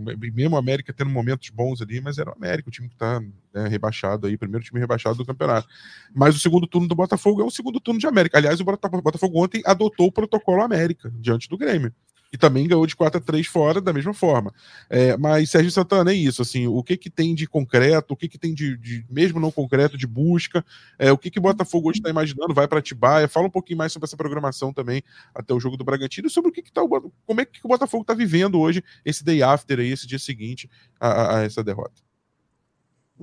mesmo 0.00 0.56
o 0.56 0.58
América 0.58 0.92
tendo 0.92 1.10
momentos 1.10 1.50
bons 1.50 1.82
ali, 1.82 2.00
mas 2.00 2.18
era 2.18 2.30
o 2.30 2.34
América, 2.34 2.68
o 2.68 2.72
time 2.72 2.88
que 2.88 2.94
está 2.94 3.20
né, 3.54 3.68
rebaixado 3.68 4.26
aí, 4.26 4.36
primeiro 4.36 4.64
time 4.64 4.80
rebaixado 4.80 5.16
do 5.16 5.26
campeonato. 5.26 5.68
Mas 6.14 6.34
o 6.34 6.38
segundo 6.38 6.66
turno 6.66 6.88
do 6.88 6.94
Botafogo 6.94 7.42
é 7.42 7.44
um 7.44 7.50
segundo 7.50 7.80
turno 7.80 8.00
de 8.00 8.06
América. 8.06 8.38
Aliás, 8.38 8.60
o 8.60 8.64
Botafogo 8.64 9.42
ontem 9.42 9.62
adotou 9.64 10.06
o 10.06 10.12
protocolo 10.12 10.62
América 10.62 11.12
diante 11.18 11.48
do 11.48 11.58
Grêmio 11.58 11.92
e 12.32 12.38
também 12.38 12.66
ganhou 12.66 12.86
de 12.86 12.96
4 12.96 13.18
a 13.18 13.20
3 13.20 13.46
fora 13.46 13.80
da 13.80 13.92
mesma 13.92 14.14
forma. 14.14 14.52
É, 14.88 15.16
mas 15.16 15.50
Sérgio 15.50 15.70
Santana 15.70 16.12
é 16.12 16.14
isso, 16.14 16.40
assim, 16.40 16.66
o 16.66 16.82
que 16.82 16.96
que 16.96 17.10
tem 17.10 17.34
de 17.34 17.46
concreto, 17.46 18.14
o 18.14 18.16
que 18.16 18.28
que 18.28 18.38
tem 18.38 18.54
de, 18.54 18.76
de 18.78 19.04
mesmo 19.10 19.38
não 19.38 19.52
concreto, 19.52 19.98
de 19.98 20.06
busca, 20.06 20.64
é, 20.98 21.12
o 21.12 21.18
que 21.18 21.30
que 21.30 21.38
o 21.38 21.42
Botafogo 21.42 21.90
hoje 21.90 21.98
está 21.98 22.08
imaginando, 22.08 22.54
vai 22.54 22.66
para 22.66 22.78
Atibaia, 22.78 23.28
fala 23.28 23.46
um 23.46 23.50
pouquinho 23.50 23.78
mais 23.78 23.92
sobre 23.92 24.06
essa 24.06 24.16
programação 24.16 24.72
também, 24.72 25.02
até 25.34 25.52
o 25.52 25.60
jogo 25.60 25.76
do 25.76 25.84
Bragantino, 25.84 26.30
sobre 26.30 26.50
o 26.50 26.52
que 26.52 26.62
que 26.62 26.72
tá, 26.72 26.80
como 27.26 27.40
é 27.40 27.44
que 27.44 27.60
o 27.62 27.68
Botafogo 27.68 28.02
está 28.02 28.14
vivendo 28.14 28.58
hoje, 28.58 28.82
esse 29.04 29.22
day 29.22 29.42
after 29.42 29.78
aí, 29.78 29.90
esse 29.90 30.06
dia 30.06 30.18
seguinte 30.18 30.70
a, 30.98 31.38
a 31.38 31.42
essa 31.42 31.62
derrota. 31.62 32.00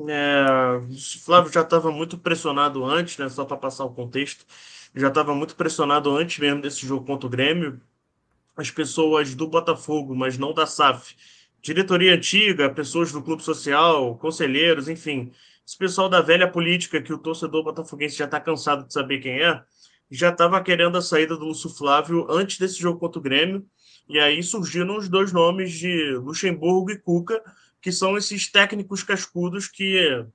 É, 0.07 0.45
o 0.87 0.95
Flávio 1.25 1.51
já 1.51 1.61
estava 1.61 1.91
muito 1.91 2.17
pressionado 2.17 2.85
antes, 2.85 3.17
né? 3.17 3.27
Só 3.27 3.43
para 3.43 3.57
passar 3.57 3.83
o 3.83 3.93
contexto, 3.93 4.45
já 4.95 5.09
estava 5.09 5.35
muito 5.35 5.55
pressionado 5.55 6.15
antes 6.15 6.39
mesmo 6.39 6.61
desse 6.61 6.85
jogo 6.85 7.05
contra 7.05 7.27
o 7.27 7.29
Grêmio, 7.29 7.81
as 8.61 8.71
pessoas 8.71 9.33
do 9.33 9.47
Botafogo, 9.47 10.15
mas 10.15 10.37
não 10.37 10.53
da 10.53 10.65
SAF. 10.65 11.15
Diretoria 11.61 12.15
antiga, 12.15 12.69
pessoas 12.69 13.11
do 13.11 13.21
clube 13.21 13.43
social, 13.43 14.17
conselheiros, 14.17 14.87
enfim. 14.87 15.31
Esse 15.65 15.77
pessoal 15.77 16.09
da 16.09 16.21
velha 16.21 16.49
política 16.49 17.01
que 17.01 17.13
o 17.13 17.17
torcedor 17.17 17.63
botafoguense 17.63 18.17
já 18.17 18.25
está 18.25 18.39
cansado 18.39 18.87
de 18.87 18.93
saber 18.93 19.19
quem 19.19 19.41
é, 19.41 19.61
já 20.09 20.29
estava 20.29 20.61
querendo 20.63 20.97
a 20.97 21.01
saída 21.01 21.37
do 21.37 21.45
Lúcio 21.45 21.69
Flávio 21.69 22.25
antes 22.29 22.57
desse 22.57 22.79
jogo 22.79 22.99
contra 22.99 23.19
o 23.19 23.21
Grêmio. 23.21 23.65
E 24.07 24.19
aí 24.19 24.41
surgiram 24.41 24.97
os 24.97 25.07
dois 25.07 25.31
nomes 25.31 25.71
de 25.71 26.15
Luxemburgo 26.15 26.91
e 26.91 26.97
Cuca, 26.97 27.41
que 27.81 27.91
são 27.91 28.17
esses 28.17 28.51
técnicos 28.51 29.03
cascudos 29.03 29.67
que 29.67 30.25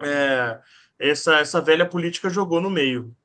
é, 0.00 0.60
essa, 0.98 1.38
essa 1.38 1.60
velha 1.60 1.86
política 1.86 2.28
jogou 2.28 2.60
no 2.60 2.68
meio. 2.68 3.16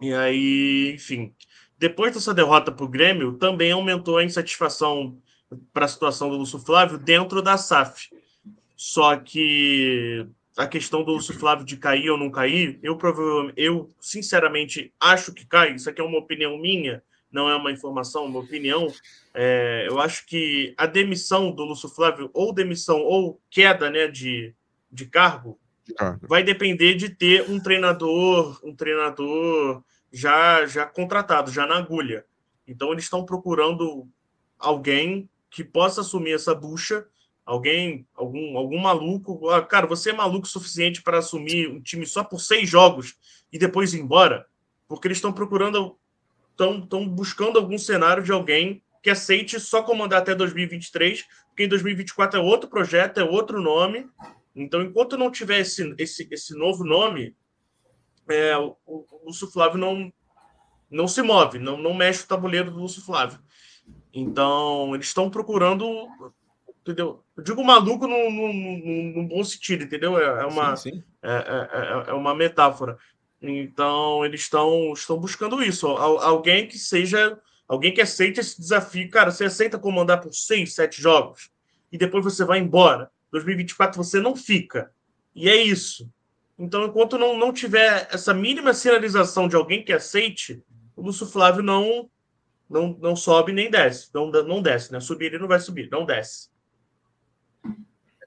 E 0.00 0.12
aí, 0.12 0.92
enfim, 0.94 1.34
depois 1.78 2.14
dessa 2.14 2.32
derrota 2.32 2.72
para 2.72 2.84
o 2.84 2.88
Grêmio, 2.88 3.34
também 3.34 3.72
aumentou 3.72 4.16
a 4.16 4.24
insatisfação 4.24 5.18
para 5.72 5.84
a 5.84 5.88
situação 5.88 6.28
do 6.30 6.36
Lúcio 6.36 6.58
Flávio 6.58 6.98
dentro 6.98 7.42
da 7.42 7.56
SAF. 7.56 8.08
Só 8.76 9.16
que 9.16 10.26
a 10.56 10.66
questão 10.66 11.04
do 11.04 11.12
Lúcio 11.12 11.38
Flávio 11.38 11.64
de 11.64 11.76
cair 11.76 12.10
ou 12.10 12.18
não 12.18 12.30
cair, 12.30 12.78
eu 12.82 12.96
provavelmente, 12.96 13.54
eu 13.56 13.90
sinceramente 14.00 14.92
acho 14.98 15.32
que 15.32 15.46
cai. 15.46 15.74
Isso 15.74 15.88
aqui 15.88 16.00
é 16.00 16.04
uma 16.04 16.18
opinião 16.18 16.56
minha, 16.58 17.02
não 17.30 17.48
é 17.48 17.54
uma 17.54 17.70
informação, 17.70 18.24
uma 18.24 18.40
opinião. 18.40 18.88
É, 19.34 19.86
eu 19.88 20.00
acho 20.00 20.26
que 20.26 20.74
a 20.78 20.86
demissão 20.86 21.50
do 21.52 21.64
Lúcio 21.64 21.88
Flávio, 21.88 22.30
ou 22.32 22.54
demissão 22.54 23.00
ou 23.00 23.40
queda 23.50 23.90
né, 23.90 24.08
de, 24.08 24.54
de 24.90 25.06
cargo, 25.06 25.58
vai 26.22 26.42
depender 26.42 26.94
de 26.94 27.10
ter 27.10 27.48
um 27.48 27.60
treinador, 27.60 28.58
um 28.64 28.74
treinador 28.74 29.82
já, 30.12 30.66
já 30.66 30.86
contratado, 30.86 31.50
já 31.50 31.66
na 31.66 31.76
agulha. 31.76 32.24
Então 32.66 32.92
eles 32.92 33.04
estão 33.04 33.24
procurando 33.24 34.08
alguém 34.58 35.28
que 35.50 35.64
possa 35.64 36.00
assumir 36.00 36.32
essa 36.32 36.54
bucha, 36.54 37.06
alguém, 37.44 38.06
algum, 38.14 38.56
algum 38.56 38.78
maluco. 38.78 39.48
Ah, 39.50 39.62
cara, 39.62 39.86
você 39.86 40.10
é 40.10 40.12
maluco 40.12 40.46
o 40.46 40.50
suficiente 40.50 41.02
para 41.02 41.18
assumir 41.18 41.68
um 41.68 41.80
time 41.80 42.06
só 42.06 42.24
por 42.24 42.40
seis 42.40 42.68
jogos 42.68 43.16
e 43.52 43.58
depois 43.58 43.94
ir 43.94 44.00
embora? 44.00 44.46
Porque 44.88 45.08
eles 45.08 45.18
estão 45.18 45.32
procurando, 45.32 45.96
estão 46.50 47.08
buscando 47.08 47.58
algum 47.58 47.78
cenário 47.78 48.22
de 48.22 48.32
alguém 48.32 48.82
que 49.02 49.10
aceite 49.10 49.60
só 49.60 49.82
comandar 49.82 50.20
até 50.20 50.34
2023, 50.34 51.24
porque 51.48 51.62
em 51.62 51.68
2024 51.68 52.40
é 52.40 52.42
outro 52.42 52.68
projeto, 52.68 53.18
é 53.18 53.24
outro 53.24 53.62
nome. 53.62 54.08
Então, 54.54 54.82
enquanto 54.82 55.16
não 55.16 55.30
tiver 55.30 55.60
esse, 55.60 55.94
esse, 55.96 56.26
esse 56.30 56.58
novo 56.58 56.82
nome, 56.82 57.36
é, 58.28 58.56
o, 58.56 58.76
o 58.86 59.20
Lúcio 59.26 59.48
Flávio 59.48 59.78
não, 59.78 60.12
não 60.90 61.08
se 61.08 61.22
move, 61.22 61.58
não, 61.58 61.76
não 61.76 61.94
mexe 61.94 62.24
o 62.24 62.28
tabuleiro 62.28 62.70
do 62.70 62.80
Lúcio 62.80 63.02
Flávio. 63.02 63.38
Então, 64.12 64.94
eles 64.94 65.08
estão 65.08 65.28
procurando. 65.30 66.08
Entendeu? 66.80 67.22
Eu 67.36 67.42
digo 67.42 67.64
maluco 67.64 68.06
num, 68.06 68.30
num, 68.30 69.12
num 69.14 69.28
bom 69.28 69.42
sentido, 69.42 69.84
entendeu? 69.84 70.18
É, 70.18 70.42
é 70.42 70.46
uma, 70.46 70.76
sim, 70.76 70.90
sim. 70.90 71.04
É, 71.22 71.32
é, 71.32 72.08
é, 72.08 72.10
é, 72.10 72.12
uma 72.12 72.34
metáfora. 72.34 72.96
Então, 73.42 74.24
eles 74.24 74.42
estão, 74.42 74.92
estão 74.92 75.18
buscando 75.18 75.62
isso. 75.62 75.86
Alguém 75.88 76.66
que 76.66 76.78
seja. 76.78 77.38
Alguém 77.68 77.92
que 77.92 78.00
aceite 78.00 78.38
esse 78.38 78.58
desafio. 78.60 79.10
Cara, 79.10 79.30
você 79.30 79.44
aceita 79.44 79.78
comandar 79.78 80.20
por 80.20 80.32
seis, 80.32 80.74
sete 80.74 81.02
jogos 81.02 81.50
e 81.90 81.98
depois 81.98 82.24
você 82.24 82.44
vai 82.44 82.58
embora. 82.58 83.10
2024 83.32 84.02
você 84.02 84.20
não 84.20 84.36
fica. 84.36 84.92
E 85.34 85.48
é 85.48 85.56
isso. 85.56 86.08
Então, 86.58 86.86
enquanto 86.86 87.18
não, 87.18 87.38
não 87.38 87.52
tiver 87.52 88.08
essa 88.10 88.32
mínima 88.32 88.72
sinalização 88.72 89.46
de 89.46 89.56
alguém 89.56 89.84
que 89.84 89.92
aceite, 89.92 90.62
o 90.94 91.02
Lúcio 91.02 91.26
Flávio 91.26 91.62
não, 91.62 92.08
não, 92.68 92.96
não 93.00 93.14
sobe 93.14 93.52
nem 93.52 93.70
desce. 93.70 94.08
Não, 94.14 94.30
não 94.30 94.62
desce, 94.62 94.90
né? 94.90 95.00
Subir 95.00 95.26
ele 95.26 95.38
não 95.38 95.48
vai 95.48 95.60
subir, 95.60 95.90
não 95.90 96.06
desce. 96.06 96.48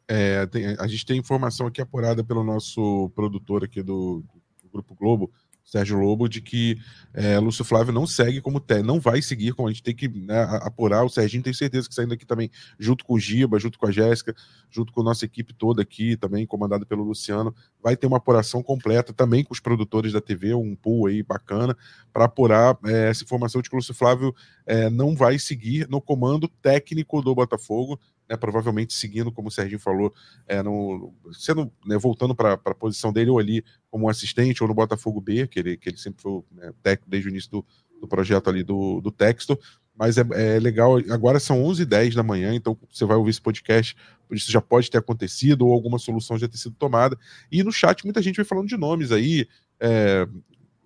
É, 0.07 0.45
tem, 0.47 0.75
a 0.79 0.87
gente 0.87 1.05
tem 1.05 1.19
informação 1.19 1.67
aqui 1.67 1.81
apurada 1.81 2.23
pelo 2.23 2.43
nosso 2.43 3.11
produtor 3.15 3.63
aqui 3.63 3.81
do, 3.81 4.23
do 4.63 4.69
Grupo 4.69 4.95
Globo, 4.95 5.31
Sérgio 5.69 5.99
Lobo, 5.99 6.27
de 6.27 6.41
que 6.41 6.77
é, 7.13 7.37
Lúcio 7.37 7.63
Flávio 7.63 7.93
não 7.93 8.07
segue 8.07 8.41
como 8.41 8.59
té, 8.59 8.81
não 8.81 8.99
vai 8.99 9.21
seguir, 9.21 9.53
como 9.53 9.67
a 9.67 9.71
gente 9.71 9.83
tem 9.83 9.95
que 9.95 10.07
né, 10.07 10.41
apurar. 10.61 11.03
O 11.03 11.09
Serginho 11.09 11.43
tem 11.43 11.53
certeza 11.53 11.87
que 11.87 11.93
saindo 11.93 12.13
aqui 12.13 12.25
também, 12.25 12.49
junto 12.79 13.05
com 13.05 13.13
o 13.13 13.19
Giba, 13.19 13.59
junto 13.59 13.77
com 13.77 13.85
a 13.85 13.91
Jéssica, 13.91 14.35
junto 14.71 14.91
com 14.91 15.01
a 15.01 15.03
nossa 15.03 15.25
equipe 15.25 15.53
toda 15.53 15.81
aqui, 15.83 16.17
também 16.17 16.45
comandada 16.47 16.85
pelo 16.85 17.03
Luciano, 17.03 17.53
vai 17.83 17.95
ter 17.95 18.07
uma 18.07 18.17
apuração 18.17 18.63
completa 18.63 19.13
também 19.13 19.43
com 19.43 19.53
os 19.53 19.59
produtores 19.59 20.11
da 20.11 20.21
TV, 20.21 20.55
um 20.55 20.75
pool 20.75 21.05
aí 21.05 21.21
bacana, 21.21 21.77
para 22.11 22.25
apurar 22.25 22.75
é, 22.85 23.09
essa 23.09 23.23
informação 23.23 23.61
de 23.61 23.69
que 23.69 23.75
o 23.75 23.77
Lúcio 23.77 23.93
Flávio 23.93 24.33
é, 24.65 24.89
não 24.89 25.15
vai 25.15 25.37
seguir 25.37 25.87
no 25.87 26.01
comando 26.01 26.47
técnico 26.47 27.21
do 27.21 27.35
Botafogo 27.35 27.99
né, 28.29 28.37
provavelmente 28.37 28.93
seguindo, 28.93 29.31
como 29.31 29.47
o 29.47 29.51
Serginho 29.51 29.79
falou, 29.79 30.13
é, 30.47 30.61
no, 30.61 31.13
sendo, 31.33 31.71
né, 31.85 31.97
voltando 31.97 32.35
para 32.35 32.53
a 32.53 32.75
posição 32.75 33.11
dele, 33.11 33.31
ou 33.31 33.39
ali 33.39 33.63
como 33.89 34.07
assistente, 34.07 34.61
ou 34.61 34.67
no 34.67 34.75
Botafogo 34.75 35.19
B, 35.19 35.47
que 35.47 35.59
ele, 35.59 35.77
que 35.77 35.89
ele 35.89 35.97
sempre 35.97 36.21
foi 36.21 36.43
né, 36.51 36.71
técnico 36.83 37.09
desde 37.09 37.27
o 37.27 37.31
início 37.31 37.49
do, 37.49 37.65
do 37.99 38.07
projeto 38.07 38.49
ali 38.49 38.63
do, 38.63 39.01
do 39.01 39.11
texto. 39.11 39.57
Mas 39.97 40.17
é, 40.17 40.23
é 40.31 40.59
legal, 40.59 40.97
agora 41.09 41.39
são 41.39 41.61
11h10 41.63 42.13
da 42.13 42.23
manhã, 42.23 42.53
então 42.53 42.77
você 42.89 43.03
vai 43.03 43.17
ouvir 43.17 43.31
esse 43.31 43.41
podcast, 43.41 43.97
isso 44.31 44.49
já 44.49 44.61
pode 44.61 44.89
ter 44.89 44.99
acontecido, 44.99 45.65
ou 45.67 45.73
alguma 45.73 45.99
solução 45.99 46.37
já 46.37 46.47
ter 46.47 46.57
sido 46.57 46.75
tomada. 46.75 47.17
E 47.51 47.63
no 47.63 47.71
chat 47.71 48.05
muita 48.05 48.21
gente 48.21 48.37
vai 48.37 48.45
falando 48.45 48.67
de 48.67 48.77
nomes 48.77 49.11
aí, 49.11 49.45
é, 49.79 50.25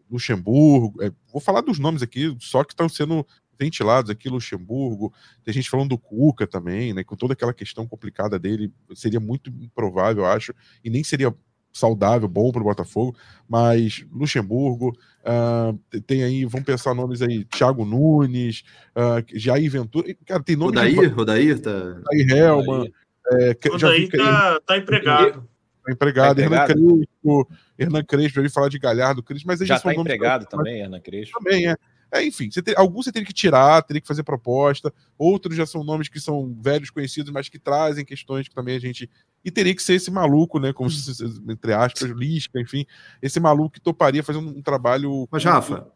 Luxemburgo, 0.09 1.03
é, 1.03 1.11
vou 1.31 1.41
falar 1.41 1.61
dos 1.61 1.77
nomes 1.77 2.01
aqui, 2.01 2.35
só 2.39 2.63
que 2.63 2.73
estão 2.73 2.87
sendo 2.87 3.25
ventilados 3.59 4.09
aqui, 4.09 4.29
Luxemburgo, 4.29 5.13
tem 5.43 5.53
gente 5.53 5.69
falando 5.69 5.89
do 5.89 5.97
Cuca 5.97 6.47
também, 6.47 6.93
né, 6.93 7.03
com 7.03 7.15
toda 7.15 7.33
aquela 7.33 7.53
questão 7.53 7.87
complicada 7.87 8.37
dele, 8.39 8.71
seria 8.95 9.19
muito 9.19 9.49
improvável, 9.49 10.25
acho, 10.25 10.53
e 10.83 10.89
nem 10.89 11.03
seria 11.03 11.33
saudável, 11.71 12.27
bom 12.27 12.51
para 12.51 12.61
o 12.61 12.65
Botafogo, 12.65 13.15
mas 13.47 14.05
Luxemburgo, 14.11 14.95
uh, 15.21 16.01
tem 16.01 16.23
aí, 16.23 16.45
vamos 16.45 16.65
pensar 16.65 16.93
nomes 16.93 17.21
aí, 17.21 17.43
Thiago 17.45 17.83
Nunes, 17.83 18.63
uh, 18.95 19.23
Jair 19.33 19.69
Ventura, 19.71 20.15
cara, 20.25 20.43
tem 20.43 20.55
nomes... 20.55 20.75
Rodair, 20.75 21.15
Rodair 21.15 21.59
tá... 21.59 21.71
Rodair 21.71 22.31
Helman, 22.31 22.91
é, 23.31 23.57
Rodair 23.69 24.09
tá, 24.11 24.59
tá 24.61 24.77
empregado. 24.77 25.49
Tá 25.83 25.91
empregado, 25.91 26.37
tá 26.37 26.43
Hernan 26.43 26.65
Crespo, 26.65 27.49
Hernan 27.77 28.03
Crespo, 28.05 28.39
eu 28.39 28.43
ouvi 28.43 28.53
falar 28.53 28.69
de 28.69 28.79
Galhardo, 28.79 29.21
Crespo, 29.21 29.47
mas 29.47 29.59
já 29.59 29.75
está 29.75 29.93
empregado 29.93 30.45
também, 30.45 30.79
Hernan 30.79 31.01
Crespo. 31.01 31.37
Também, 31.39 31.67
é. 31.67 31.75
É, 32.13 32.23
enfim, 32.23 32.47
você 32.51 32.61
alguns 32.77 33.05
você 33.05 33.11
teria 33.11 33.25
que 33.25 33.33
tirar, 33.33 33.81
teria 33.81 33.99
que 33.99 34.07
fazer 34.07 34.21
proposta, 34.21 34.93
outros 35.17 35.55
já 35.55 35.65
são 35.65 35.83
nomes 35.83 36.07
que 36.07 36.19
são 36.19 36.55
velhos 36.61 36.91
conhecidos, 36.91 37.31
mas 37.31 37.49
que 37.49 37.57
trazem 37.57 38.05
questões 38.05 38.47
que 38.47 38.53
também 38.53 38.75
a 38.75 38.79
gente. 38.79 39.09
E 39.43 39.49
teria 39.49 39.75
que 39.75 39.81
ser 39.81 39.95
esse 39.95 40.11
maluco, 40.11 40.59
né? 40.59 40.71
Como 40.71 40.91
se, 40.91 41.25
entre 41.49 41.73
aspas, 41.73 42.11
Lisca, 42.11 42.61
enfim, 42.61 42.85
esse 43.19 43.39
maluco 43.39 43.71
que 43.71 43.81
toparia 43.81 44.21
fazer 44.21 44.37
um, 44.37 44.59
um 44.59 44.61
trabalho. 44.61 45.27
Mas, 45.31 45.43
Rafa, 45.43 45.91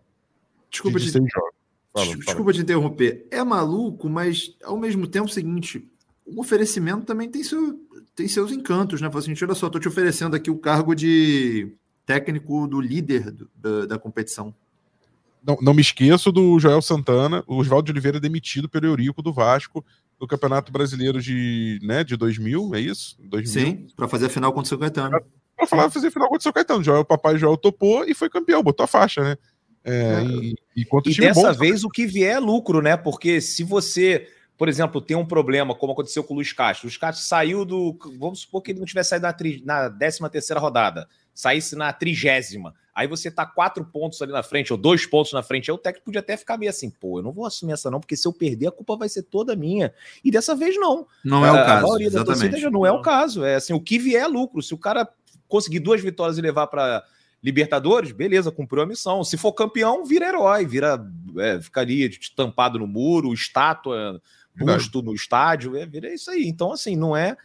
desculpa, 0.72 1.00
de, 1.00 1.12
te... 1.12 1.20
Fala, 1.94 2.08
desculpa 2.16 2.42
fala. 2.42 2.54
te 2.54 2.62
interromper. 2.62 3.28
É 3.30 3.44
maluco, 3.44 4.10
mas 4.10 4.56
ao 4.64 4.76
mesmo 4.76 5.06
tempo 5.06 5.28
é 5.28 5.30
o 5.30 5.34
seguinte: 5.34 5.88
o 6.26 6.42
oferecimento 6.42 7.06
também 7.06 7.30
tem, 7.30 7.44
seu, 7.44 7.80
tem 8.16 8.28
seus 8.28 8.52
encantos, 8.52 9.02
né? 9.02 9.08
Fala 9.08 9.20
assim, 9.20 9.36
olha 9.40 9.54
só, 9.54 9.68
estou 9.68 9.80
te 9.80 9.88
oferecendo 9.88 10.36
aqui 10.36 10.50
o 10.50 10.58
cargo 10.58 10.96
de 10.96 11.76
técnico 12.08 12.68
do 12.68 12.82
líder 12.82 13.30
do, 13.30 13.48
da, 13.56 13.86
da 13.86 14.00
competição 14.00 14.52
não, 15.48 15.58
não 15.62 15.74
me 15.74 15.82
esqueço 15.82 16.30
do 16.30 16.60
Joel 16.60 16.82
Santana, 16.82 17.42
o 17.48 17.56
Oswaldo 17.56 17.86
de 17.86 17.92
Oliveira 17.94 18.20
demitido 18.20 18.68
pelo 18.68 18.86
Eurico 18.86 19.22
do 19.22 19.32
Vasco 19.32 19.84
no 20.20 20.28
Campeonato 20.28 20.74
Brasileiro 20.74 21.22
de, 21.22 21.80
né, 21.82 22.04
de 22.04 22.18
2000, 22.18 22.76
é 22.76 22.82
isso? 22.82 23.16
2000. 23.22 23.66
Sim, 23.66 23.88
para 23.96 24.10
fazer 24.10 24.26
a 24.26 24.30
final 24.30 24.52
contra 24.52 24.66
o 24.66 24.70
São 24.70 24.78
Caetano. 24.78 25.22
Para 25.56 25.66
falar 25.66 25.90
fazer 25.90 26.08
a 26.08 26.12
final 26.12 26.28
contra 26.28 26.42
o 26.42 26.44
São 26.44 26.52
Caetano. 26.52 26.84
Joel, 26.84 27.00
o 27.00 27.06
papai 27.06 27.38
Joel 27.38 27.56
topou 27.56 28.04
e 28.04 28.14
foi 28.14 28.30
campeão, 28.30 28.62
botou 28.62 28.84
a 28.84 28.88
faixa, 28.88 29.24
né? 29.24 29.38
É, 29.86 29.92
é. 29.94 30.24
E, 30.26 30.56
e, 30.76 30.86
e 31.06 31.18
dessa 31.18 31.54
bom, 31.54 31.60
vez 31.60 31.86
o 31.86 31.90
que 31.90 32.06
vier 32.06 32.36
é 32.36 32.40
lucro, 32.40 32.82
né? 32.82 32.98
Porque 32.98 33.40
se 33.40 33.64
você, 33.64 34.28
por 34.58 34.68
exemplo, 34.68 35.00
tem 35.00 35.16
um 35.16 35.26
problema, 35.26 35.74
como 35.74 35.94
aconteceu 35.94 36.26
com 36.26 36.34
o 36.34 36.38
Luiz 36.38 36.52
Castro, 36.52 36.86
o 36.86 36.88
Luiz 36.88 36.98
Castro 36.98 37.26
saiu 37.26 37.64
do. 37.64 37.98
Vamos 38.20 38.42
supor 38.42 38.62
que 38.62 38.72
ele 38.72 38.80
não 38.80 38.86
tivesse 38.86 39.12
saído 39.12 39.26
na, 39.26 39.32
tri, 39.32 39.64
na 39.66 39.90
13 39.90 40.30
terceira 40.30 40.60
rodada, 40.60 41.08
saísse 41.34 41.74
na 41.74 41.94
trigésima 41.94 42.74
Aí 42.98 43.06
você 43.06 43.30
tá 43.30 43.46
quatro 43.46 43.86
pontos 43.86 44.20
ali 44.24 44.32
na 44.32 44.42
frente, 44.42 44.74
ou 44.74 44.78
dois 44.78 45.06
pontos 45.06 45.32
na 45.32 45.44
frente. 45.44 45.70
Aí 45.70 45.76
o 45.76 45.78
técnico 45.78 46.06
podia 46.06 46.20
até 46.20 46.36
ficar 46.36 46.58
meio 46.58 46.72
assim, 46.72 46.90
pô, 46.90 47.20
eu 47.20 47.24
não 47.24 47.32
vou 47.32 47.46
assumir 47.46 47.74
essa 47.74 47.92
não, 47.92 48.00
porque 48.00 48.18
se 48.18 48.28
eu 48.28 48.34
perder, 48.34 48.70
a 48.70 48.72
culpa 48.72 48.96
vai 48.96 49.08
ser 49.08 49.22
toda 49.22 49.56
minha. 49.56 49.94
E 50.26 50.32
dessa 50.32 50.56
vez 50.56 50.76
não. 50.78 51.06
Não 51.24 51.46
é 51.46 51.52
o 51.52 51.56
a, 51.56 51.64
caso. 51.64 51.78
A 51.78 51.82
maioria 51.90 52.08
exatamente. 52.08 52.28
da 52.28 52.34
torcida 52.34 52.58
já 52.58 52.72
não 52.72 52.88
é 52.88 52.92
o 52.92 53.00
caso. 53.04 53.46
É 53.46 53.54
assim, 53.54 53.72
o 53.72 53.80
que 53.80 54.00
vier 54.00 54.24
é 54.24 54.28
lucro. 54.28 54.64
Se 54.64 54.74
o 54.74 54.80
cara 54.80 55.08
conseguir 55.48 55.80
duas 55.80 56.02
vitórias 56.02 56.40
e 56.40 56.42
levar 56.42 56.66
para 56.66 57.06
Libertadores, 57.44 58.12
beleza, 58.12 58.52
cumpriu 58.52 58.82
a 58.82 58.88
missão. 58.88 59.24
Se 59.24 59.38
for 59.38 59.54
campeão, 59.54 60.04
vira 60.04 60.30
herói, 60.30 60.66
vira 60.66 61.00
é, 61.38 61.62
ficaria 61.62 62.10
tampado 62.36 62.80
no 62.80 62.88
muro, 62.88 63.32
estátua, 63.32 64.20
busto 64.56 65.04
no 65.04 65.14
estádio, 65.14 65.78
é, 65.78 65.86
vira 65.86 66.12
isso 66.12 66.32
aí. 66.32 66.48
Então, 66.48 66.72
assim, 66.72 66.96
não 66.96 67.16
é 67.16 67.38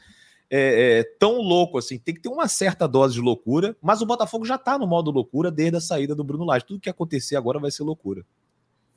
é, 0.55 0.98
é, 0.98 1.05
tão 1.18 1.40
louco 1.40 1.78
assim. 1.78 1.98
Tem 1.98 2.14
que 2.14 2.20
ter 2.20 2.28
uma 2.28 2.46
certa 2.46 2.86
dose 2.86 3.14
de 3.14 3.20
loucura, 3.22 3.74
mas 3.80 4.03
o 4.03 4.07
Botafogo 4.07 4.44
já 4.44 4.57
está 4.57 4.78
no 4.78 4.86
modo 4.86 5.11
loucura 5.11 5.50
desde 5.50 5.78
a 5.78 5.80
saída 5.80 6.14
do 6.14 6.22
Bruno 6.22 6.44
Lage. 6.44 6.66
Tudo 6.66 6.80
que 6.80 6.90
acontecer 6.90 7.36
agora 7.36 7.59
vai 7.59 7.70
ser 7.70 7.82
loucura. 7.84 8.22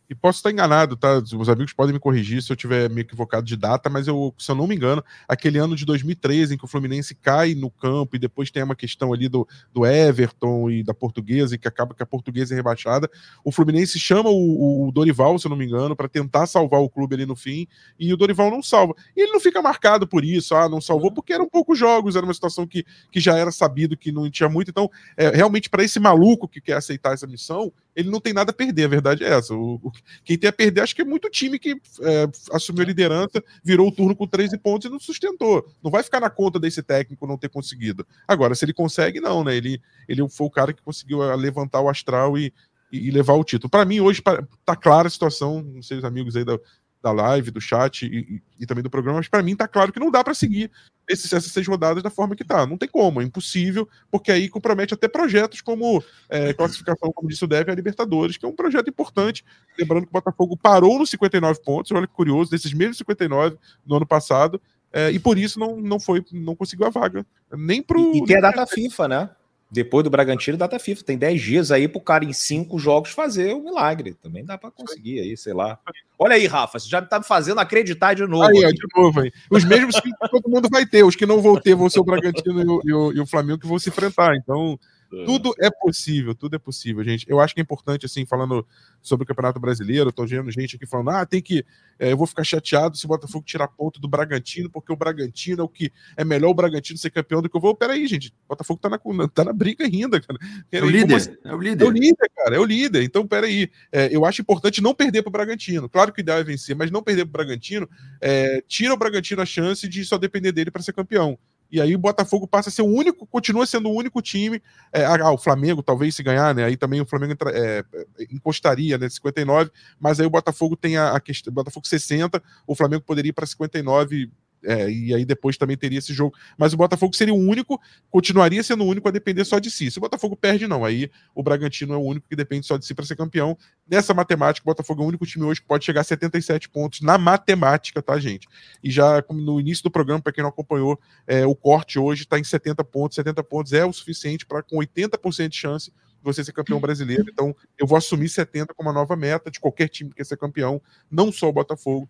E 0.09 0.13
posso 0.13 0.37
estar 0.37 0.51
enganado, 0.51 0.95
tá? 0.95 1.17
Os 1.17 1.49
amigos 1.49 1.73
podem 1.73 1.93
me 1.93 1.99
corrigir 1.99 2.41
se 2.41 2.51
eu 2.51 2.55
tiver 2.55 2.89
me 2.89 3.01
equivocado 3.01 3.45
de 3.45 3.57
data, 3.57 3.89
mas 3.89 4.07
eu, 4.07 4.33
se 4.37 4.51
eu 4.51 4.55
não 4.55 4.67
me 4.67 4.75
engano, 4.75 5.03
aquele 5.27 5.57
ano 5.57 5.75
de 5.75 5.85
2013 5.85 6.53
em 6.53 6.57
que 6.57 6.65
o 6.65 6.67
Fluminense 6.67 7.15
cai 7.15 7.55
no 7.55 7.71
campo 7.71 8.15
e 8.15 8.19
depois 8.19 8.51
tem 8.51 8.61
uma 8.61 8.75
questão 8.75 9.11
ali 9.11 9.27
do, 9.27 9.47
do 9.73 9.85
Everton 9.85 10.69
e 10.69 10.83
da 10.83 10.93
Portuguesa 10.93 11.55
e 11.55 11.57
que 11.57 11.67
acaba 11.67 11.95
que 11.95 12.03
a 12.03 12.05
Portuguesa 12.05 12.53
é 12.53 12.55
rebaixada, 12.55 13.09
o 13.43 13.51
Fluminense 13.51 13.99
chama 13.99 14.29
o, 14.29 14.87
o 14.87 14.91
Dorival, 14.91 15.39
se 15.39 15.47
eu 15.47 15.49
não 15.49 15.57
me 15.57 15.65
engano, 15.65 15.95
para 15.95 16.07
tentar 16.07 16.45
salvar 16.45 16.81
o 16.81 16.89
clube 16.89 17.15
ali 17.15 17.25
no 17.25 17.35
fim 17.35 17.67
e 17.99 18.13
o 18.13 18.17
Dorival 18.17 18.51
não 18.51 18.61
salva. 18.61 18.93
E 19.15 19.21
ele 19.21 19.31
não 19.31 19.39
fica 19.39 19.61
marcado 19.61 20.07
por 20.07 20.23
isso, 20.23 20.53
ah, 20.55 20.69
não 20.69 20.79
salvou 20.79 21.11
porque 21.11 21.33
eram 21.33 21.49
poucos 21.49 21.79
jogos, 21.79 22.15
era 22.15 22.25
uma 22.25 22.33
situação 22.33 22.67
que, 22.67 22.85
que 23.11 23.19
já 23.19 23.37
era 23.37 23.51
sabido 23.51 23.97
que 23.97 24.11
não 24.11 24.29
tinha 24.29 24.49
muito. 24.49 24.69
Então, 24.69 24.89
é, 25.17 25.29
realmente, 25.29 25.69
para 25.69 25.83
esse 25.83 25.99
maluco 25.99 26.47
que 26.47 26.61
quer 26.61 26.73
aceitar 26.73 27.13
essa 27.13 27.25
missão, 27.25 27.71
ele 27.95 28.09
não 28.09 28.19
tem 28.19 28.33
nada 28.33 28.51
a 28.51 28.53
perder, 28.53 28.85
a 28.85 28.89
verdade 28.89 29.23
é 29.23 29.29
essa. 29.29 29.53
O, 29.53 29.75
o, 29.75 29.91
quem 30.23 30.37
tem 30.37 30.49
a 30.49 30.53
perder, 30.53 30.81
acho 30.81 30.95
que 30.95 31.01
é 31.01 31.05
muito 31.05 31.29
time 31.29 31.57
que 31.57 31.71
é, 32.01 32.27
assumiu 32.51 32.83
a 32.83 32.85
liderança, 32.85 33.43
virou 33.63 33.87
o 33.87 33.91
turno 33.91 34.15
com 34.15 34.27
13 34.27 34.57
pontos 34.57 34.87
e 34.87 34.91
não 34.91 34.99
sustentou. 34.99 35.65
Não 35.81 35.89
vai 35.89 36.03
ficar 36.03 36.19
na 36.19 36.29
conta 36.29 36.59
desse 36.59 36.83
técnico 36.83 37.25
não 37.25 37.37
ter 37.37 37.49
conseguido. 37.49 38.05
Agora, 38.27 38.53
se 38.53 38.65
ele 38.65 38.73
consegue, 38.73 39.21
não, 39.21 39.43
né? 39.43 39.55
Ele, 39.55 39.81
ele 40.07 40.27
foi 40.27 40.47
o 40.47 40.51
cara 40.51 40.73
que 40.73 40.81
conseguiu 40.81 41.23
é, 41.23 41.35
levantar 41.35 41.79
o 41.79 41.89
astral 41.89 42.37
e, 42.37 42.53
e 42.91 43.09
levar 43.11 43.33
o 43.33 43.43
título. 43.43 43.69
Para 43.69 43.85
mim, 43.85 44.01
hoje, 44.01 44.21
tá 44.65 44.75
clara 44.75 45.07
a 45.07 45.11
situação, 45.11 45.61
não 45.61 45.81
sei 45.81 45.97
os 45.97 46.03
amigos 46.03 46.35
aí 46.35 46.43
da, 46.43 46.59
da 47.05 47.11
live, 47.11 47.51
do 47.51 47.61
chat 47.61 48.03
e, 48.03 48.41
e, 48.59 48.65
também 48.65 48.83
do 48.83 48.89
programa, 48.89 49.19
mas 49.19 49.27
para 49.27 49.43
mim 49.43 49.55
tá 49.55 49.67
claro 49.67 49.93
que 49.93 49.99
não 49.99 50.09
dá 50.09 50.23
para 50.23 50.33
seguir 50.33 50.71
esses, 51.07 51.31
essas 51.31 51.51
seis 51.51 51.67
rodadas 51.67 52.01
da 52.01 52.09
forma 52.09 52.35
que 52.35 52.43
tá. 52.43 52.65
Não 52.65 52.79
tem 52.79 52.89
como, 52.89 53.21
é 53.21 53.23
impossível, 53.23 53.87
porque 54.09 54.31
aí 54.31 54.49
compromete 54.49 54.95
até 54.95 55.07
projetos 55.07 55.61
como 55.61 56.03
é, 56.27 56.51
classificação, 56.51 57.11
como 57.13 57.29
disse 57.29 57.43
o 57.43 57.47
Deve, 57.47 57.71
a 57.71 57.75
Libertadores, 57.75 58.37
que 58.37 58.45
é 58.45 58.49
um 58.49 58.55
projeto 58.55 58.89
importante. 58.89 59.45
Lembrando 59.77 60.05
que 60.05 60.09
o 60.09 60.13
Botafogo 60.13 60.57
parou 60.57 60.97
nos 60.97 61.11
59 61.11 61.61
pontos, 61.63 61.91
olha 61.91 62.07
que 62.07 62.13
curioso, 62.13 62.49
desses 62.49 62.73
mesmos 62.73 62.97
59 62.97 63.55
no 63.85 63.97
ano 63.97 64.07
passado, 64.07 64.59
é, 64.91 65.11
e 65.11 65.19
por 65.19 65.37
isso 65.37 65.59
não, 65.59 65.77
não 65.77 65.99
foi, 65.99 66.25
não 66.31 66.55
conseguiu 66.55 66.87
a 66.87 66.89
vaga. 66.89 67.23
Nem 67.55 67.83
pro. 67.83 68.15
E, 68.15 68.17
e 68.17 68.25
tem 68.25 68.37
a 68.37 68.41
data 68.41 68.65
FIFA, 68.65 69.07
né? 69.07 69.29
Depois 69.75 70.05
do 70.05 70.09
Bragantino, 70.09 70.57
data 70.57 70.79
FIFA. 70.79 71.03
Tem 71.03 71.17
10 71.17 71.41
dias 71.41 71.69
aí 71.69 71.85
pro 71.85 71.99
cara 71.99 72.23
em 72.23 72.31
cinco 72.31 72.79
jogos 72.79 73.11
fazer 73.11 73.53
o 73.53 73.61
milagre. 73.61 74.13
Também 74.13 74.45
dá 74.45 74.57
para 74.57 74.71
conseguir 74.71 75.19
aí, 75.19 75.35
sei 75.35 75.53
lá. 75.53 75.77
Olha 76.17 76.35
aí, 76.35 76.47
Rafa, 76.47 76.79
você 76.79 76.87
já 76.87 77.01
tá 77.01 77.19
me 77.19 77.25
fazendo 77.25 77.59
acreditar 77.59 78.13
de 78.13 78.25
novo. 78.25 78.45
Aí, 78.45 78.63
ó, 78.65 78.69
de 78.69 78.87
novo 78.95 79.19
aí. 79.19 79.33
Os 79.51 79.65
mesmos 79.65 79.99
que 79.99 80.09
todo 80.31 80.49
mundo 80.49 80.69
vai 80.71 80.85
ter. 80.85 81.03
Os 81.03 81.13
que 81.13 81.25
não 81.25 81.41
vão 81.41 81.59
ter 81.59 81.75
vão 81.75 81.89
ser 81.89 81.99
o 81.99 82.05
Bragantino 82.05 82.61
e 82.61 82.65
o, 82.65 82.81
e 82.85 82.93
o, 82.93 83.13
e 83.15 83.19
o 83.19 83.27
Flamengo 83.27 83.59
que 83.59 83.67
vão 83.67 83.77
se 83.77 83.89
enfrentar. 83.89 84.37
Então. 84.37 84.79
Tudo 85.09 85.53
é 85.59 85.69
possível, 85.69 86.35
tudo 86.35 86.55
é 86.55 86.59
possível, 86.59 87.03
gente. 87.03 87.25
Eu 87.29 87.39
acho 87.39 87.53
que 87.53 87.61
é 87.61 87.63
importante, 87.63 88.05
assim, 88.05 88.25
falando 88.25 88.65
sobre 89.01 89.23
o 89.23 89.27
Campeonato 89.27 89.59
Brasileiro, 89.59 90.11
tô 90.11 90.25
vendo 90.25 90.49
gente 90.51 90.75
aqui 90.75 90.85
falando, 90.85 91.11
ah, 91.11 91.25
tem 91.25 91.41
que. 91.41 91.65
É, 91.97 92.11
eu 92.11 92.17
vou 92.17 92.27
ficar 92.27 92.43
chateado 92.43 92.97
se 92.97 93.05
o 93.05 93.07
Botafogo 93.07 93.45
tirar 93.45 93.67
ponto 93.67 93.99
do 93.99 94.07
Bragantino, 94.07 94.69
porque 94.69 94.91
o 94.91 94.95
Bragantino 94.95 95.61
é 95.61 95.63
o 95.63 95.69
que. 95.69 95.91
É 96.17 96.25
melhor 96.25 96.49
o 96.49 96.53
Bragantino 96.53 96.97
ser 96.97 97.09
campeão 97.11 97.41
do 97.41 97.49
que 97.49 97.55
eu 97.55 97.61
vou. 97.61 97.75
Peraí, 97.75 98.05
gente. 98.07 98.29
O 98.29 98.49
Botafogo 98.49 98.79
tá 98.79 98.89
na, 98.89 98.99
tá 99.33 99.43
na 99.43 99.53
briga 99.53 99.85
ainda, 99.85 100.19
cara. 100.19 100.39
é 100.71 100.81
o 100.81 100.89
líder. 100.89 101.15
Assim? 101.15 101.35
É 101.43 101.53
o 101.53 101.61
líder. 101.61 101.85
É 101.85 101.87
o 101.87 101.91
líder, 101.91 102.31
cara. 102.35 102.55
É 102.55 102.59
o 102.59 102.65
líder. 102.65 103.03
Então, 103.03 103.27
peraí. 103.27 103.69
É, 103.91 104.09
eu 104.15 104.25
acho 104.25 104.41
importante 104.41 104.81
não 104.81 104.93
perder 104.93 105.21
pro 105.21 105.31
Bragantino. 105.31 105.87
Claro 105.87 106.11
que 106.11 106.19
o 106.19 106.23
ideal 106.23 106.39
é 106.39 106.43
vencer, 106.43 106.75
mas 106.75 106.91
não 106.91 107.03
perder 107.03 107.25
pro 107.25 107.33
Bragantino 107.33 107.87
é, 108.19 108.61
tira 108.67 108.93
o 108.93 108.97
Bragantino 108.97 109.41
a 109.41 109.45
chance 109.45 109.87
de 109.87 110.03
só 110.03 110.17
depender 110.17 110.51
dele 110.51 110.71
para 110.71 110.81
ser 110.81 110.93
campeão. 110.93 111.37
E 111.71 111.81
aí 111.81 111.95
o 111.95 111.99
Botafogo 111.99 112.47
passa 112.47 112.69
a 112.69 112.71
ser 112.71 112.81
o 112.81 112.87
único, 112.87 113.25
continua 113.25 113.65
sendo 113.65 113.89
o 113.89 113.95
único 113.95 114.21
time. 114.21 114.61
É, 114.93 115.05
ah, 115.05 115.31
o 115.31 115.37
Flamengo, 115.37 115.83
talvez, 115.83 116.15
se 116.15 116.23
ganhar, 116.23 116.53
né? 116.53 116.63
Aí 116.63 116.77
também 116.77 117.01
o 117.01 117.05
Flamengo 117.05 117.33
entra, 117.33 117.51
é, 117.53 117.83
encostaria, 118.29 118.97
né? 118.97 119.09
59, 119.09 119.71
mas 119.99 120.19
aí 120.19 120.25
o 120.25 120.29
Botafogo 120.29 120.75
tem 120.75 120.97
a, 120.97 121.11
a 121.11 121.19
questão. 121.19 121.53
Botafogo 121.53 121.87
60, 121.87 122.41
o 122.67 122.75
Flamengo 122.75 123.03
poderia 123.03 123.29
ir 123.29 123.33
para 123.33 123.45
59 123.45 124.31
é, 124.65 124.89
e 124.89 125.13
aí 125.13 125.23
depois 125.23 125.57
também 125.57 125.77
teria 125.77 125.99
esse 125.99 126.13
jogo. 126.13 126.35
Mas 126.57 126.73
o 126.73 126.77
Botafogo 126.77 127.15
seria 127.15 127.33
o 127.33 127.37
único, 127.37 127.79
continuaria 128.09 128.63
sendo 128.63 128.83
o 128.83 128.87
único 128.87 129.07
a 129.07 129.11
depender 129.11 129.45
só 129.45 129.59
de 129.59 129.69
si. 129.69 129.91
Se 129.91 129.97
o 129.97 130.01
Botafogo 130.01 130.35
perde, 130.35 130.67
não. 130.67 130.83
Aí 130.83 131.09
o 131.33 131.43
Bragantino 131.43 131.93
é 131.93 131.97
o 131.97 132.01
único 132.01 132.27
que 132.27 132.35
depende 132.35 132.65
só 132.65 132.77
de 132.77 132.85
si 132.85 132.93
para 132.93 133.05
ser 133.05 133.15
campeão. 133.15 133.57
Nessa 133.87 134.13
matemática, 134.13 134.63
o 134.63 134.71
Botafogo 134.71 135.01
é 135.01 135.05
o 135.05 135.07
único 135.07 135.25
time 135.25 135.45
hoje 135.45 135.61
que 135.61 135.67
pode 135.67 135.85
chegar 135.85 136.01
a 136.01 136.03
77 136.03 136.69
pontos 136.69 137.01
na 137.01 137.17
matemática, 137.17 138.01
tá, 138.01 138.17
gente? 138.19 138.47
E 138.83 138.89
já 138.89 139.23
no 139.29 139.59
início 139.59 139.83
do 139.83 139.91
programa, 139.91 140.21
para 140.21 140.33
quem 140.33 140.41
não 140.41 140.49
acompanhou, 140.49 140.99
é, 141.27 141.45
o 141.45 141.55
corte 141.55 141.99
hoje 141.99 142.23
está 142.23 142.39
em 142.39 142.43
70 142.43 142.83
pontos. 142.83 143.15
70 143.15 143.43
pontos 143.43 143.73
é 143.73 143.85
o 143.85 143.93
suficiente 143.93 144.45
para, 144.45 144.63
com 144.63 144.77
80% 144.77 145.49
de 145.49 145.55
chance, 145.57 145.91
você 146.21 146.43
ser 146.43 146.53
campeão 146.53 146.79
brasileiro. 146.79 147.25
Então, 147.31 147.55
eu 147.77 147.85
vou 147.85 147.97
assumir 147.97 148.29
70 148.29 148.73
como 148.73 148.89
a 148.89 148.93
nova 148.93 149.15
meta 149.15 149.51
de 149.51 149.59
qualquer 149.59 149.87
time 149.87 150.09
que 150.09 150.17
quer 150.17 150.25
ser 150.25 150.37
campeão, 150.37 150.81
não 151.09 151.31
só 151.31 151.47
o 151.47 151.53
Botafogo. 151.53 152.09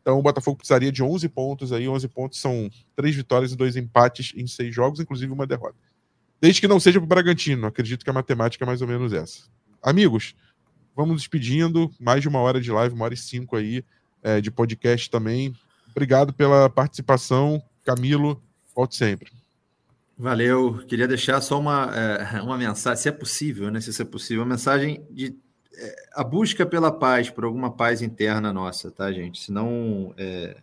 Então 0.00 0.18
o 0.18 0.22
Botafogo 0.22 0.58
precisaria 0.58 0.92
de 0.92 1.02
11 1.02 1.28
pontos 1.28 1.72
aí. 1.72 1.88
11 1.88 2.08
pontos 2.08 2.38
são 2.38 2.70
três 2.94 3.14
vitórias 3.14 3.52
e 3.52 3.56
dois 3.56 3.76
empates 3.76 4.32
em 4.36 4.46
seis 4.46 4.74
jogos, 4.74 5.00
inclusive 5.00 5.32
uma 5.32 5.46
derrota. 5.46 5.76
Desde 6.40 6.60
que 6.60 6.68
não 6.68 6.80
seja 6.80 6.98
para 6.98 7.04
o 7.04 7.08
Bragantino. 7.08 7.66
Acredito 7.66 8.04
que 8.04 8.10
a 8.10 8.14
matemática 8.14 8.64
é 8.64 8.66
mais 8.66 8.80
ou 8.80 8.88
menos 8.88 9.12
essa. 9.12 9.42
Amigos, 9.82 10.34
vamos 10.96 11.16
despedindo. 11.16 11.90
Mais 11.98 12.22
de 12.22 12.28
uma 12.28 12.40
hora 12.40 12.60
de 12.60 12.70
live, 12.70 12.94
uma 12.94 13.04
hora 13.04 13.14
e 13.14 13.16
cinco 13.16 13.56
aí 13.56 13.84
é, 14.22 14.40
de 14.40 14.50
podcast 14.50 15.10
também. 15.10 15.54
Obrigado 15.90 16.32
pela 16.32 16.70
participação. 16.70 17.62
Camilo, 17.84 18.42
volte 18.74 18.96
sempre. 18.96 19.32
Valeu. 20.16 20.84
Queria 20.86 21.08
deixar 21.08 21.40
só 21.40 21.58
uma, 21.58 21.90
é, 21.96 22.42
uma 22.42 22.56
mensagem, 22.56 23.02
se 23.02 23.08
é 23.08 23.12
possível, 23.12 23.70
né? 23.70 23.80
Se 23.80 24.00
é 24.00 24.04
possível, 24.04 24.42
uma 24.42 24.50
mensagem 24.50 25.04
de 25.10 25.34
a 26.12 26.24
busca 26.24 26.66
pela 26.66 26.90
paz, 26.92 27.30
por 27.30 27.44
alguma 27.44 27.70
paz 27.74 28.02
interna 28.02 28.52
nossa, 28.52 28.90
tá, 28.90 29.10
gente? 29.12 29.40
Senão 29.40 30.12
é, 30.16 30.56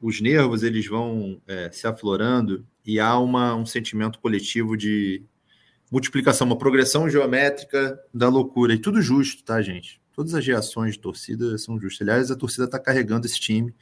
os 0.00 0.20
nervos 0.20 0.62
eles 0.62 0.86
vão 0.86 1.40
é, 1.46 1.70
se 1.72 1.86
aflorando 1.86 2.64
e 2.84 3.00
há 3.00 3.18
uma, 3.18 3.54
um 3.54 3.66
sentimento 3.66 4.18
coletivo 4.18 4.76
de, 4.76 5.24
multiplicação, 5.94 6.44
uma 6.44 6.58
progressão 6.58 7.08
geométrica 7.08 8.00
da 8.12 8.28
loucura. 8.28 8.74
E 8.74 8.78
tudo 8.78 9.00
justo, 9.00 9.44
tá, 9.44 9.62
gente? 9.62 10.00
Todas 10.12 10.34
as 10.34 10.44
reações 10.44 10.94
de 10.94 10.98
torcida 10.98 11.56
são 11.56 11.78
justas. 11.78 12.02
Aliás, 12.02 12.30
a 12.32 12.36
torcida 12.36 12.64
está 12.64 12.80
carregando 12.80 13.26
esse 13.26 13.38
time. 13.38 13.72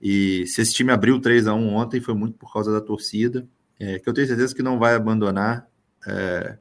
E 0.00 0.46
se 0.46 0.60
esse 0.60 0.72
time 0.72 0.92
abriu 0.92 1.20
3 1.20 1.48
a 1.48 1.54
1 1.54 1.74
ontem, 1.74 2.00
foi 2.00 2.14
muito 2.14 2.38
por 2.38 2.52
causa 2.52 2.72
da 2.72 2.80
torcida, 2.80 3.44
é, 3.78 3.98
que 3.98 4.08
eu 4.08 4.14
tenho 4.14 4.28
certeza 4.28 4.54
que 4.54 4.62
não 4.62 4.78
vai 4.78 4.94
abandonar. 4.94 5.66
É, 6.06 6.58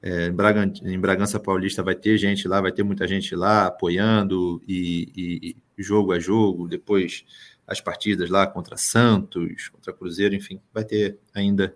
é, 0.00 0.28
em, 0.28 1.00
Bragança, 1.00 1.40
Paulista 1.40 1.82
vai 1.82 1.94
ter 1.94 2.16
gente 2.18 2.46
lá, 2.46 2.60
vai 2.60 2.70
ter 2.70 2.82
muita 2.82 3.06
gente 3.06 3.34
lá 3.34 3.66
apoiando 3.66 4.62
e, 4.66 5.56
e, 5.76 5.82
jogo 5.82 6.12
a 6.12 6.20
jogo, 6.20 6.68
depois 6.68 7.24
as 7.66 7.80
partidas 7.80 8.30
lá 8.30 8.46
contra 8.46 8.76
Santos, 8.76 9.68
contra 9.68 9.92
Cruzeiro, 9.92 10.34
enfim, 10.34 10.60
vai 10.72 10.84
ter 10.84 11.18
ainda 11.34 11.74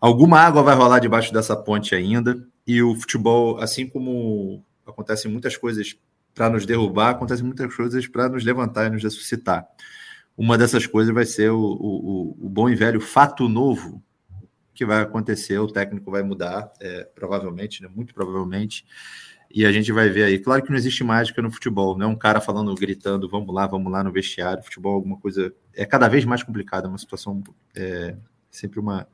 alguma 0.00 0.38
água 0.38 0.62
vai 0.62 0.74
rolar 0.74 0.98
debaixo 0.98 1.32
dessa 1.32 1.56
ponte 1.56 1.94
ainda. 1.94 2.46
E 2.66 2.82
o 2.82 2.94
futebol, 2.94 3.58
assim 3.58 3.88
como 3.88 4.64
acontecem 4.86 5.30
muitas 5.30 5.56
coisas 5.56 5.96
para 6.34 6.50
nos 6.50 6.66
derrubar, 6.66 7.10
acontecem 7.10 7.44
muitas 7.44 7.74
coisas 7.74 8.06
para 8.06 8.28
nos 8.28 8.44
levantar 8.44 8.86
e 8.86 8.90
nos 8.90 9.02
ressuscitar. 9.02 9.66
Uma 10.36 10.56
dessas 10.56 10.86
coisas 10.86 11.12
vai 11.14 11.26
ser 11.26 11.50
o, 11.50 11.60
o, 11.60 12.36
o 12.46 12.48
bom 12.48 12.68
e 12.68 12.74
velho 12.74 13.00
fato 13.00 13.48
novo 13.48 14.02
que 14.74 14.84
vai 14.84 15.02
acontecer, 15.02 15.58
o 15.58 15.66
técnico 15.66 16.10
vai 16.10 16.22
mudar, 16.22 16.72
é, 16.80 17.04
provavelmente, 17.14 17.82
né, 17.82 17.88
muito 17.94 18.14
provavelmente, 18.14 18.84
e 19.54 19.66
a 19.66 19.72
gente 19.72 19.92
vai 19.92 20.08
ver 20.08 20.24
aí. 20.24 20.38
Claro 20.38 20.62
que 20.62 20.70
não 20.70 20.78
existe 20.78 21.04
mágica 21.04 21.42
no 21.42 21.50
futebol, 21.50 21.96
não 21.96 22.06
é 22.06 22.08
um 22.08 22.16
cara 22.16 22.40
falando, 22.40 22.74
gritando, 22.74 23.28
vamos 23.28 23.54
lá, 23.54 23.66
vamos 23.66 23.92
lá 23.92 24.02
no 24.02 24.10
vestiário. 24.10 24.62
Futebol, 24.62 24.92
é 24.92 24.96
alguma 24.96 25.18
coisa 25.18 25.54
é 25.74 25.84
cada 25.84 26.08
vez 26.08 26.24
mais 26.24 26.42
complicado, 26.42 26.86
é 26.86 26.88
uma 26.88 26.98
situação 26.98 27.42
é 27.74 28.16
sempre 28.50 28.80
uma, 28.80 29.06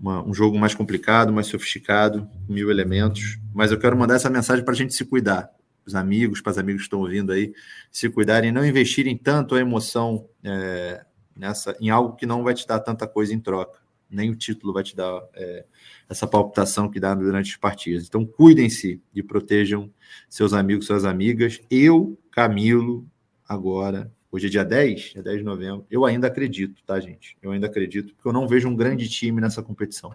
uma, 0.00 0.26
um 0.26 0.32
jogo 0.32 0.58
mais 0.58 0.74
complicado, 0.74 1.32
mais 1.32 1.48
sofisticado, 1.48 2.28
mil 2.48 2.70
elementos. 2.70 3.38
Mas 3.52 3.70
eu 3.70 3.78
quero 3.78 3.96
mandar 3.96 4.14
essa 4.14 4.30
mensagem 4.30 4.64
para 4.64 4.72
a 4.72 4.76
gente 4.76 4.94
se 4.94 5.04
cuidar 5.04 5.50
os 5.84 5.94
amigos, 5.94 6.40
para 6.40 6.50
os 6.50 6.58
amigos 6.58 6.82
que 6.82 6.86
estão 6.86 7.00
ouvindo 7.00 7.32
aí, 7.32 7.52
se 7.90 8.08
cuidarem, 8.10 8.52
não 8.52 8.64
investirem 8.64 9.16
tanto 9.16 9.54
a 9.54 9.60
emoção 9.60 10.28
é, 10.44 11.04
nessa, 11.34 11.74
em 11.80 11.88
algo 11.88 12.14
que 12.14 12.26
não 12.26 12.44
vai 12.44 12.52
te 12.54 12.66
dar 12.66 12.78
tanta 12.80 13.06
coisa 13.06 13.32
em 13.32 13.40
troca. 13.40 13.80
Nem 14.10 14.30
o 14.30 14.36
título 14.36 14.72
vai 14.72 14.82
te 14.82 14.96
dar 14.96 15.22
é, 15.34 15.64
essa 16.08 16.26
palpitação 16.26 16.90
que 16.90 16.98
dá 16.98 17.14
durante 17.14 17.50
as 17.50 17.56
partidas. 17.56 18.06
Então, 18.06 18.24
cuidem-se 18.24 19.00
e 19.14 19.22
protejam 19.22 19.90
seus 20.28 20.52
amigos, 20.52 20.86
suas 20.86 21.04
amigas. 21.04 21.60
Eu, 21.70 22.18
Camilo, 22.30 23.06
agora, 23.46 24.12
hoje 24.30 24.46
é 24.46 24.50
dia 24.50 24.64
10, 24.64 25.00
dia 25.12 25.22
10 25.22 25.38
de 25.38 25.44
novembro, 25.44 25.86
eu 25.90 26.04
ainda 26.04 26.26
acredito, 26.26 26.82
tá, 26.84 26.98
gente? 27.00 27.36
Eu 27.42 27.52
ainda 27.52 27.66
acredito, 27.66 28.14
porque 28.14 28.28
eu 28.28 28.32
não 28.32 28.48
vejo 28.48 28.68
um 28.68 28.76
grande 28.76 29.08
time 29.08 29.40
nessa 29.40 29.62
competição. 29.62 30.14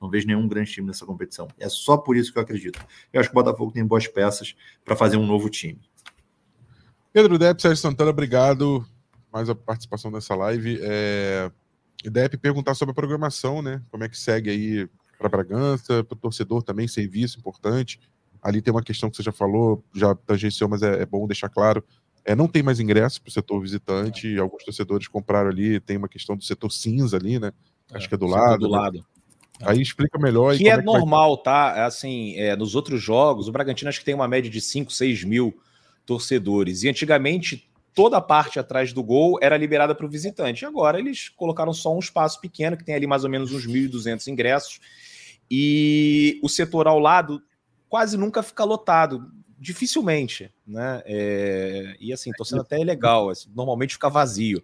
Não 0.00 0.10
vejo 0.10 0.26
nenhum 0.26 0.46
grande 0.46 0.70
time 0.70 0.86
nessa 0.86 1.06
competição. 1.06 1.48
É 1.58 1.68
só 1.68 1.96
por 1.96 2.16
isso 2.16 2.32
que 2.32 2.38
eu 2.38 2.42
acredito. 2.42 2.84
Eu 3.12 3.20
acho 3.20 3.30
que 3.30 3.34
o 3.34 3.40
Botafogo 3.42 3.72
tem 3.72 3.86
boas 3.86 4.06
peças 4.06 4.54
para 4.84 4.96
fazer 4.96 5.16
um 5.16 5.26
novo 5.26 5.48
time. 5.48 5.80
Pedro 7.12 7.38
Depp, 7.38 7.62
Sérgio 7.62 7.80
Santana, 7.80 8.10
obrigado 8.10 8.84
mais 9.34 9.50
a 9.50 9.54
participação 9.54 10.12
nessa 10.12 10.34
live. 10.36 10.78
É... 10.80 11.50
Depp 12.10 12.36
perguntar 12.38 12.74
sobre 12.74 12.92
a 12.92 12.94
programação, 12.94 13.62
né? 13.62 13.82
Como 13.90 14.04
é 14.04 14.08
que 14.08 14.18
segue 14.18 14.50
aí 14.50 14.88
para 15.18 15.28
Bragança, 15.28 16.04
para 16.04 16.14
o 16.14 16.18
torcedor 16.18 16.62
também, 16.62 16.86
serviço 16.86 17.38
importante. 17.38 18.00
Ali 18.42 18.60
tem 18.60 18.72
uma 18.72 18.82
questão 18.82 19.08
que 19.08 19.16
você 19.16 19.22
já 19.22 19.32
falou, 19.32 19.82
já 19.94 20.14
tangenciou, 20.14 20.68
mas 20.68 20.82
é, 20.82 21.02
é 21.02 21.06
bom 21.06 21.26
deixar 21.26 21.48
claro. 21.48 21.82
É, 22.24 22.34
não 22.34 22.48
tem 22.48 22.62
mais 22.62 22.80
ingresso 22.80 23.20
para 23.22 23.28
o 23.28 23.32
setor 23.32 23.60
visitante, 23.60 24.38
alguns 24.38 24.64
torcedores 24.64 25.08
compraram 25.08 25.50
ali, 25.50 25.80
tem 25.80 25.96
uma 25.96 26.08
questão 26.08 26.36
do 26.36 26.44
setor 26.44 26.70
cinza 26.70 27.16
ali, 27.16 27.38
né? 27.38 27.52
Acho 27.92 28.06
é, 28.06 28.08
que 28.08 28.14
é 28.14 28.18
do 28.18 28.26
lado. 28.26 28.58
Do 28.58 28.68
lado. 28.68 28.98
Né? 28.98 29.04
Aí 29.62 29.80
explica 29.80 30.18
melhor. 30.18 30.56
Que 30.56 30.68
é, 30.68 30.72
é 30.72 30.78
que 30.78 30.84
normal, 30.84 31.36
vai... 31.36 31.44
tá? 31.44 31.74
É 31.76 31.82
assim, 31.82 32.34
é, 32.36 32.56
nos 32.56 32.74
outros 32.74 33.02
jogos, 33.02 33.46
o 33.46 33.52
Bragantino 33.52 33.88
acho 33.88 33.98
que 33.98 34.04
tem 34.04 34.14
uma 34.14 34.28
média 34.28 34.50
de 34.50 34.60
5, 34.60 34.92
6 34.92 35.24
mil 35.24 35.56
torcedores. 36.04 36.82
E 36.82 36.88
antigamente, 36.88 37.68
toda 37.94 38.16
a 38.16 38.20
parte 38.20 38.58
atrás 38.58 38.92
do 38.92 39.02
gol 39.02 39.38
era 39.40 39.56
liberada 39.56 39.94
para 39.94 40.04
o 40.04 40.10
visitante. 40.10 40.66
Agora 40.66 40.98
eles 40.98 41.28
colocaram 41.28 41.72
só 41.72 41.94
um 41.94 42.00
espaço 42.00 42.40
pequeno, 42.40 42.76
que 42.76 42.84
tem 42.84 42.94
ali 42.94 43.06
mais 43.06 43.24
ou 43.24 43.30
menos 43.30 43.52
uns 43.52 43.66
1.200 43.66 44.26
ingressos. 44.26 44.80
E 45.50 46.40
o 46.42 46.48
setor 46.48 46.88
ao 46.88 46.98
lado 46.98 47.40
quase 47.88 48.16
nunca 48.16 48.42
fica 48.42 48.64
lotado. 48.64 49.30
Dificilmente, 49.56 50.52
né? 50.66 51.02
É... 51.06 51.96
E 52.00 52.12
assim, 52.12 52.30
torcendo 52.32 52.62
até 52.62 52.80
é 52.80 52.84
legal. 52.84 53.30
Assim, 53.30 53.48
normalmente 53.54 53.94
fica 53.94 54.10
vazio. 54.10 54.62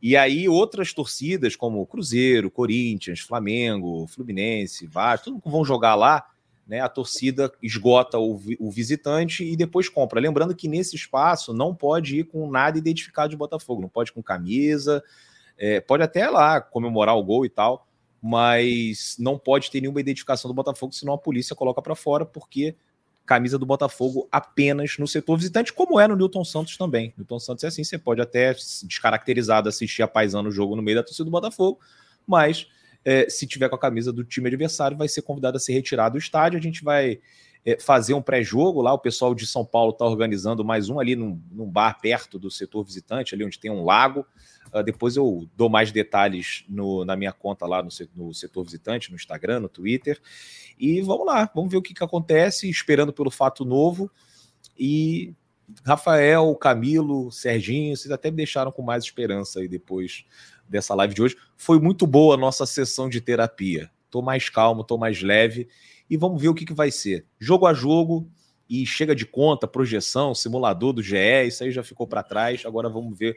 E 0.00 0.16
aí 0.16 0.48
outras 0.48 0.92
torcidas, 0.92 1.56
como 1.56 1.84
Cruzeiro, 1.86 2.50
Corinthians, 2.50 3.20
Flamengo, 3.20 4.06
Fluminense, 4.06 4.86
Vasco, 4.86 5.24
tudo 5.24 5.50
vão 5.50 5.64
jogar 5.64 5.96
lá, 5.96 6.24
né, 6.68 6.80
a 6.80 6.88
torcida 6.88 7.50
esgota 7.62 8.18
o, 8.18 8.38
o, 8.60 8.70
visitante 8.70 9.42
e 9.42 9.56
depois 9.56 9.88
compra. 9.88 10.20
Lembrando 10.20 10.54
que 10.54 10.68
nesse 10.68 10.94
espaço 10.94 11.54
não 11.54 11.74
pode 11.74 12.18
ir 12.18 12.24
com 12.24 12.48
nada 12.50 12.76
identificado 12.76 13.30
de 13.30 13.36
Botafogo, 13.36 13.80
não 13.80 13.88
pode 13.88 14.12
com 14.12 14.22
camisa, 14.22 15.02
é, 15.56 15.80
pode 15.80 16.02
até 16.02 16.28
lá 16.28 16.60
comemorar 16.60 17.16
o 17.16 17.24
gol 17.24 17.46
e 17.46 17.48
tal, 17.48 17.88
mas 18.22 19.16
não 19.18 19.38
pode 19.38 19.70
ter 19.70 19.80
nenhuma 19.80 20.00
identificação 20.00 20.46
do 20.46 20.54
Botafogo, 20.54 20.92
senão 20.92 21.14
a 21.14 21.18
polícia 21.18 21.56
coloca 21.56 21.80
para 21.80 21.94
fora, 21.94 22.26
porque 22.26 22.76
camisa 23.24 23.58
do 23.58 23.64
Botafogo 23.64 24.28
apenas 24.30 24.96
no 24.98 25.06
setor 25.06 25.36
visitante, 25.36 25.72
como 25.72 25.98
é 25.98 26.06
no 26.06 26.16
Newton 26.16 26.44
Santos 26.44 26.76
também. 26.76 27.14
Newton 27.16 27.38
Santos 27.38 27.64
é 27.64 27.68
assim, 27.68 27.82
você 27.84 27.98
pode 27.98 28.20
até 28.20 28.52
descaracterizado 28.82 29.68
assistir 29.70 30.02
a 30.02 30.08
paisano 30.08 30.50
o 30.50 30.52
jogo 30.52 30.76
no 30.76 30.82
meio 30.82 30.98
da 30.98 31.02
torcida 31.02 31.24
do 31.24 31.30
Botafogo, 31.30 31.80
mas 32.26 32.66
é, 33.04 33.28
se 33.28 33.46
tiver 33.46 33.68
com 33.68 33.76
a 33.76 33.78
camisa 33.78 34.12
do 34.12 34.24
time 34.24 34.48
adversário, 34.48 34.96
vai 34.96 35.08
ser 35.08 35.22
convidado 35.22 35.56
a 35.56 35.60
se 35.60 35.72
retirar 35.72 36.08
do 36.08 36.18
estádio. 36.18 36.58
A 36.58 36.62
gente 36.62 36.82
vai 36.84 37.20
é, 37.64 37.78
fazer 37.78 38.14
um 38.14 38.22
pré-jogo 38.22 38.80
lá. 38.80 38.92
O 38.92 38.98
pessoal 38.98 39.34
de 39.34 39.46
São 39.46 39.64
Paulo 39.64 39.92
está 39.92 40.04
organizando 40.04 40.64
mais 40.64 40.88
um 40.88 40.98
ali 40.98 41.14
num, 41.14 41.40
num, 41.50 41.68
bar 41.68 42.00
perto 42.00 42.38
do 42.38 42.50
setor 42.50 42.84
visitante, 42.84 43.34
ali 43.34 43.44
onde 43.44 43.58
tem 43.58 43.70
um 43.70 43.84
lago. 43.84 44.26
Uh, 44.72 44.82
depois 44.82 45.16
eu 45.16 45.48
dou 45.56 45.68
mais 45.68 45.90
detalhes 45.90 46.64
no, 46.68 47.04
na 47.04 47.16
minha 47.16 47.32
conta 47.32 47.66
lá 47.66 47.82
no, 47.82 47.88
no, 48.14 48.34
setor 48.34 48.64
visitante, 48.64 49.10
no 49.10 49.16
Instagram, 49.16 49.60
no 49.60 49.68
Twitter. 49.68 50.20
E 50.78 51.00
vamos 51.00 51.26
lá, 51.26 51.50
vamos 51.54 51.70
ver 51.70 51.78
o 51.78 51.82
que, 51.82 51.94
que 51.94 52.04
acontece, 52.04 52.68
esperando 52.68 53.12
pelo 53.12 53.30
fato 53.30 53.64
novo. 53.64 54.10
E 54.78 55.34
Rafael, 55.84 56.54
Camilo, 56.56 57.30
Serginho, 57.30 57.96
vocês 57.96 58.10
até 58.10 58.30
me 58.30 58.36
deixaram 58.36 58.72
com 58.72 58.82
mais 58.82 59.04
esperança 59.04 59.60
aí 59.60 59.68
depois 59.68 60.24
dessa 60.68 60.94
live 60.94 61.14
de 61.14 61.22
hoje. 61.22 61.36
Foi 61.56 61.80
muito 61.80 62.06
boa 62.06 62.34
a 62.34 62.38
nossa 62.38 62.66
sessão 62.66 63.08
de 63.08 63.20
terapia. 63.20 63.90
Tô 64.10 64.22
mais 64.22 64.48
calmo, 64.48 64.84
tô 64.84 64.96
mais 64.96 65.22
leve 65.22 65.68
e 66.08 66.16
vamos 66.16 66.40
ver 66.40 66.48
o 66.48 66.54
que, 66.54 66.64
que 66.64 66.74
vai 66.74 66.90
ser. 66.90 67.26
Jogo 67.38 67.66
a 67.66 67.74
jogo 67.74 68.28
e 68.68 68.84
chega 68.86 69.14
de 69.14 69.26
conta, 69.26 69.66
projeção, 69.66 70.34
simulador 70.34 70.92
do 70.92 71.02
GE, 71.02 71.16
isso 71.46 71.64
aí 71.64 71.70
já 71.70 71.82
ficou 71.82 72.06
para 72.06 72.22
trás. 72.22 72.64
Agora 72.64 72.88
vamos 72.88 73.16
ver 73.16 73.36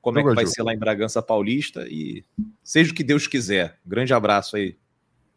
como 0.00 0.18
jogo 0.18 0.28
é 0.28 0.32
que 0.32 0.36
vai 0.36 0.44
jogo. 0.44 0.54
ser 0.54 0.62
lá 0.62 0.74
em 0.74 0.78
Bragança 0.78 1.22
Paulista 1.22 1.86
e 1.88 2.24
seja 2.62 2.92
o 2.92 2.94
que 2.94 3.04
Deus 3.04 3.26
quiser. 3.26 3.78
Grande 3.84 4.14
abraço 4.14 4.56
aí. 4.56 4.76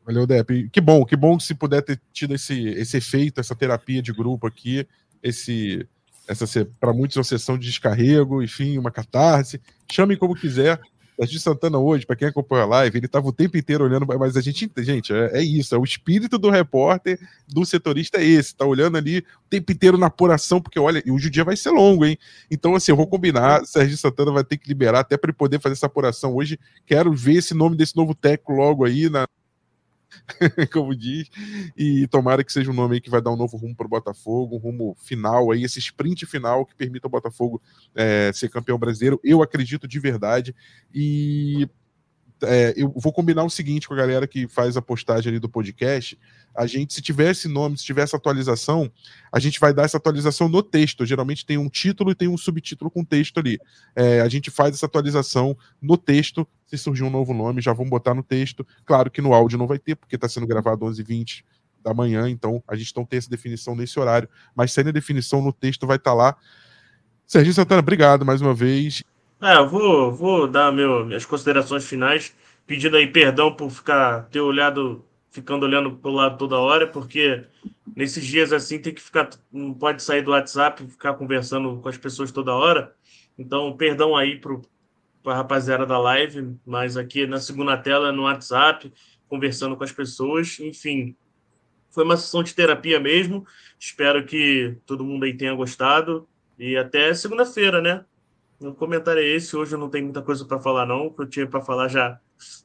Valeu, 0.05 0.27
Depp. 0.27 0.69
Que 0.69 0.81
bom, 0.81 1.05
que 1.05 1.15
bom 1.15 1.37
que 1.37 1.43
se 1.43 1.55
puder 1.55 1.81
ter 1.81 1.99
tido 2.11 2.33
esse, 2.35 2.67
esse 2.69 2.97
efeito, 2.97 3.39
essa 3.39 3.55
terapia 3.55 4.01
de 4.01 4.11
grupo 4.11 4.47
aqui, 4.47 4.85
esse 5.21 5.87
essa 6.27 6.65
para 6.79 6.93
muitos 6.93 7.17
uma 7.17 7.23
sessão 7.23 7.57
de 7.57 7.67
descarrego, 7.67 8.41
enfim, 8.41 8.77
uma 8.77 8.91
catarse. 8.91 9.61
Chame 9.91 10.15
como 10.15 10.35
quiser. 10.35 10.79
Serginho 11.15 11.39
Santana 11.39 11.77
hoje, 11.77 12.05
para 12.05 12.15
quem 12.15 12.27
acompanha 12.27 12.63
a 12.63 12.67
live, 12.67 12.97
ele 12.97 13.05
estava 13.05 13.27
o 13.27 13.31
tempo 13.31 13.57
inteiro 13.57 13.83
olhando, 13.83 14.05
mas 14.19 14.35
a 14.35 14.41
gente, 14.41 14.69
gente, 14.79 15.13
é, 15.13 15.39
é, 15.39 15.41
isso, 15.41 15.75
é 15.75 15.77
o 15.77 15.83
espírito 15.83 16.37
do 16.37 16.49
repórter, 16.49 17.19
do 17.47 17.65
setorista 17.65 18.17
é 18.17 18.25
esse, 18.25 18.55
tá 18.55 18.65
olhando 18.65 18.97
ali 18.97 19.19
o 19.19 19.49
tempo 19.49 19.71
inteiro 19.71 19.97
na 19.97 20.07
apuração, 20.07 20.61
porque 20.61 20.79
olha, 20.79 21.03
hoje 21.07 21.27
o 21.27 21.31
dia 21.31 21.43
vai 21.43 21.55
ser 21.55 21.69
longo, 21.69 22.05
hein? 22.05 22.17
Então, 22.49 22.75
assim, 22.75 22.91
eu 22.91 22.95
vou 22.95 23.07
combinar, 23.07 23.65
Serginho 23.65 23.97
Santana 23.97 24.31
vai 24.31 24.43
ter 24.43 24.57
que 24.57 24.67
liberar 24.67 25.01
até 25.01 25.17
para 25.17 25.29
ele 25.29 25.37
poder 25.37 25.59
fazer 25.59 25.73
essa 25.73 25.85
apuração 25.85 26.35
hoje. 26.35 26.59
Quero 26.85 27.13
ver 27.13 27.35
esse 27.35 27.53
nome 27.53 27.75
desse 27.75 27.95
novo 27.95 28.15
técnico 28.15 28.53
logo 28.53 28.83
aí 28.83 29.09
na, 29.09 29.27
como 30.71 30.95
diz, 30.95 31.29
e 31.77 32.07
tomara 32.07 32.43
que 32.43 32.51
seja 32.51 32.71
um 32.71 32.73
nome 32.73 33.01
que 33.01 33.09
vai 33.09 33.21
dar 33.21 33.31
um 33.31 33.37
novo 33.37 33.57
rumo 33.57 33.75
para 33.75 33.85
o 33.85 33.89
Botafogo, 33.89 34.55
um 34.55 34.59
rumo 34.59 34.95
final 34.99 35.51
aí, 35.51 35.63
esse 35.63 35.79
sprint 35.79 36.25
final 36.25 36.65
que 36.65 36.75
permita 36.75 37.07
ao 37.07 37.11
Botafogo 37.11 37.61
é, 37.95 38.31
ser 38.33 38.49
campeão 38.49 38.77
brasileiro. 38.77 39.19
Eu 39.23 39.41
acredito 39.41 39.87
de 39.87 39.99
verdade 39.99 40.55
e 40.93 41.67
é, 42.43 42.73
eu 42.75 42.93
vou 42.95 43.11
combinar 43.11 43.43
o 43.43 43.49
seguinte 43.49 43.87
com 43.87 43.93
a 43.93 43.97
galera 43.97 44.27
que 44.27 44.47
faz 44.47 44.77
a 44.77 44.81
postagem 44.81 45.29
ali 45.29 45.39
do 45.39 45.49
podcast. 45.49 46.17
A 46.55 46.67
gente, 46.67 46.93
se 46.93 47.01
tiver 47.01 47.31
esse 47.31 47.47
nome, 47.47 47.77
se 47.77 47.83
tiver 47.83 48.03
essa 48.03 48.17
atualização, 48.17 48.91
a 49.31 49.39
gente 49.39 49.59
vai 49.59 49.73
dar 49.73 49.83
essa 49.83 49.97
atualização 49.97 50.47
no 50.47 50.61
texto. 50.61 51.05
Geralmente 51.05 51.45
tem 51.45 51.57
um 51.57 51.69
título 51.69 52.11
e 52.11 52.15
tem 52.15 52.27
um 52.27 52.37
subtítulo 52.37 52.91
com 52.91 53.03
texto 53.03 53.39
ali. 53.39 53.59
É, 53.95 54.21
a 54.21 54.29
gente 54.29 54.51
faz 54.51 54.75
essa 54.75 54.85
atualização 54.85 55.57
no 55.81 55.97
texto. 55.97 56.47
Se 56.67 56.77
surgir 56.77 57.03
um 57.03 57.09
novo 57.09 57.33
nome, 57.33 57.61
já 57.61 57.73
vamos 57.73 57.89
botar 57.89 58.13
no 58.13 58.23
texto. 58.23 58.65
Claro 58.85 59.09
que 59.09 59.21
no 59.21 59.33
áudio 59.33 59.57
não 59.57 59.67
vai 59.67 59.79
ter, 59.79 59.95
porque 59.95 60.15
está 60.15 60.29
sendo 60.29 60.45
gravado 60.47 60.85
11h20 60.85 61.43
da 61.83 61.93
manhã, 61.93 62.29
então 62.29 62.63
a 62.67 62.75
gente 62.75 62.95
não 62.95 63.03
tem 63.03 63.17
essa 63.17 63.29
definição 63.29 63.75
nesse 63.75 63.99
horário. 63.99 64.29
Mas 64.55 64.71
sendo 64.71 64.89
a 64.89 64.93
definição 64.93 65.41
no 65.41 65.51
texto, 65.51 65.85
vai 65.85 65.97
estar 65.97 66.11
tá 66.11 66.15
lá. 66.15 66.37
Serginho 67.25 67.53
Santana, 67.53 67.79
obrigado 67.79 68.25
mais 68.25 68.41
uma 68.41 68.53
vez. 68.53 69.03
É, 69.43 69.57
eu 69.57 69.67
vou, 69.67 70.09
vou 70.13 70.47
dar 70.47 70.71
meu, 70.71 71.05
minhas 71.05 71.25
considerações 71.25 71.85
finais, 71.85 72.33
pedindo 72.65 72.95
aí 72.95 73.05
perdão 73.05 73.53
por 73.53 73.69
ficar 73.69 74.29
ter 74.29 74.39
olhado 74.39 75.03
ficando 75.31 75.65
olhando 75.65 75.97
pro 75.97 76.11
lado 76.11 76.37
toda 76.37 76.57
hora, 76.57 76.87
porque 76.87 77.43
nesses 77.93 78.25
dias 78.25 78.53
assim 78.53 78.79
tem 78.79 78.93
que 78.93 79.01
ficar, 79.01 79.29
não 79.51 79.73
pode 79.73 80.01
sair 80.01 80.21
do 80.21 80.31
WhatsApp, 80.31 80.87
ficar 80.87 81.15
conversando 81.15 81.77
com 81.81 81.89
as 81.89 81.97
pessoas 81.97 82.31
toda 82.31 82.55
hora. 82.55 82.95
Então, 83.37 83.75
perdão 83.75 84.15
aí 84.15 84.39
para 84.39 84.61
a 85.25 85.35
rapaziada 85.35 85.85
da 85.85 85.97
live, 85.99 86.55
mas 86.65 86.95
aqui 86.95 87.27
na 87.27 87.39
segunda 87.41 87.75
tela 87.75 88.13
no 88.13 88.23
WhatsApp, 88.23 88.93
conversando 89.27 89.75
com 89.75 89.83
as 89.83 89.91
pessoas, 89.91 90.57
enfim. 90.61 91.17
Foi 91.89 92.05
uma 92.05 92.15
sessão 92.15 92.43
de 92.43 92.55
terapia 92.55 92.99
mesmo. 92.99 93.45
Espero 93.77 94.25
que 94.25 94.77
todo 94.85 95.03
mundo 95.03 95.25
aí 95.25 95.35
tenha 95.35 95.53
gostado. 95.53 96.29
E 96.57 96.77
até 96.77 97.13
segunda-feira, 97.13 97.81
né? 97.81 98.05
O 98.59 98.73
comentário 98.73 99.21
é 99.21 99.25
esse. 99.25 99.55
Hoje 99.55 99.75
eu 99.75 99.79
não 99.79 99.89
tenho 99.89 100.05
muita 100.05 100.21
coisa 100.21 100.45
para 100.45 100.59
falar, 100.59 100.85
não. 100.85 101.07
O 101.07 101.13
que 101.13 101.21
eu 101.21 101.29
tinha 101.29 101.47
para 101.47 101.61
falar 101.61 101.87
já 101.87 102.19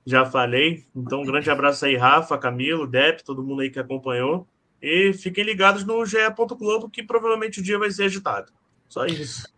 já 0.05 0.25
falei. 0.27 0.85
Então, 0.95 1.21
um 1.21 1.25
grande 1.25 1.51
abraço 1.51 1.85
aí, 1.85 1.97
Rafa, 1.97 2.37
Camilo, 2.39 2.87
Dep, 2.87 3.23
todo 3.23 3.43
mundo 3.43 3.63
aí 3.63 3.71
que 3.71 3.79
acompanhou. 3.79 4.47
E 4.81 5.13
fiquem 5.13 5.45
ligados 5.45 5.85
no 5.85 6.05
GE. 6.05 6.19
Globo, 6.59 6.89
que 6.89 7.03
provavelmente 7.03 7.61
o 7.61 7.63
dia 7.63 7.79
vai 7.79 7.91
ser 7.91 8.05
agitado. 8.05 8.53
Só 8.89 9.07
isso. 9.07 9.49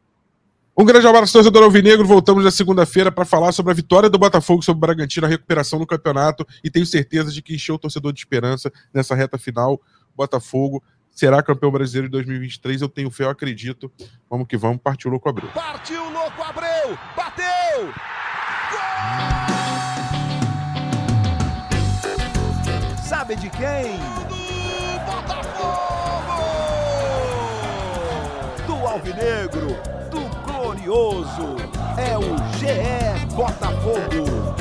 Um 0.77 0.85
grande 0.85 1.07
abraço, 1.07 1.32
torcedor 1.32 1.62
Alvinegro. 1.62 2.07
Voltamos 2.07 2.43
na 2.43 2.51
segunda-feira 2.51 3.12
para 3.12 3.24
falar 3.24 3.52
sobre 3.52 3.73
a 3.73 3.74
vitória 3.74 4.09
do 4.09 4.19
Botafogo 4.19 4.62
sobre 4.62 4.78
o 4.78 4.81
Bragantino, 4.81 5.27
a 5.27 5.28
recuperação 5.28 5.78
no 5.78 5.86
campeonato. 5.86 6.47
E 6.65 6.70
tenho 6.70 6.86
certeza 6.86 7.31
de 7.31 7.43
que 7.43 7.55
encheu 7.55 7.74
o 7.74 7.78
torcedor 7.78 8.12
de 8.12 8.20
esperança 8.20 8.73
nessa 8.93 9.15
reta 9.15 9.36
final. 9.36 9.81
Botafogo 10.16 10.82
será 11.21 11.43
campeão 11.43 11.71
brasileiro 11.71 12.07
em 12.07 12.11
2023. 12.11 12.81
Eu 12.81 12.89
tenho 12.89 13.11
fé, 13.11 13.25
eu 13.25 13.29
acredito. 13.31 13.93
Vamos 14.29 14.47
que 14.47 14.57
vamos. 14.57 14.81
Partiu 14.83 15.11
Louco 15.11 15.29
Abreu. 15.29 15.51
Partiu 15.51 16.03
Louco 16.11 16.43
Abreu! 16.43 16.99
Bateu! 17.15 17.93
Gol! 18.71 18.81
Sabe 23.05 23.37
de 23.37 23.51
quem? 23.51 23.99
Do 24.31 24.41
Botafogo! 25.05 26.41
Do 28.67 28.87
Alvinegro, 28.87 29.77
do 30.11 30.21
Glorioso. 30.51 31.57
É 31.99 32.17
o 32.17 32.39
GE 32.57 33.27
Botafogo. 33.35 34.57